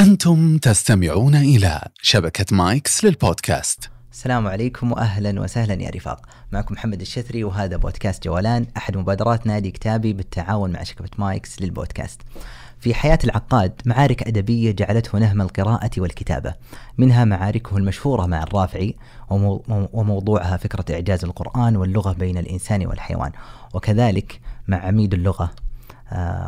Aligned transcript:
أنتم 0.00 0.58
تستمعون 0.58 1.34
إلى 1.34 1.80
شبكة 2.02 2.56
مايكس 2.56 3.04
للبودكاست. 3.04 3.90
السلام 4.12 4.46
عليكم 4.46 4.92
واهلا 4.92 5.40
وسهلا 5.40 5.82
يا 5.82 5.90
رفاق، 5.90 6.26
معكم 6.52 6.74
محمد 6.74 7.00
الشثري 7.00 7.44
وهذا 7.44 7.76
بودكاست 7.76 8.24
جولان 8.24 8.66
أحد 8.76 8.96
مبادرات 8.96 9.46
نادي 9.46 9.70
كتابي 9.70 10.12
بالتعاون 10.12 10.72
مع 10.72 10.82
شبكه 10.82 11.10
مايكس 11.18 11.62
للبودكاست. 11.62 12.20
في 12.80 12.94
حياة 12.94 13.18
العقاد 13.24 13.72
معارك 13.84 14.22
أدبية 14.22 14.70
جعلته 14.70 15.18
نهم 15.18 15.40
القراءة 15.40 15.90
والكتابة. 15.98 16.54
منها 16.98 17.24
معاركه 17.24 17.76
المشهورة 17.76 18.26
مع 18.26 18.42
الرافعي 18.42 18.96
وموضوعها 19.92 20.56
فكرة 20.56 20.94
إعجاز 20.94 21.24
القرآن 21.24 21.76
واللغة 21.76 22.12
بين 22.12 22.38
الإنسان 22.38 22.86
والحيوان. 22.86 23.32
وكذلك 23.74 24.40
مع 24.68 24.86
عميد 24.86 25.14
اللغة 25.14 25.50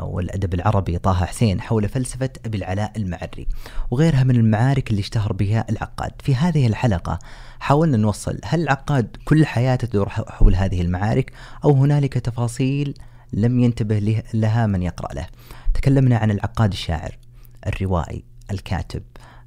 والأدب 0.02 0.54
العربي 0.54 0.98
طه 0.98 1.26
حسين 1.26 1.60
حول 1.60 1.88
فلسفة 1.88 2.30
أبي 2.46 2.58
العلاء 2.58 2.92
المعري 2.96 3.48
وغيرها 3.90 4.24
من 4.24 4.36
المعارك 4.36 4.90
اللي 4.90 5.00
اشتهر 5.00 5.32
بها 5.32 5.64
العقاد. 5.70 6.12
في 6.22 6.34
هذه 6.34 6.66
الحلقة 6.66 7.18
حاولنا 7.60 7.96
نوصل 7.96 8.38
هل 8.44 8.62
العقاد 8.62 9.16
كل 9.24 9.46
حياته 9.46 9.86
تدور 9.86 10.08
حول 10.08 10.54
هذه 10.54 10.80
المعارك 10.80 11.32
أو 11.64 11.72
هنالك 11.72 12.14
تفاصيل 12.14 12.94
لم 13.32 13.60
ينتبه 13.60 14.22
لها 14.34 14.66
من 14.66 14.82
يقرأ 14.82 15.14
له. 15.14 15.26
تكلمنا 15.74 16.16
عن 16.16 16.30
العقاد 16.30 16.72
الشاعر 16.72 17.18
الروائي 17.66 18.24
الكاتب 18.50 19.02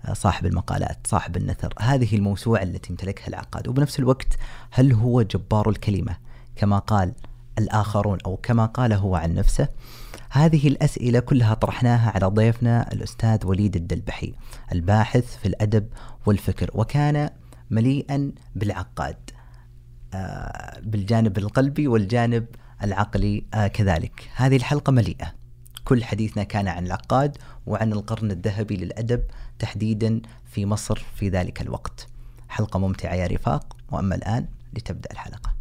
آه، 0.05 0.13
صاحب 0.13 0.45
المقالات 0.45 1.07
صاحب 1.07 1.37
النثر. 1.37 1.73
هذه 1.79 2.15
الموسوعة 2.15 2.63
التي 2.63 2.89
امتلكها 2.89 3.27
العقاد. 3.27 3.67
وبنفس 3.67 3.99
الوقت 3.99 4.37
هل 4.71 4.93
هو 4.93 5.21
جبار 5.21 5.69
الكلمة 5.69 6.17
كما 6.55 6.79
قال 6.79 7.13
الآخرون 7.57 8.17
أو 8.25 8.37
كما 8.37 8.65
قال 8.65 8.93
هو 8.93 9.15
عن 9.15 9.33
نفسه؟ 9.33 9.67
هذه 10.35 10.67
الأسئلة 10.67 11.19
كلها 11.19 11.53
طرحناها 11.53 12.11
على 12.15 12.25
ضيفنا 12.25 12.93
الأستاذ 12.93 13.45
وليد 13.45 13.75
الدلبحي 13.75 14.33
الباحث 14.71 15.37
في 15.37 15.47
الأدب 15.47 15.87
والفكر 16.25 16.71
وكان 16.73 17.29
مليئا 17.69 18.31
بالعقاد 18.55 19.17
آه، 20.13 20.79
بالجانب 20.79 21.37
القلبي 21.37 21.87
والجانب 21.87 22.45
العقلي 22.83 23.45
آه، 23.53 23.67
كذلك. 23.67 24.29
هذه 24.35 24.55
الحلقة 24.55 24.91
مليئة. 24.91 25.33
كل 25.83 26.03
حديثنا 26.03 26.43
كان 26.43 26.67
عن 26.67 26.85
العقاد 26.85 27.37
وعن 27.65 27.93
القرن 27.93 28.31
الذهبي 28.31 28.77
للأدب 28.77 29.23
تحديدا 29.59 30.21
في 30.45 30.65
مصر 30.65 31.05
في 31.15 31.29
ذلك 31.29 31.61
الوقت. 31.61 32.07
حلقة 32.49 32.79
ممتعة 32.79 33.13
يا 33.13 33.27
رفاق 33.27 33.77
وأما 33.91 34.15
الآن 34.15 34.47
لتبدأ 34.73 35.11
الحلقة. 35.11 35.54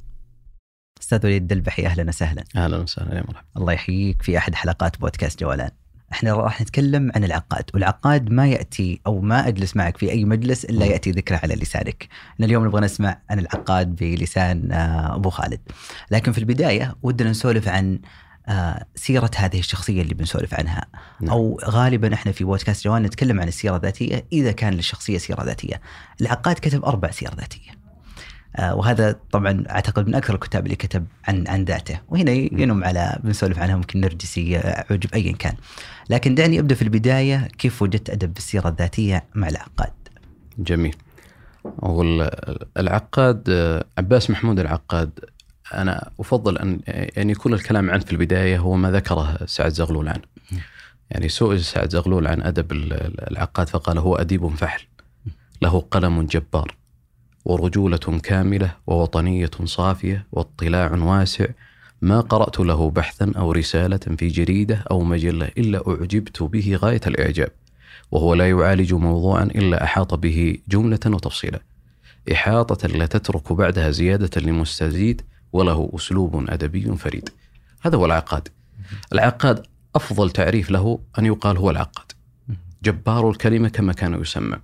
أستاذ 1.04 1.26
وليد 1.26 1.42
الدلبحي 1.42 1.86
أهلا 1.86 2.08
وسهلا. 2.08 2.44
أهلا 2.56 2.76
وسهلا 2.76 3.16
يا 3.16 3.20
مرحبا. 3.28 3.46
الله 3.56 3.72
يحييك 3.72 4.22
في 4.22 4.38
أحد 4.38 4.54
حلقات 4.54 5.00
بودكاست 5.00 5.40
جولان 5.40 5.70
إحنا 6.12 6.34
راح 6.34 6.60
نتكلم 6.60 7.12
عن 7.14 7.24
العقاد 7.24 7.64
والعقاد 7.74 8.30
ما 8.30 8.46
يأتي 8.46 9.00
أو 9.06 9.20
ما 9.20 9.48
أجلس 9.48 9.76
معك 9.76 9.96
في 9.96 10.10
أي 10.10 10.24
مجلس 10.24 10.64
إلا 10.64 10.86
يأتي 10.86 11.10
ذكره 11.10 11.40
على 11.42 11.54
لسانك. 11.54 12.08
إحنا 12.34 12.46
اليوم 12.46 12.66
نبغى 12.66 12.80
نسمع 12.80 13.18
عن 13.30 13.38
العقاد 13.38 13.96
بلسان 13.96 14.72
آه، 14.72 15.14
أبو 15.14 15.30
خالد. 15.30 15.60
لكن 16.10 16.32
في 16.32 16.38
البداية 16.38 16.94
ودنا 17.02 17.30
نسولف 17.30 17.68
عن 17.68 17.98
آه، 18.48 18.86
سيرة 18.94 19.30
هذه 19.36 19.58
الشخصية 19.58 20.02
اللي 20.02 20.14
بنسولف 20.14 20.54
عنها. 20.54 20.86
نعم. 21.20 21.30
أو 21.30 21.60
غالبا 21.64 22.14
إحنا 22.14 22.32
في 22.32 22.44
بودكاست 22.44 22.84
جوان 22.84 23.02
نتكلم 23.02 23.40
عن 23.40 23.48
السيرة 23.48 23.76
الذاتية 23.76 24.26
إذا 24.32 24.52
كان 24.52 24.74
للشخصية 24.74 25.18
سيرة 25.18 25.44
ذاتية. 25.44 25.80
العقاد 26.20 26.56
كتب 26.56 26.84
أربع 26.84 27.10
سير 27.10 27.34
ذاتية. 27.34 27.83
وهذا 28.58 29.16
طبعا 29.30 29.64
أعتقد 29.70 30.08
من 30.08 30.14
أكثر 30.14 30.34
الكتاب 30.34 30.64
اللي 30.64 30.76
كتب 30.76 31.06
عن 31.28 31.44
عن 31.48 31.64
ذاته. 31.64 32.00
وهنا 32.08 32.30
ينم 32.30 32.84
على 32.84 33.18
بنسولف 33.24 33.58
عنها 33.58 33.76
ممكن 33.76 34.00
نرجسي 34.00 34.56
عجب 34.90 35.14
ايا 35.14 35.32
كان. 35.32 35.54
لكن 36.10 36.34
دعني 36.34 36.60
أبدأ 36.60 36.74
في 36.74 36.82
البداية 36.82 37.48
كيف 37.58 37.82
وجدت 37.82 38.10
أدب 38.10 38.36
السيرة 38.36 38.68
الذاتية 38.68 39.24
مع 39.34 39.48
العقاد؟ 39.48 39.92
جميل. 40.58 40.96
العقاد 42.76 43.44
آه، 43.48 43.84
عباس 43.98 44.30
محمود 44.30 44.60
العقاد 44.60 45.10
أنا 45.74 46.10
أفضل 46.20 46.58
أن 46.58 46.80
يعني 46.86 47.32
يكون 47.32 47.54
الكلام 47.54 47.90
عنه 47.90 48.04
في 48.04 48.12
البداية 48.12 48.58
هو 48.58 48.76
ما 48.76 48.90
ذكره 48.90 49.38
سعد 49.46 49.72
زغلول 49.72 50.08
عنه. 50.08 50.22
يعني 51.10 51.28
سئل 51.28 51.64
سعد 51.64 51.90
زغلول 51.90 52.26
عن 52.26 52.42
أدب 52.42 52.72
العقاد 52.72 53.68
فقال 53.68 53.98
هو 53.98 54.16
أديب 54.16 54.48
فحل 54.48 54.82
له 55.62 55.80
قلم 55.80 56.22
جبار. 56.22 56.74
ورجولة 57.44 58.20
كاملة 58.22 58.74
ووطنية 58.86 59.50
صافية 59.64 60.26
واطلاع 60.32 60.92
واسع 60.92 61.46
ما 62.02 62.20
قرأت 62.20 62.60
له 62.60 62.90
بحثا 62.90 63.32
أو 63.36 63.52
رسالة 63.52 63.96
في 63.96 64.28
جريدة 64.28 64.84
أو 64.90 65.04
مجلة 65.04 65.50
إلا 65.58 65.88
أعجبت 65.88 66.42
به 66.42 66.76
غاية 66.76 67.00
الإعجاب 67.06 67.50
وهو 68.10 68.34
لا 68.34 68.50
يعالج 68.50 68.94
موضوعا 68.94 69.44
إلا 69.44 69.84
أحاط 69.84 70.14
به 70.14 70.58
جملة 70.68 71.00
وتفصيلا. 71.06 71.60
إحاطة 72.32 72.88
لا 72.88 73.06
تترك 73.06 73.52
بعدها 73.52 73.90
زيادة 73.90 74.40
لمستزيد 74.40 75.22
وله 75.52 75.90
أسلوب 75.94 76.44
أدبي 76.50 76.96
فريد. 76.96 77.28
هذا 77.80 77.96
هو 77.96 78.06
العقاد. 78.06 78.48
العقاد 79.12 79.66
أفضل 79.94 80.30
تعريف 80.30 80.70
له 80.70 80.98
أن 81.18 81.26
يقال 81.26 81.56
هو 81.56 81.70
العقاد. 81.70 82.12
جبار 82.82 83.30
الكلمة 83.30 83.68
كما 83.68 83.92
كان 83.92 84.20
يسمى. 84.20 84.56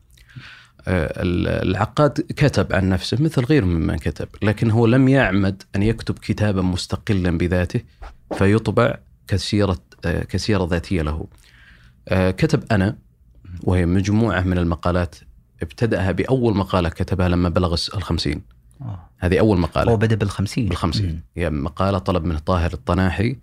العقاد 0.88 2.20
كتب 2.20 2.72
عن 2.72 2.88
نفسه 2.88 3.16
مثل 3.20 3.44
غيره 3.44 3.64
ممن 3.64 3.96
كتب 3.96 4.28
لكن 4.42 4.70
هو 4.70 4.86
لم 4.86 5.08
يعمد 5.08 5.62
أن 5.76 5.82
يكتب 5.82 6.18
كتابا 6.18 6.62
مستقلا 6.62 7.38
بذاته 7.38 7.80
فيطبع 8.38 8.98
كسيرة 9.28 9.78
آه، 10.04 10.24
كسيرة 10.24 10.68
ذاتية 10.70 11.02
له. 11.02 11.26
آه، 12.08 12.30
كتب 12.30 12.64
أنا 12.72 12.96
وهي 13.62 13.86
مجموعة 13.86 14.41
من 14.41 14.58
المقالات 14.58 15.16
ابتدأها 15.62 16.12
بأول 16.12 16.56
مقالة 16.56 16.88
كتبها 16.88 17.28
لما 17.28 17.48
بلغ 17.48 17.72
الخمسين. 17.72 18.42
هذه 19.18 19.38
أول 19.38 19.58
مقالة. 19.58 19.92
هو 19.92 19.97
بدأ 19.97 20.16
بالخمسين. 20.16 20.68
بالخمسين. 20.68 21.22
هي 21.36 21.50
مقالة 21.50 21.98
طلب 21.98 22.24
من 22.24 22.38
طاهر 22.38 22.72
الطناحي 22.72 23.36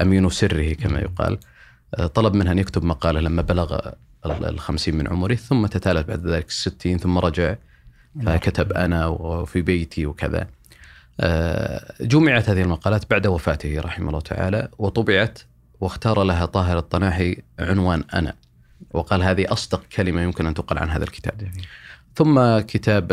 أمين 0.00 0.28
سره 0.28 0.72
كما 0.72 1.00
يقال. 1.00 1.38
طلب 2.14 2.34
منه 2.34 2.52
أن 2.52 2.58
يكتب 2.58 2.84
مقالة 2.84 3.20
لما 3.20 3.42
بلغ 3.42 3.90
الخمسين 4.26 4.96
من 4.96 5.08
عمره 5.08 5.34
ثم 5.34 5.66
تتالت 5.66 6.08
بعد 6.08 6.26
ذلك 6.26 6.48
الستين 6.48 6.98
ثم 6.98 7.18
رجع 7.18 7.54
فكتب 8.26 8.72
أنا 8.72 9.06
وفي 9.06 9.62
بيتي 9.62 10.06
وكذا. 10.06 10.46
آه، 11.20 11.94
جمعت 12.00 12.48
هذه 12.50 12.62
المقالات 12.62 13.10
بعد 13.10 13.26
وفاته 13.26 13.80
رحمه 13.80 14.08
الله 14.08 14.20
تعالى 14.20 14.68
وطبعت 14.78 15.38
واختار 15.80 16.22
لها 16.22 16.46
طاهر 16.46 16.78
الطناحي 16.78 17.42
عنوان 17.58 18.04
أنا 18.14 18.34
وقال 18.90 19.22
هذه 19.22 19.52
أصدق 19.52 19.82
كلمة 19.96 20.22
يمكن 20.22 20.46
أن 20.46 20.54
تقال 20.54 20.78
عن 20.78 20.90
هذا 20.90 21.04
الكتاب. 21.04 21.48
ثم 22.14 22.58
كتاب 22.58 23.12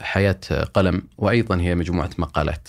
حياة 0.00 0.40
قلم 0.74 1.02
وأيضا 1.18 1.60
هي 1.60 1.74
مجموعة 1.74 2.10
مقالات. 2.18 2.68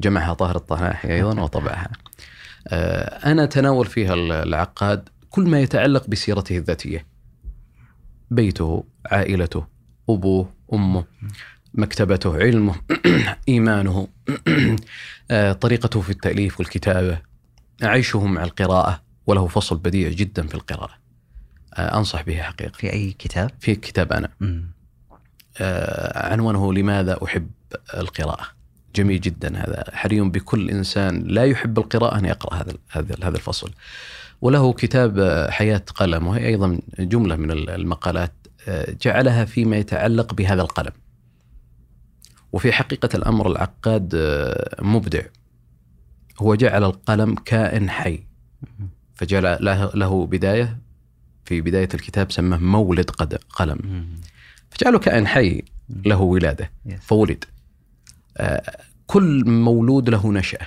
جمعها 0.00 0.34
طاهر 0.34 0.56
الطناحي 0.56 1.14
أيضا 1.14 1.40
وطبعها. 1.42 1.90
آه، 2.68 3.30
أنا 3.30 3.46
تناول 3.46 3.86
فيها 3.86 4.14
العقاد 4.14 5.08
كل 5.32 5.48
ما 5.48 5.60
يتعلق 5.60 6.06
بسيرته 6.06 6.56
الذاتية. 6.56 7.06
بيته، 8.30 8.84
عائلته، 9.06 9.66
أبوه، 10.08 10.52
أمه، 10.72 11.04
مكتبته، 11.74 12.36
علمه، 12.36 12.74
إيمانه، 13.48 14.08
آه، 15.30 15.52
طريقته 15.52 16.00
في 16.00 16.10
التأليف 16.10 16.60
والكتابة، 16.60 17.18
عيشه 17.82 18.26
مع 18.26 18.44
القراءة 18.44 19.02
وله 19.26 19.46
فصل 19.46 19.78
بديع 19.78 20.08
جدا 20.08 20.46
في 20.46 20.54
القراءة. 20.54 20.94
آه، 21.74 21.98
أنصح 21.98 22.22
به 22.22 22.42
حقيقة. 22.42 22.72
في 22.72 22.92
أي 22.92 23.12
كتاب؟ 23.18 23.50
في 23.60 23.74
كتاب 23.74 24.12
أنا. 24.12 24.28
آه، 25.58 26.32
عنوانه 26.32 26.72
لماذا 26.72 27.24
أحب 27.24 27.50
القراءة. 27.94 28.46
جميل 28.96 29.20
جدا 29.20 29.56
هذا 29.56 29.84
حري 29.92 30.20
بكل 30.20 30.70
إنسان 30.70 31.22
لا 31.22 31.44
يحب 31.44 31.78
القراءة 31.78 32.18
أن 32.18 32.24
يقرأ 32.24 32.54
هذا 32.54 32.72
هذا 32.90 33.16
هذا 33.22 33.36
الفصل. 33.36 33.70
وله 34.42 34.72
كتاب 34.72 35.46
حياة 35.50 35.82
قلم 35.94 36.26
وهي 36.26 36.46
أيضا 36.46 36.78
جملة 36.98 37.36
من 37.36 37.50
المقالات 37.50 38.32
آه، 38.68 38.96
جعلها 39.02 39.44
فيما 39.44 39.76
يتعلق 39.76 40.34
بهذا 40.34 40.62
القلم. 40.62 40.92
وفي 42.52 42.72
حقيقة 42.72 43.08
الأمر 43.14 43.50
العقاد 43.50 44.14
آه، 44.14 44.82
مبدع. 44.82 45.22
هو 46.38 46.54
جعل 46.54 46.84
القلم 46.84 47.34
كائن 47.34 47.90
حي. 47.90 48.24
فجعل 49.14 49.58
له 49.94 50.26
بداية 50.26 50.78
في 51.44 51.60
بداية 51.60 51.88
الكتاب 51.94 52.32
سماه 52.32 52.58
مولد 52.58 53.10
قلم. 53.50 54.06
فجعله 54.70 54.98
كائن 54.98 55.26
حي 55.26 55.62
له 55.88 56.20
ولادة. 56.20 56.70
فولد. 57.00 57.44
آه، 58.36 58.76
كل 59.06 59.50
مولود 59.50 60.10
له 60.10 60.32
نشأة. 60.32 60.66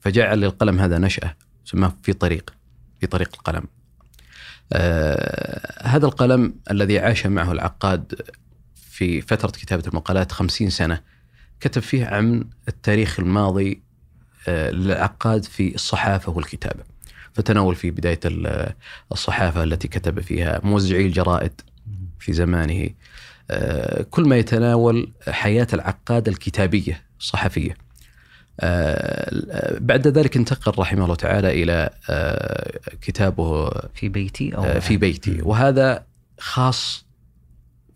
فجعل 0.00 0.40
للقلم 0.40 0.78
هذا 0.78 0.98
نشأة 0.98 1.36
سماه 1.64 1.92
في 2.02 2.12
طريق. 2.12 2.59
في 3.00 3.06
طريق 3.06 3.28
القلم. 3.34 3.64
آه 4.72 5.86
هذا 5.88 6.06
القلم 6.06 6.54
الذي 6.70 6.98
عاش 6.98 7.26
معه 7.26 7.52
العقاد 7.52 8.22
في 8.90 9.20
فترة 9.20 9.50
كتابة 9.50 9.82
المقالات 9.88 10.32
خمسين 10.32 10.70
سنة 10.70 11.00
كتب 11.60 11.82
فيه 11.82 12.06
عن 12.06 12.44
التاريخ 12.68 13.20
الماضي 13.20 13.82
آه 14.48 14.70
للعقاد 14.70 15.44
في 15.44 15.74
الصحافة 15.74 16.32
والكتابة. 16.32 16.84
فتناول 17.32 17.74
في 17.74 17.90
بداية 17.90 18.20
ال- 18.24 18.72
الصحافة 19.12 19.62
التي 19.62 19.88
كتب 19.88 20.20
فيها 20.20 20.60
موزعي 20.64 21.06
الجرائد 21.06 21.60
في 22.18 22.32
زمانه. 22.32 22.88
آه، 23.50 24.02
كل 24.02 24.28
ما 24.28 24.36
يتناول 24.36 25.12
حياة 25.28 25.66
العقاد 25.72 26.28
الكتابية 26.28 27.02
الصحفية. 27.20 27.76
بعد 29.80 30.08
ذلك 30.08 30.36
انتقل 30.36 30.72
رحمه 30.78 31.04
الله 31.04 31.14
تعالى 31.14 31.62
إلى 31.62 31.90
آه، 32.10 32.80
كتابه 33.00 33.70
في 33.94 34.08
بيتي 34.08 34.56
أو 34.56 34.64
آه، 34.64 34.78
في 34.78 34.96
بيتي 34.96 35.42
وهذا 35.42 36.04
خاص 36.38 37.04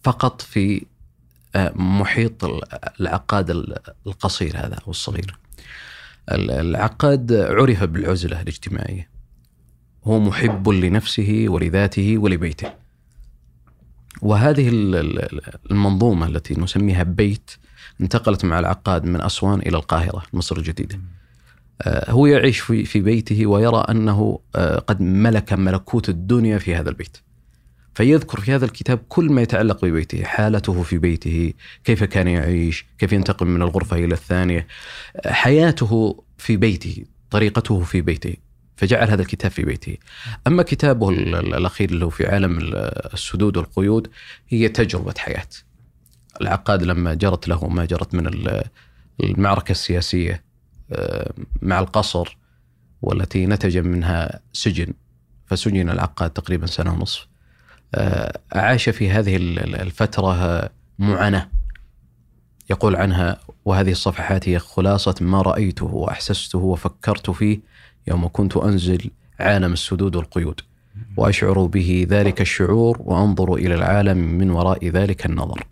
فقط 0.02 0.42
في 0.42 0.84
آه، 1.56 1.72
محيط 1.76 2.44
ال- 2.44 2.62
العقاد 3.00 3.50
ال- 3.50 3.76
القصير 4.06 4.56
هذا 4.56 4.74
أو 4.86 4.90
الصغير. 4.90 5.36
ال- 6.32 6.50
العقاد 6.50 7.32
عرف 7.32 7.84
بالعزلة 7.84 8.40
الاجتماعية. 8.40 9.08
هو 10.04 10.20
محب 10.20 10.68
لنفسه 10.68 11.44
ولذاته 11.48 12.18
ولبيته. 12.18 12.72
وهذه 14.22 14.68
ال- 14.68 14.94
ال- 14.96 15.40
المنظومة 15.70 16.26
التي 16.26 16.60
نسميها 16.60 17.02
بيت 17.02 17.50
انتقلت 18.00 18.44
مع 18.44 18.58
العقاد 18.58 19.04
من 19.04 19.20
أسوان 19.20 19.58
إلى 19.58 19.76
القاهرة 19.76 20.22
مصر 20.32 20.56
الجديدة. 20.56 21.00
آه، 21.82 22.10
هو 22.10 22.26
يعيش 22.26 22.60
في 22.60 23.00
بيته 23.00 23.46
ويرى 23.46 23.84
أنه 23.90 24.38
آه، 24.56 24.78
قد 24.78 25.00
ملك 25.00 25.52
ملكوت 25.52 26.08
الدنيا 26.08 26.58
في 26.58 26.74
هذا 26.74 26.88
البيت. 26.90 27.16
فيذكر 27.94 28.40
في 28.40 28.52
هذا 28.52 28.64
الكتاب 28.64 28.98
كل 29.08 29.32
ما 29.32 29.42
يتعلق 29.42 29.84
ببيته، 29.84 30.24
حالته 30.24 30.82
في 30.82 30.98
بيته، 30.98 31.52
كيف 31.84 32.04
كان 32.04 32.28
يعيش، 32.28 32.86
كيف 32.98 33.12
ينتقل 33.12 33.46
من 33.46 33.62
الغرفة 33.62 33.96
إلى 33.96 34.14
الثانية، 34.14 34.66
آه، 35.16 35.32
حياته 35.32 36.24
في 36.38 36.56
بيته، 36.56 37.04
طريقته 37.30 37.80
في 37.80 38.00
بيته. 38.00 38.34
فجعل 38.76 39.10
هذا 39.10 39.22
الكتاب 39.22 39.50
في 39.50 39.62
بيته. 39.62 39.96
أما 40.46 40.62
كتابه 40.62 41.10
ال- 41.10 41.34
ال- 41.34 41.54
الأخير 41.54 41.90
اللي 41.90 42.04
هو 42.04 42.10
في 42.10 42.26
عالم 42.26 42.58
ال- 42.58 42.74
السدود 43.14 43.56
والقيود 43.56 44.08
هي 44.48 44.68
تجربة 44.68 45.14
حياة. 45.18 45.48
العقاد 46.40 46.82
لما 46.82 47.14
جرت 47.14 47.48
له 47.48 47.68
ما 47.68 47.84
جرت 47.84 48.14
من 48.14 48.26
ال- 48.26 48.62
المعركة 49.22 49.72
السياسية 49.72 50.44
آه، 50.92 51.32
مع 51.62 51.78
القصر 51.78 52.36
والتي 53.02 53.46
نتج 53.46 53.78
منها 53.78 54.40
سجن 54.52 54.92
فسجن 55.46 55.90
العقاد 55.90 56.30
تقريبا 56.30 56.66
سنة 56.66 56.92
ونصف. 56.94 57.26
آه، 57.94 58.38
عاش 58.52 58.88
في 58.88 59.10
هذه 59.10 59.36
ال- 59.36 59.58
ال- 59.58 59.80
الفترة 59.80 60.34
آه، 60.34 60.70
معاناة. 60.98 61.48
يقول 62.70 62.96
عنها 62.96 63.40
وهذه 63.64 63.90
الصفحات 63.90 64.48
هي 64.48 64.58
خلاصة 64.58 65.14
ما 65.20 65.42
رأيته 65.42 65.86
وأحسسته 65.86 66.58
وفكرت 66.58 67.30
فيه 67.30 67.60
يوم 68.06 68.28
كنت 68.32 68.56
أنزل 68.56 69.10
عالم 69.40 69.72
السدود 69.72 70.16
والقيود 70.16 70.60
وأشعر 71.16 71.64
به 71.66 72.06
ذلك 72.10 72.40
الشعور 72.40 72.96
وأنظر 73.00 73.54
إلى 73.54 73.74
العالم 73.74 74.18
من 74.18 74.50
وراء 74.50 74.88
ذلك 74.88 75.26
النظر. 75.26 75.64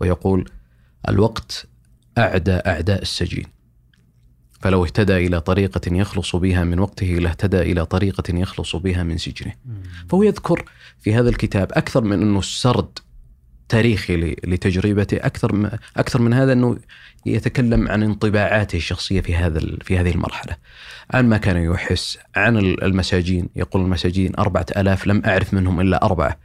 ويقول 0.00 0.50
الوقت 1.08 1.66
أعدى 2.18 2.52
أعداء 2.52 3.02
السجين. 3.02 3.44
فلو 4.60 4.84
اهتدى 4.84 5.16
إلى 5.26 5.40
طريقة 5.40 5.80
يخلص 5.96 6.36
بها 6.36 6.64
من 6.64 6.78
وقته 6.78 7.06
لاهتدى 7.06 7.60
إلى 7.60 7.86
طريقة 7.86 8.38
يخلص 8.38 8.76
بها 8.76 9.02
من 9.02 9.18
سجنه. 9.18 9.52
فهو 10.08 10.22
يذكر 10.22 10.64
في 10.98 11.14
هذا 11.14 11.28
الكتاب 11.28 11.72
أكثر 11.72 12.04
من 12.04 12.22
أنه 12.22 12.40
سرد 12.40 12.98
تاريخي 13.68 14.16
لتجربته 14.44 15.16
أكثر 15.16 15.52
من 15.52 15.70
أكثر 15.96 16.22
من 16.22 16.32
هذا 16.32 16.52
أنه 16.52 16.78
يتكلم 17.26 17.88
عن 17.88 18.02
انطباعاته 18.02 18.76
الشخصية 18.76 19.20
في 19.20 19.34
هذا 19.36 19.60
في 19.82 19.98
هذه 19.98 20.10
المرحلة. 20.10 20.56
عن 21.10 21.28
ما 21.28 21.36
كان 21.36 21.56
يحس 21.56 22.18
عن 22.36 22.56
ال- 22.56 22.84
المساجين. 22.84 23.48
يقول 23.56 23.82
المساجين 23.82 24.32
أربعة 24.38 24.66
ألاف 24.76 25.06
لم 25.06 25.22
أعرف 25.26 25.54
منهم 25.54 25.80
إلا 25.80 26.04
أربعة. 26.04 26.38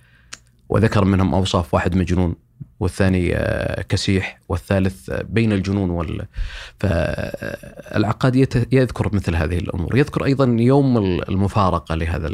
وذكر 0.70 1.06
منهم 1.06 1.34
أوصاف 1.36 1.74
واحد 1.74 1.96
مجنون. 1.96 2.36
والثاني 2.80 3.36
آه، 3.36 3.82
كسيح 3.82 4.40
والثالث 4.50 5.10
آه، 5.10 5.22
بين 5.30 5.52
الجنون 5.54 5.90
وال 5.90 6.26
فالعقاد 6.80 8.36
يذكر 8.72 9.16
مثل 9.16 9.36
هذه 9.36 9.58
الأمور، 9.58 9.98
يذكر 9.98 10.26
أيضا 10.26 10.46
يوم 10.60 10.98
المفارقة 10.98 11.96
لهذا 11.96 12.30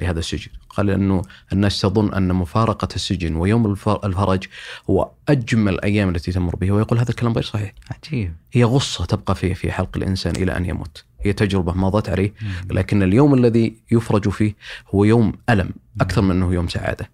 لهذا 0.00 0.18
السجن، 0.18 0.50
قال 0.70 0.90
إنه 0.90 1.22
الناس 1.52 1.80
تظن 1.80 2.14
أن 2.14 2.32
مفارقة 2.34 2.88
السجن 2.94 3.36
ويوم 3.36 3.66
الف- 3.70 3.88
الفرج 4.04 4.44
هو 4.90 5.10
أجمل 5.28 5.72
الأيام 5.74 6.08
التي 6.08 6.32
تمر 6.32 6.56
به 6.56 6.70
ويقول 6.70 6.98
هذا 6.98 7.10
الكلام 7.10 7.32
غير 7.32 7.42
صحيح. 7.44 7.72
عجيب. 7.90 8.32
هي 8.52 8.64
غصة 8.64 9.04
تبقى 9.04 9.34
في 9.34 9.54
في 9.54 9.72
حلق 9.72 9.96
الإنسان 9.96 10.36
إلى 10.36 10.56
أن 10.56 10.64
يموت، 10.66 11.04
هي 11.20 11.32
تجربة 11.32 11.72
مضت 11.72 12.08
عليه. 12.08 12.32
لكن 12.70 13.02
اليوم 13.02 13.34
الذي 13.34 13.74
يفرج 13.90 14.28
فيه 14.28 14.54
هو 14.94 15.04
يوم 15.04 15.32
ألم 15.50 15.70
أكثر 16.00 16.22
من 16.22 16.30
أنه 16.30 16.54
يوم 16.54 16.68
سعادة. 16.68 17.10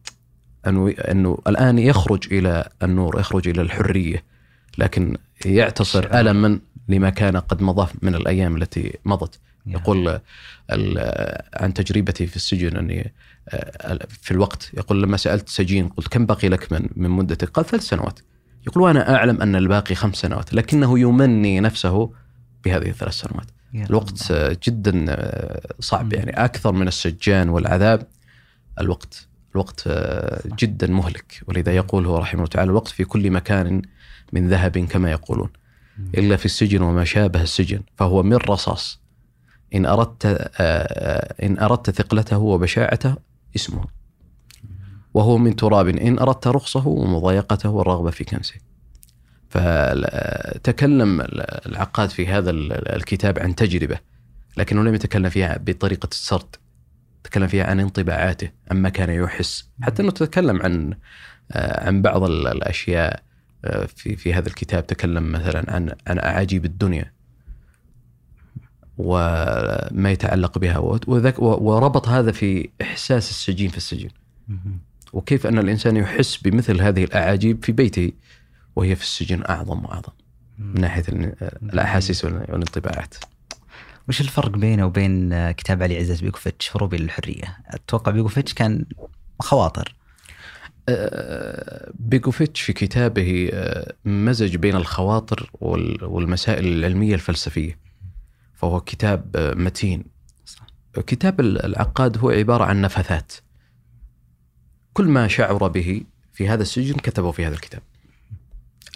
انه 0.68 0.90
انه 0.90 1.38
الآن 1.46 1.78
يخرج 1.78 2.32
إلى 2.32 2.68
النور، 2.82 3.20
يخرج 3.20 3.48
إلى 3.48 3.62
الحرية 3.62 4.24
لكن 4.78 5.16
يعتصر 5.46 6.20
ألما 6.20 6.58
لما 6.88 7.10
كان 7.10 7.36
قد 7.36 7.62
مضى 7.62 7.88
من 8.02 8.14
الأيام 8.14 8.56
التي 8.56 8.98
مضت. 9.04 9.38
يقول 9.66 10.20
ال- 10.72 11.42
عن 11.54 11.74
تجربتي 11.74 12.26
في 12.26 12.36
السجن 12.36 12.76
أني 12.76 13.12
آه، 13.48 13.98
في 14.08 14.30
الوقت 14.30 14.70
يقول 14.74 15.02
لما 15.02 15.16
سألت 15.16 15.48
سجين 15.48 15.88
قلت 15.88 16.08
كم 16.08 16.26
بقي 16.26 16.48
لك 16.48 16.72
من 16.72 16.88
من 16.96 17.10
مدتك؟ 17.10 17.48
قال 17.50 17.64
ثلاث 17.66 17.82
سنوات. 17.82 18.18
يقول 18.66 18.84
وأنا 18.84 19.14
أعلم 19.14 19.42
أن 19.42 19.56
الباقي 19.56 19.94
خمس 19.94 20.16
سنوات 20.16 20.54
لكنه 20.54 20.98
يمني 20.98 21.60
نفسه 21.60 22.10
بهذه 22.64 22.88
الثلاث 22.88 23.14
سنوات. 23.14 23.46
الوقت. 23.74 24.30
آه، 24.30 24.56
جدا 24.64 25.04
آه، 25.08 25.60
صعب. 25.80 26.12
يعني 26.12 26.30
أكثر 26.44 26.72
من 26.72 26.88
السجان 26.88 27.48
والعذاب 27.48 28.06
الوقت 28.80 29.27
الوقت 29.58 29.84
آه، 29.86 30.42
جدا 30.58 30.86
مهلك. 30.86 31.42
ولذا 31.46 31.72
يقول 31.76 32.06
هو 32.06 32.18
رحمه 32.18 32.40
الله 32.40 32.50
تعالى 32.50 32.70
الوقت 32.70 32.88
في 32.88 33.04
كل 33.04 33.30
مكان 33.30 33.82
من 34.32 34.48
ذهب 34.48 34.78
كما 34.78 35.10
يقولون 35.10 35.50
إلا 36.14 36.36
في 36.36 36.44
السجن 36.44 36.82
وما 36.82 37.04
شابه 37.04 37.42
السجن. 37.42 37.80
فهو 37.96 38.22
من 38.22 38.36
رصاص. 38.36 39.00
إن 39.74 39.86
أردت 39.86 40.26
آه، 40.26 40.32
آه، 40.58 41.46
إن 41.46 41.58
أردت 41.58 41.90
ثقلته 41.90 42.38
وبشاعته 42.38 43.14
اسمه. 43.56 43.84
وهو 45.14 45.38
من 45.38 45.56
تراب. 45.56 45.88
إن 45.88 46.18
أردت 46.18 46.46
رخصه 46.46 46.88
ومضايقته 46.88 47.70
والرغبه 47.70 48.10
في 48.10 48.24
كنسه. 48.24 48.54
فتكلم 49.48 51.20
العقاد 51.66 52.10
في 52.10 52.26
هذا 52.26 52.50
الكتاب 52.50 53.38
عن 53.38 53.54
تجربة 53.54 53.98
لكنه 54.56 54.82
لم 54.82 54.94
يتكلم 54.94 55.30
فيها 55.30 55.58
بطريقة 55.58 56.08
السرد. 56.12 56.56
تكلم 57.24 57.46
فيها 57.46 57.64
عن 57.64 57.80
انطباعاته 57.80 58.50
عما 58.70 58.88
كان 58.88 59.10
يحس. 59.10 59.68
حتى 59.82 60.02
إنه 60.02 60.10
تكلم 60.10 60.62
عن 60.62 60.94
آه، 61.52 61.86
عن 61.86 62.02
بعض 62.02 62.22
ال- 62.22 62.46
الأشياء 62.46 63.22
آه، 63.64 63.84
في 63.86 64.16
في 64.16 64.34
هذا 64.34 64.48
الكتاب 64.48 64.86
تكلم 64.86 65.32
مثلا 65.32 65.72
عن 65.74 65.92
عن 66.06 66.18
أعاجيب 66.18 66.64
الدنيا. 66.64 67.12
وما 68.98 70.10
يتعلق 70.10 70.58
بها. 70.58 70.78
وذك- 70.78 71.38
وربط 71.42 72.08
هذا 72.08 72.32
في 72.32 72.68
إحساس 72.82 73.30
السجين 73.30 73.68
في 73.68 73.76
السجن. 73.76 74.08
وكيف 75.12 75.46
أن 75.46 75.58
الإنسان 75.58 75.96
يحس 75.96 76.36
بمثل 76.36 76.80
هذه 76.80 77.04
الأعاجيب 77.04 77.64
في 77.64 77.72
بيته 77.72 78.12
وهي 78.76 78.96
في 78.96 79.02
السجن 79.02 79.42
أعظم 79.48 79.84
وأعظم 79.84 80.12
من 80.58 80.80
ناحية 80.80 81.04
ال- 81.08 81.34
الأحاسيس 81.62 82.24
وال- 82.24 82.34
والانطباعات. 82.48 83.14
وش 84.08 84.20
الفرق 84.20 84.48
بينه 84.56 84.86
وبين 84.86 85.32
آه، 85.32 85.52
كتاب 85.52 85.82
علي 85.82 85.98
عزت 85.98 86.22
بيكوفيتش 86.24 86.76
هروبي 86.76 86.96
للحرية؟ 86.96 87.56
أتوقع 87.66 88.12
بيكوفيتش 88.12 88.54
كان 88.54 88.84
خواطر 89.40 89.94
آه، 90.88 91.92
بيكوفيتش 91.94 92.60
في 92.60 92.72
كتابه 92.72 93.50
آه، 93.52 93.92
مزج 94.04 94.56
بين 94.56 94.76
الخواطر 94.76 95.50
وال- 95.54 96.04
والمسائل 96.04 96.66
العلمية 96.66 97.14
الفلسفية. 97.14 97.78
فهو 98.54 98.80
كتاب 98.80 99.36
متين. 99.56 100.04
كتاب 101.06 101.40
ال- 101.40 101.64
العقاد 101.64 102.18
هو 102.18 102.30
عبارة 102.30 102.64
عن 102.64 102.80
نفثات. 102.80 103.32
كل 104.92 105.08
ما 105.08 105.28
شعر 105.28 105.68
به 105.68 106.02
في 106.32 106.48
هذا 106.48 106.62
السجن 106.62 106.94
كتبه 106.94 107.30
في 107.32 107.46
هذا 107.46 107.54
الكتاب. 107.54 107.82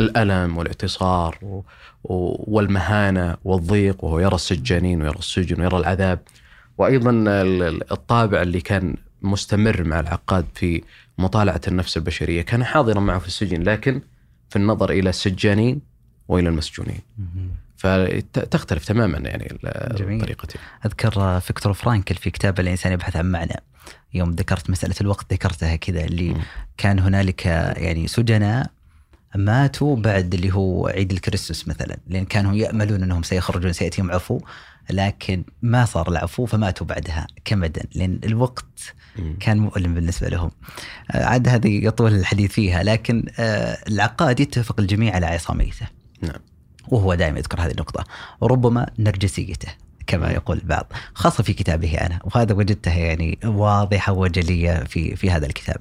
الألم 0.03 0.57
والاعتصار 0.59 1.39
و- 1.43 1.63
و- 2.05 2.45
والمهانة 2.57 3.37
والضيق 3.45 4.05
وهو 4.05 4.19
يرى 4.19 4.35
السجانين 4.35 5.03
ويرى 5.03 5.19
السجن 5.19 5.61
ويرى 5.61 5.77
العذاب. 5.79 6.19
ال- 7.63 7.93
الطابع 7.93 8.43
اللي 8.43 8.61
كان 8.61 8.95
مستمر 9.23 9.85
مع 9.85 10.01
العقاد 10.01 10.47
في 10.55 10.83
مطالعة 11.19 11.61
النفس 11.69 11.97
البشرية، 11.97 12.43
كان 12.43 12.65
حاضرا 12.65 13.01
معه 13.01 13.19
في 13.19 13.27
السجن 13.27 13.63
لكن 13.63 14.01
في 14.51 14.57
النظر 14.57 14.91
إلى 14.91 15.11
السجانين 15.11 15.81
وإلى 16.29 16.49
المسجونين. 16.49 17.01
فتختلف 17.77 18.85
تماما 18.85 19.19
يعني. 19.19 19.59
طريقتي. 20.19 20.59
أذكر 20.87 21.41
فيكتور 21.41 21.73
فرانكل 21.73 22.15
في 22.15 22.31
كتاب 22.31 22.61
الإنسان 22.61 22.93
يبحث 22.93 23.17
عن 23.17 23.31
معنى 23.31 23.63
يوم 24.15 24.31
ذكرت 24.31 24.71
مسألة 24.71 24.95
الوقت 25.01 25.33
ذكرتها 25.33 25.77
كذا 25.77 26.05
اللي 26.05 26.29
مم. 26.31 26.41
كان 26.77 26.99
هنالك 26.99 27.47
يعني 27.47 28.07
سجناء 28.09 28.71
ماتوا 29.35 29.97
بعد 29.97 30.35
اللي 30.35 30.55
هو 30.55 30.87
عيد 30.87 31.13
الكريسماس 31.13 31.69
مثلا 31.69 31.97
لأن 32.09 32.25
كانوا 32.25 32.55
يأملون 32.55 33.03
أنهم 33.03 33.23
سيخرجون 33.23 33.73
سيأتيهم 33.73 34.11
عفو 34.11 34.41
لكن 34.91 35.45
ما 35.63 35.85
صار 35.85 36.09
العفو 36.09 36.47
فماتوا 36.47 36.87
بعدها 36.87 37.27
كمدا 37.45 37.83
لأن 37.95 38.21
الوقت. 38.25 38.95
كان 39.41 39.59
مؤلم 39.59 39.95
بالنسبة 39.95 40.29
لهم. 40.29 40.51
آه، 41.11 41.25
عاد 41.25 41.49
هذه 41.49 41.87
يطول 41.87 42.15
الحديث 42.15 42.53
فيها 42.53 42.83
لكن 42.83 43.25
آه، 43.39 43.79
العقاد 43.89 44.41
يتفق 44.41 44.81
الجميع 44.81 45.15
على 45.15 45.27
عصاميته. 45.27 45.87
نعم. 46.23 46.41
وهو 46.89 47.15
دائما 47.15 47.39
يذكر 47.39 47.61
هذه 47.61 47.71
النقطة 47.71 48.05
وربما 48.41 48.91
نرجسيته 48.99 49.69
كما 50.07 50.31
يقول 50.31 50.59
البعض 50.59 50.93
خاصة 51.15 51.43
في 51.43 51.53
كتابه 51.53 51.95
أنا 51.95 52.19
وهذا 52.25 52.55
وجدتها 52.55 52.99
يعني 52.99 53.39
واضحة 53.45 54.13
وجلية 54.13 54.85
في 54.85 55.17
في 55.17 55.31
هذا 55.31 55.47
الكتاب 55.47 55.77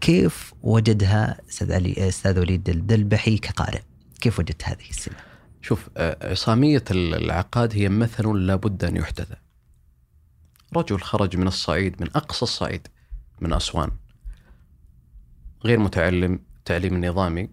كيف 0.00 0.54
وجدها 0.62 1.40
أستاذ 1.48 1.72
علي 1.72 2.08
أستاذ 2.08 2.38
وليد 2.38 2.68
الدلبحي 2.68 3.38
كقارئ؟ 3.38 3.82
كيف 4.20 4.38
وجدت 4.38 4.64
هذه 4.64 4.90
السمة 4.90 5.16
شوف 5.62 5.88
آه، 5.96 6.30
عصامية 6.30 6.84
العقاد 6.90 7.74
هي 7.74 7.88
مثل 7.88 8.46
لابد 8.46 8.84
أن 8.84 8.96
يحتذى 8.96 9.36
رجل 10.76 11.00
خرج 11.00 11.36
من 11.36 11.46
الصعيد 11.46 12.02
من 12.02 12.08
أقصى 12.14 12.42
الصعيد 12.42 12.88
من 13.40 13.52
أسوان. 13.52 13.90
غير 15.64 15.78
متعلم 15.78 16.40
تعليم 16.64 17.04
نظامي. 17.04 17.50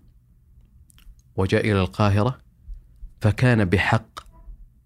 وجاء 1.35 1.61
إلى 1.61 1.81
القاهرة 1.81 2.39
فكان 3.21 3.65
بحق 3.65 4.19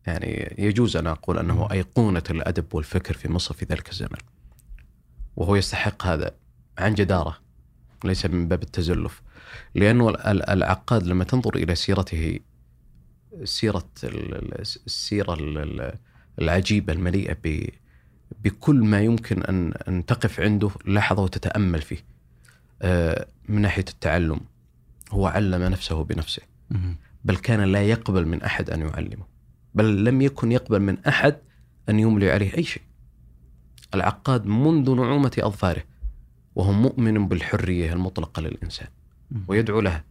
يعني 0.08 0.56
يجوز 0.58 0.98
أن 0.98 1.08
أقول 1.08 1.38
أنه 1.38 1.72
أيقونة 1.72 2.24
الأدب 2.30 2.76
والفكر 2.76 3.14
في 3.14 3.32
مصر 3.32 3.54
في 3.54 3.66
ذلك 3.66 3.90
الزمن. 3.90 4.18
وهو 5.36 5.56
يستحق 5.56 6.06
هذا 6.06 6.36
عن 6.78 6.94
جدارة. 6.94 7.41
ليس 8.04 8.26
من 8.26 8.48
باب 8.48 8.64
التزلف 8.64 9.22
لأنه 9.76 10.10
ال- 10.10 10.22
ال- 10.22 10.50
العقاد 10.50 11.04
لما 11.08 11.24
تنظر 11.24 11.56
إلى 11.56 11.76
سيرته 11.76 12.40
سيرة 13.44 13.90
ال- 14.04 14.36
ال- 14.36 14.62
السيرة 14.62 15.34
ال- 15.34 15.58
ال- 15.58 15.94
العجيبة 16.42 16.94
المليئة 16.94 17.38
بكل 18.44 18.76
ما 18.76 19.02
يمكن 19.02 19.44
أن 19.44 19.74
أن 19.88 20.06
تقف 20.06 20.40
عنده 20.40 20.70
لحظة 20.86 21.24
وتتأمل 21.24 21.82
فيه. 21.82 22.04
آه، 22.82 23.28
من 23.50 23.62
ناحية 23.62 23.86
التعلم 23.90 24.40
هو 25.12 25.28
علم 25.28 25.64
نفسه 25.64 26.04
بنفسه. 26.04 26.42
بل 27.26 27.36
كان 27.38 27.62
لا 27.64 27.84
يقبل 27.84 28.26
من 28.26 28.42
أحد 28.42 28.70
أن 28.70 28.82
يعلمه. 28.82 29.26
بل 29.76 30.04
لم 30.04 30.22
يكن 30.22 30.52
يقبل 30.52 30.80
من 30.80 30.98
أحد 31.06 31.38
أن 31.90 32.00
يملي 32.00 32.32
عليه 32.32 32.58
أي 32.58 32.64
شيء. 32.64 32.84
العقاد 33.94 34.46
منذ 34.46 34.96
نعومة 34.96 35.32
أظفاره. 35.40 35.84
وهو 36.56 36.72
مؤمن 36.72 37.28
بالحرية 37.28 37.94
المطلقة 37.94 38.42
للإنسان 38.42 38.88
ويدعو 39.48 39.80
لها 39.80 40.04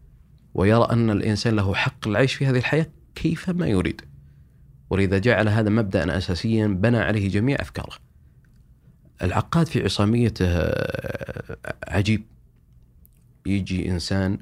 ويرى 0.55 0.89
أن 0.91 1.11
الإنسان 1.11 1.57
له 1.57 1.75
حق 1.75 2.09
العيش 2.09 2.35
في 2.35 2.47
هذه 2.47 2.59
الحياة 2.59 2.87
كيفما 3.15 3.67
يريد. 3.67 4.01
ولذا 4.91 5.19
جعل 5.19 5.49
هذا 5.49 5.71
مبدأ 5.71 6.19
أساسيا 6.19 6.67
بنى 6.67 6.99
عليه 6.99 7.29
جميع 7.29 7.57
أفكاره. 7.61 7.97
العقاد 9.23 9.67
في 9.67 9.85
عصاميته 9.85 10.47
آه، 10.47 11.57
عجيب. 11.89 12.23
يجي 13.47 13.89
إنسان 13.89 14.39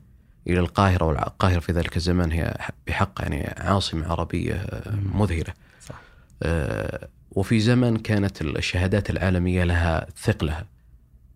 إلى 0.46 0.60
القاهرة 0.60 1.04
والقاهرة 1.04 1.60
في 1.60 1.72
ذلك 1.72 1.96
الزمان 1.96 2.32
هي 2.32 2.56
بحق 2.86 3.20
يعني 3.20 3.54
عاصمة 3.56 4.06
عربية 4.06 4.54
آه، 4.54 4.94
مذهلة. 5.14 5.54
صح. 5.86 6.00
آه، 6.42 7.08
وفي 7.30 7.60
زمن 7.60 7.96
كانت 7.96 8.42
الشهادات 8.42 9.10
العالمية 9.10 9.64
لها 9.64 10.06
ثقلها. 10.22 10.66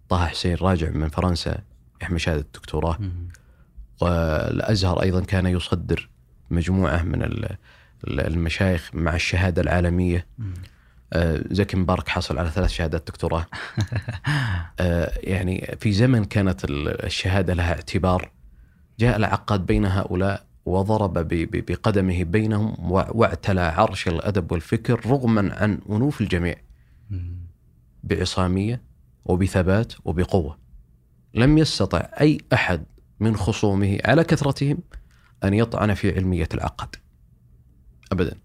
طه 0.08 0.26
حسين 0.26 0.54
راجع 0.54 0.90
من 0.90 1.08
فرنسا 1.08 1.58
يحمل 2.02 2.20
شهادة 2.20 2.40
الدكتوراه. 2.40 2.98
والأزهر 4.00 5.02
أيضا 5.02 5.20
كان 5.24 5.46
يصدر 5.46 6.08
مجموعة 6.50 7.02
من 7.02 7.22
ال- 7.22 7.56
ال- 8.04 8.20
المشايخ 8.26 8.90
مع 8.94 9.14
الشهادة 9.14 9.62
العالمية. 9.62 10.26
آه، 11.12 11.44
زكي 11.50 11.76
مبارك 11.76 12.08
حصل 12.08 12.38
على 12.38 12.50
ثلاث 12.50 12.70
شهادات 12.70 13.06
دكتوراه. 13.06 13.46
آه، 14.80 15.12
يعني 15.22 15.76
في 15.80 15.92
زمن 15.92 16.24
كانت 16.24 16.64
ال- 16.64 17.04
الشهادة 17.04 17.54
لها 17.54 17.72
اعتبار. 17.74 18.30
جاء 18.98 19.16
العقاد 19.16 19.66
بين 19.66 19.84
هؤلاء 19.86 20.46
وضرب 20.66 21.12
بقدمه 21.52 22.24
بينهم 22.24 22.92
واعتلى 22.92 23.60
عرش 23.60 24.08
الأدب 24.08 24.52
والفكر 24.52 25.06
رغما 25.06 25.54
عن 25.54 25.78
أنوف 25.90 26.20
الجميع. 26.20 26.56
بعصامية 28.04 28.82
وبثبات 29.24 29.92
وبقوة. 30.04 30.58
لم 31.34 31.58
يستطع 31.58 32.08
أي 32.20 32.38
أحد 32.52 32.84
من 33.20 33.36
خصومه 33.36 33.98
على 34.04 34.24
كثرتهم 34.24 34.78
أن 35.44 35.54
يطعن 35.54 35.94
في 35.94 36.14
علمية 36.14 36.48
العقد. 36.54 36.96
ابدا. 38.12 38.38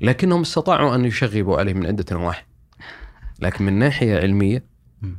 لكنهم 0.00 0.40
استطاعوا 0.40 0.94
أن 0.94 1.04
يشغبوا 1.04 1.58
عليه 1.58 1.74
من 1.74 1.86
عدة 1.86 2.04
نواحي. 2.12 2.44
لكن 3.40 3.64
من 3.64 3.72
ناحية 3.72 4.16
علمية 4.20 4.64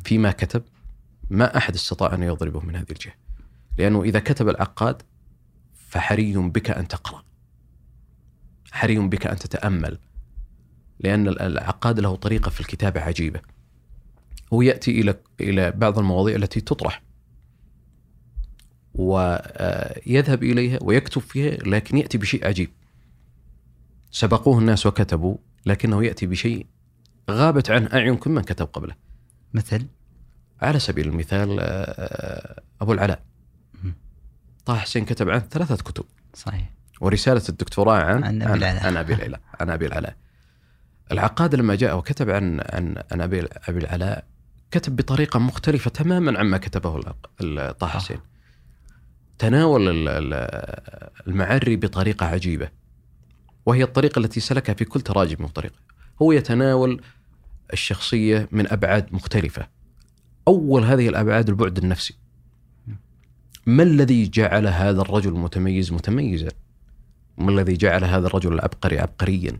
فيما 0.05 0.31
كتب 0.31 0.63
ما 1.29 1.57
أحد 1.57 1.74
استطاع 1.74 2.13
أن 2.13 2.24
يضربه 2.24 2.60
من 2.60 2.75
هذه 2.75 2.91
الجهة. 2.91 3.13
لأنه 3.77 4.03
إذا 4.03 4.19
كتب 4.19 4.50
العقاد 4.50 5.01
فحري 5.74 6.38
بك 6.38 6.69
أن 6.69 6.88
تقرأ. 6.88 7.24
حري 8.72 9.00
بك 9.00 9.27
أن 9.27 9.36
تتأمل. 9.36 10.00
لأن 11.00 11.27
العقاد 11.27 12.00
له 12.00 12.15
طريقة 12.15 12.50
في 12.50 12.62
الكتابة 12.62 13.01
عجيبة. 13.01 13.52
هو 14.53 14.62
يأتي 14.62 15.01
إلى 15.01 15.15
إلى 15.41 15.72
بعض 15.72 16.00
المواضيع 16.00 16.36
التي 16.36 16.62
تطرح. 16.62 17.03
ويذهب 18.93 20.43
إليها 20.43 20.79
ويكتب 20.81 21.22
فيها 21.22 21.51
لكن 21.51 21.98
يأتي 21.98 22.17
بشيء 22.17 22.48
عجيب. 22.48 22.69
سبقوه 24.12 24.60
الناس 24.60 24.86
وكتبوا 24.86 25.38
لكنه 25.65 26.03
يأتي 26.03 26.25
بشيء 26.25 26.65
غابت 27.31 27.72
عنه 27.72 27.89
أعين 27.93 28.15
كل 28.15 28.31
من 28.31 28.41
كتب 28.41 28.65
قبله. 28.65 28.95
مثل؟ 29.53 29.86
على 30.62 30.79
سبيل 30.79 31.07
المثال 31.07 31.57
آه، 31.60 32.62
أبو 32.81 32.93
العلاء. 32.93 33.24
طه 34.65 34.75
حسين 34.75 35.05
كتب 35.05 35.29
عنه 35.29 35.39
ثلاثة 35.39 35.75
كتب. 35.75 36.05
صحيح. 36.33 36.74
ورسالة 37.01 37.43
الدكتوراه 37.50 38.03
عن 38.03 38.24
عن 38.24 38.41
أبي 38.41 38.53
العلاء. 38.53 38.86
عن 38.86 38.98
أبي 38.98 39.13
العلاء. 39.13 39.41
عن 39.60 39.69
أبي 39.69 39.86
العلاء. 39.86 40.15
العقاد 41.12 41.55
لما 41.55 41.75
جاء 41.75 41.98
وكتب 41.98 42.29
عن 42.29 42.60
عن 42.60 43.03
عن 43.12 43.22
أبي 43.22 43.48
أبي 43.67 43.79
العلاء 43.79 44.25
كتب 44.74 44.96
بطريقة 44.96 45.39
مختلفة 45.39 45.89
تماما 45.89 46.39
عما 46.39 46.58
كتبه 46.58 47.01
طه 47.72 47.88
حسين. 47.88 48.18
تناول 49.39 49.89
ال- 49.89 50.08
ال- 50.10 51.10
المعري 51.27 51.75
بطريقة 51.75 52.25
عجيبة 52.25 52.70
وهي 53.65 53.84
الطريقة 53.84 54.20
التي 54.20 54.39
سلكها 54.39 54.74
في 54.74 54.86
كل 54.86 55.01
تراجم 55.01 55.44
وطريقه 55.44 55.75
هو 56.22 56.32
يتناول 56.32 57.01
الشخصية 57.74 58.48
من 58.51 58.72
أبعاد 58.72 59.13
مختلفة. 59.13 59.68
أول 60.48 60.84
هذه 60.84 61.10
الأبعاد 61.10 61.50
البعد 61.50 61.77
النفسي. 61.77 62.15
ما 63.65 63.84
الذي 63.84 64.27
جعل 64.27 64.68
هذا 64.68 65.01
الرجل 65.01 65.30
المتميز 65.30 65.92
متميزا؟ 65.94 66.50
ما 67.38 67.51
الذي 67.51 67.74
جعل 67.74 68.03
هذا 68.03 68.27
الرجل 68.27 68.53
العبقري 68.53 69.00
عبقريا 69.00 69.58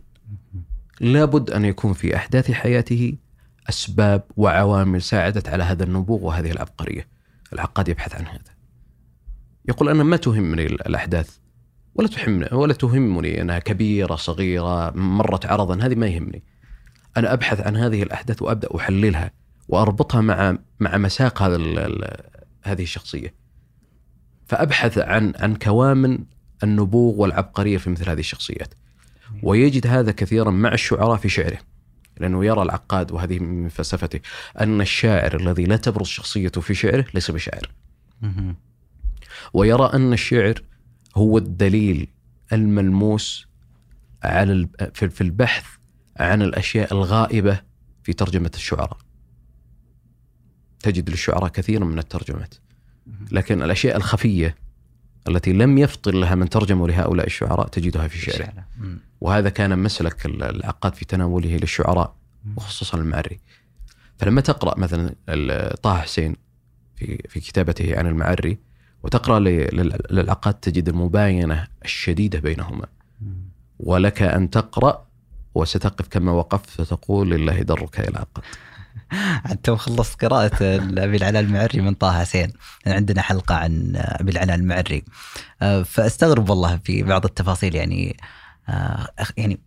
لابد 1.00 1.50
أن 1.50 1.64
يكون 1.64 1.92
في 1.92 2.16
أحداث 2.16 2.50
حياته 2.50 3.14
أسباب 3.68 4.22
وعوامل 4.36 5.02
ساعدت 5.02 5.48
على 5.48 5.64
هذا 5.64 5.84
النبوغ 5.84 6.24
وهذه 6.24 6.50
العبقرية. 6.50 7.08
العقاد 7.52 7.88
يبحث 7.88 8.14
عن 8.14 8.26
هذا. 8.26 8.54
يقول 9.68 9.88
أنا 9.88 10.02
ما 10.02 10.16
تهمني 10.16 10.66
الأحداث 10.66 11.36
ولا 11.94 12.08
تهمني 12.08 12.48
ولا 12.52 12.74
تهمني 12.74 13.40
أنها 13.40 13.58
كبيرة 13.58 14.14
صغيرة 14.14 14.90
مرت 14.90 15.46
عرضا 15.46 15.86
هذه 15.86 15.94
ما 15.94 16.06
يهمني. 16.06 16.42
أنا 17.16 17.32
أبحث 17.32 17.60
عن 17.60 17.76
هذه 17.76 18.02
الأحداث 18.02 18.42
وأبدأ 18.42 18.76
أحللها 18.76 19.30
وأربطها 19.68 20.20
مع 20.20 20.58
مع 20.80 20.96
مساق 20.98 21.42
هذا 21.42 21.88
هذه 22.62 22.82
الشخصية. 22.82 23.34
فأبحث 24.46 24.98
عن 24.98 25.32
عن 25.36 25.56
كوامن 25.56 26.18
النبوغ 26.62 27.14
والعبقرية 27.14 27.78
في 27.78 27.90
مثل 27.90 28.10
هذه 28.10 28.20
الشخصيات. 28.20 28.74
ويجد 29.42 29.86
هذا 29.86 30.12
كثيرا 30.12 30.50
مع 30.50 30.72
الشعراء 30.72 31.16
في 31.16 31.28
شعره. 31.28 31.58
لأنه 32.20 32.44
يرى 32.44 32.62
العقاد 32.62 33.12
وهذه 33.12 33.38
من 33.38 33.68
فلسفته 33.68 34.20
أن 34.60 34.80
الشاعر 34.80 35.36
الذي 35.36 35.64
لا 35.64 35.76
تبرز 35.76 36.06
شخصيته 36.06 36.60
في 36.60 36.74
شعره 36.74 37.06
ليس 37.14 37.30
بشاعر 37.30 37.72
ويرى 39.52 39.90
أن 39.94 40.12
الشعر 40.12 40.62
هو 41.16 41.38
الدليل 41.38 42.08
الملموس 42.52 43.48
على 44.24 44.68
في 44.94 45.20
البحث 45.20 45.64
عن 46.16 46.42
الأشياء 46.42 46.92
الغائبة 46.94 47.60
في 48.02 48.12
ترجمة 48.12 48.50
الشعراء. 48.54 48.98
تجد 50.80 51.10
للشعراء 51.10 51.48
كثيرا 51.48 51.84
من 51.84 51.98
الترجمات 51.98 52.54
لكن 53.32 53.62
الأشياء 53.62 53.96
الخفية 53.96 54.56
التي 55.28 55.52
لم 55.52 55.78
يفطن 55.78 56.20
لها 56.20 56.34
من 56.34 56.48
ترجموا 56.48 56.88
لهؤلاء 56.88 57.26
الشعراء 57.26 57.68
تجدها 57.68 58.08
في 58.08 58.18
شعره. 58.18 58.64
وهذا 59.20 59.48
كان 59.48 59.78
مسلك 59.78 60.26
العقاد 60.26 60.94
في 60.94 61.04
تناوله 61.04 61.56
للشعراء 61.56 62.14
وخصوصا 62.56 62.98
المعري. 62.98 63.40
فلما 64.18 64.40
تقرأ 64.40 64.78
مثلا 64.78 65.14
طه 65.82 65.98
حسين 65.98 66.36
في 66.96 67.18
في 67.28 67.40
كتابته 67.40 67.98
عن 67.98 68.06
المعري 68.06 68.58
وتقرأ 69.02 69.38
للعقاد 70.10 70.54
تجد 70.54 70.88
المباينة 70.88 71.66
الشديدة 71.84 72.38
بينهما. 72.40 72.86
ولك 73.80 74.22
أن 74.22 74.50
تقرأ 74.50 75.06
وستقف 75.54 76.08
كما 76.08 76.32
وقفت 76.32 76.70
فتقول 76.70 77.30
لله 77.30 77.62
درك 77.62 78.00
إلى 78.00 78.08
العقاد. 78.08 78.44
تو 79.62 79.76
خلصت 79.76 80.24
قراءة 80.24 80.50
أبي 81.04 81.16
العلاء 81.16 81.42
المعري 81.42 81.80
من 81.80 81.94
طه 81.94 82.20
حسين. 82.20 82.52
عندنا 82.86 83.22
حلقة 83.22 83.54
عن 83.54 83.92
أبي 83.96 84.32
العلاء 84.32 84.56
المعري. 84.56 85.04
آه، 85.62 85.82
فأستغرب 85.82 86.50
والله 86.50 86.80
في 86.84 87.02
بعض 87.02 87.24
التفاصيل 87.24 87.74
يعني 87.74 88.16
آه، 88.68 89.08
يعني 89.36 89.60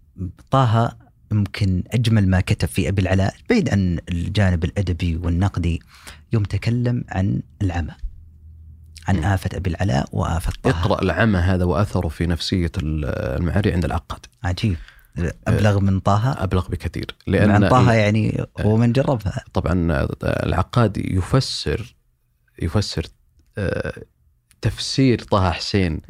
طه 0.51 0.97
يمكن 1.31 1.83
أجمل 1.91 2.29
ما 2.29 2.39
كتب 2.41 2.67
في 2.67 2.89
أبي 2.89 3.01
العلاء 3.01 3.35
بعيد 3.49 3.69
عن 3.69 3.99
الجانب 4.09 4.63
الأدبي 4.63 5.15
والنقدي 5.17 5.81
يوم 6.33 6.43
تكلم 6.43 7.03
عن 7.09 7.41
العمى. 7.61 7.91
عن. 9.07 9.23
آفة 9.23 9.49
أبي 9.53 9.69
العلاء 9.69 10.09
وآفة 10.11 10.51
طه. 10.63 10.69
اقرأ 10.69 11.01
العمى 11.01 11.39
هذا 11.39 11.63
وأثره 11.63 12.07
في 12.07 12.25
نفسية 12.27 12.71
ال- 12.77 13.05
المعري 13.39 13.73
عند 13.73 13.85
العقاد. 13.85 14.25
عجيب. 14.43 14.77
أبلغ 15.47 15.79
من 15.79 15.99
طه 15.99 16.31
أبلغ 16.43 16.67
بكثير 16.69 17.15
لأن 17.27 17.69
طه 17.69 17.93
يعني 17.93 18.45
هو 18.59 18.77
من 18.77 18.91
جربها 18.93 19.43
طبعا 19.53 20.07
العقاد 20.23 20.97
يفسر 20.97 21.95
يفسر 22.61 23.05
آه، 23.57 24.03
تفسير 24.61 25.19
طه 25.21 25.51
حسين. 25.51 26.01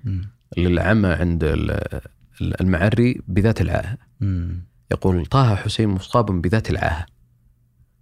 للعمى 0.58 1.08
عند 1.10 1.44
ال- 1.44 2.02
المعري 2.42 3.22
بذات 3.28 3.62
العاهة 3.62 3.98
مم. 4.20 4.62
يقول 4.92 5.26
طه 5.26 5.56
حسين 5.56 5.90
مصاب 5.90 6.26
بذات 6.42 6.70
العاهة 6.70 7.06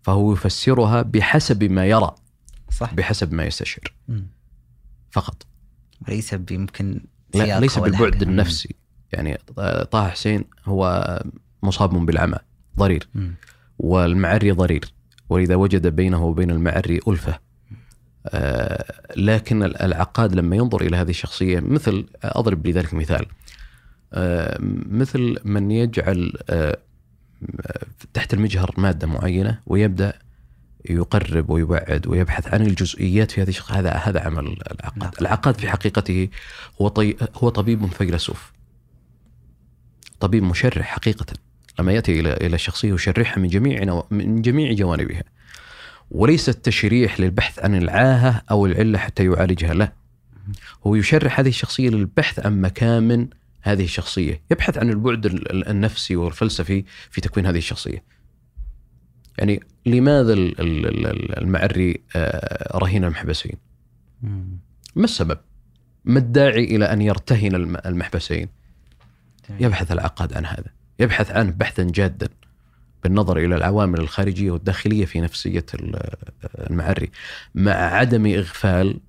فهو 0.03 0.33
يفسرها 0.33 1.01
بحسب 1.01 1.63
ما 1.63 1.85
يرى 1.85 2.15
صح 2.71 2.93
بحسب 2.93 3.33
ما 3.33 3.43
يستشعر. 3.43 3.93
فقط 5.11 5.45
ليس 6.07 6.33
يمكن 6.51 7.01
لا 7.35 7.59
ليس 7.59 7.79
بالبعد. 7.79 8.21
النفسي 8.21 8.75
يعني 9.15 9.37
طه 9.91 10.09
حسين 10.09 10.43
هو 10.65 11.05
مصاب 11.63 12.05
بالعمى 12.05 12.37
ضرير. 12.77 13.07
والمعري 13.79 14.51
ضرير. 14.51 14.93
ولذا 15.29 15.55
وجد 15.55 15.87
بينه 15.87 16.25
وبين 16.25 16.51
المعري 16.51 16.99
ألفة. 17.07 17.39
آه، 18.27 18.93
لكن 19.17 19.63
العقاد 19.63 20.35
لما 20.35 20.55
ينظر 20.55 20.81
إلى 20.81 20.97
هذه 20.97 21.09
الشخصية 21.09 21.59
مثل 21.59 22.05
أضرب 22.23 22.67
لذلك 22.67 22.93
مثال. 22.93 23.25
آه، 24.13 24.57
مثل 24.89 25.37
من 25.45 25.71
يجعل 25.71 26.33
آه، 26.49 26.77
تحت 28.13 28.33
المجهر 28.33 28.71
مادة 28.77 29.07
معينة 29.07 29.59
ويبدأ 29.65 30.13
يقرب 30.89 31.49
ويبعد 31.49 32.07
ويبحث 32.07 32.53
عن 32.53 32.61
الجزئيات 32.61 33.31
في 33.31 33.41
هذه 33.41 33.53
هذا 33.69 33.91
هذا 33.91 34.19
عمل 34.19 34.43
نعم. 34.43 34.57
العقاد 34.71 35.13
العقاد 35.21 35.59
في 35.59 35.69
حقيقته 35.69 36.29
هو 36.81 36.87
طي 36.87 37.15
هو 37.35 37.49
طبيب 37.49 37.85
فيلسوف. 37.85 38.54
طبيب 40.19 40.43
مشرح 40.43 40.85
حقيقة. 40.85 41.25
لما 41.79 41.91
يأتي 41.91 42.19
إلى 42.19 42.33
إلى 42.33 42.55
الشخصية 42.55 42.93
يشرحها 42.93 43.39
من 43.39 43.47
جميع 43.47 43.83
نو... 43.83 44.03
من 44.11 44.41
جميع 44.41 44.73
جوانبها. 44.73 45.23
وليس 46.11 46.49
التشريح 46.49 47.19
للبحث 47.19 47.59
عن 47.59 47.75
العاهة 47.75 48.41
أو 48.51 48.65
العلة 48.65 48.97
حتى 48.97 49.25
يعالجها 49.25 49.73
لا. 49.73 49.91
هو 50.87 50.95
يشرح 50.95 51.39
هذه 51.39 51.47
الشخصية 51.49 51.89
للبحث 51.89 52.45
عن 52.45 52.61
مكامن 52.61 53.27
هذه 53.61 53.83
الشخصية. 53.83 54.41
يبحث 54.51 54.77
عن 54.77 54.89
البعد 54.89 55.25
ال- 55.25 55.51
ال- 55.51 55.67
النفسي 55.67 56.15
والفلسفي 56.15 56.83
في 57.11 57.21
تكوين 57.21 57.45
هذه 57.45 57.57
الشخصية. 57.57 58.03
يعني 59.37 59.59
لماذا 59.85 60.33
ال- 60.33 60.61
ال- 60.61 61.07
ال- 61.07 61.37
المعري 61.37 62.01
رهين 62.75 63.03
المحبسين. 63.03 63.55
ما 64.95 65.03
السبب؟ 65.03 65.37
ما 66.05 66.19
الداعي 66.19 66.63
إلى 66.63 66.85
أن 66.85 67.01
يرتهن 67.01 67.55
الم- 67.55 67.77
المحبسين. 67.85 68.47
يبحث 69.59 69.91
العقاد 69.91 70.33
عن 70.33 70.45
هذا. 70.45 70.69
يبحث 70.99 71.31
عنه 71.31 71.51
بحثا 71.51 71.83
جادا 71.83 72.29
بالنظر 73.03 73.37
إلى 73.37 73.55
العوامل 73.55 73.99
الخارجية 73.99 74.51
والداخلية 74.51 75.05
في 75.05 75.21
نفسية 75.21 75.65
ال- 75.73 76.15
المعري 76.69 77.11
مع 77.55 77.71
عدم 77.71 78.25
إغفال 78.27 78.99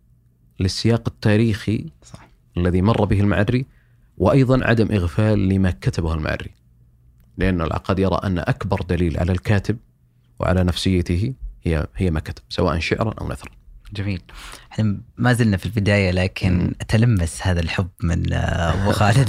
للسياق 0.61 1.03
التاريخي 1.09 1.87
صح. 2.03 2.29
الذي 2.57 2.83
مر 2.83 3.05
به 3.05 3.21
المعري 3.21 3.67
وأيضا 4.19 4.65
عدم 4.65 4.93
إغفال 4.93 5.49
لما 5.49 5.71
كتبه 5.71 6.15
المعري. 6.15 6.51
لأن 7.39 7.61
العقاد 7.61 7.99
يرى 7.99 8.21
أن 8.25 8.39
أكبر 8.39 8.83
دليل 8.83 9.19
على 9.19 9.33
الكاتب 9.33 9.77
وعلى 10.39 10.65
نفسيته 10.65 11.35
هي 11.63 11.87
هي 11.97 12.11
ما 12.11 12.21
كتب 12.21 12.43
سواء 12.49 12.79
شعرا 12.79 13.15
أو 13.21 13.29
نثرا. 13.29 13.51
جميل. 13.93 14.23
إحنا 14.73 15.01
ما 15.17 15.33
زلنا 15.33 15.57
في 15.57 15.67
البداية 15.67 16.11
لكن 16.11 16.59
مم. 16.59 16.73
تلمس 16.89 17.39
هذا 17.43 17.61
الحب 17.61 17.89
من 18.03 18.33
آه، 18.33 18.83
أبو 18.83 18.93
خالد. 18.93 19.29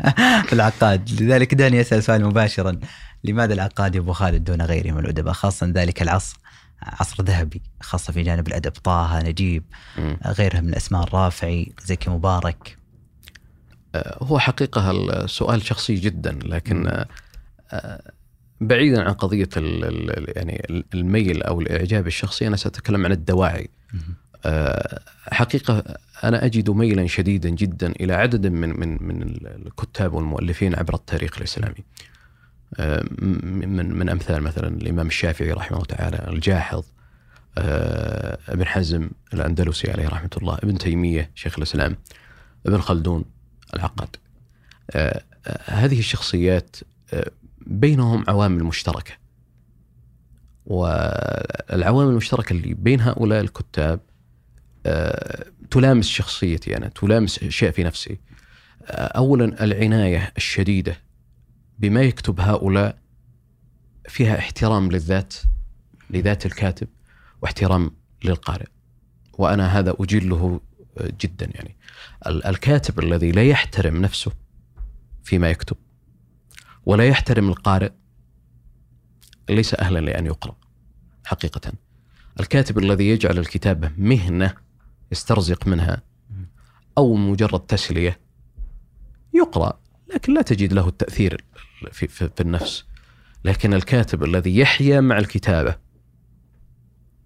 في 0.48 0.52
العقاد. 0.52 1.22
لذلك 1.22 1.54
داني 1.54 1.80
أسأل 1.80 2.02
سؤال 2.02 2.24
مباشرا. 2.24 2.80
لماذا 3.24 3.54
العقاد 3.54 3.96
أبو 3.96 4.12
خالد 4.12 4.44
دون 4.44 4.62
غيره 4.62 4.90
من 4.92 4.98
الادباء 4.98 5.32
خاصة 5.32 5.66
ذلك 5.66 6.02
العصر 6.02 6.38
عصر 6.82 7.22
ذهبي 7.22 7.62
خاصة 7.80 8.12
في 8.12 8.22
جانب 8.22 8.48
الأدب. 8.48 8.70
طه 8.72 9.20
نجيب. 9.22 9.64
غيرها 10.26 10.60
من 10.60 10.68
الاسماء 10.68 11.02
الرافعي 11.02 11.72
زكي 11.84 12.10
مبارك. 12.10 12.78
آه، 13.94 14.18
هو 14.22 14.38
حقيقة 14.38 14.90
السؤال 14.90 15.62
شخصي 15.62 15.94
جدا 15.94 16.38
لكن 16.44 16.86
آه، 17.72 18.12
بعيدا 18.60 19.02
عن 19.02 19.14
ال- 19.56 20.32
يعني 20.36 20.84
الميل 20.94 21.42
أو 21.42 21.60
الإعجاب 21.60 22.06
الشخصي 22.06 22.46
أنا 22.46 22.56
سأتكلم 22.56 23.04
عن 23.06 23.12
الدواعي. 23.12 23.70
آه، 24.44 25.00
حقيقة 25.32 25.84
أنا 26.24 26.44
أجد 26.44 26.70
ميلا 26.70 27.06
شديدا 27.06 27.48
جدا 27.48 27.92
إلى 27.92 28.14
عدد 28.14 28.46
من 28.46 28.80
من 28.80 28.98
من 29.00 29.22
الكتاب 29.66 30.14
والمؤلفين 30.14 30.74
عبر 30.74 30.94
التاريخ 30.94 31.38
الإسلامي. 31.38 31.84
آه، 32.76 33.04
من 33.20 33.94
من 33.94 34.08
أمثال 34.08 34.42
مثلا 34.42 34.68
الإمام 34.68 35.06
الشافعي 35.06 35.52
رحمه 35.52 35.76
الله 35.76 35.86
تعالى 35.86 36.28
الجاحظ 36.28 36.84
آه، 37.58 38.38
ابن 38.48 38.66
حزم 38.66 39.10
الأندلسي 39.34 39.90
عليه 39.90 40.08
رحمة 40.08 40.30
الله 40.36 40.54
ابن 40.54 40.78
تيمية 40.78 41.30
شيخ 41.34 41.54
الإسلام 41.58 41.96
ابن 42.66 42.80
خلدون 42.80 43.24
العقاد. 43.74 44.16
هذه 45.64 45.98
الشخصيات 45.98 46.76
بينهم 47.66 48.24
عوامل 48.28 48.64
مشتركة. 48.64 49.12
والعوامل 50.68 52.10
المشتركة 52.10 52.52
اللي 52.52 52.74
بين 52.74 53.00
هؤلاء 53.00 53.40
الكتاب 53.40 54.00
آه، 54.86 55.46
تلامس 55.70 56.06
شخصيتي 56.08 56.76
أنا 56.76 56.88
تلامس 56.88 57.42
أشياء 57.42 57.70
في 57.72 57.84
نفسي. 57.84 58.18
آه، 58.84 58.92
أولا 59.06 59.64
العناية 59.64 60.32
الشديدة 60.36 60.96
بما 61.78 62.02
يكتب 62.02 62.40
هؤلاء 62.40 62.98
فيها 64.08 64.38
احترام 64.38 64.90
للذات 64.92 65.34
لذات 66.10 66.46
الكاتب 66.46 66.88
واحترام 67.42 67.90
للقارئ. 68.24 68.66
وأنا 69.32 69.78
هذا 69.78 69.94
أجله 70.00 70.60
آه، 70.98 71.10
جدا 71.20 71.46
يعني. 71.54 71.76
ال- 72.26 72.44
الكاتب 72.46 72.98
الذي 72.98 73.32
لا 73.32 73.42
يحترم 73.44 73.96
نفسه 73.96 74.32
فيما 75.24 75.50
يكتب 75.50 75.76
ولا 76.86 77.04
يحترم 77.06 77.48
القارئ 77.48 77.90
ليس 79.50 79.74
أهلا 79.74 79.98
لأن 79.98 80.26
يقرأ 80.26 80.56
حقيقة. 81.24 81.72
الكاتب 82.40 82.78
الذي 82.78 83.08
يجعل 83.08 83.38
الكتابة 83.38 83.90
مهنة 83.98 84.54
يسترزق 85.12 85.66
منها 85.66 86.02
أو 86.98 87.14
مجرد 87.14 87.60
تسلية 87.60 88.20
يقرأ 89.34 89.78
لكن 90.14 90.34
لا 90.34 90.42
تجد 90.42 90.72
له 90.72 90.88
التأثير 90.88 91.44
في, 91.92 92.08
في, 92.08 92.30
في 92.36 92.40
النفس. 92.40 92.84
لكن 93.44 93.74
الكاتب 93.74 94.24
الذي 94.24 94.58
يحيا 94.58 95.00
مع 95.00 95.18
الكتابة 95.18 95.76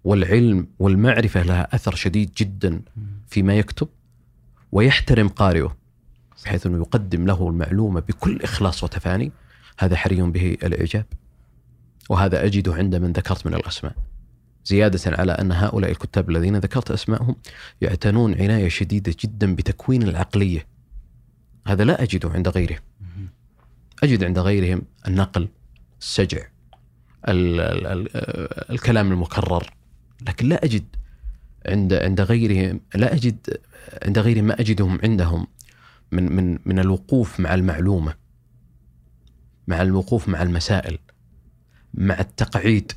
والعلم 0.03 0.67
والمعرفة 0.79 1.43
لها 1.43 1.75
أثر 1.75 1.95
شديد 1.95 2.31
جدا 2.37 2.81
فيما 3.27 3.53
يكتب 3.53 3.87
ويحترم 4.71 5.27
قارئه 5.27 5.75
بحيث 6.45 6.65
أنه 6.65 6.77
يقدم 6.77 7.25
له 7.25 7.49
المعلومة 7.49 7.99
بكل 7.99 8.41
إخلاص 8.41 8.83
وتفاني 8.83 9.31
هذا 9.79 9.95
حري 9.95 10.21
به 10.21 10.57
الإعجاب. 10.63 11.05
وهذا 12.09 12.45
أجده 12.45 12.73
عند 12.73 12.95
من 12.95 13.11
ذكرت 13.11 13.47
من 13.47 13.53
الأسماء. 13.53 13.95
زيادة 14.65 14.99
على 15.05 15.31
أن 15.31 15.51
هؤلاء 15.51 15.91
الكتاب 15.91 16.29
الذين 16.29 16.57
ذكرت 16.57 16.91
أسمائهم 16.91 17.35
يعتنون 17.81 18.33
عناية 18.41 18.67
شديدة 18.67 19.15
جدا 19.19 19.55
بتكوين 19.55 20.03
العقلية. 20.03 20.67
هذا 21.67 21.83
لا 21.83 22.03
أجده 22.03 22.29
عند 22.29 22.47
غيرهم 22.47 22.79
أجد 24.03 24.23
عند 24.23 24.39
غيرهم 24.39 24.81
النقل 25.07 25.47
السجع 26.01 26.47
ال 27.27 27.59
ال 27.59 27.87
ال 27.87 28.09
الكلام 28.71 29.11
المكرر. 29.11 29.73
لكن 30.27 30.49
لا 30.49 30.65
أجد 30.65 30.83
عند 31.65 31.93
عند 31.93 32.21
غيرهم 32.21 32.79
لا 32.95 33.13
أجد 33.13 33.57
عند 34.03 34.19
غيرهم 34.19 34.43
ما 34.43 34.59
أجدهم 34.59 34.99
عندهم 35.03 35.47
من 36.11 36.35
من 36.35 36.59
من 36.65 36.79
الوقوف 36.79 37.39
مع 37.39 37.53
المعلومة 37.53 38.15
مع 39.67 39.81
الوقوف 39.81 40.29
مع 40.29 40.41
المسائل. 40.41 40.97
مع 41.93 42.19
التقعيد 42.19 42.91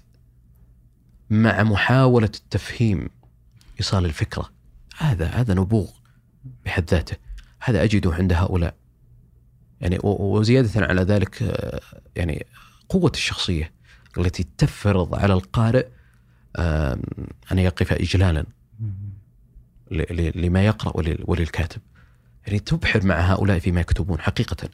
مع 1.31 1.63
محاولة 1.63 2.31
التفهيم 2.35 3.09
إيصال 3.81 4.05
الفكرة. 4.05 4.51
هذا 4.97 5.27
هذا 5.27 5.55
نبوغ 5.55 5.91
بحد 6.65 6.91
ذاته. 6.91 7.17
هذا 7.61 7.83
أجده 7.85 8.15
عند 8.15 8.33
هؤلاء. 8.33 8.75
يعني 9.81 9.99
وزيادة 10.03 10.71
على 10.87 11.03
ذلك 11.03 11.43
آه، 11.43 11.81
يعني 12.17 12.47
قوة 12.89 13.11
الشخصية 13.15 13.73
التي 14.19 14.47
تفرض 14.59 15.15
على 15.15 15.33
القارئ 15.35 15.87
أن 17.53 17.59
يقف 17.59 17.93
إجلالا 17.93 18.45
لما 20.35 20.67
يقرأ 20.67 20.97
ولل- 20.97 21.25
وللكاتب. 21.27 21.81
يعني 22.47 22.59
تبحر 22.59 23.07
مع 23.07 23.21
هؤلاء 23.21 23.59
فيما 23.59 23.81
يكتبون 23.81 24.21
حقيقة. 24.21 24.69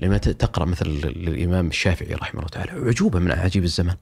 لما 0.00 0.18
ت- 0.18 0.28
تقرأ 0.28 0.64
مثل 0.64 0.86
للإمام 0.88 1.66
الشافعي 1.66 2.14
رحمه 2.14 2.38
الله 2.40 2.48
تعالى 2.50 2.70
عجوبة 2.88 3.18
من 3.18 3.30
أعاجيب 3.30 3.64
الزمان 3.64 3.96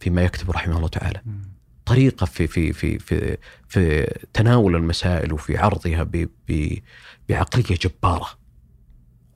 فيما 0.00 0.22
يكتب 0.22 0.50
رحمه 0.50 0.76
الله 0.76 0.88
تعالى. 0.88 1.20
طريقة 1.86 2.26
في 2.26 2.46
في 2.46 2.72
في 2.72 2.98
في 2.98 3.36
في 3.68 4.06
تناول 4.32 4.76
المسائل 4.76 5.32
وفي 5.32 5.56
عرضها 5.58 6.02
ب 6.02 6.28
ب 6.48 6.78
بعقلية 7.28 7.76
جبارة. 7.76 8.28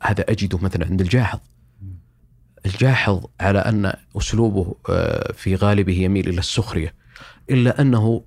هذا 0.03 0.25
أجده 0.29 0.59
مثلا 0.59 0.87
عند 0.87 1.01
الجاحظ. 1.01 1.39
الجاحظ 2.67 3.25
على 3.41 3.59
أن 3.59 3.93
أسلوبه 4.17 4.75
آه، 4.89 5.33
في 5.33 5.55
غالبه 5.55 5.93
يميل 5.93 6.29
إلى 6.29 6.39
السخرية 6.39 6.95
إلا 7.51 7.81
أنه 7.81 8.25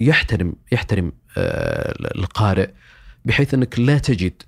يحترم 0.00 0.54
يحترم 0.72 1.12
آه، 1.36 1.94
القارئ 2.18 2.70
بحيث 3.24 3.54
أنك 3.54 3.78
لا 3.78 3.98
تجد 3.98 4.42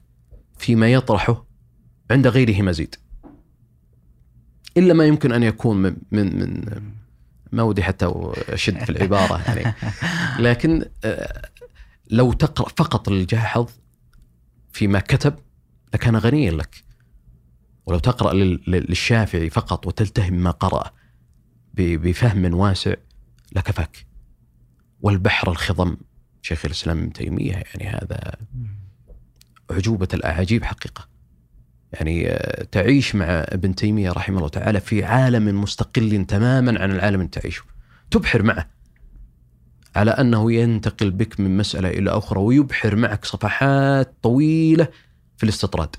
فيما 0.59 0.92
يطرحه 0.92 1.43
عند 2.10 2.26
غيره 2.26 2.62
مزيد. 2.62 2.94
إلا 4.76 4.94
ما 4.94 5.04
يمكن 5.04 5.32
أن 5.32 5.42
يكون 5.42 5.76
من 5.76 5.96
من, 6.12 6.38
من 6.38 6.64
ما 7.52 7.62
ودي 7.62 7.82
حتى 7.82 8.12
أشد 8.48 8.84
في 8.84 8.90
العبارة 8.90 9.42
يعني. 9.42 9.74
لكن 10.50 10.84
آه، 11.04 11.42
لو 12.10 12.32
تقرأ 12.32 12.68
فقط 12.68 13.08
الجاحظ 13.08 13.68
فيما 14.72 15.00
كتب 15.00 15.34
لكان 15.94 16.16
غنيا 16.16 16.50
لك. 16.50 16.84
ولو 17.86 17.98
تقرأ 17.98 18.32
لل- 18.34 18.62
لل- 18.66 18.86
للشافعي 18.88 19.50
فقط 19.50 19.86
وتلتهم 19.86 20.34
ما 20.34 20.50
قرأ 20.50 20.90
ب- 21.74 22.08
بفهم 22.08 22.54
واسع 22.54 22.94
لكفاك. 23.56 24.06
والبحر 25.00 25.50
الخضم 25.50 25.96
شيخ 26.42 26.64
الإسلام 26.64 26.98
ابن 26.98 27.12
تيمية 27.12 27.52
يعني 27.52 27.88
هذا 27.88 28.34
عجوبة 29.70 30.08
الأعاجيب 30.14 30.64
حقيقة. 30.64 31.08
يعني 31.94 32.28
آه، 32.28 32.64
تعيش 32.64 33.14
مع 33.14 33.26
ابن 33.28 33.74
تيمية 33.74 34.11
رحمه 34.11 34.37
الله 34.37 34.48
تعالى 34.48 34.80
في 34.80 35.04
عالم 35.04 35.61
مستقل 35.61 36.24
تماما 36.24 36.80
عن 36.80 36.90
العالم 36.90 37.20
اللي 37.20 37.30
تعيشه. 37.30 37.62
تبحر 38.11 38.42
معه. 38.42 38.70
على 39.96 40.11
أنه 40.11 40.52
ينتقل 40.52 41.11
بك 41.11 41.40
من 41.40 41.57
مسألة 41.57 41.88
إلى 41.88 42.11
أخرى 42.11 42.40
ويبحر 42.40 42.96
معك 42.96 43.24
صفحات 43.24 44.14
طويلة 44.22 44.88
في 45.37 45.44
الاستطراد. 45.44 45.96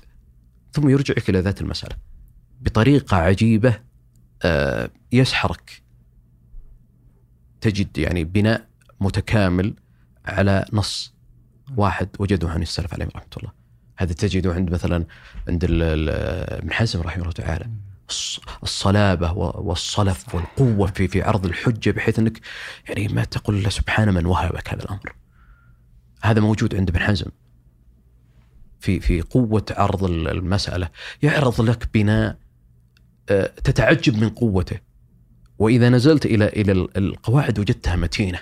ثم 0.72 0.88
يرجعك 0.88 1.30
إلى 1.30 1.40
ذات 1.40 1.60
المسألة. 1.60 1.96
بطريقة 2.60 3.16
عجيبة 3.16 3.80
آه، 4.42 4.90
يسحرك. 5.12 5.82
تجد 7.60 7.98
يعني 7.98 8.24
بناء 8.24 8.68
متكامل 9.00 9.74
على 10.24 10.64
نص 10.72 11.14
واحد 11.76 12.08
وجده 12.18 12.48
عن 12.48 12.62
السلف 12.62 12.94
عليهم 12.94 13.10
رحمة 13.16 13.30
الله. 13.36 13.65
هذا 13.96 14.12
تجده 14.12 14.54
عند 14.54 14.70
مثلا 14.72 15.04
عند 15.48 15.64
ابن 15.70 16.72
حزم 16.72 17.00
رحمه 17.00 17.22
الله 17.22 17.32
تعالى 17.32 17.70
الص- 18.12 18.40
الصلابة 18.62 19.32
و- 19.32 19.68
والصلف 19.68 20.34
والقوة 20.34 20.86
في 20.86 21.08
في 21.08 21.22
عرض 21.22 21.46
الحجة 21.46 21.90
بحيث 21.90 22.18
إنك 22.18 22.40
يعني 22.88 23.08
ما 23.08 23.24
تقول 23.24 23.72
سبحان 23.72 24.14
من 24.14 24.26
وهبك 24.26 24.68
هذا 24.74 24.82
الأمر. 24.82 25.14
هذا 26.22 26.40
موجود 26.40 26.74
عند 26.74 26.88
ابن 26.90 27.00
حزم 27.00 27.26
في 28.80 29.00
في 29.00 29.20
قوة 29.20 29.64
عرض 29.70 30.04
ال- 30.04 30.28
المسألة 30.28 30.88
يعرض 31.22 31.60
لك 31.60 31.88
بناء 31.94 32.36
آه، 33.28 33.46
تتعجب 33.64 34.18
من 34.18 34.28
قوته 34.28 34.78
وإذا 35.58 35.88
نزلت 35.88 36.26
إلى 36.26 36.72
ال- 36.72 36.96
القواعد 36.96 37.58
وجدتها 37.58 37.96
متينة. 37.96 38.38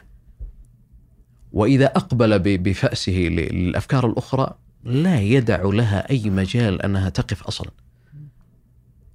وإذا 1.52 1.86
أقبل 1.86 2.38
ب- 2.38 2.62
بفأسه 2.62 3.12
ل- 3.12 3.54
للأفكار 3.54 4.06
الأخرى 4.06 4.58
لا 4.84 5.20
يدع 5.20 5.62
لها 5.62 6.10
أي 6.10 6.30
مجال 6.30 6.82
أنها 6.82 7.08
تقف 7.08 7.42
أصلا. 7.42 7.70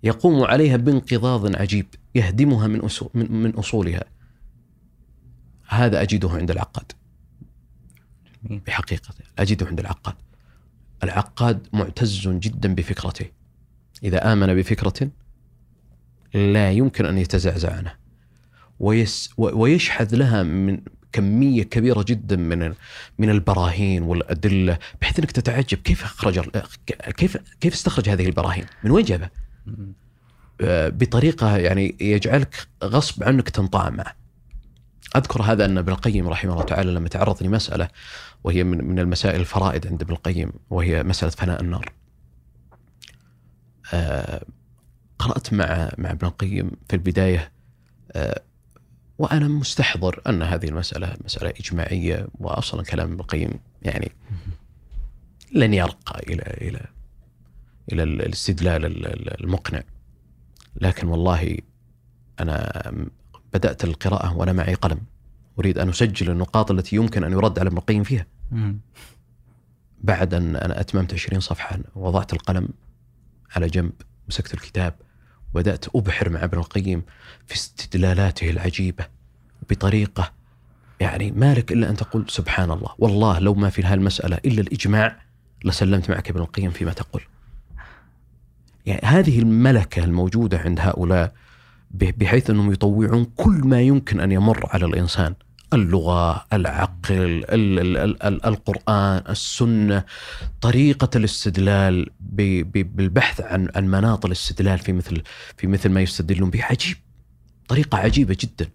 يقوم 0.03 0.43
عليها 0.43 0.77
بانقضاض 0.77 1.55
عجيب 1.55 1.85
يهدمها 2.15 2.67
من 2.67 2.79
أصول 2.79 3.09
من, 3.13 3.31
من 3.31 3.51
أصولها. 3.51 4.03
هذا 5.67 6.01
أجده 6.01 6.29
عند 6.29 6.51
العقاد. 6.51 6.91
بحقيقة 8.43 9.13
أجده 9.39 9.67
عند 9.67 9.79
العقاد. 9.79 10.15
العقاد 11.03 11.67
معتز 11.73 12.27
جدا 12.27 12.75
بفكرته. 12.75 13.25
إذا 14.03 14.33
آمن 14.33 14.55
بفكرة 14.55 15.09
لا 16.33 16.71
يمكن 16.71 17.05
أن 17.05 17.17
يتزعزع 17.17 17.75
عنها. 17.75 17.97
ويس 18.79 19.33
ويشحذ 19.37 20.15
لها 20.15 20.43
من 20.43 20.81
كمية 21.11 21.63
كبيرة 21.63 22.03
جدا 22.07 22.35
من 22.35 22.73
من 23.19 23.29
البراهين 23.29 24.03
والأدلة 24.03 24.77
بحيث 25.01 25.19
أنك 25.19 25.31
تتعجب 25.31 25.77
كيف 25.77 26.03
أخرج 26.03 26.37
ال- 26.37 26.63
كيف 27.17 27.37
كيف 27.61 27.73
استخرج 27.73 28.09
هذه 28.09 28.25
البراهين؟ 28.25 28.65
من 28.83 28.91
وين 28.91 29.05
جابها؟ 29.05 29.31
آه، 30.61 30.89
بطريقة 30.89 31.57
يعني 31.57 31.95
يجعلك 32.01 32.67
غصب 32.83 33.23
عنك 33.23 33.49
تنطعم 33.49 33.95
معه. 33.95 34.15
أذكر 35.15 35.41
هذا 35.41 35.65
أن 35.65 35.77
ابن 35.77 35.91
القيم 35.91 36.27
رحمه 36.27 36.53
الله 36.53 36.63
تعالى 36.63 36.91
لما 36.91 37.07
تعرض 37.09 37.43
لمساله 37.43 37.87
وهي 38.43 38.63
من 38.63 38.83
من 38.85 38.99
المسائل 38.99 39.39
الفرائد 39.39 39.87
عند 39.87 40.01
ابن 40.01 40.13
القيم 40.13 40.51
وهي 40.69 41.03
مسألة 41.03 41.31
فناء 41.31 41.61
النار. 41.61 41.93
آه، 43.93 44.45
قرأت 45.19 45.53
مع 45.53 45.91
مع 45.97 46.11
ابن 46.11 46.27
القيم 46.27 46.71
في 46.89 46.95
البداية 46.95 47.51
آه، 48.11 48.41
وأنا 49.19 49.47
مستحضر 49.47 50.21
أن 50.27 50.41
هذه 50.43 50.65
المسألة 50.67 51.15
مسألة 51.25 51.49
إجماعية 51.59 52.27
واصلا 52.39 52.83
كلام 52.83 53.11
ابن 53.11 53.19
القيم 53.19 53.51
يعني 53.81 54.11
لن 55.53 55.73
يرقى 55.73 56.19
إلى 56.33 56.43
إلى 56.43 56.85
إلى 57.91 58.03
الاستدلال 58.03 58.85
ال- 58.85 59.05
ال- 59.07 59.43
المقنع. 59.43 59.81
لكن 60.81 61.07
والله 61.07 61.57
أنا 62.39 62.91
بدأت 63.53 63.83
القراءة 63.83 64.37
وأنا 64.37 64.53
معي 64.53 64.73
قلم 64.73 64.99
أريد 65.59 65.77
أن 65.77 65.89
أسجل 65.89 66.29
النقاط 66.31 66.71
التي 66.71 66.95
يمكن 66.95 67.23
أن 67.23 67.31
يرد 67.31 67.59
على 67.59 67.67
ابن 67.67 67.77
القيم 67.77 68.03
فيها. 68.03 68.25
بعد 70.01 70.33
أن 70.33 70.55
أنا 70.55 70.79
أتممت 70.79 71.13
20 71.13 71.39
صفحه 71.39 71.79
وضعت 71.95 72.33
القلم 72.33 72.67
على 73.55 73.67
جنب 73.67 73.91
مسكت 74.29 74.53
الكتاب 74.53 74.93
وبدات 75.53 75.85
أبحر 75.95 76.29
مع 76.29 76.43
ابن 76.43 76.57
القيم 76.57 77.03
في 77.47 77.55
استدلالاته 77.55 78.49
العجيبة 78.49 79.05
بطريقة 79.69 80.31
يعني 80.99 81.31
ما 81.31 81.53
لك 81.53 81.71
إلا 81.71 81.89
أن 81.89 81.95
تقول 81.95 82.25
سبحان 82.27 82.71
الله 82.71 82.95
والله 82.99 83.39
لو 83.39 83.53
ما 83.53 83.69
في 83.69 83.83
هالمساله 83.83 84.37
إلا 84.45 84.61
الإجماع 84.61 85.21
لسلمت 85.65 86.09
معك 86.09 86.29
ابن 86.29 86.41
القيم 86.41 86.71
فيما 86.71 86.93
تقول. 86.93 87.21
يعني 88.85 89.01
هذه 89.03 89.39
الملكة 89.39 90.03
الموجودة 90.03 90.57
عند 90.57 90.79
هؤلاء 90.79 91.33
بحيث 91.91 92.49
أنهم 92.49 92.71
يطوعون 92.71 93.25
كل 93.35 93.61
ما 93.63 93.81
يمكن 93.81 94.19
أن 94.19 94.31
يمر 94.31 94.69
على 94.73 94.85
الإنسان 94.85 95.33
اللغة، 95.73 96.45
العقل، 96.53 97.45
ال 97.49 97.79
ال 97.79 97.97
ال 97.97 98.23
ال 98.23 98.45
القرآن، 98.45 99.23
السنة، 99.29 100.03
طريقة 100.61 101.09
الاستدلال 101.15 102.09
بالبحث 102.19 103.41
عن 103.41 103.69
عن 103.75 103.87
مناط 103.87 104.25
الاستدلال 104.25 104.79
في 104.79 104.93
مثل 104.93 105.21
في 105.57 105.67
مثل 105.67 105.89
ما 105.89 106.01
يستدلون 106.01 106.49
به 106.49 106.63
عجيب. 106.63 106.97
طريقة 107.67 107.97
عجيبة 107.97 108.37
جدا. 108.39 108.69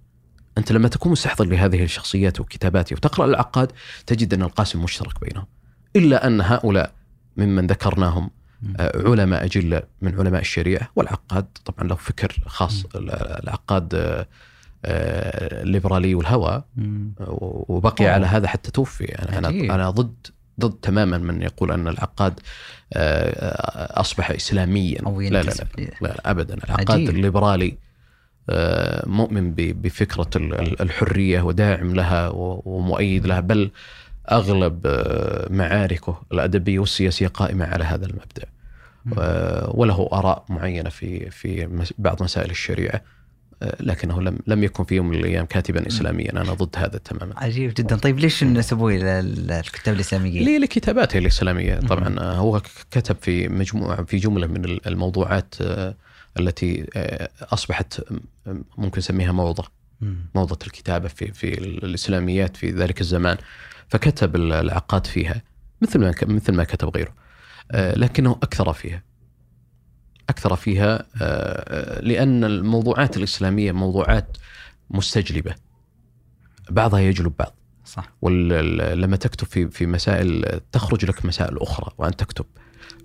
أنت 0.58 0.72
لما 0.72 0.88
تكون 0.88 1.12
مستحضر 1.12 1.44
لهذه 1.44 1.84
الشخصيات 1.84 2.40
وكتاباته 2.40 2.94
وتقرأ 2.96 3.26
العقاد 3.26 3.72
تجد 4.06 4.34
أن 4.34 4.42
القاسم 4.42 4.82
مشترك 4.82 5.20
بينهم. 5.20 5.46
إلا 5.96 6.26
أن 6.26 6.40
هؤلاء 6.40 6.92
ممن 7.36 7.66
ذكرناهم 7.66 8.30
آه، 8.76 9.08
علماء 9.08 9.44
أجلة 9.44 9.82
من 10.02 10.18
علماء 10.18 10.40
الشريعة 10.40 10.90
والعقاد 10.96 11.46
طبعا 11.64 11.88
له 11.88 11.94
فكر 11.94 12.36
خاص 12.46 12.84
العقاد 12.94 13.94
آه، 13.94 14.26
الليبرالي 14.86 16.14
والهوى. 16.14 16.62
وبقي 17.68 18.04
أوه. 18.04 18.14
على 18.14 18.26
هذا 18.26 18.48
حتى 18.48 18.70
توفي 18.70 19.04
يعني. 19.04 19.38
أنا 19.38 19.48
أنا 19.74 19.90
ضد 19.90 20.14
ضد 20.60 20.72
تماما 20.82 21.18
من 21.18 21.42
يقول 21.42 21.72
أن 21.72 21.88
العقاد 21.88 22.40
آه، 22.92 23.30
آه، 23.30 24.00
أصبح 24.00 24.30
إسلاميا 24.30 24.98
أو 25.06 25.20
لا 25.20 25.28
لا 25.28 25.42
لا, 25.42 25.52
لا, 25.78 25.90
لا 26.00 26.30
أبدا 26.30 26.54
العقاد 26.64 26.90
عجيب. 26.90 27.10
الليبرالي 27.10 27.76
آه، 28.50 29.08
مؤمن 29.08 29.50
ب- 29.50 29.82
بفكرة 29.82 30.30
ال- 30.36 30.54
ال- 30.60 30.82
الحرية 30.82 31.40
وداعم 31.42 31.94
لها 31.94 32.28
ومؤيد 32.34 33.26
لها 33.26 33.40
بل 33.40 33.70
أغلب 34.32 34.80
آه، 34.86 35.52
معاركه 35.52 36.22
الأدبية 36.32 36.78
والسياسية 36.78 37.28
قائمة 37.28 37.64
على 37.64 37.84
هذا. 37.84 38.08
آه، 39.18 39.70
وله 39.74 40.08
آراء 40.12 40.44
معينة 40.48 40.90
في 40.90 41.30
في 41.30 41.68
بعض 41.98 42.22
مسائل 42.22 42.50
الشريعة 42.50 42.94
آه، 42.94 43.02
لكنه 43.80 44.22
لم 44.22 44.38
لم 44.46 44.64
يكن 44.64 44.84
في 44.84 44.94
يوم 44.94 45.08
من 45.08 45.16
الأيام 45.18 45.46
كاتبا 45.46 45.86
اسلاميا. 45.86 46.30
أنا 46.32 46.42
ضد 46.54 46.76
هذا 46.76 46.98
تماما. 46.98 47.34
عجيب 47.36 47.74
جدا. 47.76 47.96
طيب 47.96 48.18
ليش 48.18 48.44
نسبوه 48.44 48.94
إلى 48.94 49.20
ال- 49.20 49.50
الكتاب 49.52 49.94
الاسلاميين؟ 49.94 50.44
ليه 50.44 50.58
لكتاباته 50.58 51.18
الإسلامية 51.18 51.74
طبعا. 51.80 52.18
آه، 52.18 52.34
هو 52.36 52.60
كتب 52.90 53.16
في 53.20 53.48
مجموعة 53.48 54.04
في 54.04 54.16
جملة 54.16 54.46
من 54.46 54.64
ال- 54.64 54.86
الموضوعات 54.88 55.54
آه، 55.60 55.94
التي 56.38 56.86
آه، 56.96 57.28
أصبحت 57.42 58.00
ممكن 58.78 58.98
نسميها 58.98 59.32
موضة. 59.32 59.64
موضة 60.34 60.58
الكتابة 60.66 61.08
في 61.08 61.32
في 61.32 61.58
الإسلاميات 61.58 62.56
في 62.56 62.70
ذلك 62.70 63.00
الزمان. 63.00 63.36
فكتب 63.88 64.36
ال- 64.36 64.52
العقاد 64.52 65.06
فيها 65.06 65.42
مثل 65.82 65.98
ما 65.98 66.14
مثل 66.26 66.52
ما 66.52 66.64
كتب 66.64 66.96
غيره. 66.96 67.14
آه، 67.72 67.94
لكنه 67.98 68.32
أكثر 68.42 68.72
فيها. 68.72 69.02
أكثر 70.28 70.56
فيها 70.56 70.94
آه، 70.94 71.04
آه، 71.22 72.00
لأن 72.00 72.44
الموضوعات 72.44 73.16
الإسلامية 73.16 73.72
موضوعات 73.72 74.36
مستجلبة. 74.90 75.54
بعضها 76.70 77.00
يجلب 77.00 77.32
بعض. 77.38 77.54
صح. 77.84 78.12
ولما 78.22 79.16
تكتب 79.16 79.46
في 79.46 79.68
في 79.68 79.86
مسائل 79.86 80.60
تخرج 80.72 81.04
لك 81.04 81.24
مسائل 81.26 81.58
أخرى 81.58 81.92
وأن 81.98 82.16
تكتب. 82.16 82.44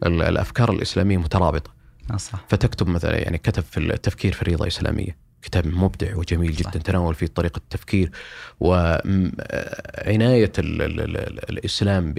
ال- 0.06 0.22
الأفكار 0.22 0.72
الإسلامية 0.72 1.18
مترابطة. 1.18 1.72
آه، 2.12 2.18
صح. 2.18 2.46
فتكتب 2.50 2.88
مثلا 2.88 3.18
يعني 3.18 3.38
كتب 3.38 3.64
في 3.64 3.80
التفكير 3.80 4.34
في 4.34 4.42
الرياضه 4.42 4.64
الاسلاميه 4.64 5.18
كتاب 5.42 5.68
مبدع 5.68 6.16
وجميل 6.16 6.52
جدا 6.52 6.72
صح. 6.72 6.78
تناول 6.82 7.16
فيه 7.16 7.28
طريقة 7.28 7.58
التفكير. 7.58 8.12
وعنايه 8.60 10.52
ال 10.60 10.82
ال 10.82 11.00
ال 11.02 11.50
الإسلام 11.50 12.14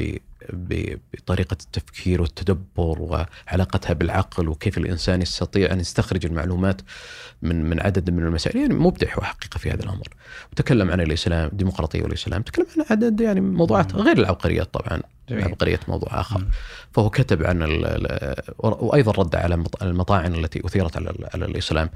ب 0.53 0.75
ب- 0.75 0.99
بطريقة 1.15 1.57
التفكير 1.63 2.21
والتدبر 2.21 3.27
وعلاقتها 3.49 3.93
بالعقل 3.93 4.49
وكيف 4.49 4.79
الإنسان 4.79 5.23
يستطيع 5.23 5.73
أن 5.73 5.81
يستخرج 5.81 6.27
المعلومات 6.27 6.81
من 7.43 7.65
من 7.71 7.81
عدد 7.81 8.11
من 8.11 8.27
المسائل. 8.27 8.57
يعني 8.61 8.75
مبدع 8.75 9.09
وحقيقة 9.19 9.59
في 9.59 9.71
هذا 9.71 9.83
الأمر. 9.83 10.09
وتكلم 10.53 10.91
عن 10.91 11.01
الإسلام 11.01 11.49
الديمقراطية 11.49 12.03
والإسلام. 12.03 12.43
تكلم 12.43 12.67
عن 12.79 12.85
عدد 12.91 13.21
يعني 13.21 13.41
موضوعات 13.41 13.95
غير 13.95 14.19
العبقريات 14.19 14.75
طبعا. 14.75 15.03
جميل. 15.29 15.45
عبقرية 15.45 15.81
موضوع 15.89 16.25
مم. 16.31 16.49
فهو 16.93 17.11
كتب 17.11 17.43
عن 17.47 17.63
ال 17.63 17.85
ال 17.87 18.45
وأيضا 18.59 19.13
رد 19.13 19.37
على 19.37 19.55
المط- 19.55 19.83
المطاعن 19.83 20.35
التي 20.35 20.67
أثيرت 20.67 20.97
على, 20.97 21.29
على 21.35 21.45
الإسلام. 21.45 21.91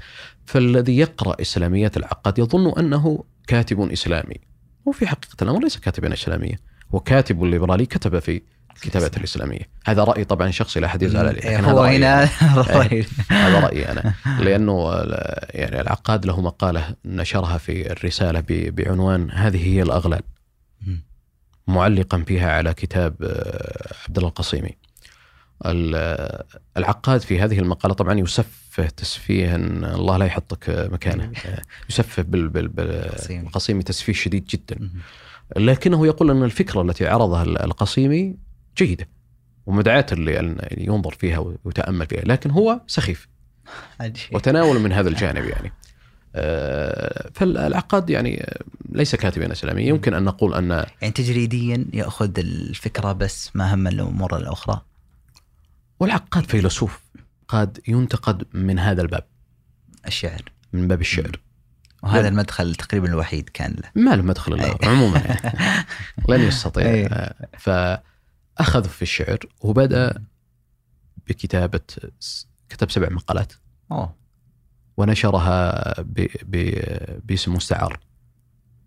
فالذي 0.45 0.97
يقرأ 0.97 1.41
إسلاميات 1.41 1.97
العقاد 1.97 2.39
يظن 2.39 2.79
أنه 2.79 3.23
كاتب 3.47 3.91
إسلامي. 3.91 4.37
وفي 4.85 5.07
حقيقة 5.07 5.43
الأمر 5.43 5.63
ليس 5.63 5.77
كاتبا 5.77 6.13
اسلاميا. 6.13 6.57
هو 6.95 6.99
كاتب 6.99 7.43
ليبرالي 7.43 7.85
كتب 7.85 8.19
في 8.19 8.41
الكتابات 8.75 9.17
الإسلامية 9.17 9.69
هذا 9.85 10.03
رأي 10.03 10.23
طبعا 10.23 10.51
شخصي 10.51 10.79
لا 10.79 10.87
احد 10.87 11.01
يزعل 11.03 11.27
عليه 11.27 11.41
إيه، 11.43 11.57
لكن 11.57 11.65
هو 11.65 11.79
هذا 11.83 11.87
رأيي 11.87 11.97
هنا 11.97 12.23
أنا. 12.23 12.61
رأي. 12.77 13.05
هذا 13.29 13.59
رأيي 13.59 13.91
أنا 13.91 14.13
لأنه 14.39 14.93
ال- 14.93 15.47
يعني 15.49 15.81
العقاد 15.81 16.25
له 16.25 16.41
مقالة 16.41 16.95
نشرها 17.05 17.57
في 17.57 17.91
الرسالة 17.91 18.39
ب- 18.39 18.75
بعنوان 18.75 19.31
هذه 19.31 19.67
هي 19.67 19.81
الأغلال 19.81 20.21
مم. 20.87 21.01
معلقا 21.67 22.23
فيها 22.27 22.51
على 22.51 22.73
كتاب 22.73 23.15
آه، 23.23 23.93
عبد 24.07 24.17
الله 24.17 24.29
القصيمي 24.29 24.71
ال- 25.65 26.43
العقاد 26.77 27.21
في 27.21 27.39
هذه 27.41 27.59
المقالة 27.59 27.93
طبعا 27.93 28.19
يسفه 28.19 28.85
تسفيها 28.97 29.55
الله 29.55 30.17
لا 30.17 30.25
يحطك 30.25 30.87
مكانه 30.91 31.31
يسفه 31.89 32.23
بال- 32.23 32.49
بال- 32.49 32.67
بال- 32.67 32.89
القصيمي. 33.05 33.41
بالقصيمي 33.43 33.83
تسفيه 33.83 34.13
شديد 34.13 34.45
جدا. 34.45 34.89
لكنه 35.57 36.07
يقول 36.07 36.31
أن 36.31 36.43
الفكرة 36.43 36.81
التي 36.81 37.07
عرضها 37.07 37.43
ال- 37.43 37.61
القصيمي 37.61 38.35
جيدة 38.77 39.07
ومدعاة 39.65 40.05
اللي 40.11 40.39
أن 40.39 40.57
ينظر 40.77 41.11
فيها 41.13 41.55
ويتأمل 41.63 42.05
فيها 42.05 42.21
لكن 42.25 42.51
هو 42.51 42.81
سخيف. 42.87 43.27
وتناول 44.31 44.79
من 44.79 44.91
هذا 44.91 45.09
الجانب 45.09 45.45
يعني. 45.45 45.71
آه، 46.35 47.29
فالعقاد 47.33 48.09
يعني 48.09 48.53
ليس 48.89 49.15
كاتبا 49.15 49.51
اسلاميا. 49.51 49.85
يمكن 49.89 50.13
أن 50.13 50.23
نقول 50.23 50.53
أن 50.53 50.69
يعني 51.01 51.13
تجريديا 51.13 51.85
يأخذ 51.93 52.39
الفكرة 52.39 53.11
بس 53.11 53.51
ما 53.55 53.73
هم 53.73 53.87
الأمور 53.87 54.37
الأخرى. 54.37 54.81
والعقاد 55.99 56.43
فيلسوف 56.45 57.01
قد 57.47 57.79
ينتقد 57.87 58.43
من 58.53 58.79
هذا 58.79 59.01
الباب. 59.01 59.23
الشعر. 60.07 60.41
من 60.73 60.87
باب 60.87 61.01
الشعر. 61.01 61.39
وهذا 62.05 62.21
لم- 62.21 62.27
المدخل 62.27 62.75
تقريبا 62.75 63.07
الوحيد 63.07 63.49
كان 63.49 63.71
له. 63.73 64.03
ما 64.03 64.15
له 64.15 64.21
مدخل 64.23 64.57
له 64.57 64.65
أي. 64.65 64.77
عموما 64.83 65.17
يعني. 65.19 65.85
لن 66.29 66.41
يستطيع. 66.41 66.85
أي. 66.85 67.05
آه، 67.05 67.47
فاخذ 67.57 68.83
في 68.89 69.01
الشعر 69.01 69.37
وبدأ 69.61 70.23
بكتابة 71.27 71.79
كتب 72.69 72.91
سبع 72.91 73.09
مقالات. 73.09 73.53
أوه. 73.91 74.15
ونشرها 74.97 76.01
ب... 76.01 76.27
ب... 76.43 76.79
باسم 77.27 77.53
مستعار 77.53 77.99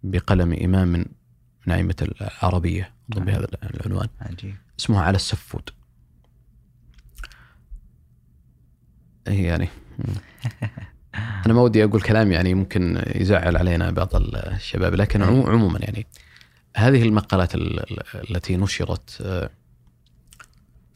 بقلم 0.02 0.52
إمام 0.52 0.88
من 0.88 1.04
من 1.66 1.72
أئمة 1.74 1.94
العربية. 2.20 2.94
أظن 3.12 3.24
بهذا 3.24 3.48
العنوان. 3.62 4.08
عجيب. 4.20 4.56
اسمها 4.80 5.02
على 5.02 5.16
السفود. 5.16 5.70
هي 9.28 9.42
يعني. 9.42 9.68
أنا 11.46 11.54
ما 11.54 11.60
ودي 11.60 11.84
أقول 11.84 12.00
كلام 12.00 12.32
يعني 12.32 12.54
ممكن 12.54 13.02
يزعل 13.14 13.56
علينا 13.56 13.90
بعض 13.90 14.08
الشباب 14.16 14.94
لكن 14.94 15.22
عمو- 15.22 15.48
عموما 15.48 15.78
يعني 15.82 16.06
هذه 16.76 17.02
المقالات 17.02 17.54
ال- 17.54 17.80
ال- 17.92 18.30
التي 18.36 18.56
نشرت 18.56 19.18
آه، 19.20 19.50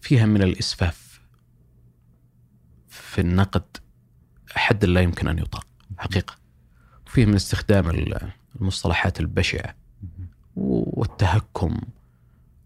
فيها 0.00 0.26
من 0.26 0.42
الإسفاف 0.42 1.20
في 2.88 3.20
النقد 3.20 3.62
حد 4.50 4.84
لا 4.84 5.00
يمكن 5.00 5.28
أن 5.28 5.38
يطاق 5.38 5.66
حقيقة. 5.98 6.34
وفيه 7.06 7.26
من 7.26 7.34
استخدام 7.34 7.90
ال- 7.90 8.30
المصطلحات 8.60 9.20
البشعة 9.20 9.74
والتهكم 10.56 11.80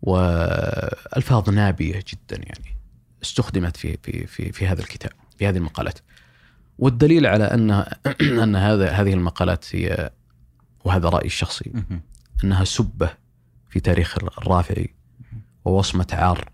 والفاظ 0.03 1.51
نابية 1.51 2.05
جدا 2.09 2.37
يعني 2.45 2.77
استخدمت 3.23 3.77
في 3.77 3.99
في 4.03 4.27
في 4.27 4.53
في 4.53 4.67
هذا 4.67 4.81
الكتاب 4.81 5.13
في 5.39 5.49
هذه 5.49 5.57
المقالات. 5.57 5.99
والدليل 6.79 7.27
على 7.27 7.45
أن 7.45 7.71
أن 8.43 8.57
هذا 8.57 8.91
هذه 8.91 9.13
المقالات 9.13 9.77
هي 9.77 10.11
وهذا 10.85 11.09
رأيي 11.09 11.27
الشخصي. 11.27 11.73
أنها 12.45 12.65
سبة 12.65 13.11
في 13.69 13.81
تاريخ 13.81 14.17
الرافعي 14.39 14.95
ووصمة 15.65 16.07
عار 16.13 16.51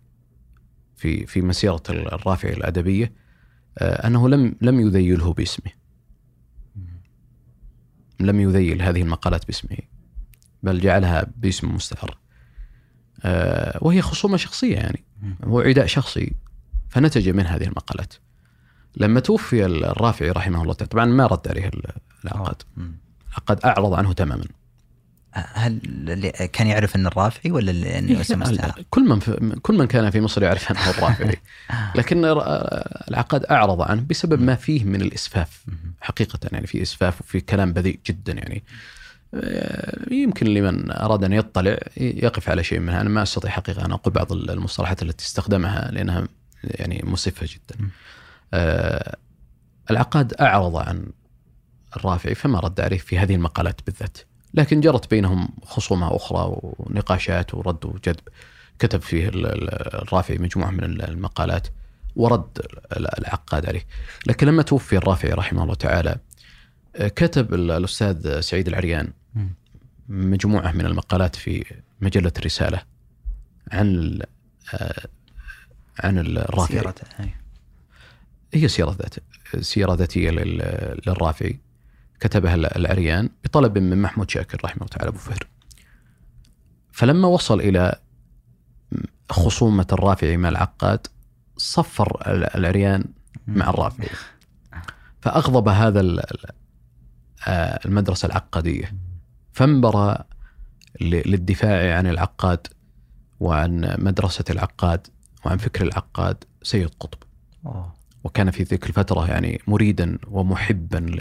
في 0.97 1.27
في 1.27 1.43
مسيرة 1.43 1.83
الرافعي 1.91 2.53
الأدبية 2.53 3.13
آه، 3.79 4.07
أنه 4.07 4.29
لم 4.29 4.55
لم 4.61 4.81
يذيله 4.81 5.33
باسمه. 5.33 5.73
لم 8.21 8.41
يذيل 8.41 8.83
هذه 8.83 9.03
المقالات 9.03 9.47
باسمه 9.47 9.77
بل 10.63 10.81
جعلها 10.81 11.27
باسم 11.37 11.75
مستعر 11.75 12.19
آه، 13.25 13.79
وهي 13.81 14.03
خصومة 14.03 14.37
شخصية 14.37 14.77
يعني. 14.77 15.05
هو 15.45 15.61
عداء 15.61 15.87
شخصي 15.87 16.33
فنتج 16.89 17.29
من 17.29 17.47
هذه 17.47 17.65
المقالات. 17.65 18.15
لما 18.97 19.21
توفي 19.21 19.67
الرافعي 19.67 20.31
رحمه 20.31 20.63
الله 20.63 20.75
تعالى 20.75 20.89
طبعا 20.89 21.05
ما 21.05 21.27
رد 21.27 21.49
عليه 21.49 21.71
العقاد 22.25 22.63
مم. 22.77 22.93
العقاد 23.31 23.61
أعرض 23.65 23.95
عنه 23.95 24.13
تماما 24.13 24.45
هل 25.35 25.79
كان 26.53 26.67
يعرف 26.67 26.97
أن 26.97 27.07
الرافعي 27.07 27.53
ولا 27.53 28.21
اسم 28.21 28.41
مستعار؟ 28.41 28.85
كل 28.91 29.03
من 29.09 29.19
في 29.19 29.57
كل 29.63 29.79
من 29.79 29.87
كان 29.87 30.11
في 30.11 30.21
مصر 30.21 30.43
يعرف 30.43 30.71
أنه 30.71 30.91
الرافعي 30.91 31.37
لكن 31.95 32.25
العقاد 33.09 33.45
أعرض 33.45 33.83
عنه 33.83 34.05
بسبب 34.11 34.43
ما 34.43 34.55
فيه 34.55 34.85
من 34.85 35.03
الإسفاف. 35.03 35.65
حقيقة 36.01 36.39
يعني 36.53 36.67
في 36.67 36.83
إسفاف 36.83 37.21
وفي 37.21 37.41
كلام 37.41 37.73
بذيء 37.73 38.01
جدا 38.07 38.33
يعني 38.33 38.63
آه، 39.35 40.13
يمكن 40.15 40.47
لمن 40.47 40.91
أراد 40.91 41.25
أن 41.25 41.33
يطلع 41.33 41.79
يقف 41.97 42.51
على 42.51 42.65
شيء 42.65 42.79
منها 42.79 43.01
أنا 43.01 43.09
ما 43.09 43.23
أستطيع 43.23 43.51
حقيقة 43.51 43.85
أن 43.85 43.93
أقول 43.93 44.15
بعض 44.15 44.33
المصطلحات 44.33 45.03
التي 45.03 45.25
استخدمها 45.25 45.91
لأنها 45.91 46.29
يعني 46.65 47.03
مسفه 47.05 47.47
جدا. 47.47 47.85
آه، 47.85 47.89
العقاد 49.91 50.35
أعرض 50.35 50.77
عن 50.77 51.07
الرافعي 51.97 52.35
فما 52.35 52.61
رد 52.61 52.81
عليه 52.81 52.99
في 52.99 53.19
هذه 53.19 53.35
المقالات 53.35 53.81
بالذات 53.87 54.19
لكن 54.55 54.81
جرت 54.81 55.11
بينهم 55.11 55.49
خصومة 55.65 56.17
أخرى 56.17 56.57
ونقاشات 56.79 57.55
ورد 57.55 57.85
وجذب 57.85 58.21
كتب 58.79 59.03
فيه 59.03 59.29
ال- 59.29 59.47
ال- 59.47 59.95
الرافعي 60.03 60.39
مجموعة 60.39 60.71
من 60.71 60.85
المقالات 60.85 61.67
ورد 62.17 62.45
ال- 62.97 63.19
العقاد 63.19 63.67
عليه 63.67 63.87
لكن 64.27 64.47
لما 64.47 64.63
توفي 64.63 64.97
الرافعي 64.97 65.33
رحمه 65.33 65.63
الله 65.63 65.75
تعالى 65.75 66.17
آه، 66.97 67.09
كتب 67.09 67.55
ال- 67.55 67.71
الأستاذ 67.71 68.41
سعيد 68.41 68.69
العريان 68.69 69.13
مم. 69.35 69.51
مجموعة 70.09 70.73
من 70.73 70.87
المقالات 70.87 71.37
في 71.37 71.65
مجلة 72.01 72.33
الرسالة 72.39 72.83
عن 73.73 74.19
آه، 74.75 75.07
عن 76.01 76.19
الرافعي 76.19 76.79
سيرته. 76.81 77.03
هي 78.55 78.69
سيرة 78.69 78.91
ذات 78.91 79.15
سيرة 79.65 79.95
ذاتية 79.95 80.31
لل- 80.31 81.01
للرافعي 81.07 81.61
كتبها 82.21 82.55
ال- 82.55 82.77
العريان 82.77 83.29
بطلب 83.45 83.79
من 83.79 84.03
محمود 84.03 84.31
شاكر 84.31 84.59
رحمه 84.65 84.77
الله 84.77 84.87
تعالى 84.89 85.09
أبو 85.09 85.19
فهر. 85.19 85.47
فلما 86.93 87.29
وصل 87.29 87.61
إلى 87.61 87.99
خصومة 89.31 89.87
الرافعي 89.93 90.37
مع 90.37 90.49
العقاد 90.49 91.07
صفر 91.57 92.23
ال- 92.33 92.57
العريان 92.57 93.05
مع 93.47 93.71
الرافعي. 93.71 94.09
فأغضب 95.21 95.69
هذا 95.69 96.01
آه، 97.47 97.81
المدرسة 97.87 98.27
العقادية. 98.27 98.95
فانبرى 99.53 100.25
للدفاع 101.01 101.97
عن 101.99 102.07
العقاد 102.07 102.67
وعن 103.41 103.97
مدرسة 103.99 104.45
العقاد 104.51 105.07
وعن 105.47 105.57
فكر 105.59 105.85
العقاد 105.85 106.45
سيد 106.63 106.91
قطب. 107.01 107.19
وكان 108.25 108.51
في 108.51 108.63
ذيك 108.63 108.87
الفترة 108.89 109.29
يعني 109.31 109.61
مريدا 109.67 110.19
ومحبا 110.27 111.17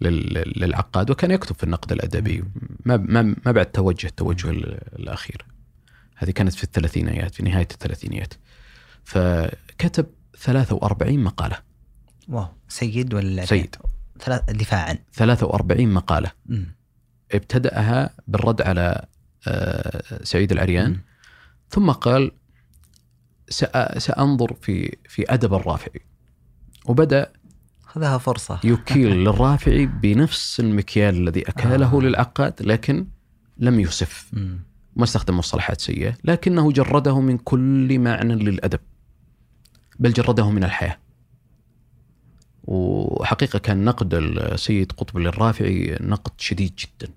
للعقاد 0.00 1.10
وكان 1.10 1.30
يكتب 1.30 1.56
في 1.56 1.64
النقد 1.64 1.92
الأدبي. 1.92 2.44
ما 2.84 2.96
ما 3.44 3.52
بعد 3.52 3.66
توجه 3.66 4.06
التوجه 4.06 4.50
ال- 4.50 4.98
الأخير. 4.98 5.44
هذه 6.16 6.30
كانت 6.30 6.54
في 6.54 6.64
الثلاثينيات 6.64 7.34
في 7.34 7.42
نهاية 7.42 7.68
الثلاثينيات. 7.72 8.34
فكتب 9.04 10.06
43 10.38 11.24
مقالة. 11.24 11.58
واو. 12.28 12.46
سيد 12.68 13.14
ولا 13.14 13.44
سيد. 13.44 13.76
ثلاث 14.20 14.50
دفاعا. 14.50 14.98
43 15.12 15.88
مقالة. 15.94 16.30
مم. 16.46 16.66
ابتدأها 17.32 18.10
بالرد 18.28 18.62
على 18.62 19.04
آه، 19.48 20.24
سعيد 20.24 20.52
العريان. 20.52 20.90
مم. 20.90 21.00
ثم 21.70 21.90
قال 21.90 22.30
سأ- 23.50 23.98
سأنظر 23.98 24.54
في 24.62 24.96
في 25.08 25.24
أدب 25.34 25.54
الرافعي. 25.54 26.00
وبدأ 26.84 27.32
خذها 27.82 28.18
فرصة 28.18 28.60
يكيل 28.64 29.10
للرافعي 29.24 29.86
بنفس 29.86 30.60
المكيال 30.60 31.14
الذي 31.14 31.48
أكاله 31.48 31.96
آه. 31.96 32.00
للعقاد 32.00 32.54
لكن 32.60 33.06
لم 33.58 33.80
يسف. 33.80 34.30
ما 34.96 35.04
استخدم 35.04 35.38
مصطلحات 35.38 35.80
سيئة 35.80 36.14
لكنه 36.24 36.72
جرده 36.72 37.20
من 37.20 37.38
كل 37.38 37.98
معنى 37.98 38.34
للأدب 38.34 38.80
بل 39.98 40.12
جرده 40.12 40.50
من 40.50 40.64
الحياة 40.64 40.98
وحقيقة 42.64 43.58
كان 43.58 43.84
نقد 43.84 44.14
السيد 44.14 44.92
قطب 44.92 45.18
للرافعي 45.18 45.98
نقد 46.00 46.32
شديد 46.38 46.72
جدا 46.78 47.12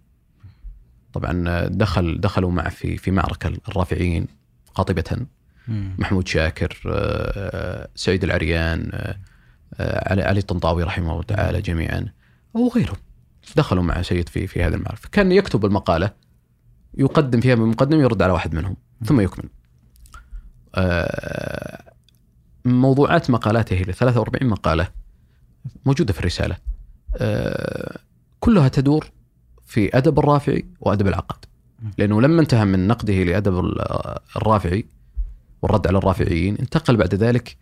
طبعا 1.14 1.68
دخل 1.68 2.22
دخلوا 2.22 2.52
معه 2.52 2.70
في 2.70 2.98
في 2.98 3.12
معركة 3.12 3.54
الرافعيين 3.70 4.28
قاطبة. 4.76 5.26
محمود 5.68 6.28
شاكر 6.28 6.82
آه، 6.88 7.90
سعيد 7.96 8.24
العريان 8.24 8.90
آه، 8.94 9.18
علي 9.80 10.24
علي 10.24 10.40
الطنطاوي 10.40 10.84
رحمه 10.84 11.12
الله 11.12 11.24
تعالى 11.24 11.62
جميعا. 11.62 12.06
وغيرهم 12.54 12.96
دخلوا 13.56 13.84
مع 13.84 14.02
سيد 14.02 14.30
في 14.30 14.48
في 14.48 14.64
هذا 14.64 14.76
المعركة 14.76 15.10
كان 15.12 15.32
يكتب 15.32 15.66
المقالة 15.66 16.12
يقدم 16.98 17.42
فيها 17.42 17.56
من 17.56 17.68
مقدم 17.70 18.00
يرد 18.00 18.22
على 18.22 18.34
واحد 18.34 18.56
منهم 18.56 18.76
ثم 19.06 19.22
يكمل. 19.22 19.50
آه، 20.76 21.82
موضوعات 22.66 23.30
مقالاته 23.30 23.76
ل 23.76 23.94
43 23.94 24.50
مقالة 24.50 24.88
موجودة 25.86 26.14
في 26.14 26.20
الرسالة. 26.20 26.58
آه، 27.18 27.98
كلها 28.40 28.68
تدور 28.68 29.12
في 29.66 29.98
أدب 29.98 30.20
الرافعي 30.20 30.66
وأدب 30.80 31.08
العقاد. 31.08 31.46
لأنه 31.98 32.22
لما 32.22 32.42
انتهى 32.42 32.66
من 32.66 32.88
نقده 32.88 33.24
لأدب 33.24 33.60
ال- 33.60 33.82
الرافعي 34.36 34.86
والرد 35.62 35.88
على 35.88 35.98
الرافعيين 35.98 36.58
انتقل 36.58 36.98
بعد 36.98 37.16
ذلك 37.16 37.58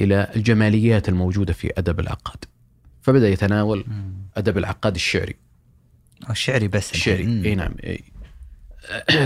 إلى 0.00 0.30
الجماليات 0.36 1.08
الموجودة 1.08 1.52
في 1.52 1.70
أدب 1.78 2.00
العقاد. 2.00 2.44
فبدأ 3.02 3.28
يتناول. 3.28 3.84
أدب 4.36 4.58
العقاد 4.58 4.94
الشعري. 4.94 5.34
الشعري 6.30 6.68
بس 6.68 6.92
الشعري 6.92 7.26
مم. 7.26 7.44
إي 7.44 7.54
نعم 7.54 7.74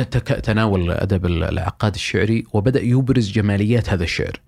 تناول 0.43 0.91
أدب 0.91 1.27
العقاد 1.27 1.95
الشعري 1.95 2.45
وبدأ 2.53 2.81
يبرز 2.83 3.31
جماليات 3.33 3.91
هذا 3.91 4.05
الشعر. 4.05 4.41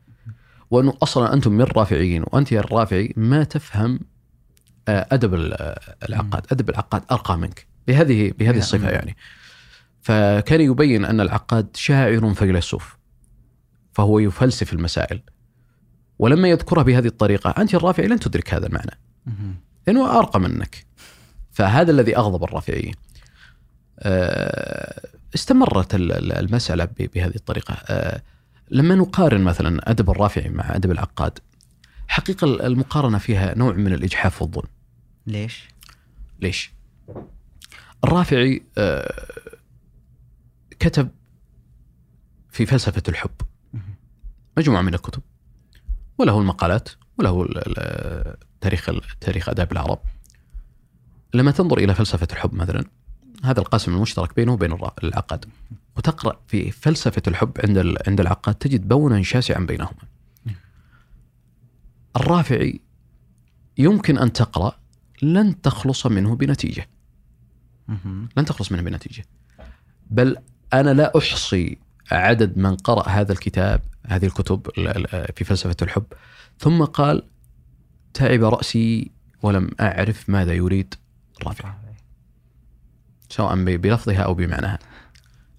وأنه 0.71 0.95
أصلا 1.03 1.35
أنتم 1.35 1.53
من 1.53 1.61
الرافعيين 1.61 2.23
وأنت 2.27 2.53
يا 2.53 2.61
الرافعي 2.61 3.13
ما 3.17 3.45
تفهم 3.45 4.01
آه، 4.89 5.07
أدب 5.13 5.35
ال- 5.35 5.75
العقاد. 6.09 6.47
أدب 6.53 6.71
العقاد 6.71 7.03
أرقى 7.11 7.39
منك. 7.39 7.67
بهذه 7.89 8.33
بهذه. 8.39 8.59
الصفة 8.59 8.91
يعني. 8.91 9.17
فكان 10.03 10.61
يبين 10.61 11.05
أن 11.05 11.21
العقاد 11.21 11.77
شاعر 11.77 12.35
فيلسوف. 12.35 12.97
فهو 13.93 14.19
يفلسف 14.19 14.73
المسائل. 14.73 15.21
ولما 16.19 16.49
يذكرها 16.49 16.83
بهذه 16.83 17.07
الطريقة 17.07 17.51
أنت 17.51 17.75
الرافعي 17.75 18.07
لن 18.07 18.19
تدرك 18.21 18.55
هذا 18.55 18.67
المعنى. 18.67 18.99
مم. 19.27 19.55
لأنه 19.87 20.19
أرقى 20.19 20.41
منك. 20.41 20.87
فهذا 21.53 21.91
الذي 21.91 22.17
أغضب 22.17 22.45
الرافعيين 22.45 22.95
آه، 24.01 25.01
استمرت 25.35 25.95
ال- 25.95 26.13
ال- 26.13 26.33
المسألة 26.33 26.85
ب- 26.85 27.11
بهذه 27.15 27.37
الطريقة. 27.37 27.75
آه، 27.75 28.23
لما 28.71 28.95
نقارن 28.95 29.41
مثلا 29.41 29.91
أدب 29.91 30.11
الرافعي 30.11 30.49
مع 30.49 30.77
أدب 30.77 30.91
العقاد 30.91 31.39
حقيقة 32.09 32.45
المقارنة 32.67 33.19
فيها 33.19 33.55
نوع 33.59 33.73
من 33.73 33.93
الإجحاف 33.93 34.43
والظلم. 34.43 34.69
ليش؟ 35.27 35.69
ليش؟ 36.41 36.73
الرافعي 38.05 38.63
آه، 38.79 39.25
كتب 40.79 41.09
في 42.51 42.67
فلسفة 42.67 43.03
الحب. 43.09 43.31
مجموعة 44.59 44.83
من 44.83 44.95
الكتب. 44.95 45.23
وله 46.19 46.39
المقالات 46.41 46.89
وله 47.19 47.49
تاريخ 48.61 48.91
تاريخ 49.21 49.49
أداب 49.49 49.73
العرب. 49.73 49.99
لما 51.35 51.51
تنظر 51.51 51.79
إلى 51.79 51.95
فلسفة 51.95 52.29
الحب 52.33 52.55
مثلا 52.55 52.85
هذا 53.45 53.61
القاسم 53.61 53.95
المشترك 53.95 54.37
بينه 54.37 54.53
وبين 54.53 54.79
العقاد. 55.05 55.45
وتقرأ 55.97 56.41
في 56.47 56.71
فلسفة 56.71 57.23
الحب 57.27 57.53
عند 57.65 57.95
عند 58.07 58.21
العقاد 58.21 58.55
تجد 58.55 58.89
بونا 58.89 59.23
شاسعا 59.23 59.61
بينهما. 59.61 60.03
الرافعي 62.17 62.81
يمكن 63.79 64.19
أن 64.19 64.33
تقرأ 64.33 64.79
لن 65.23 65.61
تخلص 65.61 66.07
منه 66.07 66.37
بنتيجة. 66.37 66.89
لن 68.37 68.45
تخلص 68.47 68.73
منه 68.73 68.83
بنتيجة. 68.83 69.25
بل 70.11 70.37
أنا 70.73 70.91
لا 70.91 71.19
أحصي 71.19 71.79
عدد 72.11 72.59
من 72.59 72.77
قرأ 72.77 73.09
هذا 73.09 73.33
الكتاب 73.33 73.81
هذه 74.07 74.27
الكتب 74.27 74.71
ال- 74.79 75.15
ال- 75.15 75.33
في 75.37 75.45
فلسفة 75.45 75.77
الحب. 75.83 76.05
ثم 76.59 76.85
قال 76.85 77.23
تعب 78.15 78.43
رأسي 78.45 79.11
ولم 79.43 79.71
أعرف 79.81 80.31
ماذا 80.31 80.53
يريد. 80.53 80.95
الرافعي 81.41 81.73
سواء 83.31 83.55
بلفظها 83.77 84.23
أو 84.23 84.35
بمعناها. 84.35 84.79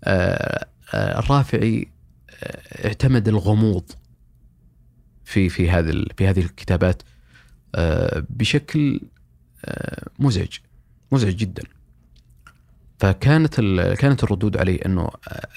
آه، 0.03 0.65
آه، 0.93 1.19
الرافعي 1.19 1.87
آه، 2.43 2.87
اعتمد 2.87 3.27
الغموض 3.27 3.91
في 5.25 5.49
في 5.49 5.69
هذه 5.71 6.05
في 6.17 6.27
هذه 6.27 6.39
الكتابات 6.39 7.03
آه، 7.75 8.25
بشكل 8.29 9.01
آه، 9.65 10.07
مزعج 10.19 10.57
مزعج 11.11 11.35
جدا. 11.35 11.63
فكانت 12.99 13.61
كانت 13.99 14.23
الردود 14.23 14.57
عليه 14.57 14.79
إنه 14.85 15.09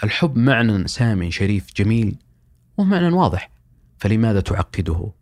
الحب 0.05 0.37
معنى 0.37 0.89
سام 0.89 1.31
شريف 1.31 1.67
جميل 1.77 2.17
ومعنى 2.77 3.09
واضح 3.09 3.51
فلماذا 3.99 4.41
تعقده؟ 4.41 5.13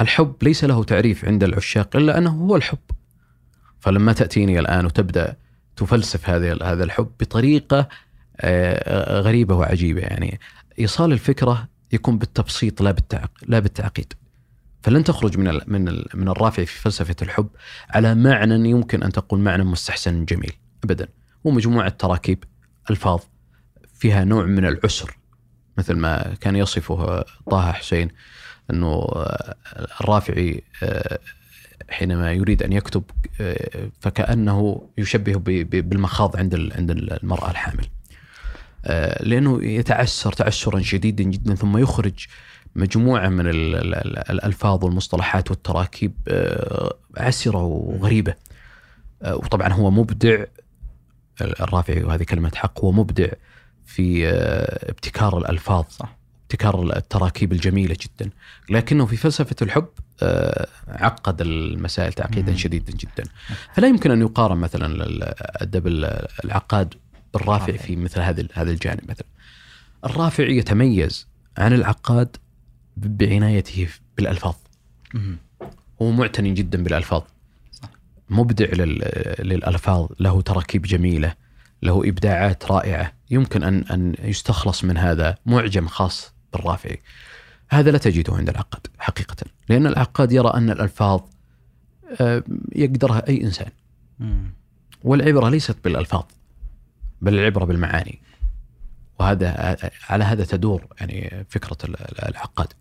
الحب 0.00 0.34
ليس 0.42 0.64
له 0.64 0.84
تعريف 0.84 1.24
عند 1.24 1.44
العشاق 1.44 1.96
إلا 1.96 2.18
أنه 2.18 2.30
هو 2.30 2.56
الحب. 2.56 2.78
فلما 3.80 4.12
تأتيني 4.12 4.58
الآن 4.58 4.86
وتبدأ 4.86 5.36
تفلسف 5.76 6.30
هذا 6.30 6.62
هذا 6.62 6.84
الحب 6.84 7.10
بطريقة 7.20 7.88
آه، 8.40 9.20
غريبة 9.20 9.54
وعجيبة 9.54 10.00
يعني 10.00 10.40
إيصال 10.78 11.12
الفكرة 11.12 11.68
يكون 11.92 12.18
بالتبسيط 12.18 12.82
لا 12.82 12.90
بالتعق 12.90 13.30
لا 13.46 13.58
بالتعقيد. 13.58 14.12
فلن 14.82 15.04
تخرج 15.04 15.38
من 15.38 15.60
من 15.66 16.02
من 16.14 16.28
الرافع 16.28 16.64
في 16.64 16.80
فلسفة 16.80 17.16
الحب 17.22 17.48
على 17.90 18.14
معنى 18.14 18.70
يمكن 18.70 19.02
أن 19.02 19.12
تقول 19.12 19.40
معنى 19.40 19.64
مستحسن 19.64 20.24
جميل 20.24 20.52
ابدا 20.84 21.08
هو 21.46 21.50
مجموعة 21.50 21.88
تراكيب 21.88 22.44
ألفاظ 22.90 23.20
فيها 23.94 24.24
نوع 24.24 24.44
من 24.44 24.64
العسر 24.66 25.16
مثل 25.78 25.94
ما 25.94 26.34
كان 26.40 26.56
يصفه 26.56 27.24
طه 27.50 27.72
حسين 27.72 28.08
أنه 28.70 28.88
آه، 28.88 29.54
الرافعي 30.00 30.62
آه، 30.82 31.18
حينما 31.90 32.32
يريد 32.32 32.62
أن 32.62 32.72
يكتب 32.72 33.02
آه، 33.40 33.90
فكأنه 34.00 34.88
يشبه 34.98 35.34
بالمخاض 35.80 36.36
عند 36.36 36.54
عند 36.76 36.90
المرأة 36.90 37.50
الحامل. 37.50 37.86
لأنه 39.20 39.64
يتعسر 39.64 40.32
تعسرا 40.32 40.80
شديدا 40.80 41.24
جدا 41.24 41.54
ثم 41.54 41.78
يخرج 41.78 42.26
مجموعة 42.76 43.28
من 43.28 43.46
ال- 43.46 43.74
ال- 43.74 43.94
ال- 43.94 44.30
الألفاظ 44.30 44.84
والمصطلحات 44.84 45.50
والتراكيب 45.50 46.12
عسرة 47.16 47.62
وغريبة. 47.62 48.34
وطبعا 49.26 49.72
هو 49.72 49.90
مبدع 49.90 50.44
الرافعي 51.40 52.02
وهذه 52.04 52.22
كلمة 52.22 52.52
حق 52.54 52.84
هو 52.84 52.92
مبدع 52.92 53.28
في 53.86 54.28
آه، 54.28 54.90
ابتكار 54.90 55.38
الألفاظ 55.38 55.84
صح. 55.90 56.16
ابتكار 56.42 56.82
التراكيب 56.96 57.52
الجميلة 57.52 57.96
جدا 58.00 58.30
لكنه 58.70 59.06
في 59.06 59.16
فلسفة 59.16 59.56
الحب 59.62 59.88
آه، 60.22 60.68
عقد 60.88 61.40
المسائل 61.40 62.12
تعقيدا. 62.12 62.56
شديدا 62.56 62.92
جدا 62.92 63.24
فلا 63.74 63.88
يمكن 63.88 64.10
أن 64.10 64.20
يقارن 64.20 64.56
مثلا 64.56 64.86
الأدب 64.86 65.86
العقاد 66.44 66.94
بالرافعي 67.34 67.72
رافعي. 67.72 67.76
في 67.84 67.96
مثل 67.96 68.20
هذا 68.20 68.46
هذا 68.52 68.70
الجانب 68.70 69.00
مثلا 69.08 69.26
الرافع 70.04 70.44
يتميز 70.44 71.28
عن 71.58 71.72
العقاد 71.72 72.36
بعنايته 72.96 73.88
بالألفاظ 74.16 74.54
مم. 75.14 75.38
هو 76.02 76.10
معتني 76.10 76.50
جدا 76.50 76.82
بالألفاظ 76.82 77.20
صح. 77.20 77.26
مبدع 78.28 78.66
لل- 78.66 79.34
للألفاظ 79.38 80.08
له 80.20 80.40
تراكيب 80.42 80.82
جميلة 80.82 81.34
له 81.82 82.08
إبداعات 82.08 82.72
رائعة. 82.72 83.12
يمكن 83.30 83.62
ان 83.62 83.84
أن 83.90 84.14
يستخلص 84.22 84.84
من 84.84 84.96
هذا 84.96 85.36
معجم 85.46 85.86
خاص 85.88 86.32
بالرافعي. 86.52 87.00
هذا 87.70 87.90
لا 87.90 87.98
تجده 87.98 88.34
عند 88.34 88.48
العقاد 88.48 88.86
حقيقة 88.98 89.36
لأن 89.68 89.86
العقاد 89.86 90.32
يرى 90.32 90.48
أن 90.54 90.70
الألفاظ 90.70 91.20
آه، 92.20 92.42
يقدرها 92.72 93.28
أي 93.28 93.42
إنسان. 93.42 93.70
والعبرة 95.04 95.48
ليست 95.48 95.76
بالألفاظ 95.84 96.22
بل 97.22 97.34
العبرة 97.34 97.64
بالمعاني. 97.64 98.18
وهذا 99.20 99.76
على 100.08 100.24
هذا 100.24 100.44
تدور 100.44 100.86
يعني 101.00 101.46
فكرة 101.48 101.76
ال- 101.84 102.00
ال- 102.00 102.28
العقاد. 102.28 102.72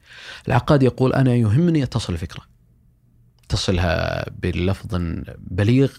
العقاد 0.47 0.83
يقول 0.83 1.13
أنا 1.13 1.35
يهمني 1.35 1.85
تصل 1.85 2.13
الفكرة. 2.13 2.41
تصلها 3.49 4.25
بلفظ 4.29 4.87
بليغ 5.37 5.91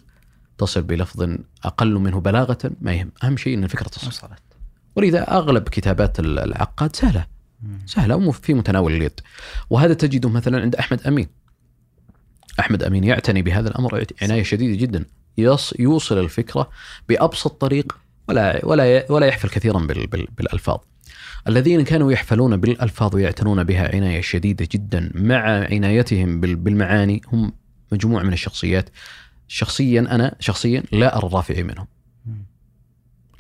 تصل 0.58 0.82
بلفظ 0.82 1.36
أقل 1.64 1.94
منه 1.94 2.20
بلاغة 2.20 2.58
ما 2.80 2.92
يهم. 2.92 3.12
أهم 3.24 3.36
شيء 3.36 3.54
إن 3.58 3.64
الفكرة 3.64 3.88
تصل. 3.88 4.06
وصلت. 4.06 4.42
ولذا 4.96 5.30
أغلب 5.30 5.62
كتابات 5.62 6.20
ال- 6.20 6.38
العقاد 6.38 6.96
سهلة. 6.96 7.26
سهلة 7.86 8.16
وفي 8.16 8.54
متناول 8.54 8.92
اليد. 8.92 9.20
وهذا 9.70 9.94
تجده 9.94 10.28
مثلا 10.28 10.60
عند 10.60 10.76
أحمد 10.76 11.06
أمين. 11.06 11.28
أحمد 12.60 12.82
أمين 12.82 13.04
يعتني 13.04 13.42
بهذا 13.42 13.68
الأمر 13.68 14.04
عناية 14.22 14.42
شديدة 14.42 14.80
جدا. 14.80 15.04
يص 15.38 15.74
يوصل 15.78 16.18
الفكرة 16.18 16.70
بأبسط 17.08 17.60
طريق 17.60 17.98
ولا 18.28 18.66
ولا 18.66 19.12
ولا 19.12 19.26
يحفل 19.26 19.48
كثيرا 19.48 19.78
بال 19.78 20.06
بال 20.06 20.26
بالألفاظ. 20.36 20.78
الذين 21.48 21.82
كانوا 21.84 22.12
يحفلون 22.12 22.56
بالألفاظ 22.56 23.14
ويعتنون 23.14 23.64
بها 23.64 23.94
عناية 23.96 24.20
شديدة 24.20 24.68
جدا 24.72 25.10
مع 25.14 25.38
عنايتهم 25.70 26.40
بال- 26.40 26.56
بالمعاني 26.56 27.20
هم 27.32 27.52
مجموعة 27.92 28.22
من 28.22 28.32
الشخصيات 28.32 28.90
شخصيا 29.48 30.00
أنا 30.00 30.34
شخصيا 30.40 30.82
لا 30.92 31.16
أرى 31.18 31.26
الرافعي 31.26 31.62
منهم. 31.62 31.86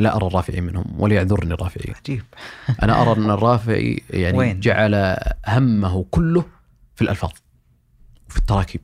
لا 0.00 0.16
أرى 0.16 0.26
الرافعي 0.26 0.60
منهم 0.60 0.84
وليعذرني 0.98 1.54
الرافعي 1.54 1.94
عجيب 1.94 2.22
أنا 2.82 3.02
أرى 3.02 3.20
أن 3.20 3.30
الرافعي 3.30 4.02
يعني 4.10 4.38
وين؟ 4.38 4.60
جعل 4.60 5.16
همه 5.48 6.04
كله 6.10 6.44
في 6.94 7.02
الألفاظ 7.02 7.30
في 8.28 8.36
التراكيب. 8.36 8.80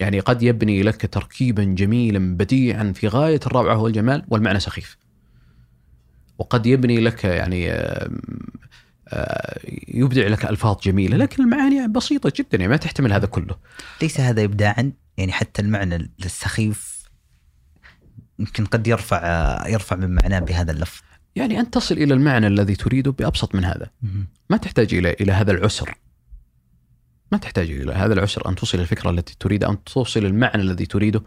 يعني 0.00 0.20
قد 0.20 0.42
يبني 0.42 0.82
لك 0.82 1.06
تركيبا 1.14 1.64
جميلا 1.64 2.36
بديعا 2.36 2.92
في 2.92 3.08
غاية 3.08 3.40
الروعة 3.46 3.76
والجمال 3.78 4.24
والمعنى 4.28 4.60
سخيف 4.60 4.96
وقد 6.40 6.66
يبني 6.66 7.00
لك 7.00 7.24
يعني 7.24 7.70
آه، 9.08 9.60
يبدع 9.88 10.26
لك 10.26 10.44
ألفاظ 10.44 10.76
جميلة 10.82 11.16
لكن 11.16 11.42
المعاني 11.42 11.88
بسيطة 11.88 12.32
جدا 12.36 12.58
يعني 12.58 12.68
ما 12.68 12.76
تحتمل 12.76 13.12
هذا 13.12 13.26
كله. 13.26 13.56
ليس 14.02 14.20
هذا 14.20 14.44
ابداعا 14.44 14.92
يعني 15.16 15.32
حتى 15.32 15.62
المعنى 15.62 16.10
السخيف 16.24 17.08
يمكن 18.38 18.64
قد 18.64 18.86
يرفع 18.86 19.68
يرفع 19.68 19.96
من 19.96 20.14
معناه 20.14 20.38
بهذا 20.38 20.72
اللفظ. 20.72 21.00
يعني 21.36 21.60
أن 21.60 21.70
تصل 21.70 21.94
إلى 21.94 22.14
المعنى 22.14 22.46
الذي 22.46 22.76
تريده 22.76 23.10
بأبسط 23.10 23.54
من 23.54 23.64
هذا. 23.64 23.90
ما 24.50 24.56
تحتاج 24.56 24.94
إلى 24.94 25.12
إلى 25.12 25.32
هذا 25.32 25.52
العسر. 25.52 25.94
ما 27.32 27.38
تحتاج 27.38 27.70
إلى 27.70 27.92
هذا 27.92 28.12
العسر 28.12 28.48
أن 28.48 28.54
توصل 28.54 28.78
الفكرة 28.78 29.10
التي 29.10 29.36
تريد 29.40 29.64
أن 29.64 29.84
توصل 29.84 30.26
المعنى 30.26 30.62
الذي 30.62 30.86
تريده 30.86 31.22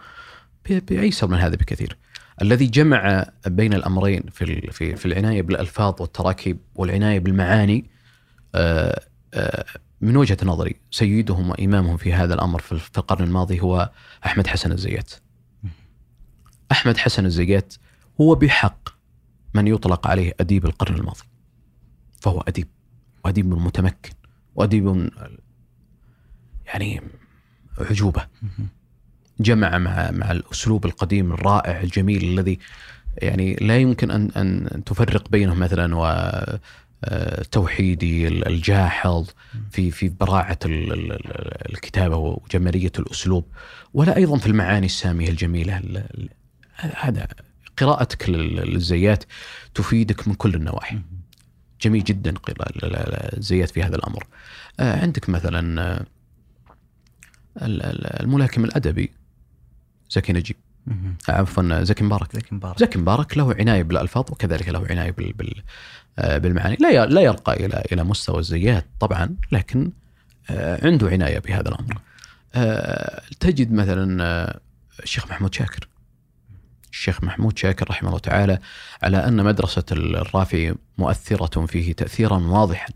بايسر 0.69 1.27
من 1.27 1.37
هذا 1.37 1.55
بكثير. 1.55 1.97
الذي 2.43 2.65
جمع 2.65 3.25
بين 3.47 3.73
الأمرين 3.73 4.23
في 4.31 4.71
في 4.71 4.95
في 4.95 5.05
العناية 5.05 5.41
بالألفاظ 5.41 6.01
والتراكيب 6.01 6.57
والعناية 6.75 7.19
بالمعاني 7.19 7.85
آه، 8.55 9.01
آه، 9.33 9.65
من 10.01 10.17
وجهة 10.17 10.37
نظري 10.43 10.75
سيدهم 10.91 11.49
وإمامهم 11.49 11.97
في 11.97 12.13
هذا 12.13 12.33
الأمر 12.33 12.59
في 12.59 12.79
في 12.79 12.97
القرن 12.97 13.23
الماضي 13.23 13.61
هو 13.61 13.91
أحمد 14.25 14.47
حسن 14.47 14.71
الزيات. 14.71 15.11
أحمد 16.71 16.97
حسن 16.97 17.25
الزيات 17.25 17.73
هو 18.21 18.35
بحق 18.35 18.89
من 19.53 19.67
يطلق 19.67 20.07
عليه 20.07 20.33
أديب 20.39 20.65
القرن 20.65 20.95
الماضي. 20.95 21.23
فهو 22.21 22.41
أديب 22.41 22.67
وأديب 23.25 23.45
متمكن 23.47 24.13
وأديب 24.55 25.09
يعني 26.65 27.01
عجوبة 27.77 28.27
جمع 29.43 29.77
مع 29.77 30.11
مع 30.11 30.31
الأسلوب 30.31 30.85
القديم 30.85 31.31
الرائع 31.33 31.81
الجميل 31.81 32.23
الذي 32.23 32.59
يعني 33.17 33.53
لا 33.61 33.77
يمكن 33.77 34.11
أن 34.11 34.29
أن 34.37 34.83
تفرق 34.85 35.29
بينه 35.29 35.53
مثلا 35.53 35.95
و 35.95 36.05
آه، 37.05 37.41
التوحيدي 37.41 38.27
الجاحظ 38.27 39.29
في 39.71 39.91
في 39.91 40.09
براعة 40.09 40.59
ال- 40.65 40.93
ال- 40.93 41.11
ال- 41.11 41.71
الكتابة 41.73 42.15
وجمالية 42.17 42.91
الأسلوب 42.99 43.45
ولا 43.93 44.15
أيضا 44.17 44.37
في 44.37 44.47
المعاني 44.47 44.85
السامية 44.85 45.29
الجميلة 45.29 45.77
ال- 45.77 45.97
ال- 45.97 46.29
هذا 46.97 47.27
قراءتك 47.77 48.29
لل- 48.29 48.55
للزيات 48.55 49.23
تفيدك 49.75 50.27
من 50.27 50.33
كل 50.33 50.55
النواحي. 50.55 50.99
جميل 51.81 52.03
جدا 52.03 52.33
الزيات 53.37 53.69
في 53.69 53.83
هذا 53.83 53.95
الأمر. 53.95 54.27
آه، 54.79 55.01
عندك 55.01 55.29
مثلا 55.29 55.81
آه، 55.81 56.05
ال- 57.61 57.81
ال- 57.83 58.21
الملاكم 58.23 58.63
الأدبي. 58.65 59.11
زكي 60.13 60.33
نجيب. 60.33 60.55
عفوا 61.29 61.83
زكي 61.83 62.03
مبارك. 62.03 62.35
زكي 62.35 62.55
مبارك. 62.55 62.79
زكي 62.79 62.99
مبارك 62.99 63.37
له 63.37 63.55
عناية 63.59 63.83
بالألفاظ 63.83 64.31
وكذلك 64.31 64.69
له 64.69 64.87
عناية 64.89 65.11
بال 65.11 65.33
بال 65.33 65.63
آه، 66.19 66.37
بالمعاني. 66.37 66.77
لا 66.79 67.05
لا 67.05 67.21
يرقى 67.21 67.65
إلى 67.65 67.83
إلى 67.91 68.03
مستوى 68.03 68.39
الزيات 68.39 68.85
طبعا 68.99 69.35
لكن 69.51 69.91
آه، 70.49 70.85
عنده 70.87 71.09
عناية 71.09 71.39
بهذا 71.39 71.69
الأمر. 71.69 71.97
آه، 72.55 73.21
تجد 73.39 73.71
مثلا 73.71 74.59
الشيخ 75.03 75.27
محمود 75.27 75.53
شاكر. 75.53 75.87
الشيخ 76.91 77.23
محمود 77.23 77.57
شاكر 77.57 77.89
رحمه 77.89 78.09
الله 78.09 78.19
تعالى 78.19 78.59
على 79.03 79.17
أن 79.17 79.43
مدرسة 79.43 79.83
الرافعي 79.91 80.75
مؤثرة 80.97 81.65
فيه 81.65 81.93
تاثيرا 81.93 82.37
واضحا. 82.37 82.87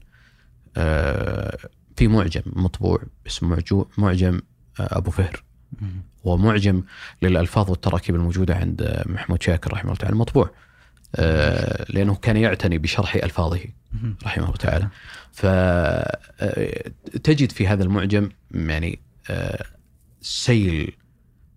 في 1.96 2.08
معجم 2.08 2.42
مطبوع 2.46 3.02
اسمه 3.28 3.64
معجم 3.98 4.42
أبو 4.80 5.12
فهر. 5.12 5.44
ومعجم 6.28 6.84
للألفاظ 7.22 7.70
والتراكيب 7.70 8.16
الموجودة 8.16 8.56
عند 8.56 9.04
محمود 9.06 9.44
شاكر 9.44 9.74
رحمه 9.74 9.92
الله 9.92 9.96
تعالى. 9.96 10.16
مطبوع 10.16 10.50
آه، 11.16 11.86
لأنه 11.90 12.16
كان 12.16 12.38
يعتني 12.38 12.78
بشرح 12.78 13.16
ألفاظه. 13.16 13.60
رحمه 14.26 14.46
الله 14.46 14.58
تعالى. 14.58 14.88
فتجد 15.32 17.52
في 17.52 17.68
هذا 17.68 17.84
المعجم 17.84 18.30
يعني 18.52 19.00
آه، 19.30 19.66
سيل 20.22 20.92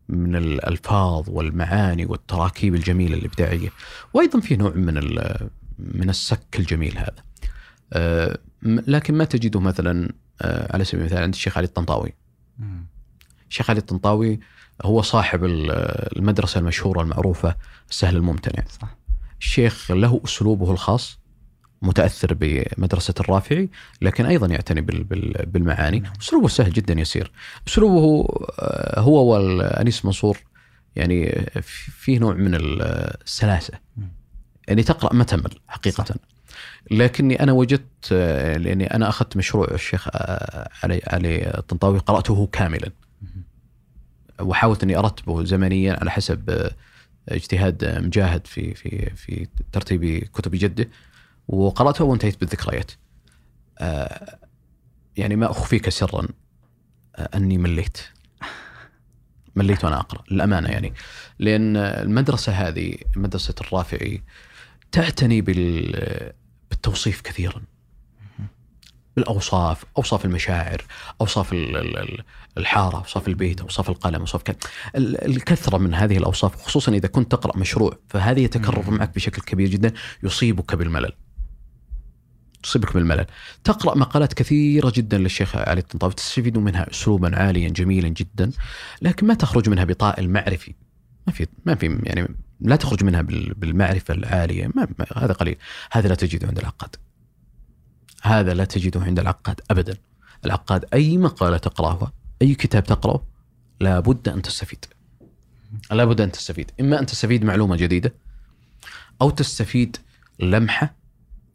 من 0.08 0.36
الألفاظ 0.36 1.24
والمعاني 1.28 2.06
والتراكيب 2.06 2.74
الجميلة 2.74 3.16
الإبداعية. 3.16 3.68
وأيضا 4.14 4.40
في 4.40 4.56
نوع 4.56 4.70
من 4.70 4.94
من 5.78 6.10
السك 6.10 6.58
الجميل 6.58 6.98
هذا. 6.98 7.22
آه، 7.92 8.38
لكن 8.62 9.14
ما 9.14 9.24
تجده 9.24 9.60
مثلا 9.60 10.12
آه، 10.42 10.74
على 10.74 10.84
سبيل 10.84 11.00
المثال 11.00 11.22
عند 11.22 11.34
الشيخ 11.34 11.56
علي 11.56 11.66
الطنطاوي. 11.66 12.12
الشيخ 13.50 13.70
علي 13.70 13.78
الطنطاوي 13.78 14.40
هو 14.82 15.02
صاحب 15.02 15.44
ال- 15.44 15.70
المدرسة 16.18 16.58
المشهورة 16.60 17.02
المعروفة 17.02 17.56
السهل 17.90 18.16
الممتنع. 18.16 18.64
صح. 18.80 18.96
الشيخ 19.40 19.90
له 19.92 20.20
أسلوبه 20.24 20.70
الخاص 20.72 21.18
متأثر 21.82 22.34
بمدرسة 22.40 23.14
الرافعي 23.20 23.68
لكن 24.02 24.26
أيضا 24.26 24.46
يعتني 24.46 24.80
بال- 24.80 25.04
بال- 25.04 25.46
بالمعاني. 25.46 26.00
نعم. 26.00 26.12
أسلوبه 26.22 26.48
سهل 26.48 26.72
جدا 26.72 27.00
يسير. 27.00 27.30
أسلوبه 27.68 28.28
آه، 28.58 29.00
هو 29.00 29.32
والأنيس 29.34 30.04
منصور 30.04 30.38
يعني 30.96 31.46
في- 31.62 31.90
فيه 31.90 32.18
نوع 32.18 32.34
من 32.34 32.50
السلاسة. 32.54 33.74
يعني 34.68 34.82
تقرأ 34.82 35.14
ما 35.14 35.24
تمل 35.24 35.50
حقيقة. 35.68 36.04
صح. 36.04 36.14
لكني 36.90 37.42
أنا 37.42 37.52
وجدت 37.52 38.08
آه، 38.12 38.56
لأني 38.56 38.94
أنا 38.94 39.08
أخذت 39.08 39.36
مشروع 39.36 39.66
الشيخ 39.70 40.08
آه، 40.12 40.68
علي 40.82 41.00
علي 41.06 41.54
الطنطاوي 41.58 41.98
قرأته 41.98 42.46
كاملا. 42.52 42.90
وحاولت 44.40 44.82
إني 44.82 44.96
أرتبه 44.96 45.44
زمنيا 45.44 45.96
على 46.00 46.10
حسب 46.10 46.50
آه، 46.50 46.70
اجتهاد 47.28 47.98
مجاهد 48.04 48.46
في 48.46 48.74
في 48.74 49.10
في 49.16 49.48
ترتيب 49.72 50.24
كتب 50.24 50.50
جدة 50.54 50.88
وقراته 51.48 52.04
وانتهيت 52.04 52.40
بالذكريات. 52.40 52.90
آه، 53.78 54.38
يعني 55.16 55.36
ما 55.36 55.50
أخفيك 55.50 55.88
سرا 55.88 56.28
آه، 57.16 57.28
أني 57.34 57.58
مليت. 57.58 57.98
مليت 59.56 59.84
وأنا 59.84 60.00
أقرأ 60.00 60.24
للأمانة 60.30 60.68
يعني 60.68 60.92
لأن 61.38 61.76
المدرسة 61.76 62.52
هذه 62.52 62.94
مدرسة 63.16 63.54
الرافعي 63.60 64.22
تعتني 64.92 65.40
بال 65.40 66.32
بالتوصيف 66.70 67.20
كثيرا. 67.20 67.62
بالأوصاف، 69.16 69.84
أوصاف 69.98 70.24
المشاعر، 70.24 70.84
أوصاف 71.20 71.52
ال- 71.52 71.76
ال- 71.76 71.98
ال- 71.98 72.24
الحارة، 72.58 72.96
أوصاف 72.98 73.28
البيت، 73.28 73.60
أوصاف 73.60 73.90
القلم، 73.90 74.20
أوصاف 74.20 74.42
كذا. 74.42 74.56
ال- 74.96 75.24
الكثرة 75.26 75.78
من 75.78 75.94
هذه 75.94 76.16
الأوصاف 76.18 76.62
خصوصا 76.62 76.92
إذا 76.92 77.08
كنت 77.08 77.32
تقرأ 77.32 77.56
مشروع 77.58 77.98
فهذه 78.08 78.40
يتكرر. 78.40 78.90
معك 78.90 79.14
بشكل 79.14 79.42
كبير 79.42 79.68
جدا 79.68 79.92
يصيبك 80.22 80.74
بالملل. 80.74 81.12
تصيبك 82.62 82.96
من 82.96 83.02
الملل 83.02 83.26
تقرأ 83.64 83.98
مقالات 83.98 84.34
كثيرة 84.34 84.92
جدا 84.96 85.18
للشيخ 85.18 85.56
علي 85.56 85.80
الطنطاوي 85.80 86.12
تستفيد 86.12 86.58
منها 86.58 86.90
اسلوبا 86.90 87.36
عاليا 87.36 87.68
جميلا 87.68 88.08
جدا 88.08 88.50
لكن 89.02 89.26
ما 89.26 89.34
تخرج 89.34 89.68
منها 89.68 89.84
بطائل 89.84 90.30
معرفي 90.30 90.74
ما 91.26 91.32
في 91.32 91.46
ما 91.66 91.74
في 91.74 91.98
يعني 92.02 92.28
لا 92.60 92.76
تخرج 92.76 93.04
منها 93.04 93.22
بال- 93.22 93.54
بالمعرفة 93.54 94.14
العالية 94.14 94.66
ما 94.74 94.88
ما 94.98 95.06
هذا 95.16 95.32
قليل 95.32 95.56
هذا 95.92 96.08
لا 96.08 96.14
تجده 96.14 96.48
عند 96.48 96.58
العقاد 96.58 96.96
هذا 98.22 98.54
لا 98.54 98.64
تجده 98.64 99.00
عند 99.00 99.18
العقاد 99.18 99.60
ابدا. 99.70 99.96
العقاد 100.44 100.84
أي 100.94 101.18
مقالة 101.18 101.56
تقرأها 101.56 102.12
أي 102.42 102.54
كتاب 102.54 102.84
تقرأه 102.84 103.26
لابد 103.80 104.28
أن 104.28 104.42
تستفيد. 104.42 104.84
لابد 105.90 106.20
أن 106.20 106.32
تستفيد. 106.32 106.70
إما 106.80 107.00
أن 107.00 107.06
تستفيد 107.06 107.44
معلومة 107.44 107.76
جديدة 107.76 108.14
أو 109.22 109.30
تستفيد 109.30 109.96
لمحة 110.40 110.94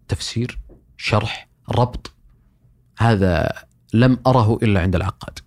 تفسير 0.08 0.60
شرح 0.98 1.48
ربط. 1.72 2.12
هذا 2.98 3.52
لم 3.94 4.18
أره 4.28 4.60
إلا 4.64 4.82
عند 4.82 4.96
العقاد. 4.96 5.40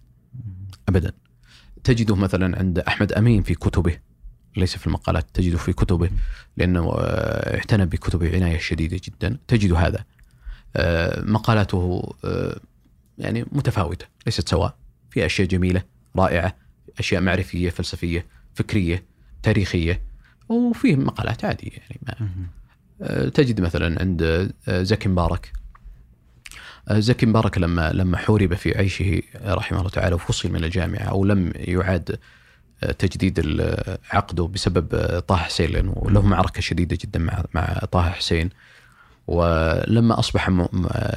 ابدا. 0.89 1.12
تجده 1.85 2.16
مثلا 2.16 2.59
عند 2.59 2.79
أحمد 2.79 3.12
أمين 3.12 3.43
في 3.43 3.55
كتبه. 3.55 3.99
ليس 4.57 4.77
في 4.77 4.87
المقالات 4.87 5.27
تجده 5.35 5.59
في 5.59 5.73
كتبه 5.73 6.11
لأنه 6.57 6.93
آه، 6.99 7.57
اعتنى 7.57 7.87
بكتبه 7.87 8.37
عناية 8.37 8.59
شديدة 8.59 9.01
جدا. 9.05 9.39
تجد 9.49 9.73
هذا. 9.73 9.99
آه، 9.99 10.18
مقالاته 11.23 12.14
آه، 12.25 12.61
يعني 13.19 13.45
متفاوتة 13.53 14.07
ليست 14.27 14.49
سواء 14.49 14.75
في 15.11 15.27
أشياء 15.27 15.49
جميلة 15.49 15.83
رائعة 16.16 16.57
أشياء 16.99 17.21
معرفية 17.23 17.71
فلسفية 17.71 18.27
فكرية 18.55 19.05
تاريخية 19.43 20.03
وفيه 20.49 20.97
مقالات 20.97 21.45
عادية 21.45 21.71
يعني 21.71 22.01
ما 22.07 22.29
آه، 23.03 23.29
تجد 23.29 23.61
مثلا 23.61 24.01
عند 24.01 24.23
آه، 24.69 24.83
زكي 24.83 25.09
مبارك. 25.09 25.53
آه، 26.89 26.99
زكي 26.99 27.27
مبارك 27.27 27.59
لما 27.59 27.93
لما 27.93 28.16
حورب 28.16 28.55
في 28.55 28.79
عيشه 28.79 29.23
آه، 29.37 29.55
رحمه 29.55 29.79
الله 29.79 29.91
تعالى 29.91 30.14
وفصل 30.14 30.53
من 30.53 30.64
الجامعة 30.64 31.03
أو 31.03 31.25
لم 31.25 31.53
يعاد 31.57 32.19
آه، 32.85 32.93
تجديد 32.93 33.41
عقده 34.11 34.45
بسبب 34.47 34.95
آه، 34.95 35.19
طه 35.21 35.37
حسين 35.37 35.71
لأنه 35.71 36.03
له 36.09 36.23
معركة 36.23 36.61
شديدة 36.61 36.99
جدا 37.01 37.19
مع 37.19 37.45
مع 37.55 37.64
طه 37.93 38.11
حسين. 38.11 38.51
ولما 39.29 40.18
أصبح 40.18 40.49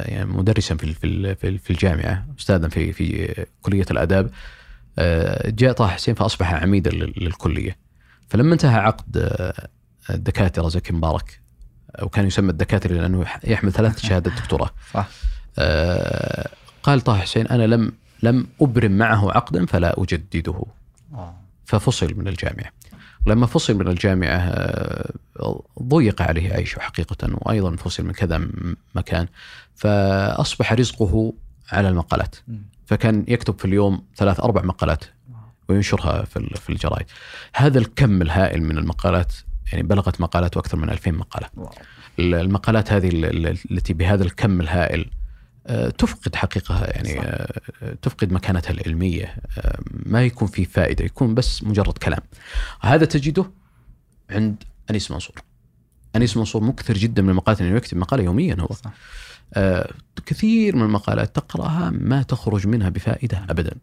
يعني 0.06 0.26
مدرسا 0.26 0.76
في 0.76 0.94
في 0.94 1.08
ال- 1.08 1.36
في 1.36 1.48
ال- 1.50 1.60
في 1.60 1.70
الجامعة 1.70 2.26
استاذا 2.40 2.70
في 2.70 2.94
في 2.94 3.36
كلية 3.62 3.86
الآداب 3.92 4.32
آه، 5.00 5.50
جاء 5.50 5.72
طه 5.74 5.88
حسين 5.88 6.16
فأصبح 6.16 6.54
عميدا 6.54 6.92
لل- 6.92 7.14
للكلية. 7.18 7.78
فلما 8.30 8.54
انتهى 8.54 8.80
عقد 8.80 9.18
آه، 9.18 9.68
الدكاترة 10.10 10.68
زكي 10.70 10.94
مبارك 10.94 11.40
وكان 12.02 12.28
يسمى 12.28 12.50
الدكاترة 12.52 12.94
لأنه 12.94 13.22
يح- 13.22 13.40
يحمل 13.44 13.72
ثلاث 13.72 14.00
شهادات 14.08 14.34
دكتوراه. 14.34 14.70
صح. 14.94 15.08
آه، 15.60 16.50
قال 16.84 17.02
طه 17.02 17.18
حسين 17.18 17.48
أنا 17.48 17.64
لم 17.68 17.92
لم 18.24 18.48
أبرم 18.62 18.92
معه 18.92 19.32
عقدا 19.32 19.66
فلا 19.66 19.96
أجدده. 20.02 20.64
ففصل 21.66 22.14
من 22.18 22.28
الجامعة. 22.28 22.72
لما 23.28 23.46
فصل 23.46 23.74
من 23.74 23.88
الجامعة 23.88 24.38
آه، 24.38 25.64
ضيق 25.84 26.22
عليه 26.22 26.54
عيشه 26.54 26.80
حقيقة 26.80 27.30
وأيضا 27.34 27.76
فصل 27.76 28.04
من 28.06 28.12
كذا 28.12 28.48
مكان. 28.96 29.28
فأصبح 29.76 30.74
رزقه 30.74 31.34
على 31.72 31.90
المقالات. 31.90 32.36
فكان 32.86 33.26
يكتب 33.28 33.60
في 33.60 33.66
اليوم 33.66 34.04
ثلاث 34.16 34.40
أربع 34.40 34.62
مقالات 34.62 35.04
وينشرها 35.70 36.24
في 36.26 36.38
ال- 36.38 36.58
في 36.58 36.70
الجرائد. 36.70 37.06
هذا 37.56 37.80
الكم 37.80 38.22
الهائل 38.22 38.64
من 38.64 38.78
المقالات 38.78 39.34
يعني 39.72 39.84
بلغت 39.84 40.22
مقالاته 40.22 40.60
أكثر 40.60 40.78
من 40.78 40.90
2000 40.90 41.12
مقالة. 41.12 41.48
المقالات 42.20 42.94
هذه 42.94 43.10
ال- 43.10 43.26
ال- 43.48 43.58
التي 43.72 43.94
بهذا 43.94 44.24
الكم 44.24 44.62
الهائل 44.62 45.06
تفقد 45.98 46.36
حقيقة 46.36 46.86
يعني 46.86 47.10
صح. 47.10 47.22
آه، 47.26 47.94
تفقد 48.02 48.32
مكانتها 48.32 48.72
العلمية 48.72 49.36
آه، 49.58 49.80
ما 49.92 50.24
يكون 50.24 50.48
فيه 50.48 50.66
فائدة 50.66 51.06
يكون 51.06 51.36
بس 51.36 51.64
مجرد 51.64 51.98
كلام 51.98 52.22
هذا 52.82 53.06
تجده 53.06 53.52
عند 54.30 54.64
أنيس 54.90 55.12
منصور 55.12 55.36
أنيس 56.16 56.38
منصور 56.38 56.64
مكثر 56.64 56.94
جدا 56.94 57.22
من 57.22 57.30
المقالات 57.30 57.62
انه 57.62 57.76
يكتب 57.78 57.98
مقالة 57.98 58.24
يوميا 58.24 58.56
هو 58.60 58.68
صح. 58.68 58.92
آه، 59.54 59.94
كثير 60.26 60.76
من 60.76 60.82
المقالات 60.82 61.36
تقرأها 61.36 61.90
ما 61.90 62.22
تخرج 62.24 62.68
منها 62.68 62.90
بفائدة 62.90 63.46
ابدا. 63.50 63.76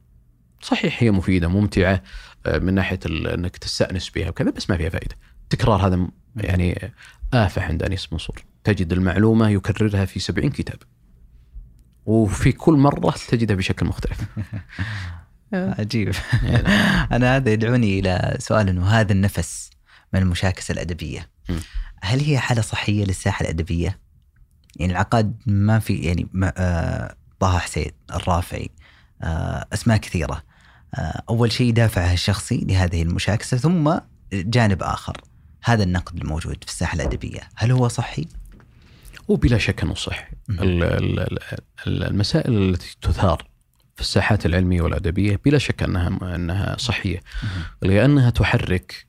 صحيح 0.63 1.03
هي 1.03 1.11
مفيدة 1.11 1.49
ممتعة 1.49 2.03
آه، 2.47 2.59
من 2.59 2.75
ناحية 2.75 3.01
ال- 3.07 3.27
إنك 3.27 3.57
تستأنس 3.57 4.11
بها 4.11 4.29
وكذا 4.29 4.51
بس 4.51 4.71
ما 4.71 4.77
فيها 4.77 4.89
فائدة. 4.89 5.17
تكرار 5.51 5.87
هذا 5.87 6.07
يعني 6.37 6.93
آفة 7.35 7.63
عند 7.63 7.83
أنيس 7.83 8.13
منصور 8.13 8.43
تجد 8.65 8.93
المعلومة 8.93 9.49
يكررها 9.51 10.05
في 10.05 10.21
سبعين 10.21 10.51
كتاب 10.51 10.79
وفي 12.09 12.53
كل 12.53 12.75
مرة 12.75 13.15
تجدها 13.29 13.57
بشكل 13.57 13.87
مختلف 13.87 14.19
عجيب 15.79 16.15
أنا 17.13 17.37
هذا 17.37 17.53
يدعوني 17.53 17.99
إلى 17.99 18.37
سؤال 18.41 18.69
إنه 18.69 18.87
هذا 18.87 19.13
النفس 19.13 19.71
من 20.13 20.21
المشاكسه 20.21 20.73
الأدبية. 20.73 21.31
هل 22.03 22.21
هي 22.21 22.39
حالة 22.39 22.63
صحية 22.63 23.05
للساحة 23.05 23.43
الأدبية؟ 23.43 23.99
يعني 24.77 24.93
العقاد 24.93 25.37
ما 25.47 25.79
في 25.79 25.95
يعني 25.95 26.29
ما 26.33 26.53
آه 26.57 27.15
طه 27.41 27.59
حسين 27.59 27.91
الرافعي 28.15 28.71
آه 29.23 29.67
أسماء 29.73 29.97
كثيرة 29.97 30.43
آه 30.95 31.23
أول 31.29 31.53
شيء 31.53 31.73
دافعها 31.73 32.13
الشخصي 32.13 32.65
لهذه 32.69 33.03
المشاكسه 33.03 33.57
ثم 33.57 33.99
جانب 34.33 34.83
آخر 34.83 35.21
هذا 35.65 35.83
النقد 35.83 36.17
الموجود 36.17 36.65
في 36.65 36.71
الساحة 36.71 36.95
الأدبية 36.95 37.41
هل 37.57 37.73
هو 37.73 37.89
صحي؟ 37.89 38.29
وبلا 39.29 39.59
شك 39.59 39.83
ال- 40.51 40.83
ال- 40.85 41.39
المسائل 41.87 42.63
التي 42.71 42.97
تثار 43.03 43.47
في 43.95 44.01
الساحات 44.01 44.47
العلمية 44.47 44.83
والأدبية 44.83 45.41
بلا 45.45 45.59
شك 45.59 45.83
أنها 45.83 46.35
أنها 46.35 46.77
صحية. 46.79 47.21
لأنها 47.83 48.31
تحرك 48.31 49.07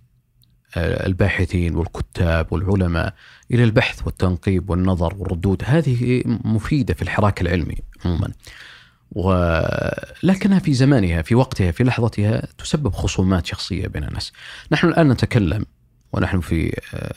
آه، 0.77 1.07
الباحثين 1.07 1.75
والكتاب 1.75 2.53
والعلماء 2.53 3.13
إلى 3.51 3.63
البحث 3.63 4.01
والتنقيب 4.05 4.69
والنظر 4.69 5.15
والردود. 5.17 5.63
هذه 5.65 6.23
مفيدة 6.25 6.93
في 6.93 7.01
الحراك 7.01 7.41
العلمي 7.41 7.75
عموما. 8.05 8.29
ولكنها 9.11 10.59
في 10.59 10.73
زمانها 10.73 11.21
في 11.21 11.35
وقتها 11.35 11.71
في 11.71 11.83
لحظتها 11.83 12.47
تسبب 12.57 12.93
خصومات 12.93 13.45
شخصية 13.45 13.87
بين 13.87 14.03
الناس. 14.03 14.31
نحن 14.71 14.87
الآن 14.87 15.09
نتكلم 15.09 15.65
ونحن 16.13 16.39
في 16.39 16.67
آه، 16.93 17.13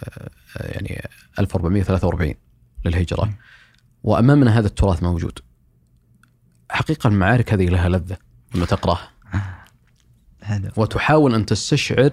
آه، 0.56 0.72
يعني 0.72 1.08
1443 1.38 2.34
للهجرة. 2.84 3.32
وأمامنا 4.04 4.58
هذا 4.58 4.66
التراث 4.66 5.02
موجود؟ 5.02 5.38
حقيقة 6.70 7.08
المعارك 7.08 7.52
هذه 7.52 7.68
لها 7.68 7.88
لذة 7.88 8.16
لما 8.54 8.66
تقرأها. 8.66 9.10
هذا 10.42 10.72
وتحاول 10.76 11.34
أن 11.34 11.46
تستشعر 11.46 12.10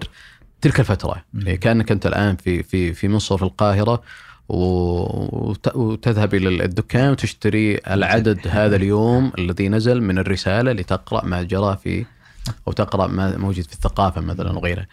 تلك 0.60 0.80
الفترة. 0.80 1.24
يعني 1.34 1.56
كأنك 1.56 1.92
أنت 1.92 2.06
الآن 2.06 2.36
في 2.36 2.62
في 2.62 2.92
في 2.94 3.08
مصر 3.08 3.36
في 3.36 3.42
القاهرة 3.42 4.02
وت- 4.48 5.76
وتذهب 5.76 6.34
إلى 6.34 6.64
الدكان 6.64 7.10
وتشتري 7.10 7.74
العدد 7.78 8.40
هذا 8.48 8.76
اليوم 8.76 9.32
الذي 9.38 9.68
نزل 9.68 10.00
من 10.00 10.18
الرسالة 10.18 10.72
لتقرأ 10.72 11.24
ما 11.24 11.42
جرى 11.42 11.76
في 11.82 12.06
أو 12.68 12.72
تقرأ 12.72 13.06
ما 13.06 13.36
موجود 13.36 13.64
في 13.64 13.72
الثقافة 13.72 14.20
مثلا 14.20 14.52
وغيرها. 14.58 14.86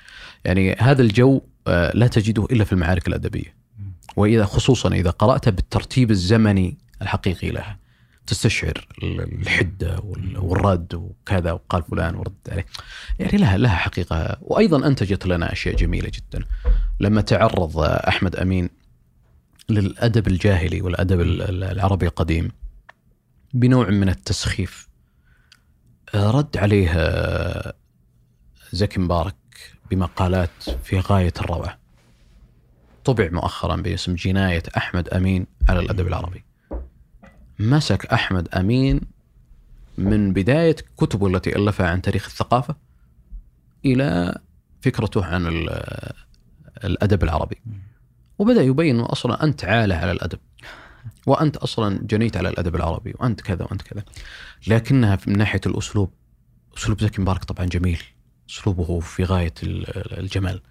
يعني 0.45 0.75
هذا 0.79 1.01
الجو 1.01 1.41
آه، 1.67 1.91
لا 1.95 2.07
تجده 2.07 2.45
إلا 2.45 2.63
في 2.63 2.73
المعارك 2.73 3.07
الأدبية. 3.07 3.56
وإذا 4.17 4.45
خصوصا 4.45 4.89
إذا 4.89 5.09
قرأت 5.09 5.49
بالترتيب 5.49 6.11
الزمني 6.11 6.77
الحقيقي 7.01 7.49
لها. 7.49 7.79
تستشعر 8.27 8.87
الحدة 9.03 9.99
وال- 10.03 10.37
والرد 10.37 10.93
وكذا 10.93 11.51
وقال 11.51 11.83
فلان 11.83 12.15
ورد 12.15 12.33
عليه. 12.51 12.65
يعني 13.19 13.37
لها 13.37 13.57
لها 13.57 13.75
حقيقة 13.75 14.37
وأيضا 14.41 14.87
أنتجت 14.87 15.25
لنا 15.25 15.51
أشياء 15.53 15.75
جميلة 15.75 16.11
جدا. 16.13 16.45
لما 16.99 17.21
تعرض 17.21 17.79
أحمد 17.79 18.35
أمين 18.35 18.69
للأدب 19.69 20.27
الجاهلي 20.27 20.81
والأدب 20.81 21.21
ال- 21.21 21.41
ال- 21.41 21.63
العربي 21.63 22.05
القديم 22.05 22.51
بنوع 23.53 23.89
من 23.89 24.09
التسخيف 24.09 24.87
رد 26.15 26.57
عليه 26.57 26.91
زكي 28.71 28.99
مبارك 28.99 29.35
بمقالات 29.91 30.63
في 30.83 30.99
غاية 30.99 31.33
الروعة. 31.41 31.77
طبع 33.07 33.29
مؤخرا 33.31 33.75
باسم 33.75 34.15
جناية 34.15 34.63
أحمد 34.77 35.09
أمين 35.09 35.47
على 35.69 35.79
الأدب 35.79 36.07
العربي. 36.07 36.43
مسك 37.59 38.05
أحمد 38.05 38.47
أمين 38.47 39.01
من 39.97 40.33
بداية 40.33 40.75
كتبه 40.97 41.27
التي 41.27 41.55
ألفها 41.55 41.89
عن 41.89 42.01
تاريخ 42.01 42.25
الثقافة 42.25 42.75
إلى 43.85 44.37
فكرته 44.81 45.25
عن 45.25 45.47
ال- 45.47 46.13
الأدب 46.83 47.23
العربي. 47.23 47.57
وبدأ 48.39 48.61
يبين 48.61 48.95
أنه 48.95 49.11
أصلا 49.11 49.43
أنت 49.43 49.65
عالة 49.65 49.95
على 49.95 50.11
الأدب. 50.11 50.39
وأنت 51.25 51.57
أصلا 51.57 51.99
جنيت 52.03 52.37
على 52.37 52.49
الأدب 52.49 52.75
العربي 52.75 53.13
وأنت 53.19 53.41
كذا 53.41 53.63
وأنت 53.65 53.81
كذا. 53.81 54.03
لكنها 54.67 55.17
من 55.27 55.37
ناحية 55.37 55.61
الأسلوب 55.65 56.13
أسلوب 56.77 57.01
زكي 57.01 57.21
مبارك 57.21 57.43
طبعا 57.43 57.65
جميل. 57.65 58.01
أسلوبه 58.49 58.99
في 58.99 59.23
غاية 59.23 59.53
ال- 59.63 60.19
الجمال. 60.19 60.61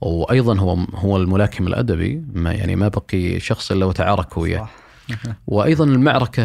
وأيضا 0.00 0.58
هو 0.58 0.74
هو 0.74 1.16
الملاكم 1.16 1.66
الأدبي 1.66 2.24
ما 2.32 2.52
يعني 2.52 2.76
ما 2.76 2.88
بقي 2.88 3.40
شخص 3.40 3.72
إلا 3.72 3.86
وتعارك 3.86 4.36
وياه. 4.36 4.68
وأيضا 5.46 5.84
المعركة 5.84 6.44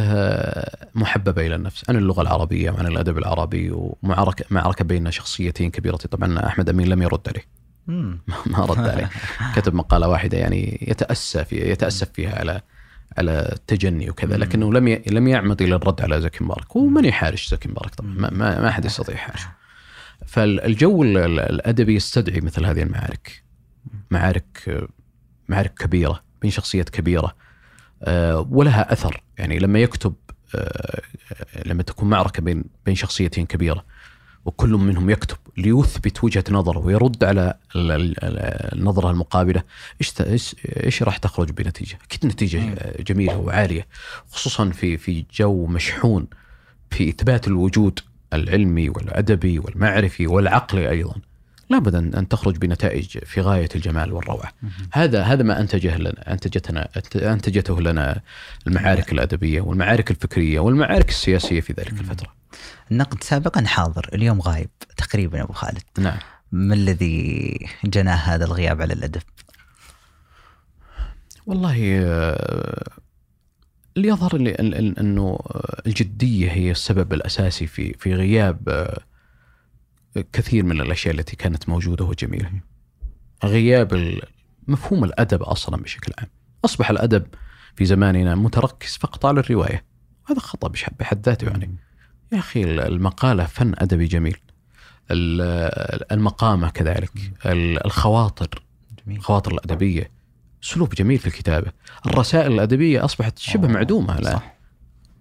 محببة 0.96 1.46
إلى 1.46 1.56
النفس 1.56 1.90
عن 1.90 1.96
اللغة 1.96 2.22
العربية 2.22 2.72
وعن 2.72 2.88
الأدب 2.88 3.18
العربي 3.18 3.72
ومعركه 3.72 4.46
معركة 4.50 4.86
بين 4.86 5.12
شخصيتين 5.12 5.72
كبيرتين 5.72 6.10
طبعا 6.10 6.48
أحمد 6.48 6.70
أمين 6.70 6.88
لم 6.88 7.02
يرد 7.02 7.28
عليه. 7.28 7.46
ما 8.58 8.66
رد 8.66 8.90
عليه 8.90 9.10
كتب 9.56 9.74
مقالة 9.74 10.08
واحدة 10.08 10.38
يعني 10.38 10.88
يتأسى 10.88 11.46
في 11.46 11.72
يتأسف 11.72 12.10
فيها 12.14 12.40
على 12.40 12.62
على 13.18 13.50
التجني 13.52 14.10
وكذا. 14.10 14.38
لكنه 14.38 14.74
لم. 14.74 15.02
لم 15.08 15.28
يعمد 15.28 15.62
إلى 15.62 15.76
الرد 15.76 16.02
على 16.02 16.22
زكي 16.22 16.44
مبارك 16.44 16.76
ومن 16.76 17.06
يحارش 17.06 17.50
زكي 17.50 17.70
مبارك 17.70 17.96
طبعا 17.96 18.10
ما, 18.10 18.30
ما, 18.30 18.62
ما 18.62 18.70
أحد 18.70 18.86
يستطيع 18.86 19.16
يحارش 19.16 19.42
فالجو 20.30 21.04
ال- 21.04 21.18
ال- 21.18 21.40
الأدبي 21.40 21.96
يستدعي 21.96 22.42
مثل 22.42 22.66
هذه 22.66 22.82
المعارك. 22.84 23.44
معارك 24.12 24.80
معارك 25.50 25.74
كبيرة 25.74 26.24
بين 26.42 26.52
شخصيات 26.52 26.90
كبيرة 26.90 27.36
آه، 28.04 28.48
ولها 28.52 28.94
أثر. 28.94 29.24
يعني 29.38 29.60
لما 29.60 29.80
يكتب 29.80 30.14
آه، 30.56 31.02
لما 31.66 31.84
تكون 31.84 32.10
معركة 32.10 32.42
بين 32.42 32.64
بين 32.86 32.96
شخصيتين 32.96 33.46
كبيرة 33.46 33.86
وكل 34.46 34.70
منهم 34.70 35.10
يكتب 35.10 35.38
ليثبت 35.58 36.24
وجهة 36.24 36.44
نظره 36.52 36.80
ويرد 36.80 37.24
على 37.24 37.54
ال- 37.76 37.92
ال- 37.92 38.24
ال- 38.24 38.74
النظره 38.80 39.12
المقابلة 39.12 39.64
إيش 40.02 40.56
إيش 40.84 41.04
راح 41.04 41.18
تخرج 41.18 41.52
بنتيجة؟ 41.52 41.98
أكيد 42.06 42.26
نتيجة 42.26 42.60
جميلة 43.02 43.38
وعالية 43.38 43.88
خصوصا 44.32 44.70
في 44.70 44.98
في 44.98 45.26
جو 45.34 45.66
مشحون 45.66 46.28
في 46.92 47.10
إثبات 47.10 47.48
الوجود 47.48 48.00
العلمي 48.34 48.90
والأدبي 48.90 49.60
والمعرفي 49.60 50.28
والعقلي 50.28 50.90
أيضا 50.90 51.16
لابد 51.70 51.96
ان 51.96 52.14
أن 52.14 52.28
تخرج 52.28 52.58
بنتائج 52.58 53.18
في 53.18 53.42
غاية 53.42 53.70
الجمال 53.76 54.14
والروعة. 54.14 54.52
هذا 54.94 55.24
هذا 55.24 55.44
ما 55.44 55.60
أنتجه 55.60 55.98
لنا 55.98 56.34
انتجتنا 56.34 56.90
أنتجته 57.16 57.82
لنا 57.82 58.22
المعارك 58.68 59.12
الأدبية 59.12 59.62
والمعارك 59.62 60.12
الفكرية 60.12 60.60
والمعارك 60.60 61.10
السياسية 61.10 61.62
في 61.62 61.74
ذلك 61.74 61.92
الفترة. 61.92 62.34
النقد 62.92 63.24
سابقا 63.24 63.66
حاضر 63.66 64.10
اليوم 64.14 64.42
غايب 64.42 64.70
تقريبا 64.98 65.44
أبو 65.44 65.54
خالد 65.54 65.84
نعم. 66.00 66.18
ما 66.52 66.74
الذي 66.74 67.58
جناه 67.84 68.16
هذا 68.16 68.46
الغياب 68.46 68.82
على 68.82 68.94
الأدب؟ 68.94 69.22
والله 71.46 72.00
آه، 72.02 72.90
اللي 73.98 74.08
يظهر 74.08 74.38
لي 74.38 74.52
إنه 75.00 75.40
الجدية 75.88 76.52
هي 76.52 76.72
السبب 76.72 77.14
الأساسي 77.14 77.68
في 77.68 77.94
في 77.94 78.14
غياب 78.16 78.70
آه، 78.70 79.02
كثير 80.34 80.64
من 80.64 80.82
الأشياء 80.82 81.16
التي 81.16 81.36
كانت 81.36 81.70
موجودة 81.70 82.06
وجميلة. 82.06 82.52
غياب 83.44 84.20
مفهوم 84.68 85.04
الأدب 85.04 85.44
أصلا 85.44 85.78
بشكل 85.84 86.14
عام. 86.20 86.28
أصبح 86.66 86.90
الأدب 86.90 87.26
في 87.76 87.86
زماننا 87.86 88.36
متركز 88.36 88.98
فقط 88.98 89.26
على 89.26 89.40
الرواية. 89.40 89.84
هذا 90.30 90.40
خطأ 90.40 90.68
بحد 91.00 91.26
ذاته 91.26 91.48
يعني. 91.48 91.76
يا 92.32 92.40
أخي 92.40 92.64
المقالة 92.64 93.46
فن 93.46 93.74
أدبي 93.78 94.06
جميل. 94.06 94.38
ال- 95.12 96.12
المقامة 96.12 96.70
كذلك، 96.70 97.12
ال- 97.46 97.86
الخواطر 97.86 98.64
الخواطر 99.08 99.52
الأدبية 99.52 100.12
اسلوب 100.64 100.90
جميل 100.94 101.18
في 101.20 101.28
الكتابة. 101.28 101.72
الرسائل 102.06 102.52
الأدبية 102.52 103.06
أصبحت 103.06 103.40
شبه 103.40 103.64
أوه، 103.68 103.74
معدومة 103.74 104.20
الآن. 104.20 104.34
صح. 104.34 104.54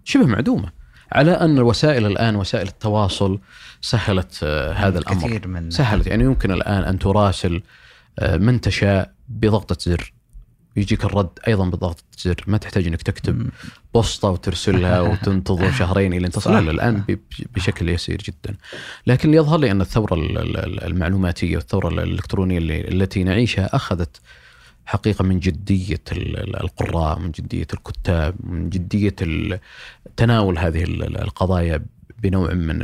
شبه 0.04 0.26
معدومة. 0.26 0.72
على 1.12 1.30
أن 1.32 1.58
الوسائل 1.58 2.06
الآن 2.06 2.36
وسائل 2.36 2.66
التواصل 2.68 3.38
سهلت 3.80 4.40
آه، 4.42 4.72
هذا 4.72 4.98
الأمر. 4.98 5.26
كثير 5.26 5.48
من 5.48 5.70
سهلت. 5.70 6.06
يعني 6.06 6.24
يمكن 6.24 6.50
الآن 6.52 6.82
أن 6.82 6.98
تراسل 6.98 7.62
آه، 8.18 8.36
من 8.36 8.60
تشاء 8.60 9.12
بضغطة 9.28 9.76
زر. 9.90 10.12
يجيك 10.76 11.04
الرد 11.04 11.28
أيضا 11.48 11.64
بضغطة 11.68 12.02
زر. 12.18 12.44
ما 12.46 12.58
تحتاج 12.58 12.86
إنك 12.86 13.02
تكتب. 13.02 13.50
بوسطة 13.94 14.28
وترسلها 14.30 15.00
وتنتظر 15.10 15.72
شهرين 15.72 16.12
إلى 16.12 16.26
أن 16.26 16.30
تصل. 16.32 16.68
الآن 16.70 17.02
بشكل 17.54 17.88
يسير 17.88 18.22
جدا. 18.22 18.56
لكن 19.06 19.34
يظهر 19.34 19.58
لي 19.58 19.70
أن 19.70 19.80
الثورة 19.80 20.14
ال- 20.14 20.38
ال- 20.38 20.84
المعلوماتية 20.84 21.56
والثورة 21.56 21.88
الإلكترونية 21.88 22.58
اللي 22.58 22.80
التي 22.88 23.24
نعيشها 23.24 23.76
أخذت 23.76 24.20
حقيقة 24.88 25.22
من 25.22 25.40
جدية 25.40 26.00
ال- 26.12 26.36
ال- 26.38 26.60
القراء، 26.62 27.18
من 27.18 27.30
جدية 27.30 27.66
الكتاب، 27.74 28.34
من 28.44 28.70
جدية 28.70 29.14
تناول 30.16 30.58
هذه 30.58 30.84
ال- 30.84 31.02
ال- 31.02 31.20
القضايا 31.20 31.84
بنوع 32.22 32.54
من 32.54 32.78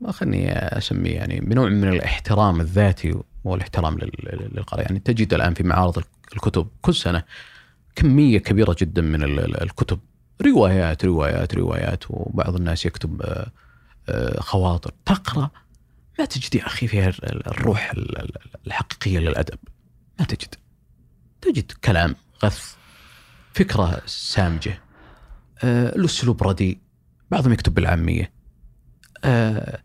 ما 0.00 0.12
خلني 0.12 0.52
أسميه 0.52 1.14
يعني 1.14 1.40
بنوع 1.40 1.68
من 1.68 1.88
الاحترام 1.88 2.60
الذاتي 2.60 3.14
والاحترام 3.44 3.98
لل- 3.98 4.50
للقراء، 4.54 4.82
يعني 4.82 4.98
تجد 4.98 5.34
الآن 5.34 5.54
في 5.54 5.62
معارض 5.62 6.02
الكتب 6.34 6.68
كل 6.82 6.94
سنة 6.94 7.22
كمية 7.96 8.38
كبيرة 8.38 8.76
جدا 8.78 9.02
من 9.02 9.22
ال- 9.22 9.40
ال- 9.40 9.62
الكتب. 9.62 9.98
روايات 10.46 11.04
روايات 11.04 11.54
روايات 11.54 12.04
وبعض 12.10 12.54
الناس 12.56 12.86
يكتب 12.86 13.22
آه، 13.22 13.46
آه، 14.08 14.40
خواطر. 14.40 14.90
تقرأ؟ 15.04 15.50
ما 16.18 16.24
تجد 16.24 16.54
يا 16.54 16.66
أخي 16.66 16.86
فيها 16.86 17.08
ال- 17.08 17.46
الروح 17.46 17.90
ال- 17.90 18.18
ال- 18.18 18.36
الحقيقية 18.66 19.18
للأدب. 19.18 19.58
ما 20.20 20.24
تجد. 20.26 20.54
تجد 21.40 21.72
كلام 21.72 22.14
غث 22.44 22.74
فكرة 23.54 24.02
سامجة. 24.06 24.78
آه، 25.64 25.96
الاسلوب 25.96 26.42
رديء 26.42 26.78
بعضهم 27.30 27.52
يكتب 27.52 27.74
بالعامية. 27.74 28.32
آه، 29.24 29.80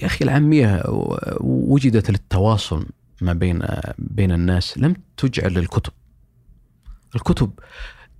يا 0.00 0.06
أخي 0.06 0.24
العامية 0.24 0.82
و- 0.88 1.18
وجدت 1.40 2.10
للتواصل 2.10 2.86
ما 3.20 3.32
بين 3.32 3.62
بين 3.98 4.32
الناس. 4.32 4.78
لم 4.78 4.96
تجعل 5.16 5.52
للكتب 5.54 5.92
الكتب 7.14 7.58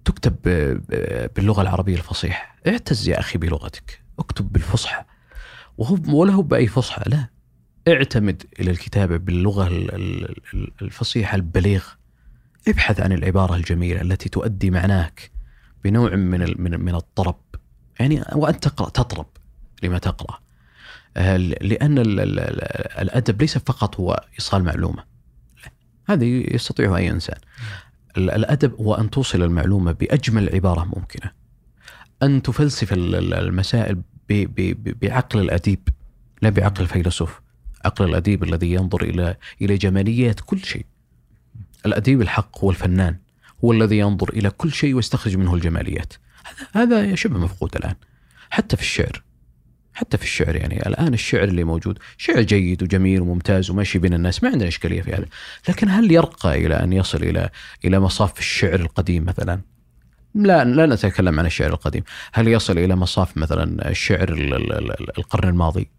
تكتب 0.05 0.37
ب- 0.45 0.81
ب- 0.89 1.31
باللغة 1.37 1.63
العربية 1.63 1.95
الفصيحة. 1.97 2.57
اعتز 2.67 3.09
يا 3.09 3.21
أخي 3.21 3.39
بلغتك. 3.39 4.03
اكتب 4.19 4.53
بالفصحى. 4.53 5.05
وهو 5.79 5.99
ولا 6.21 6.33
هو 6.33 6.43
بأي 6.43 6.67
فصحى؟ 6.67 7.03
لا. 7.07 7.27
اعتمد 7.89 8.43
إلى 8.61 8.71
الكتابة 8.71 9.17
باللغة 9.17 9.67
ال- 9.67 9.95
ال- 9.95 10.37
ال- 10.55 10.73
الفصيحة 10.83 11.37
البليغ. 11.37 11.85
ابحث 12.69 13.01
عن 13.01 13.13
العبارة 13.13 13.55
الجميلة 13.57 14.01
التي 14.01 14.29
تؤدي 14.29 14.71
معناك 14.71 15.31
بنوع 15.85 16.15
من 16.17 16.61
من 16.85 16.95
الطرب. 16.95 17.37
يعني 18.01 18.23
وانت 18.33 18.69
تقرا 18.69 18.89
تطرب 18.89 19.27
لما 19.83 19.99
تقرأ. 19.99 20.39
آه، 21.17 21.37
لأن 21.37 21.99
ال- 21.99 22.21
ال- 22.21 22.41
ال- 22.41 22.63
الأدب 23.03 23.41
ليس 23.41 23.59
فقط 23.59 24.01
هو 24.01 24.25
إيصال 24.35 24.65
معلومة. 24.65 25.05
هذا 26.09 26.25
يستطيعه 26.25 26.97
أي 26.97 27.11
إنسان. 27.11 27.39
ال- 28.17 28.31
الأدب 28.31 28.75
هو 28.75 28.95
أن 28.95 29.11
توصل 29.11 29.43
المعلومة 29.43 29.93
بأجمل 29.93 30.55
عبارة 30.55 30.85
ممكنة. 30.85 31.31
أن 32.23 32.43
تفلسف 32.43 32.93
ال- 32.93 33.15
ال- 33.15 33.35
المسائل 33.35 34.03
بعقل 35.03 35.41
الأديب 35.41 35.89
لا 36.43 36.51
بعقل 36.51 36.83
الفيلسوف. 36.83 37.41
عقل 37.85 38.05
الأديب 38.05 38.45
الذي 38.45 38.73
ينظر 38.73 39.03
إلى 39.03 39.37
إلى 39.63 39.77
جماليات 39.77 40.41
كل 40.41 40.65
شيء. 40.65 40.87
الأديب 41.87 42.23
الحق 42.23 42.59
هو 42.59 42.71
الفنان 42.71 43.17
هو 43.65 43.73
الذي 43.73 43.99
ينظر 43.99 44.29
إلى 44.29 44.51
كل 44.51 44.73
شيء 44.73 44.95
ويستخرج 44.95 45.37
منه 45.37 45.55
الجماليات. 45.55 46.13
هذا 46.73 47.03
هذا 47.03 47.15
شبه 47.15 47.39
مفقود 47.39 47.77
الآن. 47.77 47.95
حتى 48.51 48.77
في 48.77 48.83
الشعر 48.83 49.23
حتى 49.95 50.17
في 50.17 50.25
الشعر 50.25 50.57
يعني 50.57 50.87
الآن 50.87 51.15
الشعر 51.15 51.45
اللي 51.45 51.65
موجود 51.65 51.99
شعر 52.17 52.41
جيد 52.43 52.83
وجميل 52.83 53.21
وممتاز 53.21 53.71
وماشي 53.71 53.99
بين 53.99 54.15
الناس 54.15 54.43
ما 54.43 54.51
عندنا 54.51 54.69
إشكالية 54.69 55.03
في 55.03 55.13
هذا. 55.13 55.27
لكن 55.69 55.89
هل 55.89 56.13
يرقى 56.13 56.67
إلى 56.67 56.75
أن 56.83 56.93
يصل 56.93 57.23
إلى 57.23 57.51
إلى 57.85 58.01
مصاف 58.01 58.39
الشعر 58.39 58.81
القديم 58.81 59.25
مثلا؟ 59.25 59.61
لا 60.35 60.65
لا 60.65 60.87
نتكلم 60.87 61.39
عن 61.39 61.47
الشعر 61.47 61.71
القديم. 61.71 62.03
هل 62.33 62.49
يصل 62.49 62.79
إلى 62.79 62.97
مصاف 62.97 63.37
مثلا 63.37 63.91
الشعر 63.91 64.29
ال- 64.29 64.55
ال- 64.55 64.73
ال- 64.73 65.19
القرن 65.19 65.49
الماضي؟ 65.49 65.91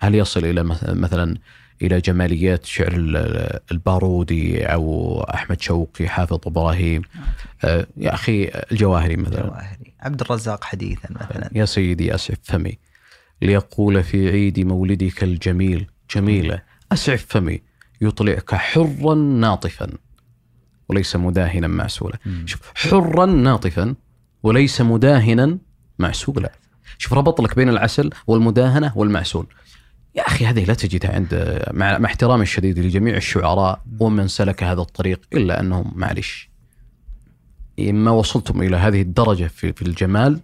هل 0.00 0.14
يصل 0.14 0.44
إلى 0.44 0.62
مث- 0.64 0.84
مثلا 0.90 1.36
إلى 1.82 2.00
جماليات 2.00 2.64
شعر 2.66 2.92
ال- 2.92 3.58
البارودي 3.72 4.64
أو 4.66 5.20
أحمد 5.22 5.60
شوقي 5.60 6.08
حافظ 6.08 6.38
إبراهيم؟ 6.46 7.02
آه، 7.64 7.86
يا 7.96 8.14
أخي 8.14 8.50
الجواهري 8.72 9.16
مثلا. 9.16 9.42
جواهري. 9.46 9.94
عبد 10.00 10.20
الرزاق 10.20 10.64
حديثا 10.64 11.08
مثلا. 11.10 11.50
يا 11.54 11.64
سيدي 11.64 12.14
أسعف 12.14 12.38
فمي. 12.42 12.78
ليقول 13.42 14.02
في 14.04 14.28
عيد 14.30 14.60
مولدك 14.60 15.22
الجميل 15.24 15.86
جميلة 16.14 16.62
أسعف 16.92 17.26
فمي 17.28 17.60
يطلعك 18.00 18.54
حرا 18.54 19.14
ناطفا. 19.14 19.88
وليس 20.88 21.16
مداهنا 21.16 21.66
معسولا. 21.68 22.18
شوف 22.46 22.60
حرا 22.74 23.26
ناطفا 23.26 23.94
وليس 24.42 24.80
مداهنا 24.80 25.58
معسولا. 25.98 26.52
شوف 26.98 27.12
ربط 27.12 27.40
لك 27.40 27.56
بين 27.56 27.68
العسل 27.68 28.10
والمداهنة 28.26 28.92
والمعسول. 28.96 29.46
يا 30.14 30.26
أخي 30.26 30.46
هذه 30.46 30.64
لا 30.64 30.74
تجدها 30.74 31.14
عند 31.14 31.62
مع, 31.72 31.98
مع 31.98 32.08
احترامي 32.08 32.42
الشديد 32.42 32.78
لجميع 32.78 33.16
الشعراء 33.16 33.82
ومن 34.00 34.28
سلك 34.28 34.62
هذا 34.62 34.80
الطريق 34.80 35.20
إلا 35.32 35.60
أنهم 35.60 35.92
معلش 35.94 36.50
إما 37.80 38.10
وصلتم 38.10 38.62
إلى 38.62 38.76
هذه 38.76 39.02
الدرجة 39.02 39.46
في, 39.46 39.72
في 39.72 39.82
الجمال 39.82 40.40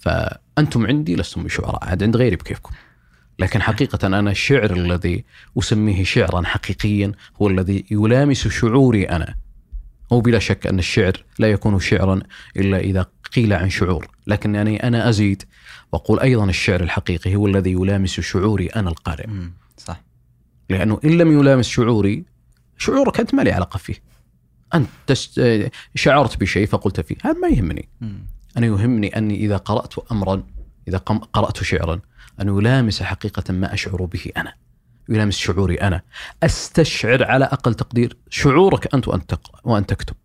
فأنتم 0.00 0.86
عندي 0.86 1.16
لستم 1.16 1.42
بشعراء 1.42 1.84
عاد 1.84 2.02
عند 2.02 2.16
غيري 2.16 2.36
بكيفكم. 2.36 2.70
لكن 3.38 3.62
حقيقة 3.62 4.06
أنا 4.06 4.30
الشعر 4.30 4.72
الذي 4.72 5.24
أسميه 5.58 6.04
شعرا 6.04 6.42
حقيقيا 6.42 7.12
هو 7.42 7.48
الذي 7.48 7.84
يلامس 7.90 8.48
شعوري 8.48 9.04
أنا. 9.04 9.34
وبلا 10.10 10.38
شك 10.38 10.66
أن 10.66 10.78
الشعر 10.78 11.24
لا 11.38 11.50
يكون 11.50 11.80
شعرا 11.80 12.20
إلا 12.56 12.78
إذا 12.78 13.06
قيل 13.34 13.52
عن 13.52 13.70
شعور 13.70 14.08
لكن 14.26 14.54
يعني 14.54 14.82
أنا 14.82 15.08
أزيد 15.08 15.42
وأقول 15.92 16.20
أيضا 16.20 16.44
الشعر 16.44 16.80
الحقيقي 16.80 17.36
هو 17.36 17.46
الذي 17.46 17.72
يلامس 17.72 18.20
شعوري 18.20 18.66
أنا 18.66 18.90
القارئ. 18.90 19.26
صح. 19.76 20.00
لأنه 20.70 21.00
إن 21.04 21.10
لم 21.10 21.40
يلامس 21.40 21.68
شعوري 21.68 22.24
شعورك 22.78 23.20
أنت 23.20 23.34
ما 23.34 23.42
لي 23.42 23.52
علاقة 23.52 23.78
فيه. 23.78 23.94
أنت 24.74 24.88
تست... 25.06 25.40
شعرت 25.94 26.40
بشيء 26.40 26.66
فقلت 26.66 27.00
فيه. 27.00 27.16
هذا 27.22 27.38
ما 27.38 27.48
يهمني. 27.48 27.88
أنا 28.56 28.66
يهمني 28.66 29.18
أني 29.18 29.34
إذا 29.36 29.56
قرأت 29.56 30.12
أمرا 30.12 30.42
إذا 30.88 30.98
قم- 30.98 31.18
قرأت 31.18 31.62
شعرا 31.62 32.00
أن 32.40 32.48
يلامس 32.48 33.02
حقيقة 33.02 33.52
ما 33.52 33.74
أشعر 33.74 34.04
به 34.04 34.30
أنا. 34.36 34.54
يلامس 35.08 35.36
شعوري 35.36 35.74
أنا. 35.74 36.02
أستشعر 36.42 37.24
على 37.24 37.44
أقل 37.44 37.74
تقدير 37.74 38.16
شعورك 38.30 38.94
أنت 38.94 39.08
وأنت 39.08 39.30
تقرأ 39.30 39.60
وأنت 39.64 39.90
تكتب. 39.90 40.16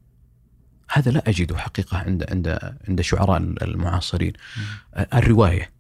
هذا 0.92 1.12
لا 1.12 1.30
أجده 1.30 1.58
حقيقة 1.58 1.98
عند 1.98 2.26
عند 2.32 2.76
عند 2.88 3.02
شعراء 3.02 3.38
المعاصرين. 3.38 4.34
الرواية 4.96 5.72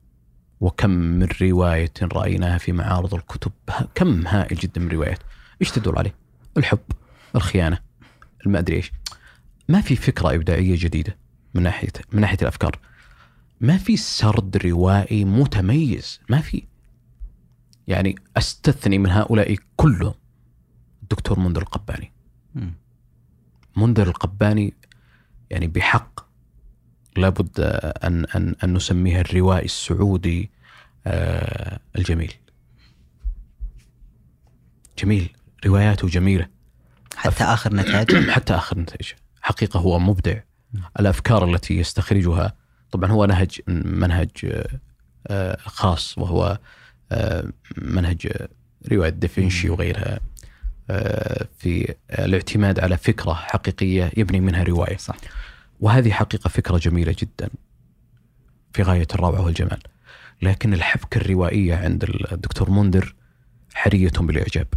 وكم 0.60 0.90
من 0.90 1.28
رواية 1.42 1.94
رأيناها 2.02 2.58
في 2.58 2.72
معارض 2.72 3.14
الكتب 3.14 3.52
كم 3.96 4.28
هائل 4.28 4.58
جدا 4.58 4.82
من 4.82 4.90
روايات. 4.90 5.20
إيش 5.62 5.72
تدور 5.72 5.98
عليه؟ 5.98 6.16
الحب 6.58 6.80
الخيانة 7.36 7.80
ما 8.46 8.60
أدري 8.60 8.76
إيش. 8.76 8.92
ما 9.70 9.82
في 9.82 9.96
فكرة 9.96 10.36
إبداعية 10.36 10.76
جديدة 10.80 11.18
من 11.54 11.64
ناحية 11.64 11.92
من 12.12 12.22
ناحية 12.22 12.38
الأفكار. 12.42 12.80
ما 13.62 13.78
في 13.78 13.98
سرد 13.98 14.58
روائي 14.58 15.26
متميز. 15.26 16.20
ما 16.30 16.42
في. 16.42 16.64
يعني 17.88 18.16
أستثني 18.38 18.98
من 18.98 19.10
هؤلاء 19.10 19.56
كلهم 19.76 20.14
الدكتور 21.04 21.40
منذر 21.40 21.62
القباني. 21.62 22.12
منذر 23.78 24.08
القباني 24.08 24.74
يعني 25.50 25.68
بحق. 25.68 26.28
لابد 27.18 27.60
أن 28.04 28.26
أن 28.36 28.56
أن 28.64 28.74
نسميها 28.74 29.22
الروائي 29.22 29.66
السعودي 29.66 30.50
آه، 31.08 31.80
الجميل. 31.96 32.34
جميل. 35.00 35.30
رواياته 35.66 36.08
جميلة. 36.08 36.48
حتى 37.16 37.44
آخر 37.44 37.74
نتائج؟ 37.74 38.30
حتى 38.36 38.54
آخر 38.54 38.80
نتائج. 38.80 39.12
حقيقة 39.42 39.80
هو 39.80 40.00
مبدع. 40.00 40.40
الأفكار 41.00 41.46
التي 41.46 41.78
يستخرجها 41.78 42.54
طبعا 42.92 43.12
هو 43.12 43.26
نهج 43.26 43.62
منهج 43.68 44.30
آه، 44.46 44.80
آه، 45.28 45.58
خاص 45.66 46.18
وهو 46.18 46.60
منهج 47.78 48.28
رواية 48.92 49.10
دافنشي 49.10 49.70
وغيرها 49.70 50.20
في 51.58 51.96
الاعتماد 52.12 52.80
على 52.80 52.98
فكرة 52.98 53.34
حقيقية 53.34 54.12
يبني 54.18 54.40
منها 54.40 54.64
رواية. 54.64 54.98
صح. 54.98 55.16
وهذه 55.80 56.12
حقيقة 56.12 56.48
فكرة 56.48 56.78
جميلة 56.78 57.16
جدا 57.20 57.50
في 58.74 58.82
غاية 58.84 59.08
الروعة 59.16 59.42
والجمال. 59.42 59.80
لكن 60.42 60.74
الحبكة 60.74 61.18
الروائية 61.18 61.76
عند 61.76 62.04
الدكتور 62.32 62.70
منذر 62.70 63.16
حرية 63.74 64.12
بالإعجاب. 64.20 64.68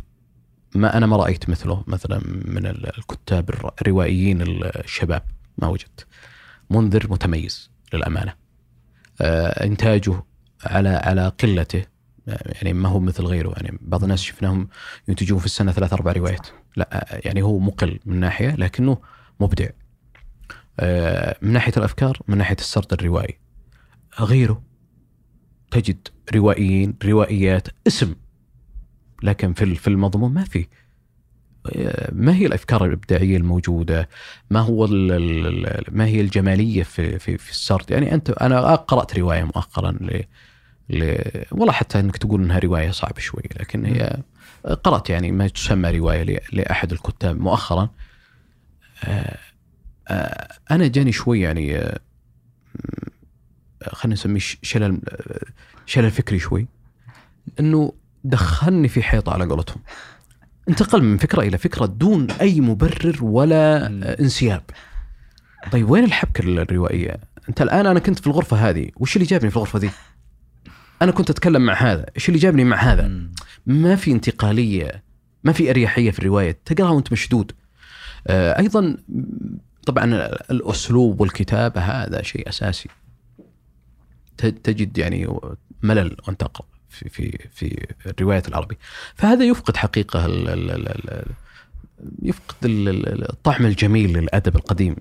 ما 0.74 0.96
أنا 0.96 1.06
ما 1.06 1.16
رأيت 1.16 1.48
مثله 1.50 1.84
مثلا 1.86 2.20
من 2.44 2.66
الكتاب 2.66 3.50
الر- 3.50 3.72
الروائيين 3.82 4.42
الشباب. 4.42 5.22
ما 5.58 5.68
وجدت. 5.68 6.06
منذر 6.70 7.06
متميز 7.10 7.70
للأمانة. 7.94 8.34
آه، 9.20 9.64
إنتاجه 9.64 10.22
على 10.64 10.88
على 10.88 11.28
قلته. 11.28 11.84
يعني 12.26 12.72
ما 12.72 12.88
هو 12.88 13.00
مثل 13.00 13.24
غيره. 13.24 13.52
يعني 13.56 13.78
بعض 13.80 14.02
الناس 14.02 14.20
شفناهم 14.22 14.68
ينتجون 15.08 15.38
في 15.38 15.46
السنة 15.46 15.72
ثلاث 15.72 15.92
أربع 15.92 16.12
روايات. 16.12 16.46
لا 16.76 17.06
يعني 17.24 17.42
هو 17.42 17.58
مقل 17.58 17.98
من 18.04 18.20
ناحية 18.20 18.54
لكنه 18.56 18.98
مبدع. 19.40 19.66
من 21.42 21.52
ناحية 21.52 21.72
الأفكار 21.76 22.18
من 22.28 22.38
ناحية 22.38 22.56
السرد 22.58 22.92
الروائي 22.92 23.38
غيره 24.20 24.62
تجد 25.70 26.08
روائيين 26.34 26.94
روائيات 27.04 27.68
اسم 27.86 28.14
لكن 29.22 29.52
في 29.52 29.74
في 29.74 29.88
المضمون 29.88 30.34
ما 30.34 30.44
في 30.44 30.66
آه، 31.66 32.10
ما 32.12 32.34
هي 32.34 32.46
الأفكار 32.46 32.84
الإبداعية 32.84 33.36
الموجودة؟ 33.36 34.08
ما 34.50 34.60
هو 34.60 34.86
ما 35.90 36.06
هي 36.06 36.20
الجمالية 36.20 36.82
في 36.82 37.18
في 37.18 37.38
في 37.38 37.50
السرد؟ 37.50 37.90
يعني 37.90 38.14
أنت 38.14 38.30
أنا 38.30 38.74
قرأت 38.74 39.18
رواية 39.18 39.44
مؤخرا 39.44 39.90
ل 39.90 40.24
والله 41.52 41.72
حتى 41.72 42.00
إنك 42.00 42.16
تقول 42.16 42.42
إنها 42.42 42.58
رواية 42.58 42.90
صعب 42.90 43.18
شوي 43.18 43.42
لكن 43.60 43.84
هي 43.84 44.22
قرأت 44.84 45.10
يعني 45.10 45.32
ما 45.32 45.48
تسمى 45.48 45.98
رواية 45.98 46.40
لأحد 46.52 46.92
الكتاب 46.92 47.40
مؤخرا 47.40 47.88
آه، 49.04 49.08
آه، 49.08 49.38
أنا 50.70 50.86
جاني 50.86 51.12
شوي 51.12 51.40
يعني 51.40 51.76
آه، 51.76 52.00
خلينا 53.92 54.14
نسميه 54.14 54.40
شلل 54.40 55.00
آه، 55.08 55.46
شلل 55.86 56.10
فكري 56.10 56.38
شوي 56.38 56.66
إنه 57.60 57.92
دخلني 58.24 58.88
في 58.88 59.02
حيطة 59.02 59.32
على 59.32 59.44
قولتهم. 59.44 59.82
انتقل 60.68 61.02
من 61.02 61.16
فكرة 61.16 61.42
إلى 61.42 61.58
فكرة 61.58 61.86
دون 61.86 62.30
أي 62.30 62.60
مبرر 62.60 63.18
ولا 63.20 63.86
آه، 63.86 64.20
انسياب. 64.20 64.62
طيب 65.72 65.90
وين 65.90 66.04
الحبكة 66.04 66.42
الروائية؟ 66.42 67.16
أنت 67.48 67.62
الآن 67.62 67.86
أنا 67.86 68.00
كنت 68.00 68.18
في 68.18 68.26
الغرفة 68.26 68.56
هذه 68.56 68.90
وش 68.96 69.16
اللي 69.16 69.26
جابني 69.26 69.50
في 69.50 69.56
الغرفة 69.56 69.78
ذي 69.78 69.90
أنا 71.02 71.12
كنت 71.12 71.30
أتكلم 71.30 71.66
مع 71.66 71.74
هذا 71.74 72.06
إيش 72.16 72.28
اللي 72.28 72.38
جابني 72.38 72.64
مع 72.64 72.76
هذا. 72.76 73.30
ما 73.66 73.96
في 73.96 74.12
انتقالية 74.12 75.02
ما 75.44 75.52
في 75.52 75.70
أريحية 75.70 76.10
في 76.10 76.18
الرواية 76.18 76.58
تقراها 76.64 76.90
وأنت 76.90 77.12
مشدود. 77.12 77.52
آه، 78.26 78.58
أيضا 78.58 78.96
طبعا 79.86 80.04
الأسلوب 80.50 81.20
والكتابة 81.20 81.80
هذا 81.80 82.22
شيء 82.22 82.48
أساسي. 82.48 82.88
تجد 84.38 84.98
يعني 84.98 85.26
ملل 85.82 86.16
وانت 86.28 86.40
تقرأ 86.40 86.66
في 86.88 87.08
في 87.08 87.48
في 87.52 87.86
الروايه 88.06 88.42
العربي 88.48 88.78
فهذا 89.14 89.44
يفقد 89.44 89.76
حقيقة 89.76 90.26
ال 90.26 90.48
ال 90.48 90.70
ال 90.70 90.88
ال 90.88 91.26
يفقد 92.22 92.64
ال- 92.64 92.88
ال- 92.88 93.30
الطعم 93.30 93.66
الجميل 93.66 94.18
للأدب 94.18 94.56
القديم. 94.56 94.96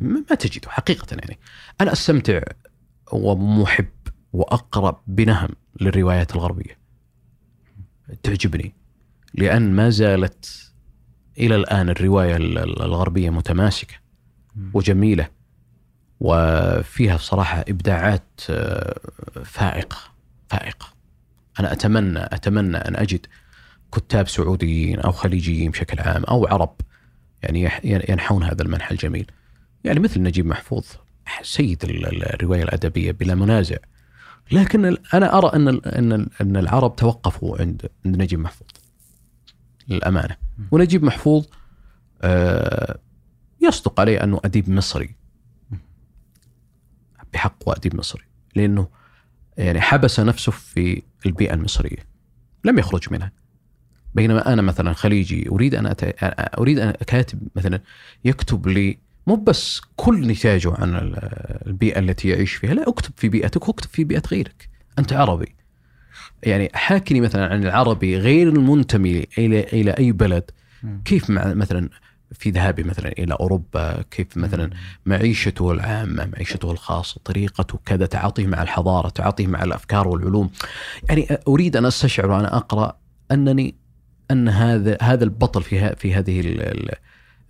ما 0.00 0.20
تجده 0.34 0.70
حقيقة 0.70 1.06
يعني. 1.16 1.38
أنا 1.80 1.92
أستمتع 1.92 2.40
ومحب 3.12 3.86
واقرا 4.32 5.02
بنهم 5.06 5.48
للروايات 5.80 6.34
الغربية. 6.34 6.78
تعجبني. 8.22 8.74
لأن 9.34 9.72
ما 9.72 9.90
زالت 9.90 10.72
إلى 11.38 11.56
الآن 11.56 11.88
الرواية 11.90 12.36
ال- 12.36 12.58
ال- 12.58 12.82
الغربية 12.82 13.30
متماسكة. 13.30 13.94
وجميلة. 14.74 15.28
وفيها 16.20 17.16
بصراحة 17.16 17.64
إبداعات 17.68 18.40
آه، 18.50 19.00
فائقة 19.44 19.96
فائقة. 20.48 20.86
أنا 21.60 21.72
أتمنى 21.72 22.18
أتمنى 22.18 22.76
أن 22.76 22.96
أجد 22.96 23.26
كتاب 23.94 24.28
سعوديين 24.28 25.00
أو 25.00 25.12
خليجيين 25.12 25.70
بشكل 25.70 26.00
عام 26.00 26.24
أو 26.24 26.46
عرب 26.46 26.74
يعني 27.42 27.70
ينحون 27.84 28.42
هذا 28.42 28.62
المنحى 28.62 28.90
الجميل. 28.94 29.30
يعني 29.84 30.00
مثل 30.00 30.22
نجيب 30.22 30.46
محفوظ 30.46 30.84
سيد 31.42 31.84
ال- 31.84 32.06
ال- 32.06 32.34
الرواية 32.34 32.62
الأدبية 32.62 33.12
بلا 33.12 33.34
منازع. 33.34 33.76
لكن 34.52 34.96
أنا 35.14 35.38
أرى 35.38 35.50
أن 35.56 35.68
أن 35.68 36.26
أن 36.40 36.56
العرب 36.56 36.96
توقفوا 36.96 37.58
عند 37.60 37.86
عند 38.06 38.16
نجيب 38.22 38.38
محفوظ 38.38 38.68
للأمانة. 39.88 40.36
ونجيب 40.70 41.04
محفوظ 41.04 41.44
آه، 42.22 42.98
يصدق 43.62 44.00
عليه 44.00 44.24
أنه 44.24 44.40
أديب 44.44 44.70
مصري. 44.70 45.14
بحق 47.32 47.68
أديب 47.68 47.96
مصري 47.96 48.22
لأنه 48.54 48.88
يعني 49.56 49.80
حبس 49.80 50.20
نفسه 50.20 50.52
في 50.52 51.02
البيئة 51.26 51.54
المصرية. 51.54 52.06
لم 52.64 52.78
يخرج 52.78 53.12
منها. 53.12 53.32
بينما 54.14 54.52
أنا 54.52 54.62
مثلا 54.62 54.92
خليجي 54.92 55.48
أريد 55.48 55.74
أن 55.74 55.86
أت... 55.86 56.00
أريد 56.58 56.78
أن 56.78 56.90
كاتب 56.90 57.38
مثلا 57.56 57.80
يكتب 58.24 58.68
لي 58.68 58.98
مو 59.26 59.34
بس 59.36 59.80
كل 59.96 60.28
نتاجه 60.28 60.72
عن 60.78 60.94
ال- 60.94 61.16
البيئة 61.66 61.98
التي 61.98 62.28
يعيش 62.28 62.52
فيها 62.54 62.74
لا 62.74 62.88
اكتب 62.88 63.12
في 63.16 63.28
بيئتك 63.28 63.68
واكتب 63.68 63.90
في 63.90 64.04
بيئة 64.04 64.22
غيرك. 64.30 64.68
أنت 64.98 65.12
عربي. 65.12 65.54
يعني 66.42 66.70
حاكني 66.74 67.20
مثلا 67.20 67.46
عن 67.52 67.64
العربي 67.64 68.16
غير 68.18 68.48
المنتمي 68.48 69.26
إلى 69.38 69.60
إلى 69.60 69.90
أي 69.90 70.12
بلد. 70.12 70.50
كيف 71.04 71.30
مع 71.30 71.54
مثلا 71.54 71.88
في 72.34 72.50
ذهابي 72.50 72.82
مثلا 72.82 73.08
إلى 73.08 73.34
أوروبا 73.34 74.02
كيف 74.10 74.36
مثلا 74.36 74.70
معيشته 75.06 75.72
العامة 75.72 76.26
معيشته 76.26 76.70
الخاصة 76.70 77.20
طريقته 77.24 77.78
كذا 77.86 78.06
تعاطيه 78.06 78.46
مع 78.46 78.62
الحضارة 78.62 79.08
تعاطيه 79.08 79.46
مع 79.46 79.62
الأفكار 79.62 80.08
والعلوم. 80.08 80.50
يعني 81.08 81.28
أريد 81.48 81.76
أن 81.76 81.84
أستشعر 81.86 82.30
وأنا 82.30 82.56
أقرأ 82.56 82.96
أنني 83.32 83.74
أن 84.30 84.48
هذا 84.48 84.96
هذا 85.02 85.24
البطل 85.24 85.62
في 85.62 85.96
في 85.96 86.14
هذه 86.14 86.40
ال- 86.40 86.62
ال- 86.62 86.94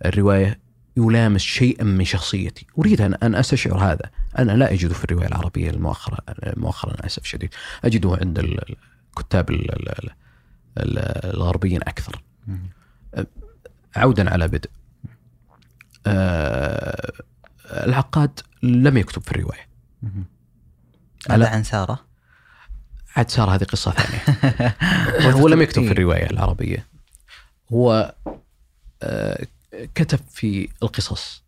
الرواية 0.05 0.59
يلامس 0.97 1.41
شيئا 1.41 1.83
من 1.83 2.05
شخصيتي. 2.05 2.65
أريد 2.79 3.01
أن 3.01 3.13
أن 3.13 3.35
أستشعر 3.35 3.77
هذا. 3.77 4.09
أنا 4.39 4.51
لا 4.51 4.73
اجده 4.73 4.93
في 4.93 5.03
الرواية 5.03 5.27
العربية 5.27 5.69
المؤخرة 5.69 6.17
مؤخرا 6.57 7.05
أسف 7.05 7.23
شديد. 7.25 7.49
أجده 7.85 8.17
عند 8.21 8.39
ال- 8.39 8.75
الكتاب 9.09 9.49
ال- 9.49 9.71
ال- 9.71 9.89
ال- 9.89 10.09
ال- 10.77 11.33
الغربيين 11.35 11.81
أكثر. 11.81 12.21
عودا 13.95 14.29
على 14.33 14.47
بدء. 14.47 14.69
آه 16.07 17.13
العقاد 17.63 18.39
لم 18.63 18.97
يكتب 18.97 19.21
في 19.21 19.31
الرواية. 19.31 19.67
مهم. 20.01 20.25
هذا 21.29 21.49
عن 21.49 21.63
سارة؟ 21.63 21.99
عاد 23.15 23.29
سارة 23.29 23.55
هذه 23.55 23.63
قصة 23.63 23.91
ثانية. 23.91 24.75
هو 25.39 25.47
لم 25.47 25.61
يكتب 25.61 25.83
في 25.85 25.91
الرواية 25.91 26.29
العربية. 26.29 26.87
هو 27.73 28.15
آه 29.03 29.47
كتب 29.95 30.19
في 30.29 30.69
القصص. 30.83 31.43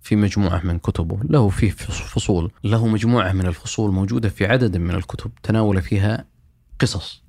في 0.00 0.16
مجموعة 0.16 0.60
من 0.64 0.78
كتبه. 0.78 1.18
له 1.24 1.48
فيه 1.48 1.70
فصول. 1.70 2.52
له 2.64 2.86
مجموعة 2.86 3.32
من 3.32 3.46
الفصول 3.46 3.92
موجودة 3.92 4.28
في 4.28 4.46
عدد 4.46 4.76
من 4.76 4.94
الكتب. 4.94 5.30
تناول 5.42 5.82
فيها 5.82 6.24
قصص. 6.80 7.19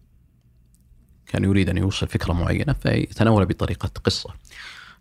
كان 1.32 1.44
يريد 1.44 1.70
أن 1.70 1.78
يوصل 1.78 2.08
فكرة 2.08 2.34
معينة 2.34 2.74
فيتناول 2.74 3.46
بطريقة 3.46 3.90
قصة. 4.04 4.30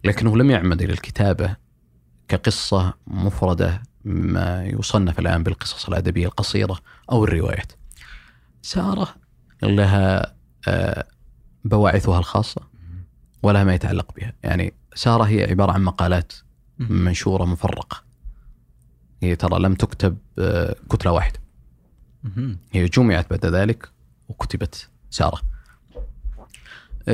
لكنه 0.04 0.36
لم 0.36 0.50
يعمد 0.50 0.82
إلى 0.82 0.92
الكتابة 0.92 1.56
كقصة 2.28 2.94
مفردة 3.06 3.82
ما 4.04 4.64
يصنف 4.64 5.18
الآن 5.18 5.42
بالقصص 5.42 5.88
الأدبية 5.88 6.26
القصيرة 6.26 6.78
أو 7.12 7.24
الروايات. 7.24 7.72
سارة 8.62 9.14
لها 9.62 10.34
آه، 10.68 11.06
بواعثها 11.64 12.18
الخاصة 12.18 12.60
ولها 13.42 13.64
ما 13.64 13.74
يتعلق 13.74 14.14
بها. 14.16 14.32
يعني 14.42 14.74
سارة 14.94 15.24
هي 15.24 15.50
عبارة 15.50 15.72
عن 15.72 15.82
مقالات. 15.82 16.32
منشورة 16.78 17.44
مفرقة. 17.44 18.02
هي 19.22 19.36
ترى 19.36 19.58
لم 19.58 19.74
تكتب 19.74 20.18
آه، 20.38 20.76
كتلة 20.90 21.12
واحدة. 21.12 21.40
هي 22.72 22.84
جمعت 22.84 23.30
بعد 23.30 23.46
ذلك 23.46 23.88
وكتبت 24.28 24.88
سارة. 25.10 25.40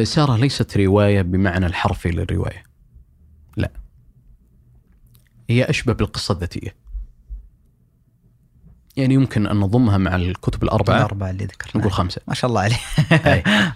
سارة 0.05 0.37
ليست 0.37 0.77
رواية 0.77 1.23
بمعنى 1.23 1.67
الحرفي 1.67 2.11
للرواية. 2.11 2.63
لا. 3.57 3.71
هي 5.51 5.65
أشبه 5.65 5.93
بالقصة 5.93 6.33
الذاتية. 6.33 6.77
يعني 8.97 9.15
يمكن 9.15 9.47
أن 9.47 9.57
نضمها 9.57 9.99
مع 9.99 10.17
الكتب 10.17 10.63
الأربعة. 10.63 10.97
الأربعة 10.97 11.31
اللي 11.31 11.45
ذكرناها. 11.45 11.79
نقول 11.79 11.93
خمسة 11.93 12.21
ما 12.29 12.35
شاء 12.35 12.49
الله 12.49 12.61
عليه. 12.61 12.79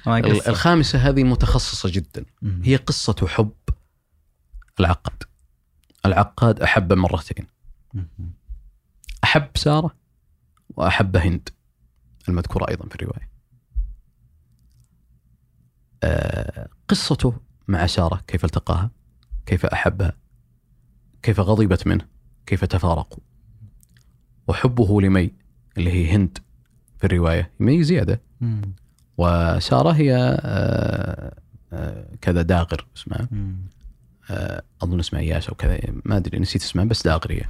الخامسة 0.48 0.98
هذه 0.98 1.24
متخصصة 1.24 1.90
جدا. 1.92 2.24
هي 2.62 2.76
قصة 2.76 3.26
حب 3.26 3.52
العقاد 4.80 5.22
العقاد 6.06 6.60
أحب 6.60 6.92
مرتين. 6.92 7.46
أحب 9.24 9.48
سارة 9.54 9.94
وأحب 10.76 11.16
هند 11.16 11.48
المذكورة 12.28 12.70
أيضا 12.70 12.88
في 12.88 12.94
الرواية. 12.94 13.22
آه، 13.24 13.29
قصته 16.88 17.34
مع 17.68 17.86
سارة 17.86 18.24
كيف 18.26 18.44
التقاها 18.44 18.90
كيف 19.46 19.66
أحبها 19.66 20.12
كيف 21.22 21.40
غضبت 21.40 21.86
منه 21.86 22.06
كيف 22.46 22.64
تفارقوا. 22.64 23.22
وحبه 24.48 25.00
لمي 25.00 25.30
اللي 25.78 25.92
هي 25.92 26.16
هند 26.16 26.38
في 26.98 27.06
الرواية 27.06 27.50
مي 27.60 27.82
زيادة. 27.82 28.20
مم. 28.40 28.74
وسارة 29.18 29.90
هي 29.90 30.38
آه، 30.40 31.34
آه، 31.72 32.06
كذا 32.20 32.42
داغر 32.42 32.86
اسمها. 32.96 33.28
آه، 34.30 34.62
أظن 34.82 34.98
اسمها 34.98 35.20
إياس 35.20 35.48
أو 35.48 35.54
كذا 35.54 35.80
ما 36.04 36.16
أدري 36.16 36.38
نسيت 36.38 36.62
اسمها 36.62 36.84
بس 36.84 37.02
داغر 37.02 37.32
هي. 37.32 37.42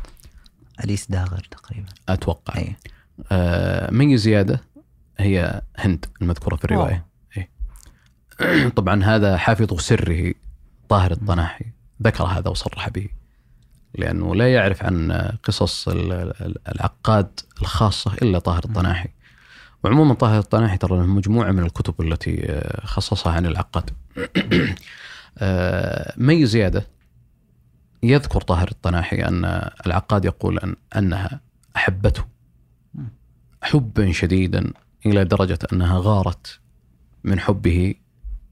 أليس 0.84 1.10
داغر 1.10 1.48
تقريبا. 1.50 1.88
أتوقع. 2.08 2.54
أي 2.56 2.76
مي 3.90 4.16
زيادة 4.16 4.60
هي 5.18 5.62
هند 5.76 6.06
المذكورة 6.22 6.56
في 6.56 6.64
الرواية. 6.64 7.06
طبعا 8.76 9.04
هذا 9.04 9.36
حافظ 9.36 9.80
سره 9.80 10.34
طاهر 10.88 11.10
الطناحي 11.10 11.64
ذكر 12.02 12.24
هذا 12.24 12.48
وصرح 12.50 12.88
به 12.88 13.08
لأنه 13.94 14.34
لا 14.34 14.52
يعرف 14.54 14.84
عن 14.84 15.12
قصص 15.42 15.88
ال- 15.88 16.12
ال- 16.12 16.68
العقاد 16.68 17.40
الخاصة 17.60 18.14
إلا 18.14 18.38
طاهر 18.38 18.64
الطناحي. 18.64 19.08
وعموما 19.84 20.14
طاهر 20.14 20.38
الطناحي 20.38 20.76
ترى 20.76 20.96
له 20.98 21.06
مجموعة 21.06 21.50
من 21.50 21.62
الكتب 21.62 22.00
التي 22.00 22.60
خصصها 22.84 23.32
عن 23.32 23.46
العقاد. 23.46 23.90
آه، 25.38 26.14
مي 26.16 26.46
زيادة 26.46 26.86
يذكر 28.02 28.40
طاهر 28.40 28.68
الطناحي 28.68 29.16
أن 29.16 29.70
العقاد 29.86 30.24
يقول 30.24 30.58
أن 30.58 30.76
أنها 30.96 31.40
أحبته. 31.76 32.24
حبا 33.62 34.12
شديدا 34.12 34.72
إلى 35.06 35.24
درجة 35.24 35.58
أنها 35.72 35.98
غارت 36.02 36.60
من 37.24 37.40
حبه 37.40 37.94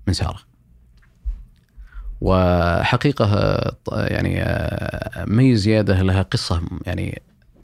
من 0.08 0.12
سارة 0.14 0.38
وحقيقة 2.20 3.26
ط- 3.84 3.92
يعني 3.92 4.42
آه، 4.42 5.24
مي 5.24 5.56
زيادة 5.56 6.02
لها 6.02 6.22
قصة 6.22 6.62
يعني 6.86 7.22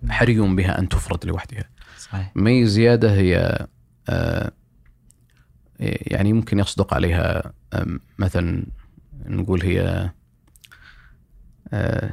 حري 0.09 0.39
بها 0.41 0.79
أن 0.79 0.89
تفرد 0.89 1.25
لوحدها. 1.27 1.65
صحيح. 1.99 2.33
مي 2.35 2.67
زيادة 2.67 3.13
هي 3.15 3.67
آه، 4.09 4.51
يعني 5.81 6.29
يمكن 6.31 6.59
يصدق 6.59 6.95
عليها 6.95 7.53
آم، 7.75 8.01
مثلا 8.19 8.67
نقول 9.27 9.63
هي 9.63 10.11
آه، 11.73 12.11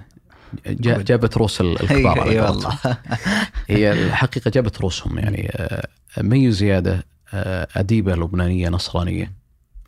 جا- 0.68 1.02
جابت 1.02 1.38
روس 1.38 1.62
ال- 1.62 1.82
الكبار 1.82 2.20
على 2.20 2.32
اي 2.32 2.40
قولتهم. 2.40 2.72
والله. 2.72 2.98
هي 3.70 3.92
الحقيقة 3.92 4.52
جابت 4.52 4.82
روسهم 4.82 5.18
يعني 5.20 5.50
آه، 5.56 5.88
مي 6.18 6.52
زيادة 6.52 7.06
آه، 7.34 7.68
أديبة 7.76 8.16
لبنانية 8.16 8.70
نصرانية. 8.70 9.32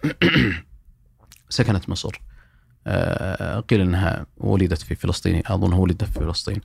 سكنت 1.50 1.90
مصر. 1.90 2.22
آه، 2.88 3.60
قيل 3.60 3.82
أنها 3.82 4.26
ولدت 4.38 4.82
في 4.82 4.96
فلسطين 4.96 5.44
أظن 5.46 5.74
ولدت 5.74 6.04
في 6.04 6.12
فلسطين. 6.12 6.62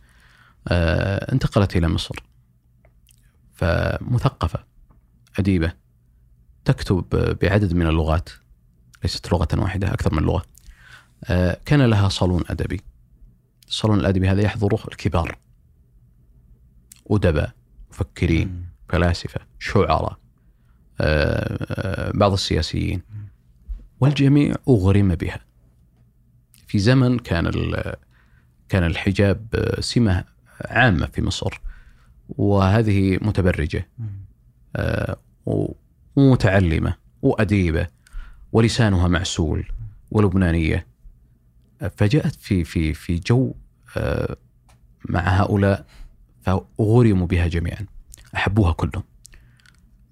آه، 0.68 1.32
انتقلت 1.32 1.76
إلى 1.76 1.88
مصر. 1.88 2.16
فمثقفة 3.54 4.64
أديبة 5.38 5.72
تكتب 6.64 7.04
بعدد 7.42 7.72
من 7.74 7.86
اللغات 7.86 8.28
ليست 9.02 9.32
لغة 9.32 9.48
واحدة 9.54 9.92
أكثر 9.94 10.14
من 10.14 10.22
لغة. 10.22 10.42
آه، 11.24 11.58
كان 11.64 11.82
لها 11.82 12.08
صالون 12.08 12.44
أدبي. 12.48 12.80
الصالون 13.68 14.00
الأدبي 14.00 14.28
هذا 14.28 14.42
يحضره 14.42 14.80
الكبار. 14.88 15.38
أدباء 17.10 17.52
مفكرين 17.90 18.66
فلاسفة 18.88 19.40
شعراء 19.58 20.18
بعض 22.14 22.32
السياسيين. 22.32 23.02
والجميع 24.00 24.54
أغرم 24.68 25.14
بها. 25.14 25.40
في 26.66 26.78
زمن 26.78 27.18
كان 27.18 27.50
كان 28.68 28.84
الحجاب 28.84 29.46
آه، 29.54 29.80
سمة 29.80 30.24
عامة 30.64 31.06
في 31.06 31.22
مصر 31.22 31.60
وهذه 32.28 33.18
متبرجة 33.22 33.88
آه، 34.76 35.16
و- 35.46 35.72
ومتعلمة 36.16 36.94
وأديبة 37.22 37.86
ولسانها 38.52 39.08
معسول 39.08 39.66
ولبنانية. 40.10 40.86
آه، 41.82 41.92
فجاءت 41.96 42.34
في 42.34 42.64
في 42.64 42.94
في 42.94 43.18
جو 43.18 43.54
آه، 43.96 44.36
مع 45.08 45.20
هؤلاء 45.20 45.86
فأغرموا 46.42 47.26
بها 47.26 47.46
جميعا. 47.46 47.86
أحبوها 48.34 48.72
كلهم. 48.72 49.04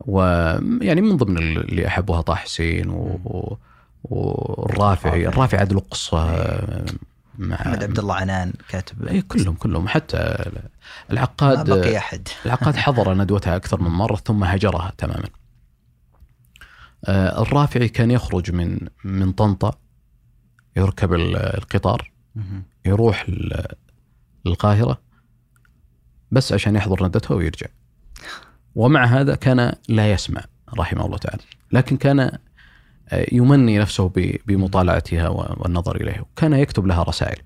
ويعني 0.00 1.00
من 1.00 1.16
ضمن 1.16 1.38
اللي 1.38 1.86
أحبوها 1.86 2.20
طه 2.20 2.34
حسين 2.34 2.90
و... 2.90 3.58
والرافعي 4.10 5.28
الرافعي 5.28 5.60
عاد 5.60 5.72
له 5.72 5.80
قصة 5.80 6.30
آه، 6.30 6.84
مع 7.38 7.56
محمد 7.56 7.82
عبد 7.84 7.98
الله 7.98 8.14
عنان 8.14 8.52
كاتب. 8.68 9.06
اي 9.08 9.22
كلهم 9.22 9.54
كلهم. 9.54 9.88
حتى 9.88 10.16
ما 10.16 10.62
العقاد 11.10 11.70
بقي 11.70 11.96
أحد. 11.98 12.28
العقاد 12.46 12.76
حضر 12.76 13.14
ندوتها 13.14 13.56
أكثر 13.56 13.80
من 13.82 13.90
مرة 13.90 14.16
ثم 14.16 14.44
هجرها 14.44 14.92
تماما. 14.98 15.28
آه، 17.04 17.42
الرافعي 17.42 17.88
كان 17.88 18.10
يخرج 18.10 18.50
من 18.52 18.78
من 19.04 19.32
طنطا 19.32 19.74
يركب 20.76 21.12
ال- 21.12 21.36
القطار. 21.36 22.10
يروح 22.84 23.26
للقاهرة 24.46 25.00
بس 26.30 26.52
عشان 26.52 26.76
يحضر 26.76 27.06
ندوتها 27.06 27.34
ويرجع. 27.34 27.66
ومع 28.74 29.04
هذا 29.04 29.34
كان 29.34 29.72
لا 29.88 30.12
يسمع 30.12 30.44
رحمه 30.78 31.06
الله 31.06 31.18
تعالى. 31.18 31.42
لكن 31.72 31.96
كان 31.96 32.38
يمني 33.32 33.78
نفسه 33.78 34.12
بمطالعتها 34.46 35.28
والنظر 35.28 35.96
إليها. 35.96 36.20
وكان 36.20 36.52
يكتب 36.52 36.86
لها 36.86 37.02
رسائل. 37.02 37.42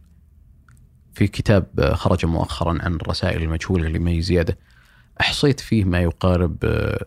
في 1.15 1.27
كتاب 1.27 1.67
آه، 1.79 1.95
خرج 1.95 2.27
مؤخرا 2.27 2.79
عن 2.83 2.95
الرسائل 2.95 3.43
المجهولة 3.43 3.89
لمي 3.89 4.23
زيادة. 4.23 4.59
أحصيت 5.21 5.61
فيه 5.61 5.85
ما 5.85 6.01
يقارب 6.01 6.57
آه، 6.65 7.07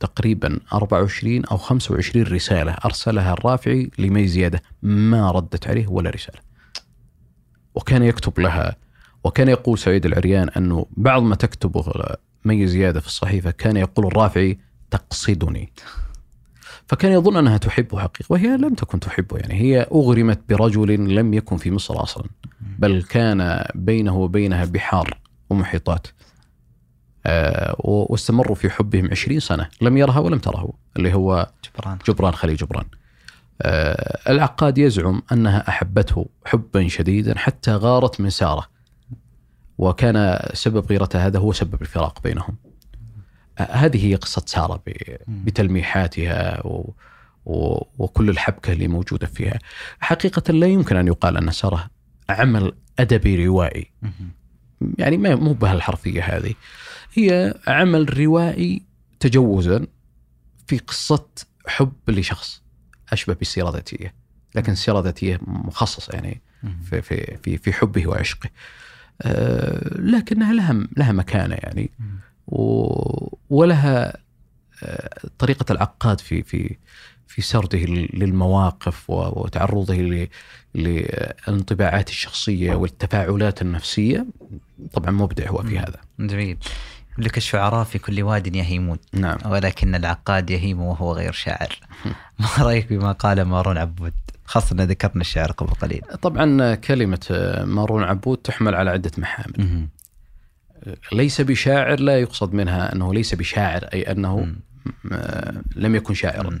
تقريبا 0.00 0.60
24 0.72 1.44
أو 1.44 1.56
25 1.56 2.26
رسالة 2.26 2.72
أرسلها 2.72 3.32
الرافعي 3.32 3.90
لمي 3.98 4.28
زيادة 4.28 4.62
ما 4.82 5.30
ردت 5.30 5.68
عليه 5.68 5.86
ولا 5.88 6.10
رسالة. 6.10 6.38
وكان 7.74 8.02
يكتب 8.02 8.40
لها 8.40 8.76
وكان 9.24 9.48
يقول 9.48 9.78
سعيد 9.78 10.06
العريان 10.06 10.48
أنه 10.48 10.86
بعض 10.96 11.22
ما 11.22 11.34
تكتبه 11.34 11.92
مي 12.44 12.66
زيادة 12.66 13.00
في 13.00 13.06
الصحيفة 13.06 13.50
كان 13.50 13.76
يقول 13.76 14.06
الرافعي 14.06 14.58
تقصدني. 14.90 15.72
فكان 16.88 17.12
يظن 17.12 17.36
أنها 17.36 17.56
تحبه 17.56 17.98
حقيقة 17.98 18.26
وهي 18.28 18.56
لم 18.56 18.74
تكن 18.74 19.00
تحبه 19.00 19.36
يعني 19.36 19.54
هي 19.54 19.80
أغرمت 19.82 20.40
برجل 20.48 21.14
لم 21.14 21.34
يكن 21.34 21.56
في 21.56 21.70
مصر 21.70 22.02
أصلا 22.02 22.24
بل 22.78 23.02
كان 23.02 23.64
بينه 23.74 24.16
وبينها 24.16 24.64
بحار 24.64 25.18
ومحيطات 25.50 26.06
آه، 27.26 27.76
واستمروا 27.78 28.54
في 28.54 28.70
حبهم 28.70 29.10
عشرين 29.10 29.40
سنة 29.40 29.68
لم 29.80 29.96
يرها 29.96 30.18
ولم 30.18 30.38
تره 30.38 30.72
اللي 30.96 31.14
هو 31.14 31.50
جبران. 31.64 31.98
جبران 32.08 32.34
خليل 32.34 32.56
جبران. 32.56 32.84
آه، 33.62 34.18
العقاد 34.28 34.78
يزعم 34.78 35.22
أنها 35.32 35.68
أحبته 35.68 36.26
حبا 36.44 36.88
شديدا 36.88 37.38
حتى 37.38 37.70
غارت 37.70 38.20
من 38.20 38.30
سارة 38.30 38.66
وكان 39.78 40.38
سبب 40.52 40.86
غيرتها 40.86 41.26
هذا 41.26 41.38
هو 41.38 41.52
سبب 41.52 41.82
الفراق 41.82 42.22
بينهم. 42.22 42.56
هذه 43.58 44.06
هي 44.06 44.14
قصة 44.14 44.42
سارة 44.46 44.82
بتلميحاتها 45.28 46.66
و 46.66 46.94
وكل 47.98 48.30
الحبكة 48.30 48.72
اللي 48.72 48.88
موجودة 48.88 49.26
فيها. 49.26 49.58
حقيقة 50.00 50.52
لا 50.52 50.66
يمكن 50.66 50.96
أن 50.96 51.06
يقال 51.06 51.36
أن 51.36 51.50
سارة 51.50 51.90
عمل 52.28 52.72
أدبي 52.98 53.46
روائي. 53.46 53.90
يعني 54.98 55.16
ما 55.16 55.34
مو 55.34 55.52
بهالحرفية 55.52 56.22
هذه. 56.22 56.54
هي 57.14 57.54
عمل 57.66 58.18
روائي 58.18 58.82
تجوزا 59.20 59.86
في 60.66 60.78
قصة 60.78 61.26
حب 61.66 61.92
لشخص 62.08 62.62
أشبه 63.12 63.34
بالسيرة 63.34 63.68
الذاتية 63.68 64.14
لكن 64.54 64.72
السيرة 64.72 64.98
الذاتية 64.98 65.38
مخصصة 65.42 66.12
يعني 66.14 66.42
في 66.90 67.02
في 67.02 67.38
في 67.42 67.56
في 67.58 67.72
حبه 67.72 68.06
وعشقه. 68.06 68.50
آه، 69.22 70.00
لكنها 70.00 70.52
لها 70.52 70.86
لها 70.96 71.12
مكانة 71.12 71.54
يعني. 71.54 71.90
ولها 73.50 74.16
آه، 74.82 75.20
طريقة 75.38 75.72
العقاد 75.72 76.20
في 76.20 76.42
في 76.42 76.76
في 77.26 77.42
سرده 77.42 77.78
للمواقف 78.14 79.10
وتعرضه 79.10 80.28
للانطباعات 80.74 82.08
الشخصية 82.08 82.74
والتفاعلات 82.74 83.62
النفسية. 83.62 84.26
طبعا 84.92 85.10
مبدع 85.10 85.48
هو 85.48 85.62
في 85.62 85.78
هذا. 85.78 86.00
جميل. 86.20 86.58
لك 87.18 87.36
الشعراء 87.36 87.84
في 87.84 87.98
كل 87.98 88.22
واد 88.22 88.56
يهيمون. 88.56 88.98
نعم. 89.12 89.38
ولكن 89.46 89.94
العقاد 89.94 90.50
يهيم 90.50 90.80
وهو 90.80 91.12
غير 91.12 91.32
شاعر. 91.32 91.78
ما 92.40 92.48
رأيك 92.58 92.92
بما 92.92 93.12
قال 93.12 93.42
مارون 93.42 93.78
عبود؟ 93.78 94.12
خاصة 94.44 94.72
أن 94.72 94.80
ذكرنا 94.80 95.20
الشعر 95.20 95.52
قبل 95.52 95.70
قليل. 95.70 96.02
طبعا 96.22 96.74
كلمة 96.74 97.54
مارون 97.64 98.02
عبود 98.04 98.38
تحمل 98.38 98.74
على 98.74 98.90
عدة 98.90 99.10
محامل. 99.18 99.86
ليس 101.12 101.40
بشاعر 101.40 102.00
لا 102.00 102.20
يقصد 102.20 102.52
منها 102.54 102.92
أنه 102.94 103.14
ليس 103.14 103.34
بشاعر 103.34 103.84
أي 103.84 104.02
أنه 104.02 104.36
م- 104.40 104.54
لم 105.76 105.94
يكن 105.94 106.14
شاعرا. 106.14 106.60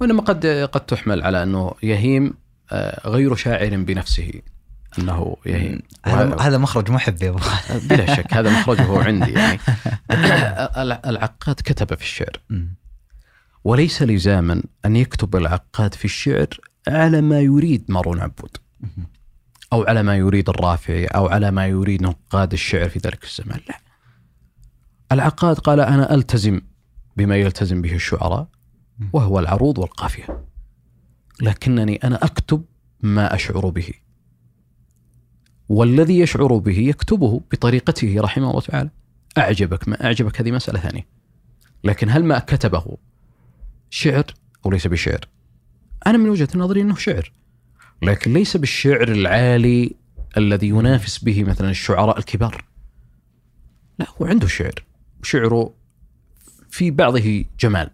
وإنما 0.00 0.22
قد 0.22 0.46
قد 0.46 0.80
تحمل 0.86 1.22
على 1.22 1.42
أنه 1.42 1.72
يهيم 1.82 2.34
آه، 2.72 3.08
غير 3.08 3.34
شاعر 3.34 3.76
بنفسه 3.76 4.32
أنه 4.98 5.36
يهيم. 5.46 5.80
هذا 6.40 6.58
مخرج 6.58 6.90
محب 6.90 7.22
يا 7.22 7.28
أبو 7.28 7.38
خالد. 7.38 7.88
بلا 7.88 8.14
شك 8.14 8.34
هذا 8.34 8.50
مخرجه 8.60 9.02
عندي 9.04 9.32
يعني. 9.32 9.58
الع- 10.82 11.02
العقاد 11.06 11.54
كتب 11.64 11.94
في 11.94 12.02
الشعر. 12.02 12.40
وليس 13.64 14.02
لزاما 14.02 14.62
أن 14.84 14.96
يكتب 14.96 15.36
العقاد 15.36 15.94
في 15.94 16.04
الشعر 16.04 16.46
على 16.88 17.20
ما 17.20 17.40
يريد 17.40 17.84
مارون 17.88 18.20
عبود. 18.20 18.56
أو 19.74 19.82
على 19.82 20.02
ما 20.02 20.16
يريد 20.16 20.48
الرافعي 20.48 21.06
أو 21.06 21.26
على 21.26 21.50
ما 21.50 21.66
يريد 21.66 22.02
نقاد 22.02 22.52
الشعر 22.52 22.88
في 22.88 22.98
ذلك 22.98 23.24
الزمان. 23.24 23.60
لا. 23.68 23.80
العقاد 25.12 25.58
قال 25.58 25.80
أنا 25.80 26.14
ألتزم 26.14 26.60
بما 27.16 27.36
يلتزم 27.36 27.82
به 27.82 27.94
الشعراء 27.94 28.48
وهو 29.12 29.38
العروض 29.38 29.78
والقافية. 29.78 30.44
لكنني 31.40 31.96
أنا 31.96 32.24
أكتب 32.24 32.64
ما 33.00 33.34
أشعر 33.34 33.68
به. 33.68 33.88
والذي 35.68 36.18
يشعر 36.18 36.56
به 36.56 36.78
يكتبه 36.78 37.40
بطريقته 37.52 38.20
رحمه 38.20 38.50
الله 38.50 38.60
تعالى. 38.60 38.90
أعجبك 39.38 39.88
ما 39.88 40.04
أعجبك 40.04 40.40
هذه 40.40 40.50
مسألة 40.50 40.80
ثانية. 40.80 41.06
لكن 41.84 42.10
هل 42.10 42.24
ما 42.24 42.38
كتبه 42.38 42.96
شعر 43.90 44.24
أو 44.66 44.70
ليس 44.70 44.86
بشعر؟ 44.86 45.28
أنا 46.06 46.18
من 46.18 46.28
وجهة 46.28 46.48
نظري 46.54 46.80
أنه 46.80 46.94
شعر. 46.94 47.32
لكن 48.04 48.32
ليس 48.32 48.56
بالشعر 48.56 49.08
العالي 49.08 49.94
الذي 50.36 50.68
ينافس 50.68 51.18
به 51.18 51.44
مثلا 51.44 51.70
الشعراء 51.70 52.18
الكبار. 52.18 52.64
لا 53.98 54.06
هو 54.18 54.26
عنده 54.26 54.46
شعر. 54.46 54.84
شعره 55.22 55.74
في 56.70 56.90
بعضه 56.90 57.44
جمال 57.60 57.90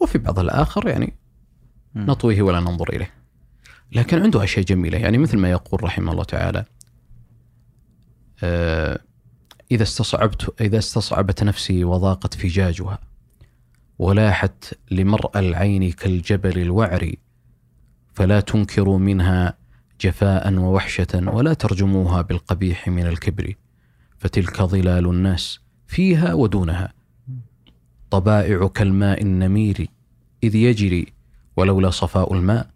وفي 0.00 0.18
بعض 0.18 0.38
الآخر 0.38 0.88
يعني. 0.88 1.14
نطويه 1.94 2.42
ولا 2.42 2.60
ننظر 2.60 2.88
إليه. 2.88 3.10
لكن 3.92 4.22
عنده 4.22 4.44
أشياء 4.44 4.64
جميلة. 4.64 4.98
يعني 4.98 5.18
مثل 5.18 5.38
ما 5.38 5.50
يقول 5.50 5.84
رحمه 5.84 6.12
الله 6.12 6.24
تعالى 6.24 6.64
آه، 8.42 9.00
إذا 9.70 9.82
استصعبت 9.82 10.60
إذا 10.60 10.78
استصعبت 10.78 11.42
نفسي 11.42 11.84
وضاقت 11.84 12.34
فجاجها 12.34 12.98
ولاحت 13.98 14.74
لمرأى 14.90 15.40
العين 15.40 15.92
كالجبل 15.92 16.58
الوعر 16.58 17.12
فلا 18.16 18.40
تنكروا 18.40 18.98
منها 18.98 19.54
جفاء 20.00 20.54
ووحشة 20.54 21.22
ولا 21.26 21.54
ترجموها 21.54 22.22
بالقبيح 22.22 22.88
من 22.88 23.06
الكبر 23.06 23.54
فتلك 24.18 24.62
ظلال 24.62 25.06
الناس 25.06 25.60
فيها 25.86 26.34
ودونها. 26.34 26.92
طبائع 28.10 28.66
كالماء 28.66 29.22
النمير 29.22 29.88
إذ 30.42 30.54
يجري 30.54 31.06
ولولا 31.56 31.90
صفاء 31.90 32.34
الماء 32.34 32.70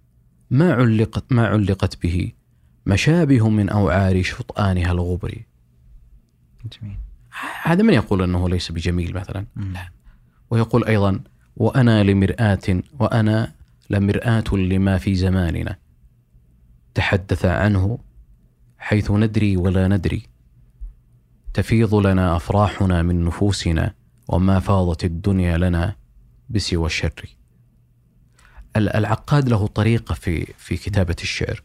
ما 0.50 0.72
علقت 0.72 1.32
ما 1.32 1.46
علقت 1.46 2.02
به 2.02 2.32
مشابه 2.86 3.48
من 3.48 3.68
أوعار 3.68 4.22
شطآنها 4.22 4.92
الغبر. 4.92 5.42
جميل. 6.72 6.96
هذا 7.62 7.82
من 7.82 7.94
يقول 7.94 8.22
أنه 8.22 8.48
ليس 8.48 8.72
بجميل 8.72 9.14
مثلا. 9.14 9.46
لا. 9.56 9.88
ويقول 10.50 10.84
أيضا 10.84 11.20
وأنا 11.56 12.04
لمرآة 12.04 12.82
وأنا 12.98 13.59
لمرآة 13.90 14.44
لما 14.52 14.98
في 14.98 15.14
زماننا. 15.14 15.76
تحدث 16.94 17.44
عنه 17.44 17.98
حيث 18.78 19.10
ندري 19.10 19.56
ولا 19.56 19.88
ندري. 19.88 20.22
تفيض 21.54 21.94
لنا 21.94 22.36
أفراحنا 22.36 23.02
من 23.02 23.24
نفوسنا 23.24 23.94
وما 24.28 24.60
فاضت 24.60 25.04
الدنيا 25.04 25.58
لنا 25.58 25.96
بسوى 26.50 26.86
الشر. 26.86 27.36
ال- 28.76 28.88
العقاد 28.88 29.48
له 29.48 29.66
طريقة 29.66 30.14
في 30.14 30.46
في 30.58 30.76
كتابة 30.76 31.16
الشعر. 31.22 31.62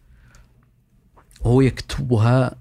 هو 1.42 1.62
يكتبها 1.62 2.56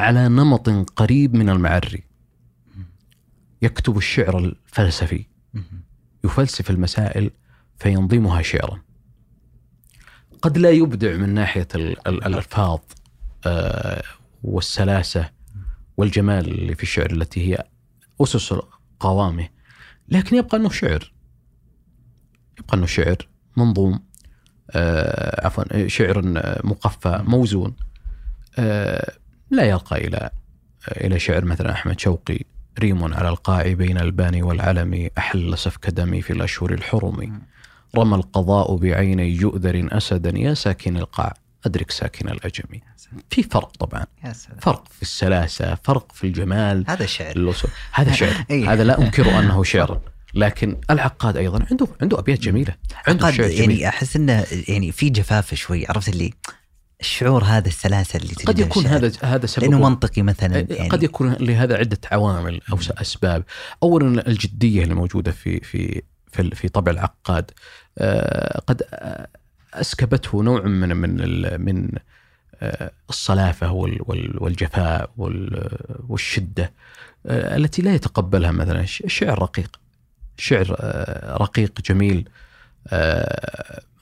على 0.00 0.28
نمط 0.28 0.68
قريب 0.70 1.34
من 1.34 1.48
المعري. 1.50 2.02
يكتب 3.62 3.96
الشعر 3.96 4.38
الفلسفي. 4.38 5.24
يفلسف 6.24 6.70
المسائل 6.70 7.30
فينظمها 7.80 8.42
شعرا. 8.42 8.82
قد 10.42 10.58
لا 10.58 10.70
يبدع 10.70 11.16
من 11.16 11.28
ناحية 11.34 11.68
ال- 11.74 12.08
ال- 12.08 12.24
الألفاظ 12.24 12.78
آه، 13.46 14.02
والسلاسة 14.42 15.30
والجمال 15.96 16.48
اللي 16.48 16.74
في 16.74 16.82
الشعر 16.82 17.10
التي 17.12 17.50
هي 17.52 17.64
أسس 18.20 18.54
قوامه 19.00 19.48
لكن 20.08 20.36
يبقى 20.36 20.56
أنه 20.56 20.68
شعر. 20.70 21.12
يبقى 22.58 22.76
أنه 22.76 22.86
شعر 22.86 23.16
منظوم 23.56 24.00
آه، 24.70 25.46
عفوا 25.46 25.88
شعر 25.88 26.22
مقفى 26.64 27.22
موزون 27.26 27.76
آه، 28.58 29.12
لا 29.50 29.64
يرقى 29.64 29.96
إلى 30.06 30.30
إلى 30.88 31.18
شعر. 31.18 31.44
مثلا 31.44 31.72
أحمد 31.72 32.00
شوقي 32.00 32.38
ريم 32.78 33.14
على 33.14 33.28
القاع 33.28 33.72
بين 33.72 33.98
الباني 33.98 34.42
والعلم 34.42 35.10
أحل 35.18 35.58
سفك 35.58 35.90
دمي 35.90 36.22
في 36.22 36.32
الأشهر 36.32 36.72
الحرم 36.74 37.42
رمى 37.96 38.14
القضاء 38.16 38.76
بعيني 38.76 39.34
جؤذر 39.34 39.88
أسدا 39.92 40.38
يا 40.38 40.54
ساكن 40.54 40.96
القاع. 40.96 41.34
أدرك 41.66 41.90
ساكن 41.90 42.28
الأجم 42.28 42.64
في 43.30 43.42
فرق 43.42 43.70
طبعا. 43.76 44.04
يا 44.24 44.32
سلام. 44.32 44.58
فرق 44.60 44.84
في 44.96 45.02
السلاسة 45.02 45.74
فرق 45.84 46.12
في 46.12 46.24
الجمال. 46.24 46.84
هذا 46.88 47.06
شعر. 47.06 47.34
اللص- 47.34 47.66
هذا 47.92 48.12
شعر. 48.12 48.44
إيه. 48.50 48.72
هذا 48.72 48.84
لا 48.84 48.98
أنكر 49.02 49.38
أنه 49.38 49.62
شعر. 49.64 50.00
لكن 50.34 50.76
العقاد 50.90 51.36
أيضا 51.36 51.66
عنده 51.70 51.86
عنده 52.02 52.18
أبيات 52.18 52.38
جميلة. 52.40 52.74
عنده 53.06 53.30
شعر 53.30 53.46
جميل. 53.48 53.70
يعني 53.70 53.88
أحس 53.88 54.16
إنه 54.16 54.46
يعني 54.68 54.92
في 54.92 55.10
جفاف 55.10 55.54
شوي. 55.54 55.86
عرفت 55.86 56.08
اللي 56.08 56.32
الشعور 57.00 57.44
هذا 57.44 57.68
السلاسة 57.68 58.16
اللي 58.16 58.34
قد 58.46 58.58
يكون. 58.58 58.86
هذا 58.86 59.12
هذا 59.22 59.46
سبب 59.46 59.64
لأنه 59.64 59.88
منطقي 59.88 60.22
مثلا 60.22 60.56
يعني 60.56 60.74
يعني. 60.74 60.88
قد 60.88 61.02
يكون 61.02 61.32
لهذا 61.32 61.76
عدة 61.76 61.98
عوامل 62.12 62.60
أو 62.72 62.78
أسباب. 62.90 63.44
اولا 63.82 64.26
الجدية 64.28 64.82
اللي 64.82 64.94
موجودة 64.94 65.32
في 65.32 65.60
في 65.60 66.02
في, 66.32 66.50
في 66.54 66.68
طبع 66.68 66.92
العقاد. 66.92 67.50
آه، 67.98 68.58
قد 68.66 68.82
أسكبته 69.74 70.42
نوع 70.42 70.60
من 70.62 70.96
من 70.96 71.10
من 71.60 71.88
آه، 72.62 72.90
الصلافة 73.08 73.72
وال- 73.72 73.98
وال- 74.00 74.42
والجفاء 74.42 75.10
وال- 75.16 75.78
والشدة 76.08 76.72
آه، 77.26 77.56
التي 77.56 77.82
لا 77.82 77.94
يتقبلها 77.94 78.50
مثلا. 78.50 78.80
الش- 78.80 79.00
الشعر 79.02 79.42
رقيق. 79.42 79.80
شعر 80.36 80.76
رقيق 81.40 81.80
جميل 81.80 82.28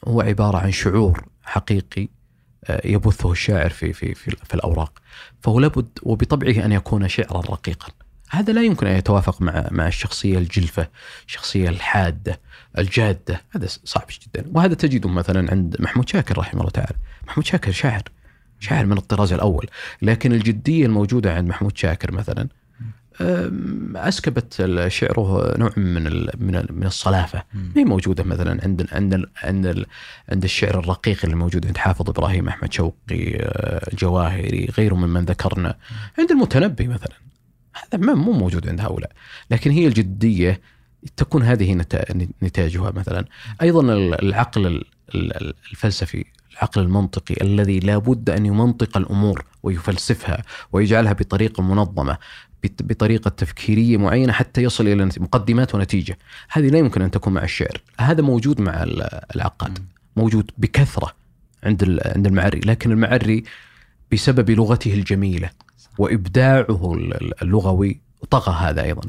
هو 0.09 0.21
عبارة 0.21 0.59
عن 0.59 0.71
شعور 0.73 1.25
حقيقي 1.43 2.09
يبثه 2.85 3.33
الشاعر 3.33 3.71
في 3.71 3.93
في 3.93 4.15
في, 4.15 4.31
في 4.31 4.55
الأوراق. 4.55 4.93
فهو 5.43 5.61
لابد 5.61 5.89
وبطبعه 6.03 6.65
أن 6.65 6.73
يكون 6.73 7.09
شعرا 7.09 7.41
رقيقا. 7.41 7.89
هذا 8.31 8.53
لا 8.53 8.63
يمكن 8.63 8.87
أن 8.87 8.97
يتوافق 8.97 9.43
مع 9.43 9.69
مع 9.71 9.87
الشخصية 9.87 10.39
الجلفة، 10.39 10.89
الشخصية 11.27 11.69
الحادة، 11.69 12.41
الجادة، 12.79 13.41
هذا 13.51 13.67
صعب 13.85 14.07
جدا، 14.27 14.45
وهذا 14.53 14.75
تجده 14.75 15.09
مثلا 15.09 15.51
عند 15.51 15.77
محمود 15.81 16.09
شاكر 16.09 16.39
رحمه 16.39 16.61
الله 16.61 16.71
تعالى، 16.71 16.97
محمود 17.27 17.47
شاكر 17.47 17.73
شاعر 17.73 18.03
شاعر 18.61 18.87
من 18.87 18.97
الطراز 18.99 19.33
الأول، 19.33 19.67
لكن 20.03 20.33
الجدية 20.33 20.87
الموجودة 20.87 21.35
عند 21.35 21.49
محمود 21.49 21.77
شاكر 21.79 22.13
مثلا 22.13 22.49
أسكبت 23.97 24.55
شعره 24.89 25.59
نوع 25.59 25.71
من 25.77 26.03
من 26.39 26.65
من 26.71 26.87
الصلافة، 26.87 27.43
ما 27.55 27.73
هي 27.77 27.85
موجودة 27.85 28.25
مثلا 28.25 28.61
عند 28.63 28.87
عند 28.93 29.15
ال- 29.15 29.31
عند 29.43 29.67
ال- 29.67 29.87
عند 30.29 30.45
الشعر 30.45 30.79
الرقيق 30.79 31.19
اللي 31.25 31.37
موجود 31.37 31.67
عند 31.67 31.77
حافظ 31.77 32.09
إبراهيم 32.11 32.49
أحمد 32.49 32.73
شوقي 32.73 33.37
آه، 33.37 33.89
الجواهري 33.93 34.69
غيره 34.79 34.95
ممن 34.95 35.25
ذكرنا. 35.25 35.77
عند 36.19 36.31
المتنبي 36.31 36.89
مثلا. 36.89 37.15
هذا 37.93 38.05
ما 38.05 38.15
مو 38.15 38.33
موجود 38.33 38.69
عند 38.69 38.81
هؤلاء 38.81 39.11
لكن 39.51 39.71
هي 39.71 39.87
الجدية 39.87 40.61
تكون 41.17 41.43
هذه 41.43 41.75
نتا- 41.75 42.27
نتاجها 42.43 42.91
مثلا. 42.91 43.25
أيضا 43.63 43.81
ال- 43.81 44.23
العقل 44.29 44.67
ال- 44.67 44.85
ال- 45.15 45.55
الفلسفي 45.71 46.25
العقل 46.53 46.83
المنطقي 46.83 47.35
الذي 47.43 47.81
لا 47.81 47.99
بد 47.99 48.31
أن 48.31 48.47
يمنطق 48.47 48.97
الأمور 48.97 49.45
ويفلسفها 49.63 50.43
ويجعلها 50.73 51.13
بطريقة 51.13 51.63
منظمة 51.63 52.19
بط- 52.65 52.83
بطريقة 52.83 53.29
تفكيرية 53.29 53.97
معينة 53.97 54.33
حتى 54.33 54.63
يصل 54.63 54.87
إلى 54.89 55.05
نت- 55.05 55.19
مقدمات 55.19 55.75
ونتيجة. 55.75 56.19
هذه 56.51 56.69
لا 56.69 56.79
يمكن 56.79 57.03
أن 57.03 57.11
تكون 57.11 57.33
مع 57.33 57.43
الشعر. 57.45 57.83
هذا 58.01 58.23
موجود 58.23 58.61
مع 58.61 58.83
ال- 58.83 59.21
العقاد 59.37 59.79
موجود 60.17 60.51
بكثرة 60.59 61.13
عند 61.65 62.01
عند 62.07 62.27
المعري 62.27 62.61
لكن 62.61 62.91
المعري 62.93 63.45
بسبب 64.13 64.51
لغته 64.51 64.95
الجميلة. 64.95 65.51
وإبداعه 65.99 66.95
ال- 66.95 67.43
اللغوي 67.43 68.01
طغى 68.31 68.55
هذا 68.71 68.83
أيضا. 68.83 69.03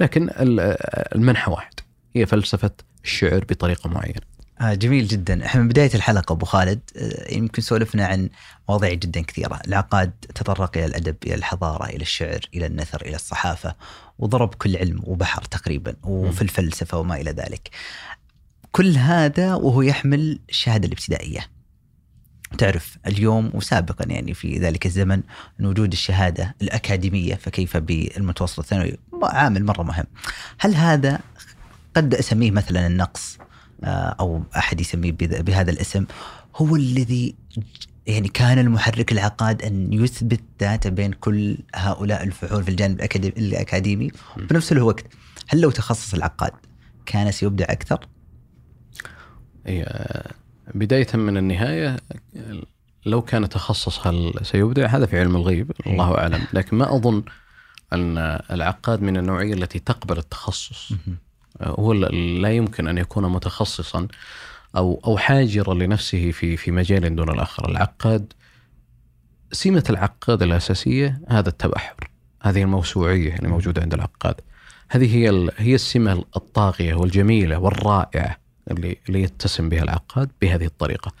لكن 0.00 0.28
ال- 0.28 0.76
المنحى 1.16 1.50
واحد 1.52 1.72
هي 2.16 2.26
فلسفة 2.26 2.70
الشعر 3.04 3.44
بطريقة 3.48 3.90
معينة. 3.90 4.20
آه 4.60 4.74
جميل 4.74 5.06
جدا. 5.06 5.46
إحنا 5.46 5.60
من 5.60 5.68
بداية 5.68 5.90
الحلقة 5.94 6.32
أبو 6.32 6.46
خالد 6.46 6.80
آه، 6.96 7.34
يمكن 7.34 7.62
سولفنا 7.62 8.06
عن 8.06 8.28
مواضيع 8.68 8.92
جدا 8.94 9.20
كثيرة. 9.20 9.60
العقاد 9.68 10.10
تطرق 10.34 10.76
إلى 10.76 10.86
الأدب 10.86 11.16
إلى 11.26 11.34
الحضارة 11.34 11.84
إلى 11.86 12.02
الشعر 12.02 12.40
إلى 12.54 12.66
النثر 12.66 13.02
إلى 13.02 13.14
الصحافة 13.16 13.74
وضرب 14.18 14.54
كل 14.54 14.76
علم 14.76 15.00
وبحر 15.04 15.42
تقريبا 15.42 15.94
وفي 16.02 16.42
الفلسفة 16.42 16.98
وما 16.98 17.16
إلى 17.20 17.30
ذلك. 17.30 17.70
كل 18.72 18.96
هذا 18.96 19.54
وهو 19.54 19.82
يحمل 19.82 20.38
الشهادة 20.50 20.86
الابتدائية. 20.86 21.40
تعرف 22.52 22.98
اليوم 23.06 23.50
وسابقا 23.54 24.04
يعني 24.08 24.34
في 24.34 24.58
ذلك 24.58 24.86
الزمن 24.86 25.22
أن 25.60 25.66
وجود 25.66 25.92
الشهادة 25.92 26.54
الأكاديمية 26.62 27.34
فكيف 27.34 27.76
بالمتوسط 27.76 28.58
الثانوي؟ 28.58 28.98
عامل 29.22 29.64
مرة 29.64 29.82
مهم. 29.82 30.04
هل 30.58 30.74
هذا 30.74 31.20
قد 31.94 32.14
أسميه 32.14 32.50
مثلا 32.50 32.86
النقص 32.86 33.38
آه، 33.84 34.16
أو 34.20 34.42
أحد 34.56 34.80
يسميه 34.80 35.12
بهذا 35.12 35.70
الاسم؟ 35.70 36.06
هو 36.56 36.76
الذي 36.76 37.34
يعني 38.06 38.28
كان 38.28 38.58
المحرك 38.58 39.12
العقاد 39.12 39.62
أن 39.62 39.92
يثبت 39.92 40.40
ذاته 40.60 40.90
بين 40.90 41.12
كل 41.12 41.58
هؤلاء 41.74 42.22
الفحول 42.22 42.64
في 42.64 42.68
الجانب 42.68 42.96
الأكاديمي, 42.96 43.34
الاكاديمي 43.36 44.10
وبنفس 44.36 44.72
الوقت 44.72 45.04
هل 45.48 45.60
لو 45.60 45.70
تخصص 45.70 46.14
العقاد 46.14 46.52
كان 47.06 47.32
سيبدع 47.32 47.64
أكثر؟ 47.68 48.06
هي 49.66 49.84
بداية 50.74 51.06
من 51.14 51.36
النهاية 51.36 51.96
لو 53.06 53.22
كان 53.22 53.48
تخصص 53.48 54.06
هل 54.06 54.34
سيبدع 54.42 54.86
هذا 54.86 55.06
في 55.06 55.20
علم 55.20 55.36
الغيب 55.36 55.72
الله 55.86 56.18
أعلم. 56.18 56.44
لكن 56.52 56.76
ما 56.76 56.96
أظن 56.96 57.22
أن 57.92 58.18
العقاد 58.50 59.02
من 59.02 59.16
النوعية 59.16 59.54
التي 59.54 59.78
تقبل 59.78 60.18
التخصص. 60.18 60.92
هو 61.62 61.92
لا 61.92 62.52
يمكن 62.52 62.88
أن 62.88 62.98
يكون 62.98 63.32
متخصصا 63.32 64.08
أو 64.76 65.00
أو 65.04 65.18
حاجرا 65.18 65.74
لنفسه 65.74 66.30
في 66.30 66.56
في 66.56 66.70
مجال 66.70 67.16
دون 67.16 67.30
الآخر، 67.30 67.68
العقاد 67.68 68.32
سمة 69.52 69.84
العقاد 69.90 70.42
الأساسية 70.42 71.20
هذا 71.28 71.48
التبحر، 71.48 72.10
هذه 72.42 72.62
الموسوعية 72.62 73.36
اللي 73.36 73.48
موجودة 73.48 73.82
عند 73.82 73.94
العقاد. 73.94 74.34
هذه 74.88 75.16
هي 75.16 75.50
هي 75.56 75.74
السمة 75.74 76.24
الطاغية 76.36 76.94
والجميلة 76.94 77.58
والرائعة. 77.58 78.41
اللي 78.70 78.96
اللي 79.08 79.22
يتسم 79.22 79.68
بها 79.68 79.82
العقاد 79.82 80.30
بهذه 80.42 80.64
الطريقة. 80.64 81.12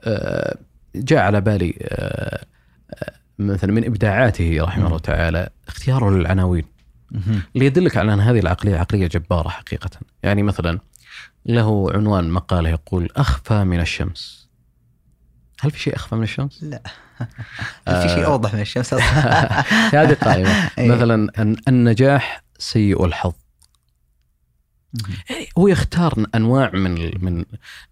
آه، 0.00 0.56
جاء 0.94 1.18
على 1.18 1.40
بالي 1.40 1.74
آه، 1.82 2.44
آه، 2.94 3.12
مثلا 3.38 3.72
من 3.72 3.84
إبداعاته 3.84 4.56
رحمه 4.60 4.86
الله 4.86 4.98
تعالى 4.98 5.48
اختياره 5.68 6.10
للعناوين. 6.10 6.64
اللي 7.54 7.66
يدلك 7.66 7.96
على 7.96 8.14
أن 8.14 8.20
هذه 8.20 8.38
العقلية 8.38 8.76
عقلية 8.76 9.06
جبارة 9.06 9.48
حقيقة 9.48 9.90
يعني 10.22 10.42
مثلا 10.42 10.78
له 11.46 11.92
عنوان 11.92 12.30
مقالة 12.30 12.68
يقول 12.68 13.08
أخفى 13.16 13.64
من 13.64 13.80
الشمس 13.80 14.48
هل 15.60 15.70
في 15.70 15.80
شيء 15.80 15.96
أخفى 15.96 16.14
من 16.14 16.22
الشمس 16.22 16.62
لا 16.62 16.82
هل 17.88 18.02
في 18.02 18.08
شيء 18.08 18.26
أوضح 18.26 18.54
من 18.54 18.60
الشمس؟ 18.60 18.94
هذه 19.94 20.14
قائمه 20.14 20.48
إيه. 20.78 20.90
مثلا 20.90 21.32
النجاح 21.68 22.42
سيء 22.58 23.04
الحظ 23.04 23.32
يعني 25.30 25.48
هو 25.58 25.68
يختار 25.68 26.26
أنواع 26.34 26.70
من 26.70 27.24
من 27.24 27.44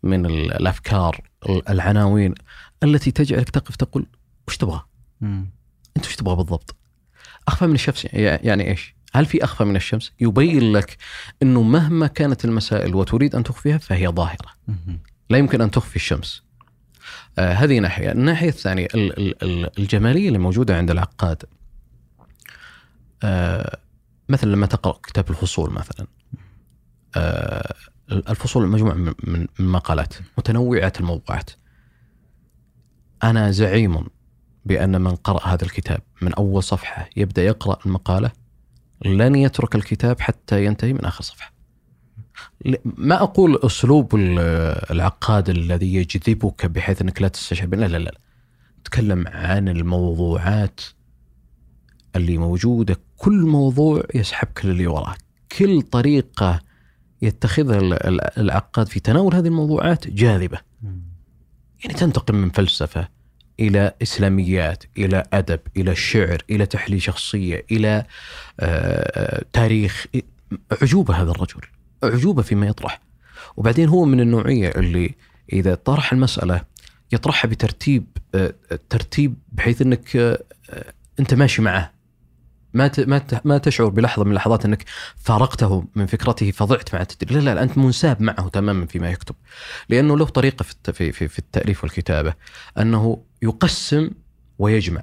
من 0.03 0.27
ال- 0.27 0.53
الأفكار 0.53 1.21
العناوين 1.49 2.35
التي 2.83 3.11
تجعلك 3.11 3.51
تقف 3.51 3.77
تقول 3.77 4.07
وش 4.49 4.57
تبغى؟ 4.57 4.81
أنت 5.97 6.07
وش 6.07 6.17
تبغى 6.17 6.37
بالضبط؟ 6.37 6.77
أخفى 7.49 7.67
من 7.67 7.75
الشمس 7.75 8.07
يعني 8.13 8.71
إيش؟ 8.71 8.95
هل 9.13 9.27
في 9.27 9.45
أخفى 9.45 9.65
من 9.65 9.77
الشمس؟ 9.77 10.13
يبين 10.21 10.73
لك 10.73 10.97
إنه 11.43 11.63
مهما 11.63 12.07
كانت 12.07 12.45
المسائل 12.45 12.95
وتريد 12.95 13.35
أن 13.35 13.43
تخفيها 13.43 13.79
فهي 13.79 14.09
ظاهرة،. 14.09 14.49
لا 15.31 15.39
يمكن 15.39 15.61
أن 15.61 15.71
تخفي 15.71 15.97
الشمس. 15.97 16.43
آه 17.39 17.53
هذه 17.53 17.79
ناحية، 17.79 18.13
الناحية 18.13 18.49
الثانية 18.49 18.89
ال- 18.95 19.19
ال- 19.19 19.43
ال- 19.43 19.79
الجمالية 19.79 20.29
اللي 20.29 20.39
موجودة 20.39 20.77
عند 20.77 20.91
العقاد. 20.91 21.43
آه 23.23 23.79
مثلا 24.29 24.51
لما 24.51 24.67
تقرأ 24.67 24.99
كتاب 25.03 25.31
الفصول 25.31 25.71
مثلا. 25.71 26.07
آه 27.17 27.75
الفصول 28.13 28.69
مجموعه 28.69 28.95
من 29.25 29.47
مقالات 29.59 30.15
متنوعة 30.39 30.93
الموضوعات. 31.01 31.51
أنا 33.25 33.51
زعيم 33.51 34.07
بأن 34.65 35.01
من 35.01 35.15
قرأ 35.15 35.47
هذا 35.49 35.65
الكتاب 35.65 36.01
من 36.23 36.35
أول 36.35 36.63
صفحة 36.63 37.09
يبدأ 37.17 37.43
يقرأ 37.45 37.79
المقالة 37.87 38.31
لن 39.05 39.35
يترك 39.35 39.75
الكتاب 39.75 40.21
حتى 40.21 40.65
ينتهي 40.65 40.93
من 40.93 41.05
آخر 41.05 41.23
صفحة. 41.23 41.53
ما 42.85 43.23
أقول 43.23 43.61
أسلوب 43.65 44.15
ال- 44.15 44.39
العقاد 44.91 45.49
الذي 45.49 45.95
يجذبك 45.95 46.67
بحيث 46.67 47.03
أنك 47.03 47.23
لا 47.23 47.29
تستشعر 47.29 47.69
لا 47.69 47.87
لا 47.87 47.99
لا. 47.99 48.19
تكلم 48.85 49.29
عن 49.29 49.69
الموضوعات 49.69 50.81
اللي 52.16 52.39
موجودة. 52.39 52.97
كل 53.16 53.41
موضوع 53.47 54.03
يسحبك 54.15 54.65
للي 54.65 54.87
وراه 54.87 55.15
كل 55.59 55.82
طريقة 55.82 56.61
يتخذها 57.23 57.78
ال- 57.78 58.07
ال- 58.09 58.39
العقاد 58.39 58.89
في 58.89 59.01
تناول 59.01 59.35
هذه 59.35 59.47
الموضوعات 59.47 60.09
جاذبة. 60.09 60.59
يعني 61.85 61.95
تنتقل 61.95 62.35
من 62.35 62.51
فلسفة 62.51 63.09
إلى 63.61 63.95
إسلاميات 64.03 64.85
إلى 64.99 65.23
أدب 65.32 65.61
إلى 65.77 65.95
شعر 65.95 66.43
إلى 66.51 66.66
تحليل 66.66 67.03
شخصية 67.03 67.65
إلى 67.70 68.05
آه، 68.61 69.45
تاريخ. 69.53 70.07
عجوبة 70.82 71.15
هذا 71.15 71.31
الرجل. 71.31 71.61
عجوبة 72.03 72.43
فيما 72.43 72.66
يطرح. 72.66 73.01
وبعدين 73.57 73.89
هو 73.89 74.05
من 74.05 74.20
النوعية 74.20 74.69
اللي 74.69 75.15
إذا 75.53 75.74
طرح 75.74 76.12
المسألة 76.12 76.61
يطرحها 77.12 77.49
بترتيب 77.49 78.07
آه، 78.35 78.55
ترتيب 78.90 79.35
بحيث 79.53 79.82
أنك 79.82 80.16
آه، 80.16 80.43
أنت 81.20 81.35
ماشي 81.35 81.62
معه. 81.62 81.93
ما 82.79 82.91
ما 82.99 83.23
ما 83.45 83.59
تشعر 83.59 83.89
بلحظة 83.89 84.25
من 84.25 84.31
اللحظات 84.31 84.65
أنك 84.65 84.85
فارقته 85.17 85.85
من 85.95 86.07
فكرته 86.07 86.51
فضعت 86.51 86.95
مع 86.95 87.01
التدريب، 87.01 87.45
لا 87.45 87.55
لا 87.55 87.63
أنت 87.63 87.79
منساب 87.79 88.23
معه 88.23 88.49
تماما 88.49 88.87
فيما 88.87 89.11
يكتب. 89.11 89.35
لأنه 89.89 90.17
له 90.19 90.25
طريقة 90.25 90.63
في 90.63 90.93
في 90.93 91.13
في, 91.13 91.29
في 91.29 91.39
التأليف 91.39 91.85
والكتابة 91.85 92.35
أنه 92.79 93.23
يقسم 93.43 94.11
ويجمع. 94.59 95.03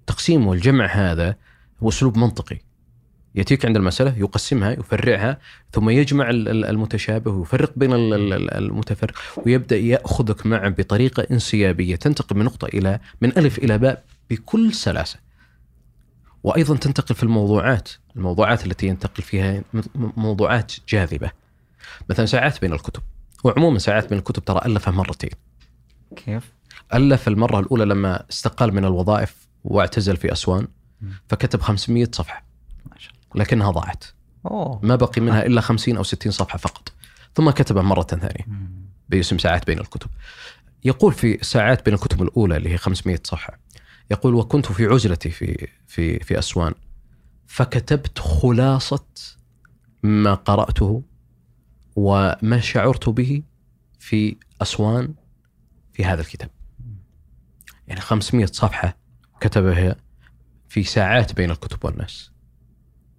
التقسيم 0.00 0.46
والجمع 0.46 0.86
هذا 0.86 1.36
هو 1.82 1.88
أسلوب 1.88 2.18
منطقي. 2.18 2.58
يأتيك 3.34 3.66
عند 3.66 3.76
المسألة 3.76 4.14
يقسمها 4.18 4.70
يفرعها 4.72 5.38
ثم 5.72 5.90
يجمع 5.90 6.30
ال- 6.30 6.48
ال- 6.48 6.64
المتشابه 6.64 7.30
ويفرق 7.30 7.72
بين 7.76 7.92
ال- 7.92 8.14
ال- 8.14 8.32
ال- 8.32 8.54
المتفرق 8.54 9.14
ويبدأ 9.46 9.76
يأخذك 9.76 10.46
معه 10.46 10.68
بطريقة 10.68 11.26
انسيابية 11.30 11.96
تنتقل 11.96 12.36
من 12.36 12.44
نقطة 12.44 12.66
إلى 12.66 13.00
من 13.20 13.38
ألف 13.38 13.58
إلى 13.58 13.78
باء 13.78 14.04
بكل 14.30 14.74
سلاسة. 14.74 15.27
وأيضا 16.42 16.76
تنتقل 16.76 17.14
في 17.14 17.22
الموضوعات، 17.22 17.88
الموضوعات 18.16 18.66
التي 18.66 18.86
ينتقل 18.86 19.22
فيها 19.22 19.62
موضوعات 19.94 20.72
جاذبة. 20.88 21.30
مثلا 22.10 22.26
ساعات 22.26 22.60
بين 22.60 22.72
الكتب، 22.72 23.02
وعموما 23.44 23.78
ساعات 23.78 24.08
بين 24.08 24.18
الكتب 24.18 24.44
ترى 24.44 24.60
ألفها 24.66 24.92
مرتين. 24.92 25.30
كيف؟ 26.16 26.52
ألف 26.94 27.28
المرة 27.28 27.60
الأولى 27.60 27.84
لما 27.84 28.24
استقال 28.30 28.74
من 28.74 28.84
الوظائف 28.84 29.48
واعتزل 29.64 30.16
في 30.16 30.32
أسوان 30.32 30.68
فكتب 31.28 31.60
500 31.60 32.08
صفحة 32.12 32.44
لكنها 33.34 33.70
ضاعت 33.70 34.04
أوه 34.46 34.80
ما 34.82 34.96
بقي 34.96 35.20
منها 35.20 35.46
إلا 35.46 35.60
50 35.60 35.96
أو 35.96 36.02
60 36.02 36.32
صفحة 36.32 36.58
فقط 36.58 36.92
ثم 37.34 37.50
كتبها 37.50 37.82
مرة 37.82 38.02
ثانية. 38.02 38.46
باسم 39.08 39.38
ساعات 39.38 39.66
بين 39.66 39.78
الكتب 39.78 40.10
يقول 40.84 41.12
في 41.12 41.38
ساعات 41.42 41.84
بين 41.84 41.94
الكتب 41.94 42.22
الأولى 42.22 42.56
اللي 42.56 42.70
هي 42.70 42.76
500 42.76 43.20
صفحة 43.24 43.58
يقول 44.10 44.34
وكنت 44.34 44.72
في 44.72 44.86
عزلتي 44.86 45.30
في 45.30 45.68
في 45.86 46.18
في 46.18 46.38
أسوان 46.38 46.74
فكتبت 47.46 48.18
خلاصة 48.18 49.04
ما 50.02 50.34
قرأته 50.34 51.02
وما 51.96 52.60
شعرت 52.60 53.08
به 53.08 53.42
في 53.98 54.36
أسوان 54.62 55.14
في 55.92 56.04
هذا 56.04 56.20
الكتاب. 56.20 56.50
يعني 57.88 58.00
500 58.00 58.46
صفحة 58.46 58.96
كتبها 59.40 59.96
في 60.68 60.82
ساعات 60.82 61.32
بين 61.32 61.50
الكتب 61.50 61.84
والناس. 61.84 62.30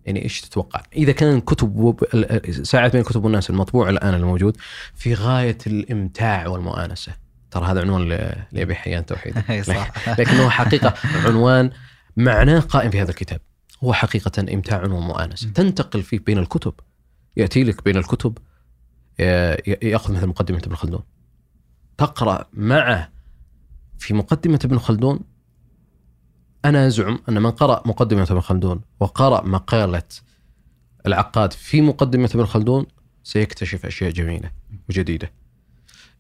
يعني 0.06 0.24
إيش 0.24 0.42
تتوقع؟ 0.42 0.84
إذا 0.94 1.12
كان 1.12 1.42
كتب 1.42 1.76
وب... 1.76 2.04
ساعات 2.52 2.92
بين 2.92 3.02
الكتب 3.02 3.24
والناس 3.24 3.50
المطبوع 3.50 3.90
الآن 3.90 4.14
الموجود 4.14 4.58
في 4.96 5.14
غاية 5.14 5.58
الإمتاع 5.68 6.48
والمؤانسة. 6.48 7.14
ترى 7.52 7.66
هذا 7.66 7.82
عنوان 7.82 8.08
لابي 8.52 8.76
حيان 8.76 9.06
توحيد. 9.06 9.40
صح. 9.64 10.10
لكنه 10.20 10.50
حقيقة 10.50 10.94
عنوان 11.26 11.72
معناه 12.18 12.60
قائم 12.60 12.92
في 12.92 13.02
هذا 13.02 13.10
الكتاب. 13.10 13.42
هو 13.84 13.94
حقيقة 13.94 14.54
إمتاع 14.54 14.84
ومؤانسة. 14.84 15.50
تنتقل 15.50 16.04
فيه 16.04 16.20
بين 16.20 16.38
الكتب. 16.38 16.74
يأتي 17.38 17.64
لك 17.64 17.84
بين 17.84 17.98
الكتب. 17.98 18.38
يأخذ 19.84 20.14
مثل 20.14 20.28
مقدمة 20.28 20.62
ابن 20.66 20.76
خلدون. 20.76 21.04
تقرأ 21.98 22.48
معه 22.54 23.10
في 23.98 24.14
مقدمة 24.14 24.60
ابن 24.66 24.80
خلدون. 24.80 25.20
أنا 26.66 26.88
أزعم 26.88 27.20
أن 27.30 27.42
من 27.42 27.52
قرأ 27.52 27.84
مقدمة 27.86 28.28
ابن 28.32 28.40
خلدون 28.40 28.82
وقرأ 29.00 29.46
مقالة 29.48 30.04
العقاد 31.06 31.54
في 31.54 31.82
مقدمة 31.82 32.30
ابن 32.36 32.46
خلدون 32.46 32.86
سيكتشف 33.24 33.86
أشياء 33.86 34.12
جميلة 34.12 34.52
وجديدة. 34.90 35.32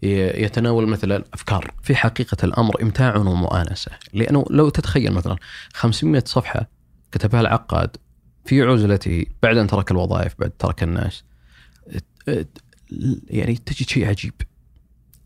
يتناول 0.01 0.87
مثلا 0.87 1.15
الافكار 1.15 1.71
في 1.83 1.95
حقيقة 1.95 2.37
الأمر 2.43 2.81
إمتاع 2.81 3.17
ومؤانسة. 3.17 3.91
لأنه 4.13 4.45
لو 4.49 4.69
تتخيل 4.69 5.11
مثلا 5.11 5.35
500 5.73 6.23
صفحة 6.25 6.69
كتبها 7.11 7.41
العقاد 7.41 7.97
في 8.45 8.61
عزلته 8.61 9.25
بعد 9.43 9.57
أن 9.57 9.67
ترك 9.67 9.91
الوظائف 9.91 10.35
بعد 10.39 10.51
ترك 10.59 10.83
الناس 10.83 11.23
يعني 13.27 13.55
تجد 13.55 13.89
شيء 13.89 14.07
عجيب. 14.07 14.33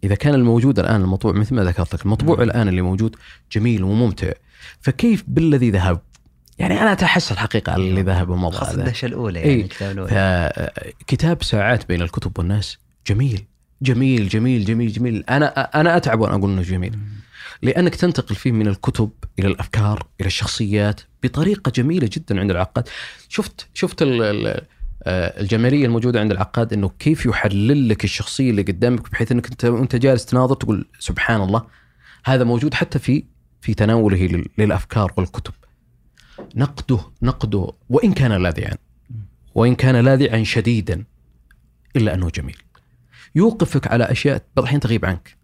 إذا 0.03 0.15
كان 0.15 0.33
الموجود 0.33 0.79
الآن 0.79 1.01
المطبوع 1.01 1.33
مثل 1.33 1.55
ما 1.55 1.63
ذكرت 1.63 1.95
لك 1.95 2.05
المطبوع 2.05 2.43
الآن 2.43 2.67
اللي 2.67 2.81
موجود 2.81 3.15
جميل 3.51 3.83
وممتع 3.83 4.31
فكيف 4.81 5.23
بالذي 5.27 5.71
ذهب؟ 5.71 6.01
يعني 6.59 6.81
أنا 6.81 6.91
اتحسر 6.91 7.35
الحقيقة 7.35 7.71
على 7.71 7.89
اللي 7.89 8.01
ذهب 8.01 8.29
ومضى 8.29 8.57
خاصة 8.57 8.71
هذا. 8.71 8.81
الدهشة 8.81 9.05
الأولى 9.05 9.39
يعني 9.39 9.51
إي. 9.51 9.61
الكتاب 9.61 9.91
الأولى. 9.91 10.51
فكتاب 10.99 11.43
ساعات 11.43 11.87
بين 11.87 12.01
الكتب 12.01 12.39
والناس 12.39 12.77
جميل. 13.07 13.45
جميل 13.83 14.27
جميل 14.27 14.65
جميل 14.65 14.91
جميل. 14.91 15.23
أنا 15.29 15.45
أنا 15.81 15.97
أتعب 15.97 16.19
وأنا 16.19 16.35
أقول 16.35 16.51
إنه 16.51 16.61
جميل. 16.61 16.97
لأنك 17.61 17.95
تنتقل 17.95 18.35
فيه 18.35 18.51
من 18.51 18.67
الكتب 18.67 19.09
إلى 19.39 19.47
الأفكار 19.47 20.07
إلى 20.21 20.27
الشخصيات 20.27 21.01
بطريقة 21.23 21.71
جميلة 21.75 22.09
جدا 22.13 22.39
عند 22.39 22.51
العقاد. 22.51 22.89
شفت 23.29 23.67
شفت 23.73 24.01
آه، 25.05 25.41
الجمالية 25.41 25.85
الموجودة 25.85 26.19
عند 26.19 26.31
العقاد 26.31 26.73
إنه 26.73 26.91
كيف 26.99 27.25
يحلل 27.25 27.89
لك 27.89 28.03
الشخصية 28.03 28.49
اللي 28.49 28.61
قدامك 28.61 29.11
بحيث 29.11 29.31
إنك 29.31 29.49
أنت 29.51 29.65
وأنت 29.65 29.95
جالس 29.95 30.25
تناظر 30.25 30.55
تقول 30.55 30.85
سبحان 30.99 31.41
الله. 31.41 31.63
هذا 32.25 32.43
موجود 32.43 32.73
حتى 32.73 32.99
في 32.99 33.23
في 33.61 33.73
تناوله 33.73 34.25
لل- 34.27 34.45
للأفكار 34.57 35.13
والكتب. 35.17 35.53
نقده 36.55 36.99
نقده 37.21 37.67
وإن 37.89 38.13
كان 38.13 38.31
لاذعا 38.31 38.73
وإن 39.55 39.75
كان 39.75 39.95
لاذعا 39.95 40.43
شديدا 40.43 41.03
إلا 41.95 42.13
أنه 42.13 42.29
جميل. 42.29 42.57
يوقفك 43.35 43.87
على 43.87 44.03
أشياء 44.03 44.43
بعض 44.55 44.67
تغيب 44.79 45.05
عنك. 45.05 45.37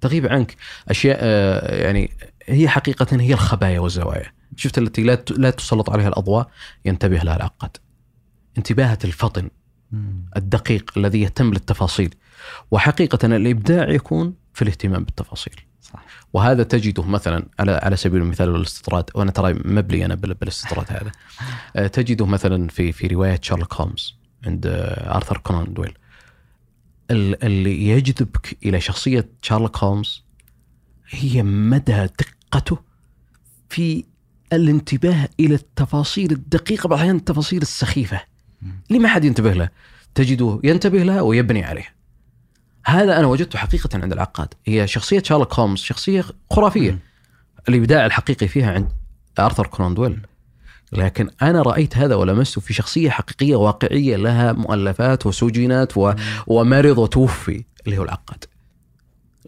تغيب 0.00 0.26
عنك. 0.26 0.56
أشياء 0.88 1.18
آه، 1.20 1.82
يعني 1.84 2.10
هي 2.46 2.68
حقيقة 2.68 3.06
هي 3.20 3.32
الخبايا 3.34 3.80
والزوايا. 3.80 4.32
شفت 4.56 4.78
التي 4.78 5.02
لا 5.02 5.18
لا 5.36 5.50
تسلط 5.50 5.90
عليها 5.90 6.08
الأضواء 6.08 6.50
ينتبه 6.84 7.16
لها 7.18 7.36
العقاد. 7.36 7.76
انتباهة 8.58 8.98
الفطن. 9.04 9.50
الدقيق 10.36 10.90
الذي 10.96 11.20
يهتم 11.20 11.50
للتفاصيل. 11.52 12.14
وحقيقة 12.70 13.26
الإبداع 13.36 13.88
يكون 13.90 14.34
في 14.54 14.62
الاهتمام 14.62 15.04
بالتفاصيل. 15.04 15.60
صح. 15.82 16.04
وهذا 16.32 16.62
تجده 16.62 17.02
مثلا 17.02 17.46
على 17.58 17.72
على 17.72 17.96
سبيل 17.96 18.22
المثال 18.22 18.56
الاستطراد 18.56 19.04
وأنا 19.14 19.30
ترى 19.30 19.52
مبلي 19.64 20.04
أنا 20.04 20.14
بال- 20.14 20.34
بالاستطراد 20.34 20.86
هذا. 20.90 21.12
آه، 21.76 21.86
تجده 21.86 22.26
مثلا 22.26 22.68
في 22.68 22.92
في 22.92 23.06
رواية 23.06 23.38
شارلوك 23.42 23.74
هولمز 23.74 24.16
عند 24.46 24.66
آه، 24.66 25.16
آرثر 25.16 25.38
كونان 25.38 25.74
دويل. 25.74 25.98
اللي 27.10 27.88
يجذبك 27.88 28.58
إلى 28.64 28.80
شخصية 28.80 29.28
شارلوك 29.42 29.76
هولمز 29.76 30.24
هي 31.10 31.42
مدى 31.42 32.06
دقته 32.06 32.78
في 33.68 34.04
الانتباه 34.52 35.28
إلى 35.40 35.54
التفاصيل 35.54 36.32
الدقيقة 36.32 36.88
بعض 36.88 36.98
الأحيان 36.98 37.16
التفاصيل 37.16 37.62
السخيفة 37.62 38.20
اللي 38.88 38.98
ما 38.98 39.08
حد 39.08 39.24
ينتبه 39.24 39.52
لها 39.52 39.70
تجده 40.14 40.60
ينتبه 40.64 41.02
لها 41.02 41.20
ويبني 41.20 41.64
عليها. 41.64 41.90
هذا 42.86 43.18
أنا 43.18 43.26
وجدته 43.26 43.58
حقيقة 43.58 43.88
عند 43.94 44.12
العقاد. 44.12 44.54
هي 44.66 44.86
شخصية 44.86 45.22
شارلوك 45.22 45.54
هولمز 45.54 45.78
شخصية 45.78 46.24
خرافية. 46.50 46.98
الإبداع 47.68 48.06
الحقيقي 48.06 48.48
فيها 48.48 48.72
عند 48.72 48.92
آرثر 49.38 49.66
كونان 49.66 49.94
دويل. 49.94 50.26
لكن 50.92 51.30
أنا 51.42 51.62
رأيت 51.62 51.96
هذا 51.96 52.14
ولمسته 52.14 52.60
في 52.60 52.74
شخصية 52.74 53.10
حقيقية 53.10 53.56
واقعية 53.56 54.16
لها 54.16 54.52
مؤلفات 54.52 55.26
وسجنت 55.26 55.96
و... 55.96 56.12
ومرض 56.46 56.98
وتوفي 56.98 57.64
اللي 57.86 57.98
هو 57.98 58.02
العقاد. 58.02 58.44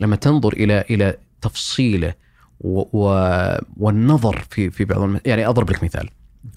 لما 0.00 0.16
تنظر 0.16 0.52
إلى 0.52 0.80
إلى 0.90 1.16
تفصيله 1.40 2.14
و... 2.60 2.80
و... 2.92 3.08
والنظر 3.76 4.44
في 4.50 4.70
في 4.70 4.84
بعض 4.84 5.00
الم... 5.02 5.20
يعني 5.26 5.46
أضرب 5.46 5.70
لك 5.70 5.84
مثال 5.84 6.08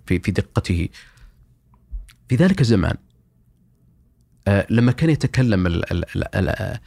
في 0.05 0.19
في 0.19 0.31
دقته. 0.31 0.89
في 2.29 2.35
ذلك 2.35 2.61
الزمان 2.61 2.95
آه، 4.47 4.67
لما 4.69 4.91
كان 4.91 5.09
يتكلم 5.09 5.67
ال- 5.67 5.91
ال- 5.91 6.05
ال- 6.15 6.35
ال- 6.35 6.79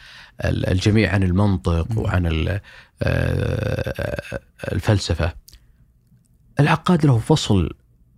ال- 0.44 0.66
الجميع 0.66 1.12
عن 1.12 1.22
المنطق 1.22 1.98
وعن 1.98 2.26
ال- 2.26 2.60
آه، 3.02 4.40
الفلسفة 4.72 5.32
العقاد 6.60 7.06
له 7.06 7.18
فصل 7.18 7.70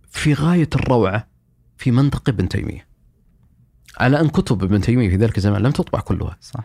في 0.09 0.33
غاية 0.33 0.69
الروعة 0.75 1.27
في 1.77 1.91
منطق 1.91 2.29
ابن 2.29 2.49
تيمية. 2.49 2.87
على 3.99 4.19
أن 4.19 4.27
كتب 4.29 4.63
ابن 4.63 4.81
تيمية 4.81 5.09
في 5.09 5.15
ذلك 5.15 5.37
الزمان 5.37 5.61
لم 5.61 5.71
تطبع 5.71 5.99
كلها. 5.99 6.37
صح. 6.41 6.63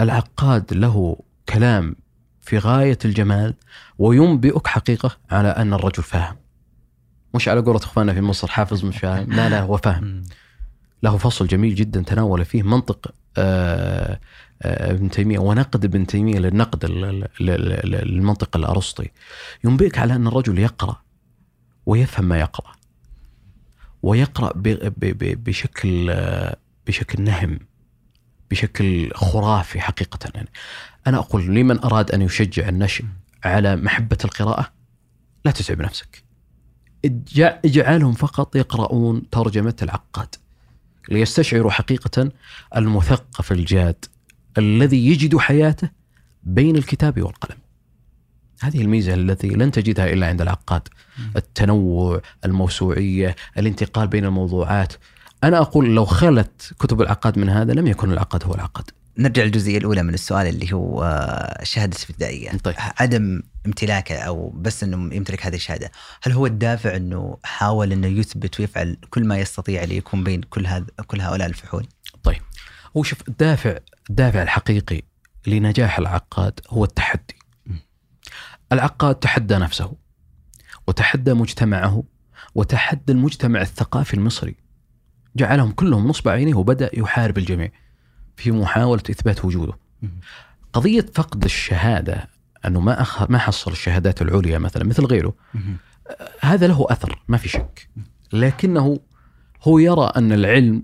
العقاد 0.00 0.74
له 0.74 1.16
كلام 1.48 1.96
في 2.40 2.58
غاية 2.58 2.98
الجمال 3.04 3.54
وينبئك 3.98 4.66
حقيقة 4.66 5.16
على 5.30 5.48
أن 5.48 5.72
الرجل 5.74 6.02
فاهم. 6.02 6.36
مش 7.34 7.48
على 7.48 7.60
قولة 7.60 7.78
إخواننا 7.78 8.14
في 8.14 8.20
مصر 8.20 8.48
حافظ 8.48 8.84
مش 8.84 8.98
فاهم. 8.98 9.32
لا 9.36 9.48
لا 9.48 9.60
هو 9.60 9.76
فاهم. 9.76 10.22
له 11.02 11.16
فصل 11.16 11.46
جميل 11.46 11.74
جدا 11.74 12.02
تناول 12.02 12.44
فيه 12.44 12.62
منطق 12.62 13.14
آه، 13.36 14.20
آه، 14.62 14.90
ابن 14.90 15.10
تيمية 15.10 15.38
ونقد 15.38 15.84
ابن 15.84 16.06
تيمية 16.06 16.38
للنقد 16.38 16.84
ال- 16.84 17.04
ال- 17.04 17.24
ال- 17.40 17.50
ال- 17.72 17.94
المنطق 18.08 18.56
الأرسطي. 18.56 19.10
ينبئك 19.64 19.98
على 19.98 20.14
أن 20.14 20.26
الرجل 20.26 20.58
يقرأ 20.58 21.02
ويفهم 21.86 22.24
ما 22.24 22.38
ب- 24.98 25.18
ب- 25.18 25.44
بشكل 25.44 26.14
بشكل 26.86 27.22
نهم 27.22 27.58
بشكل 28.50 29.10
خرافي 29.14 29.80
حقيقة. 29.80 30.18
يعني 30.34 30.48
أنا 31.06 31.18
أقول 31.18 31.54
لمن 31.54 31.78
أراد 31.78 32.10
أن 32.10 32.22
يشجع 32.22 32.68
النشء 32.68 33.04
على 33.44 33.76
محبة 33.76 34.18
القراءة 34.24 34.72
لا 35.44 35.50
تتعب 35.50 35.82
نفسك. 35.82 36.24
اجع- 37.04 37.58
اجعلهم 37.64 38.12
فقط 38.12 38.56
يقرؤون 38.56 39.30
ترجمة 39.30 39.76
العقاد 39.82 40.34
ليستشعروا 41.08 41.70
حقيقة 41.70 42.30
المثقف 42.76 43.52
الجاد 43.52 44.04
الذي 44.58 45.06
يجد 45.06 45.36
حياته 45.36 45.90
بين 46.42 46.76
الكتاب 46.76 47.22
والقلم. 47.22 47.58
هذه 48.60 48.82
الميزة 48.82 49.14
التي 49.14 49.48
لن 49.48 49.70
تجدها 49.70 50.12
إلا 50.12 50.26
عند 50.26 50.40
العقاد. 50.40 50.88
التنوع 51.36 52.20
الموسوعية 52.44 53.36
الانتقال 53.58 54.08
بين 54.08 54.24
الموضوعات. 54.24 54.92
أنا 55.44 55.58
أقول 55.58 55.94
لو 55.94 56.04
خلت 56.04 56.72
كتب 56.78 57.02
العقاد 57.02 57.38
من 57.38 57.48
هذا 57.48 57.72
لم 57.72 57.86
يكن 57.86 58.12
العقاد 58.12 58.44
هو 58.44 58.54
العقاد. 58.54 58.90
نرجع 59.18 59.42
للجزئية 59.42 59.78
الأولى 59.78 60.02
من 60.02 60.14
السؤال 60.14 60.46
اللي 60.46 60.72
هو 60.72 61.02
آه، 61.02 61.62
الشهاده 61.62 61.96
الابتدائيه 61.96 62.50
طيب. 62.50 62.74
عدم 62.78 63.42
امتلاكه 63.66 64.16
أو 64.16 64.50
بس 64.50 64.82
إنه 64.84 65.14
يمتلك 65.14 65.46
هذه 65.46 65.54
الشهادة 65.54 65.90
هل 66.22 66.32
هو 66.32 66.46
الدافع 66.46 66.96
إنه 66.96 67.38
حاول 67.42 67.92
إنه 67.92 68.06
يثبت 68.06 68.60
ويفعل 68.60 68.96
كل 69.10 69.24
ما 69.24 69.38
يستطيع 69.38 69.84
ليكون 69.84 70.24
بين 70.24 70.42
كل 70.42 70.66
هذا 70.66 70.86
كل 71.06 71.20
هؤلاء 71.20 71.48
الفحول؟ 71.48 71.86
طيب. 72.22 72.42
هو 72.96 73.02
شوف 73.02 73.28
الدافع 73.28 73.78
الدافع 74.10 74.42
الحقيقي 74.42 75.02
لنجاح 75.46 75.98
العقاد 75.98 76.60
هو 76.68 76.84
التحدي. 76.84 77.36
العقاد 78.74 79.14
تحدى 79.14 79.54
نفسه 79.54 79.92
وتحدى 80.88 81.34
مجتمعه 81.34 82.02
وتحدى 82.54 83.12
المجتمع 83.12 83.60
الثقافي 83.60 84.14
المصري. 84.14 84.56
جعلهم 85.36 85.70
كلهم 85.70 86.08
نصب 86.08 86.28
عينيه 86.28 86.54
وبدأ 86.54 86.90
يحارب 86.92 87.38
الجميع 87.38 87.70
في 88.36 88.50
محاولة 88.52 89.02
إثبات 89.10 89.44
وجوده. 89.44 89.72
قضية 90.72 91.06
فقد 91.14 91.44
الشهادة 91.44 92.28
أنه 92.66 92.80
ما 92.80 93.02
أخ... 93.02 93.30
ما 93.30 93.38
حصل 93.38 93.72
الشهادات 93.72 94.22
العليا 94.22 94.58
مثلا 94.58 94.84
مثل 94.84 95.04
غيره 95.04 95.34
هذا 96.40 96.66
له 96.66 96.86
أثر 96.90 97.22
ما 97.28 97.36
في 97.36 97.48
شك. 97.48 97.88
لكنه 98.32 99.00
هو 99.62 99.78
يرى 99.78 100.12
أن 100.16 100.32
العلم 100.32 100.82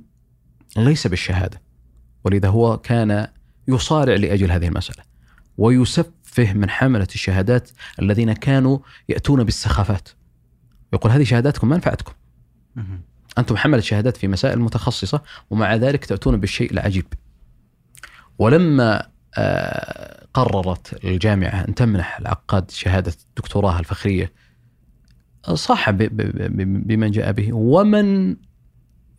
ليس 0.77 1.07
بالشهادة 1.07 1.61
ولذا 2.25 2.49
هو 2.49 2.77
كان 2.77 3.29
يصارع 3.69 4.15
لأجل 4.15 4.53
هذه 4.53 4.67
المسألة 4.69 5.03
ويسفه 6.39 6.55
من 6.59 6.71
حملة 6.71 7.07
الشهادات 7.15 7.71
الذين 8.03 8.33
كانوا 8.33 8.79
يأتون 9.09 9.45
بالسخافات. 9.45 10.09
يقول 10.93 11.13
هذه 11.13 11.25
شهاداتكم 11.25 11.69
ما 11.69 11.77
نفعتكم. 11.77 12.13
أنتم 13.39 13.57
حملة 13.57 13.81
شهادات 13.81 14.17
في 14.17 14.29
مسائل 14.29 14.59
متخصصة 14.61 15.23
ومع 15.51 15.75
ذلك 15.75 16.05
تأتون 16.05 16.37
بالشيء 16.41 16.73
العجيب. 16.73 17.07
ولما 18.39 19.07
آه، 19.35 20.27
قررت 20.35 21.05
الجامعة 21.05 21.65
أن 21.69 21.75
تمنح 21.75 22.19
العقاد 22.19 22.71
شهادة 22.71 23.13
الدكتوراه 23.29 23.79
الفخرية 23.79 24.33
صاح 25.55 25.91
بمن 25.91 27.11
جاء 27.11 27.33
به 27.33 27.53
ومن 27.53 28.37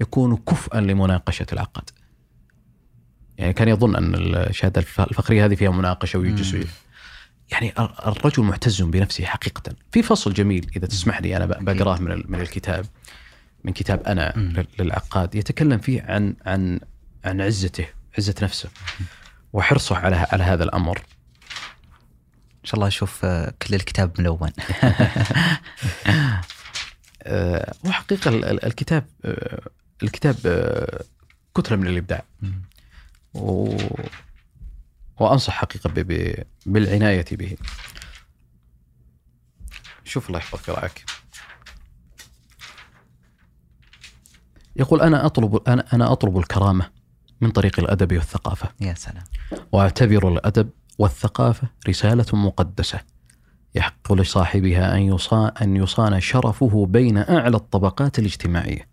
يكون 0.02 0.38
كفءا 0.38 0.82
لمناقشة 0.82 1.46
العقاد. 1.54 1.90
يعني 3.38 3.54
كان 3.54 3.68
يظن 3.68 3.96
أن 3.96 4.16
الشهادة 4.36 4.82
الف- 4.82 5.02
الفخرية 5.02 5.46
هذه 5.46 5.56
فيها 5.56 5.72
مناقشة 5.72 6.20
ويجلس. 6.20 6.54
يعني 7.52 7.74
ال- 7.80 8.06
الرجل 8.08 8.44
معتز 8.44 8.82
بنفسه 8.82 9.26
حقيقة. 9.26 9.76
في 9.92 10.04
فصل 10.04 10.34
جميل 10.34 10.72
إذا 10.76 10.88
تسمح 10.88 11.22
لي 11.22 11.38
أنا 11.38 11.46
ب- 11.46 11.66
بقرأه 11.66 11.98
من 12.02 12.24
من 12.28 12.42
الكتاب 12.42 12.86
من 13.64 13.74
كتاب. 13.74 14.02
لل- 14.38 14.68
للعقاد 14.80 15.36
يتكلم 15.36 15.78
فيه 15.78 16.02
عن 16.02 16.36
عن 16.46 16.80
عن 17.26 17.42
عزته 17.42 17.86
عزة 18.18 18.36
نفسه 18.42 18.70
وحرصه 19.54 19.96
على 19.96 20.16
على 20.32 20.44
هذا 20.44 20.64
الأمر. 20.64 20.98
إن 20.98 22.66
شاء 22.68 22.76
الله 22.76 22.88
أشوف 22.88 23.26
آه، 23.26 23.54
كل 23.62 23.76
الكتاب 23.76 24.22
ملون. 24.22 24.50
آه، 27.24 27.74
ال- 28.46 28.66
الكتاب 28.66 29.06
آه، 29.26 29.62
الكتاب 30.04 30.36
كتلة 31.56 31.78
من 31.78 31.88
الإبداع. 31.88 32.24
و... 35.22 35.24
وأنصح 35.24 35.54
حقيقة 35.54 35.90
ب... 35.90 36.00
ب... 36.00 36.44
بالعناية 36.66 37.26
به. 37.32 37.58
شوف 40.04 40.28
الله 40.28 40.40
يحفظك 40.40 40.70
ويرعاك 40.70 41.06
يقول 44.76 45.02
أنا 45.02 45.26
أطلب 45.26 45.56
أنا 45.68 45.86
أنا 45.94 46.12
أطلب 46.12 46.38
الكرامة 46.38 46.90
من 47.42 47.52
طريق 47.52 47.80
الأدب 47.80 48.14
والثقافة. 48.14 48.70
يا 48.82 48.94
سلام. 48.94 49.24
وأعتبر 49.72 50.28
الأدب 50.28 50.70
والثقافة 51.00 51.68
رسالة 51.88 52.26
مقدسة. 52.34 53.00
يحق 53.76 54.14
لصاحبها 54.14 54.96
أن 54.96 55.02
يصان 55.02 55.52
أن 55.62 55.76
يصان 55.76 56.20
شرفه 56.20 56.86
بين 56.86 57.18
أعلى 57.18 57.58
الطبقات 57.58 58.20
الاجتماعية 58.20 58.88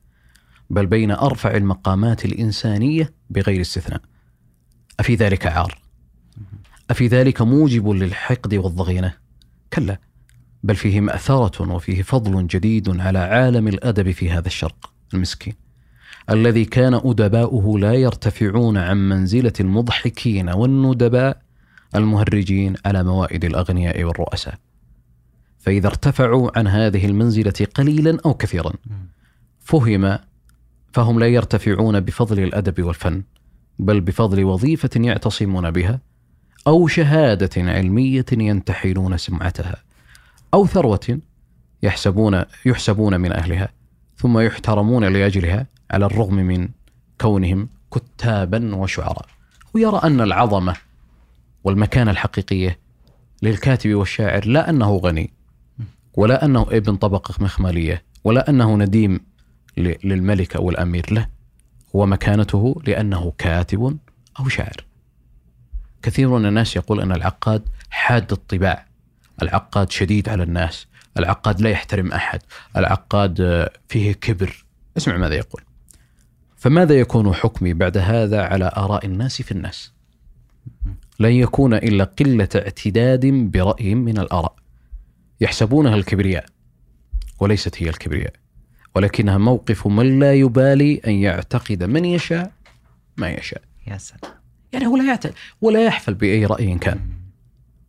بل 0.71 0.87
بين 0.87 1.11
أرفع 1.11 1.51
المقامات 1.51 2.25
الإنسانية 2.25 3.15
بغير 3.31 3.61
استثناء. 3.61 4.01
أفي 5.01 5.15
ذلك 5.15 5.47
عار؟ 5.47 5.88
أفي 6.91 7.07
ذلك 7.07 7.43
موجب 7.43 7.89
للحقد 7.89 8.55
والضغينة؟ 8.55 9.15
كلا 9.73 10.01
بل 10.63 10.77
فيه 10.77 11.01
ماثره 11.01 11.73
وفيه 11.75 12.03
فضل 12.03 12.47
جديد 12.47 13.01
على 13.01 13.19
عالم 13.19 13.69
الأدب 13.69 14.11
في 14.11 14.31
هذا 14.31 14.47
الشرق 14.47 14.93
المسكين. 15.15 15.55
الذي 16.31 16.65
كان 16.65 16.95
أدباؤه 16.95 17.79
لا 17.79 17.95
يرتفعون 17.95 18.77
عن 18.77 19.09
منزلة 19.09 19.53
المضحكين 19.61 20.49
والندباء 20.49 21.43
المهرجين 21.95 22.75
على 22.87 23.05
موائد 23.05 23.45
الأغنياء 23.45 24.05
والرؤساء 24.05 24.55
فإذا 25.59 25.87
ارتفعوا 25.87 26.59
عن 26.59 26.67
هذه 26.67 27.07
المنزلة 27.07 27.67
قليلا 27.75 28.19
أو 28.27 28.35
كثيرا 28.35 28.73
فهم 29.59 30.19
فهم 30.93 31.19
لا 31.19 31.27
يرتفعون 31.27 32.01
بفضل 32.01 32.41
الأدب 32.43 32.83
والفن 32.83 33.23
بل 33.79 34.01
بفضل 34.01 34.45
وظيفة 34.45 34.91
يعتصمون 34.97 35.71
بها 35.71 36.01
أو 36.67 36.87
شهادة 36.87 37.51
علمية 37.57 38.25
ينتحلون 38.33 39.17
سمعتها 39.17 39.77
أو 40.55 40.67
ثروة 40.67 41.21
يحسبون 41.83 42.45
يحسبون 42.67 43.21
من 43.21 43.33
أهلها 43.33 43.69
ثم 44.17 44.39
يحترمون 44.39 45.05
لأجلها 45.05 45.67
على 45.91 46.07
الرغم 46.07 46.35
من 46.35 46.69
كونهم 47.21 47.69
كتابا 47.95 48.75
وشعراء. 48.77 49.27
ويرى 49.75 50.01
أن 50.05 50.21
العظمة 50.21 50.77
والمكانة 51.65 52.11
الحقيقية 52.11 52.79
للكاتب 53.43 53.95
والشاعر 53.95 54.47
لا 54.47 54.71
أنه 54.71 54.97
غني 54.97 55.31
ولا 56.15 56.45
أنه 56.45 56.63
ابن 56.63 56.97
طبقة 56.97 57.35
مخملية 57.41 58.03
ولا 58.25 58.51
أنه 58.51 58.77
نديم 58.77 59.21
للملك 59.77 60.57
أو 60.57 60.71
الأمير 60.71 61.13
لا 61.13 61.29
هو 61.97 62.07
مكانته 62.07 62.83
لأنه 62.87 63.33
كاتب 63.39 63.99
أو 64.41 64.49
شاعر. 64.49 64.88
كثير 66.09 66.29
من 66.29 66.47
الناس 66.47 66.77
يقول 66.77 67.01
أن 67.01 67.13
العقاد 67.13 67.69
حاد 67.91 68.33
الطباع. 68.33 68.87
العقاد 69.43 69.91
شديد 69.91 70.29
على 70.29 70.43
الناس. 70.43 70.87
العقاد 71.19 71.61
لا 71.61 71.71
يحترم 71.71 72.13
أحد. 72.13 72.41
العقاد 72.77 73.41
آه، 73.41 73.71
فيه 73.89 74.13
كبر. 74.13 74.65
اسمع 74.97 75.17
ماذا 75.17 75.35
يقول. 75.35 75.63
فماذا 76.57 76.95
يكون 76.95 77.35
حكمي 77.35 77.75
بعد 77.75 77.99
هذا 77.99 78.43
على 78.43 78.73
آراء 78.77 79.07
الناس 79.07 79.43
في 79.43 79.53
الناس؟ 79.53 79.93
لن 81.21 81.33
يكون 81.33 81.75
إلا 81.75 82.05
قلة 82.05 82.49
اعتداد 82.57 83.27
برأي 83.27 83.95
من 83.95 84.19
الآراء. 84.19 84.55
يحسبونها 85.41 85.95
الكبرياء 85.95 86.47
وليست 87.41 87.83
هي 87.83 87.89
الكبرياء. 87.89 88.33
ولكنها 88.95 89.39
موقف 89.39 89.87
من 89.87 90.19
لا 90.19 90.35
يبالي 90.35 91.01
أن 91.07 91.13
يعتقد 91.13 91.85
من 91.85 92.05
يشاء 92.05 92.53
ما 93.17 93.31
يشاء. 93.31 93.63
يا 93.87 93.99
سلام. 93.99 94.38
يعني 94.73 94.87
هو 94.87 94.97
لا 94.97 95.05
يعتقد 95.05 95.35
ولا 95.61 95.85
يحفل 95.85 96.15
بأي 96.15 96.47
رأي 96.47 96.79
كان. 96.79 97.01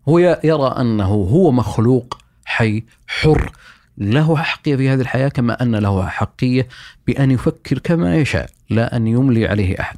هو 0.09 0.19
يرى 0.43 0.67
أنه 0.67 1.05
هو 1.05 1.51
مخلوق 1.51 2.17
حي 2.45 2.83
حر 3.07 3.51
له 3.97 4.37
حقية 4.37 4.75
في 4.75 4.89
هذه 4.89 5.01
الحياة 5.01 5.27
كما 5.27 5.61
أن 5.61 5.75
له 5.75 6.07
حقية 6.07 6.67
بأن 7.07 7.31
يفكر 7.31 7.79
كما 7.79 8.15
يشاء 8.15 8.49
لا 8.69 8.95
أن 8.95 9.07
يملي 9.07 9.47
عليه 9.47 9.79
أحد. 9.79 9.97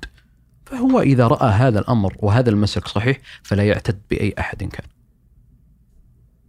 فهو 0.65 1.01
إذا 1.01 1.27
رأى 1.27 1.49
هذا 1.51 1.79
الأمر 1.79 2.15
وهذا 2.19 2.49
المسلك 2.49 2.87
صحيح 2.87 3.17
فلا 3.43 3.63
يعتد 3.63 4.01
بأي 4.09 4.33
أحد 4.39 4.63
كان. 4.63 4.85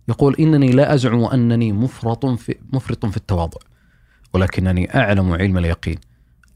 يقول 0.09 0.37
إنني 0.41 0.73
لا 0.73 0.95
أزعم 0.95 1.25
أنني 1.25 1.73
مفرط 1.73 2.27
في, 2.27 2.57
مفرط 2.73 3.07
في 3.07 3.17
التواضع 3.17 3.61
ولكنني 4.35 4.97
أعلم 4.97 5.33
علم 5.33 5.59
اليقين. 5.59 5.99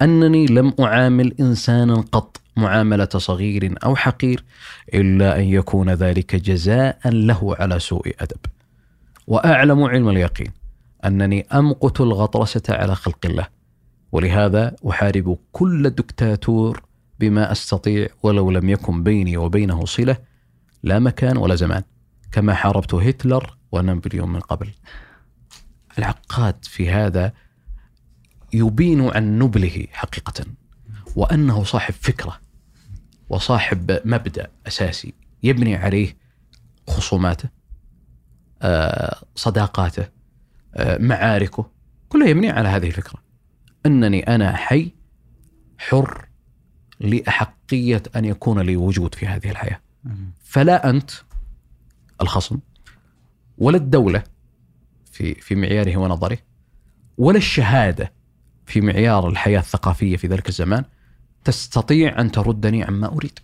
أنني 0.03 0.47
لم 0.47 0.74
أعامل 0.81 1.35
إنسانا 1.40 1.94
قط 1.94 2.40
معاملة 2.57 3.09
صغير 3.16 3.74
أو 3.85 3.97
حقير 3.97 4.45
إلا 4.95 5.39
أن 5.39 5.45
يكون 5.45 5.91
ذلك 5.91 6.37
جزاء 6.37 6.99
له 7.09 7.57
على 7.59 7.78
سوء 7.78 8.15
أدب. 8.20 8.41
وأعلم 9.27 9.83
علم 9.85 10.09
اليقين 10.09 10.53
أنني 11.05 11.47
أمقت 11.53 12.01
الغطرسة 12.01 12.62
على 12.69 12.95
خلق 12.95 13.19
الله 13.24 13.47
ولهذا 14.12 14.77
أحارب 14.91 15.39
كل 15.53 15.91
دكتاتور 15.91 16.83
بما 17.20 17.53
أستطيع 17.53 18.09
ولو 18.23 18.51
لم 18.51 18.70
يكن 18.70 19.03
بيني 19.03 19.37
وبينه 19.37 19.85
صلة 19.85 20.16
لا 20.83 20.99
مكان 20.99 21.37
ولا 21.37 21.55
زمان 21.55 21.83
كما 22.33 22.55
حاربت 22.55 22.95
هتلر 22.95 23.57
ونابليون 23.73 24.28
من 24.28 24.41
قبل. 24.41 24.70
العقاد 25.99 26.65
في 26.65 26.91
هذا 26.91 27.33
يبين 28.53 29.09
عن 29.09 29.39
نبله 29.39 29.87
حقيقة 29.93 30.45
وأنه 31.16 31.65
صاحب 31.65 31.95
فكرة. 32.01 32.45
وصاحب 33.28 34.01
مبدأ 34.05 34.51
أساسي 34.66 35.15
يبني 35.43 35.77
عليه 35.77 36.16
خصوماته 36.89 37.48
آه، 38.62 39.16
صداقاته 39.35 40.09
آه، 40.74 40.98
معاركه 40.98 41.70
كلها 42.09 42.28
يبني 42.28 42.51
على 42.51 42.69
هذه 42.69 42.86
الفكرة. 42.86 43.23
أنني 43.86 44.20
أنا 44.35 44.57
حي 44.57 44.93
حر 45.78 46.28
لأحقية 47.01 48.03
أن 48.16 48.24
يكون 48.24 48.59
لي 48.59 48.77
وجود 48.77 49.15
في 49.15 49.27
هذه 49.27 49.51
الحياة. 49.51 49.81
فلا 50.44 50.90
أنت 50.90 51.11
الخصم 52.20 52.59
ولا 53.59 53.77
الدولة 53.77 54.23
في 55.12 55.35
في 55.35 55.55
معياره 55.55 55.97
ونظره 55.97 56.39
ولا 57.19 57.39
الشهادة 57.39 58.12
في 58.66 58.81
معيار 58.81 59.28
الحياة 59.28 59.59
الثقافية 59.59 60.16
في 60.16 60.27
ذلك 60.27 60.48
الزمان 60.48 60.85
تستطيع 61.47 62.20
أن 62.20 62.31
تردني 62.31 62.85
عما 62.85 63.06
أريد 63.06 63.39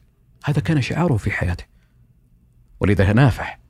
هذا 0.45 0.61
كان 0.61 0.83
شعاره 0.83 1.17
في 1.17 1.31
حياته 1.31 1.65
ولذا 2.81 3.13
نافح 3.13 3.61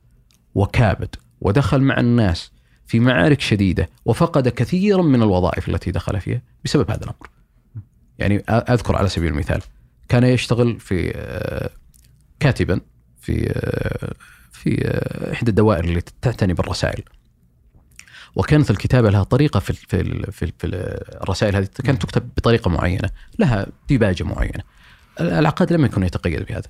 وكابد 0.55 1.15
ودخل 1.41 1.81
مع 1.81 1.99
الناس 1.99 2.51
في 2.85 2.99
معارك 2.99 3.41
شديدة 3.41 3.89
وفقد 4.05 4.47
كثيرا 4.47 5.01
من 5.01 5.21
الوظائف 5.21 5.69
التي 5.69 5.91
دخل 5.91 6.21
فيها 6.21 6.41
بسبب 6.65 6.91
هذا 6.91 7.03
الأمر. 7.03 7.29
يعني 8.19 8.39
أ- 8.39 8.43
أذكر 8.49 8.95
على 8.95 9.09
سبيل 9.09 9.31
المثال 9.31 9.61
كان 10.09 10.23
يشتغل 10.23 10.79
في 10.79 11.11
آه، 11.15 11.69
كاتبا 12.39 12.81
في 13.21 13.49
آه، 13.49 14.13
في 14.51 14.87
آه، 14.87 15.33
إحدى 15.33 15.49
الدوائر 15.49 15.83
اللي 15.83 16.01
تعتني 16.21 16.53
بالرسائل. 16.53 17.03
وكانت 18.35 18.71
الكتابة 18.71 19.09
لها 19.09 19.23
طريقة 19.23 19.59
في 19.59 19.73
في 19.73 19.87
في, 19.87 20.01
ال- 20.01 20.31
في 20.31 20.51
الرسائل 21.23 21.55
هذه 21.55 21.67
كانت 21.83 22.01
تكتب 22.01 22.29
بطريقة 22.37 22.69
معينة، 22.69 23.09
لها 23.39 23.67
ديباجة 23.87 24.23
معينة. 24.23 24.63
العقاد 25.19 25.73
لم 25.73 25.85
يكن 25.85 26.03
يتقيد 26.03 26.45
بهذا. 26.45 26.67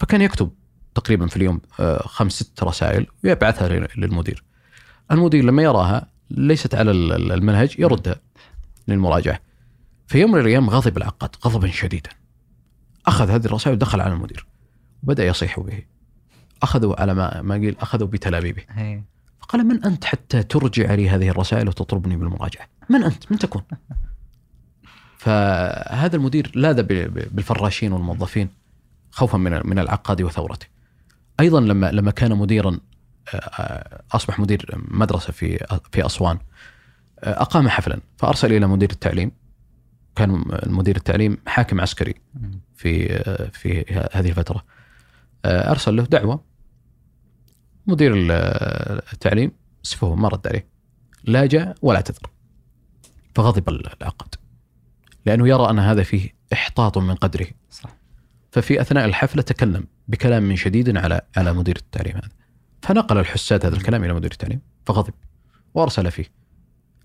فكان 0.00 0.20
يكتب 0.22 0.50
تقريبا 0.94 1.26
في 1.26 1.36
اليوم 1.36 1.60
آه، 1.80 2.02
خمس 2.06 2.32
ست 2.32 2.62
رسائل 2.64 3.06
ويبعثها 3.24 3.68
لل- 3.68 3.88
للمدير. 3.96 4.44
المدير 5.10 5.44
لما 5.44 5.62
يراها 5.62 6.06
ليست 6.30 6.74
على 6.74 6.90
ال- 6.90 7.12
ال- 7.12 7.32
المنهج 7.32 7.74
يردها 7.78 8.16
للمراجعة. 8.88 9.40
في 10.06 10.18
يوم 10.20 10.32
من 10.32 10.40
الأيام 10.40 10.70
غضب 10.70 10.96
العقاد 10.96 11.30
غضبا 11.44 11.68
شديدا. 11.70 12.10
أخذ 13.06 13.30
هذه 13.30 13.46
الرسائل 13.46 13.76
ودخل 13.76 14.00
على 14.00 14.12
المدير 14.12 14.46
وبدأ 15.02 15.26
يصيح 15.26 15.60
به. 15.60 15.82
أخذوا 16.62 17.00
على 17.00 17.14
ما 17.14 17.42
ما 17.42 17.54
قيل 17.54 17.76
أخذوا 17.80 18.08
بتلابيبه. 18.08 18.62
فقال 19.50 19.66
من 19.66 19.84
أنت 19.84 20.04
حتى 20.04 20.42
ترجع 20.42 20.94
لي 20.94 21.08
هذه 21.08 21.28
الرسائل 21.28 21.68
وتطلبني 21.68 22.16
بالمراجعة؟ 22.16 22.66
من 22.88 23.02
أنت؟ 23.02 23.32
من 23.32 23.38
تكون؟ 23.38 23.62
فهذا 25.24 26.16
المدير 26.16 26.52
لاذ 26.54 26.82
بالفراشين 27.30 27.92
والموظفين 27.92 28.48
خوفا 29.10 29.38
من 29.38 29.60
من 29.64 29.78
العقاد 29.78 30.22
وثورته. 30.22 30.66
أيضا 31.40 31.60
لما 31.60 31.90
لما 31.92 32.10
كان 32.10 32.36
مديرا 32.36 32.78
أصبح 34.12 34.40
مدير 34.40 34.84
مدرسة 34.90 35.32
في 35.32 35.66
في 35.92 36.06
أسوان 36.06 36.38
أقام 37.18 37.68
حفلا 37.68 38.00
فأرسل 38.18 38.52
إلى 38.52 38.66
مدير 38.66 38.90
التعليم 38.90 39.32
كان 40.16 40.44
المدير 40.66 40.96
التعليم 40.96 41.38
حاكم 41.46 41.80
عسكري 41.80 42.14
في 42.74 43.18
في 43.52 43.84
هذه 44.12 44.28
الفترة 44.28 44.64
أرسل 45.44 45.96
له 45.96 46.02
دعوة 46.02 46.49
مدير 47.86 48.14
ال- 48.14 48.30
التعليم 49.12 49.52
سفه 49.82 50.14
ما 50.14 50.28
رد 50.28 50.46
عليه 50.46 50.66
لا 51.24 51.46
جاء 51.46 51.76
ولا 51.82 51.96
اعتذر 51.96 52.30
فغضب 53.34 53.68
العقد. 53.68 54.34
لأنه 55.26 55.48
يرى 55.48 55.70
أن 55.70 55.78
هذا 55.78 56.02
فيه 56.02 56.34
إحطاط 56.52 56.98
من 56.98 57.14
قدره. 57.14 57.46
صح. 57.70 57.90
ففي 58.52 58.80
أثناء 58.80 59.04
الحفلة 59.04 59.42
تكلم 59.42 59.86
بكلام 60.08 60.42
من 60.42 60.56
شديد 60.56 60.96
على 60.96 61.20
على 61.36 61.52
مدير 61.52 61.76
التعليم 61.76 62.16
هذا. 62.16 62.28
فنقل 62.82 63.18
الحساد 63.18 63.66
هذا 63.66 63.76
الكلام 63.76 64.04
إلى 64.04 64.12
مدير 64.12 64.32
التعليم 64.32 64.60
فغضب 64.86 65.14
وأرسل 65.74 66.10
فيه. 66.10 66.24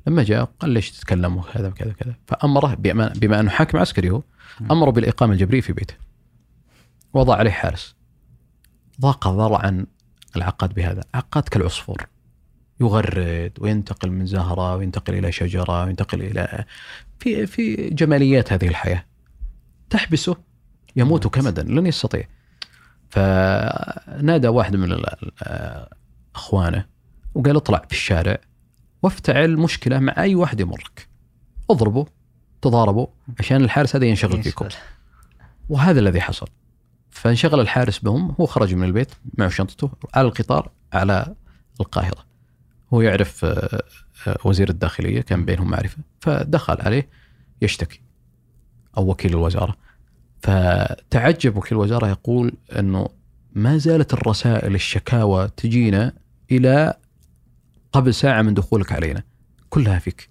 لما 0.08 0.24
جاء 0.24 0.46
قال 0.60 0.70
ليش 0.70 0.92
تتكلم 0.92 1.38
وكذا 1.38 1.68
وكذا 1.68 1.90
وكذا؟ 1.92 2.16
فأمره 2.28 2.74
بما, 2.74 3.14
بما 3.16 3.40
أنه 3.40 3.50
حاكم 3.50 3.78
عسكري 3.78 4.10
هو 4.10 4.24
أمره 4.72 4.90
بالإقامة 4.90 5.34
الجبرية 5.34 5.62
في 5.62 5.74
بيته. 5.74 5.96
وضع 7.14 7.36
عليه 7.36 7.52
حارس. 7.52 7.96
ضاق 9.02 9.28
ذرعا 9.28 9.86
العقاد 10.38 10.74
بهذا. 10.74 11.04
عقاد 11.14 11.44
كالعصفور 11.44 12.06
يغرد 12.80 13.52
وينتقل 13.60 14.12
من 14.12 14.26
زهرة 14.26 14.76
وينتقل 14.76 15.14
إلى 15.14 15.32
شجرة 15.32 15.84
وينتقل 15.86 16.22
إلى 16.22 16.66
في 17.20 17.48
في 17.48 17.76
جماليات 17.90 18.54
هذه 18.54 18.68
الحياة. 18.68 19.06
تحبسه 19.90 20.38
يموت 20.96 21.28
كمدا 21.28 21.64
لن 21.64 21.88
يستطيع. 21.88 22.28
فنادى 23.10 24.48
واحد 24.48 24.76
من 24.76 24.92
ال- 24.92 25.06
أخوانه 26.36 26.86
وقال 27.36 27.56
اطلع 27.56 27.78
في 27.88 27.92
الشارع 27.92 28.38
وافتعل 29.04 29.58
مشكلة 29.58 30.00
مع 30.00 30.14
أي 30.18 30.36
واحد 30.36 30.60
يمرك. 30.60 31.08
اضربه 31.70 32.06
تضاربوا 32.62 33.08
عشان 33.40 33.64
الحارس 33.64 33.96
هذا 33.96 34.06
ينشغل. 34.06 34.44
فيكم. 34.44 34.68
وهذا 35.70 36.00
الذي 36.00 36.22
حصل. 36.22 36.48
فانشغل 37.16 37.60
الحارس 37.60 38.00
بهم 38.00 38.36
هو 38.40 38.46
خرج 38.46 38.74
من 38.74 38.84
البيت 38.84 39.12
معه 39.38 39.50
شنطته 39.50 39.90
على 40.14 40.28
القطار 40.28 40.72
على 40.94 41.36
القاهرة. 41.80 42.26
هو 42.94 43.02
يعرف 43.02 43.46
آه، 43.46 43.84
آه، 44.28 44.38
وزير 44.46 44.70
الداخلية 44.70 45.22
كان 45.22 45.46
بينهم 45.46 45.70
معرفة 45.70 45.98
فدخل 46.20 46.78
عليه 46.82 47.10
يشتكي 47.62 48.02
أو 48.98 49.10
وكيل 49.10 49.32
الوزارة. 49.32 49.76
فتعجب 50.42 51.58
وكيل 51.58 51.78
الوزارة 51.78 52.08
يقول 52.08 52.54
أنه 52.80 53.10
ما 53.54 53.78
زالت 53.78 54.14
الرسائل 54.14 54.76
الشكاوى 54.76 55.50
تجينا 55.58 56.14
إلى 56.52 56.94
قبل 57.92 58.14
ساعة 58.14 58.42
من 58.42 58.54
دخولك 58.54 58.92
علينا 58.92 59.24
كلها 59.70 60.00
فيك 60.00 60.30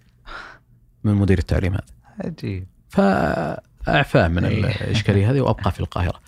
من 1.05 1.15
مدير 1.15 1.39
التعليم 1.39 1.73
هذا. 1.73 1.85
عجيب. 2.19 2.67
فأعفاه 3.85 4.29
من 4.29 4.45
إيه. 4.45 4.65
الإشكالية 4.65 5.31
هذه 5.31 5.41
وأبقى 5.41 5.73
في 5.73 5.81
القاهرة. 5.81 6.21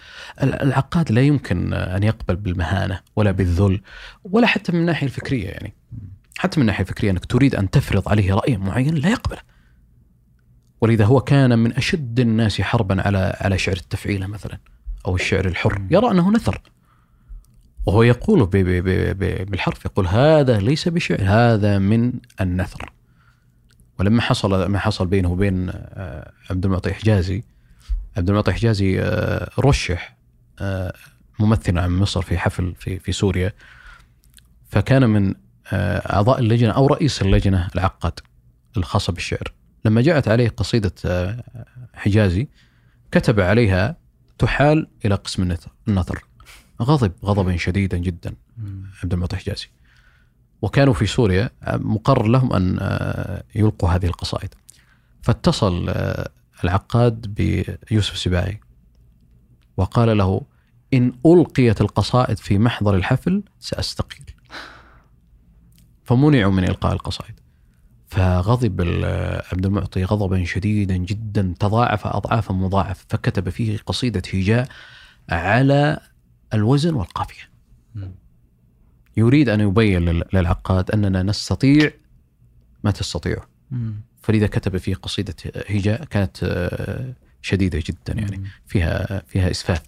ال- 0.43 0.63
العقاد 0.63 1.13
لا 1.13 1.21
يمكن 1.21 1.73
أن 1.73 2.03
يقبل 2.03 2.37
بالمهانة 2.37 3.01
ولا 3.17 3.31
بالذل 3.31 3.81
ولا 4.25 4.47
حتى 4.47 4.73
من 4.73 4.81
الناحية 4.81 5.07
الفكرية 5.07 5.49
يعني. 5.49 5.75
حتى 6.39 6.61
من 6.61 6.63
الناحية 6.63 6.81
الفكرية 6.83 7.11
أنك 7.11 7.25
تريد 7.25 7.55
أن 7.55 7.71
تفرض 7.71 8.09
عليه 8.09 8.35
رأي 8.35 8.57
معين 8.57 8.95
لا 8.95 9.09
يقبله 9.09 9.41
ولذا 10.81 11.05
هو 11.05 11.21
كان 11.21 11.59
من 11.59 11.73
أشد 11.73 12.21
الناس 12.21 12.61
حربا 12.61 13.03
على 13.03 13.37
على 13.41 13.59
شعر 13.59 13.77
التفعيلة 13.77 14.27
مثلا 14.27 14.59
أو 15.07 15.15
الشعر 15.15 15.45
الحر. 15.47 15.83
يرى 15.91 16.11
أنه 16.11 16.31
نثر. 16.33 16.61
وهو 17.87 18.03
يقول 18.03 18.47
بالحرف 19.47 19.85
يقول 19.85 20.07
هذا 20.07 20.59
ليس 20.59 20.89
بشعر 20.89 21.19
هذا 21.23 21.79
من 21.79 22.13
النثر. 22.41 22.93
ولما 23.99 24.23
حصل 24.23 24.67
ما 24.67 24.79
حصل 24.79 25.07
بينه 25.07 25.33
وبين 25.33 25.71
آه، 25.71 26.33
عبد 26.51 26.65
المعطي 26.65 26.95
حجازي 26.95 27.45
عبد 28.17 28.29
المعطي 28.29 28.53
حجازي 28.53 29.01
آه، 29.01 29.51
رشح 29.59 30.17
آه، 30.61 30.95
ممثلا 31.39 31.83
عن 31.83 31.91
مصر 31.91 32.23
في 32.23 32.39
حفل 32.39 32.75
في 32.79 32.99
في 32.99 33.13
سوريا. 33.13 33.53
فكان 34.69 35.11
من 35.11 35.35
أعضاء 35.73 36.39
اللجنة 36.39 36.71
أو 36.71 36.87
رئيس 36.87 37.23
اللجنة 37.23 37.69
العقاد 37.75 38.21
الخاصة 38.77 39.13
بالشعر. 39.13 39.53
لما 39.85 40.03
جاءت 40.03 40.29
عليه 40.29 40.49
قصيدة 40.49 40.93
حجازي 41.95 42.49
كتب 43.13 43.41
عليها 43.41 43.97
تحال 44.39 44.89
إلى 45.05 45.15
قسم 45.15 45.57
النثر. 45.89 46.25
غضب 46.83 47.13
غضبا 47.25 47.57
شديدا 47.57 47.99
جدا 47.99 48.35
عبد 49.03 49.13
المعطي 49.13 49.37
حجازي. 49.37 49.69
وكانوا 50.67 50.95
في 50.95 51.07
سوريا 51.07 51.51
مقرر 51.69 52.27
لهم 52.27 52.53
أن 52.53 52.79
آه، 52.81 53.43
يلقوا 53.55 53.91
هذه 53.91 54.07
القصائد. 54.07 54.55
فاتصل 55.23 55.87
آه، 55.89 56.29
العقاد 56.65 57.27
بيوسف 57.91 58.13
السباعي 58.15 58.61
وقال 59.77 60.19
له 60.19 60.43
إن 60.95 61.13
ألقيت 61.27 61.81
القصائد 61.81 62.39
في 62.39 62.59
محضر 62.59 62.95
الحفل 62.95 63.43
سأستقيل. 63.61 64.25
فمنعوا 66.05 66.53
من 66.53 66.65
إلقاء 66.65 66.93
القصائد. 66.93 67.41
فغضب 68.09 68.81
ال- 68.81 69.43
عبد 69.53 69.67
المعطي 69.67 70.05
غضبا 70.05 70.45
شديدا 70.45 70.97
جدا 70.97 71.55
تضاعف 71.61 72.07
اضعافا 72.07 72.55
مضاعفه 72.55 73.05
فكتب 73.09 73.49
فيه 73.49 73.79
قصيدة 73.79 74.23
هجاء 74.35 74.69
على 75.29 75.99
الوزن 76.55 76.95
والقافية. 76.95 77.56
يريد 79.17 79.49
أن 79.49 79.61
يبين 79.61 80.05
لل- 80.05 80.25
للعقاد 80.33 80.91
أننا 80.91 81.23
نستطيع 81.23 81.91
ما 82.85 82.91
تستطيعه 82.91 83.49
فلذا 84.23 84.47
كتب 84.47 84.77
فيه 84.77 84.95
قصيدة 84.95 85.35
هجاء 85.71 86.05
كانت 86.05 86.37
آه، 86.43 87.13
شديدة 87.43 87.83
جدا 87.87 88.21
يعني. 88.21 88.43
فيها 88.67 89.23
فيها 89.27 89.51
إسفاف. 89.51 89.83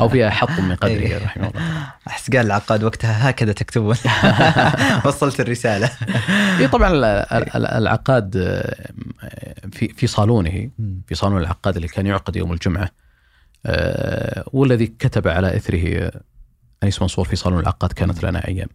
أو 0.00 0.08
فيها 0.08 0.30
حط 0.30 0.50
من 0.50 0.74
قدره 0.74 0.90
إيه. 0.92 1.18
رحمه 1.24 1.48
الله. 1.48 1.60
أحس 2.08 2.30
قال 2.30 2.46
العقاد 2.46 2.84
وقتها 2.84 3.30
هكذا 3.30 3.52
تكتبون. 3.52 3.96
وصلت 5.06 5.40
الرسالة. 5.40 5.90
اي 6.58 6.68
طبعا 6.68 6.90
ال- 6.92 7.66
العقاد 7.66 8.36
آه، 8.36 8.90
في 9.72 9.88
في 9.88 10.06
صالونه 10.06 10.70
في 11.06 11.14
صالون 11.14 11.40
العقاد 11.40 11.76
اللي 11.76 11.88
كان 11.88 12.06
يعقد 12.06 12.36
يوم 12.36 12.52
الجمعة 12.52 12.88
آه، 13.66 14.44
والذي 14.52 14.86
كتب 14.86 15.28
على 15.28 15.56
إثره 15.56 16.12
أنيس 16.82 17.02
منصور 17.02 17.24
في 17.28 17.36
صالون 17.36 17.60
العقاد 17.60 17.92
كانت 17.92 18.24
لنا 18.24 18.48
أيام 18.48 18.68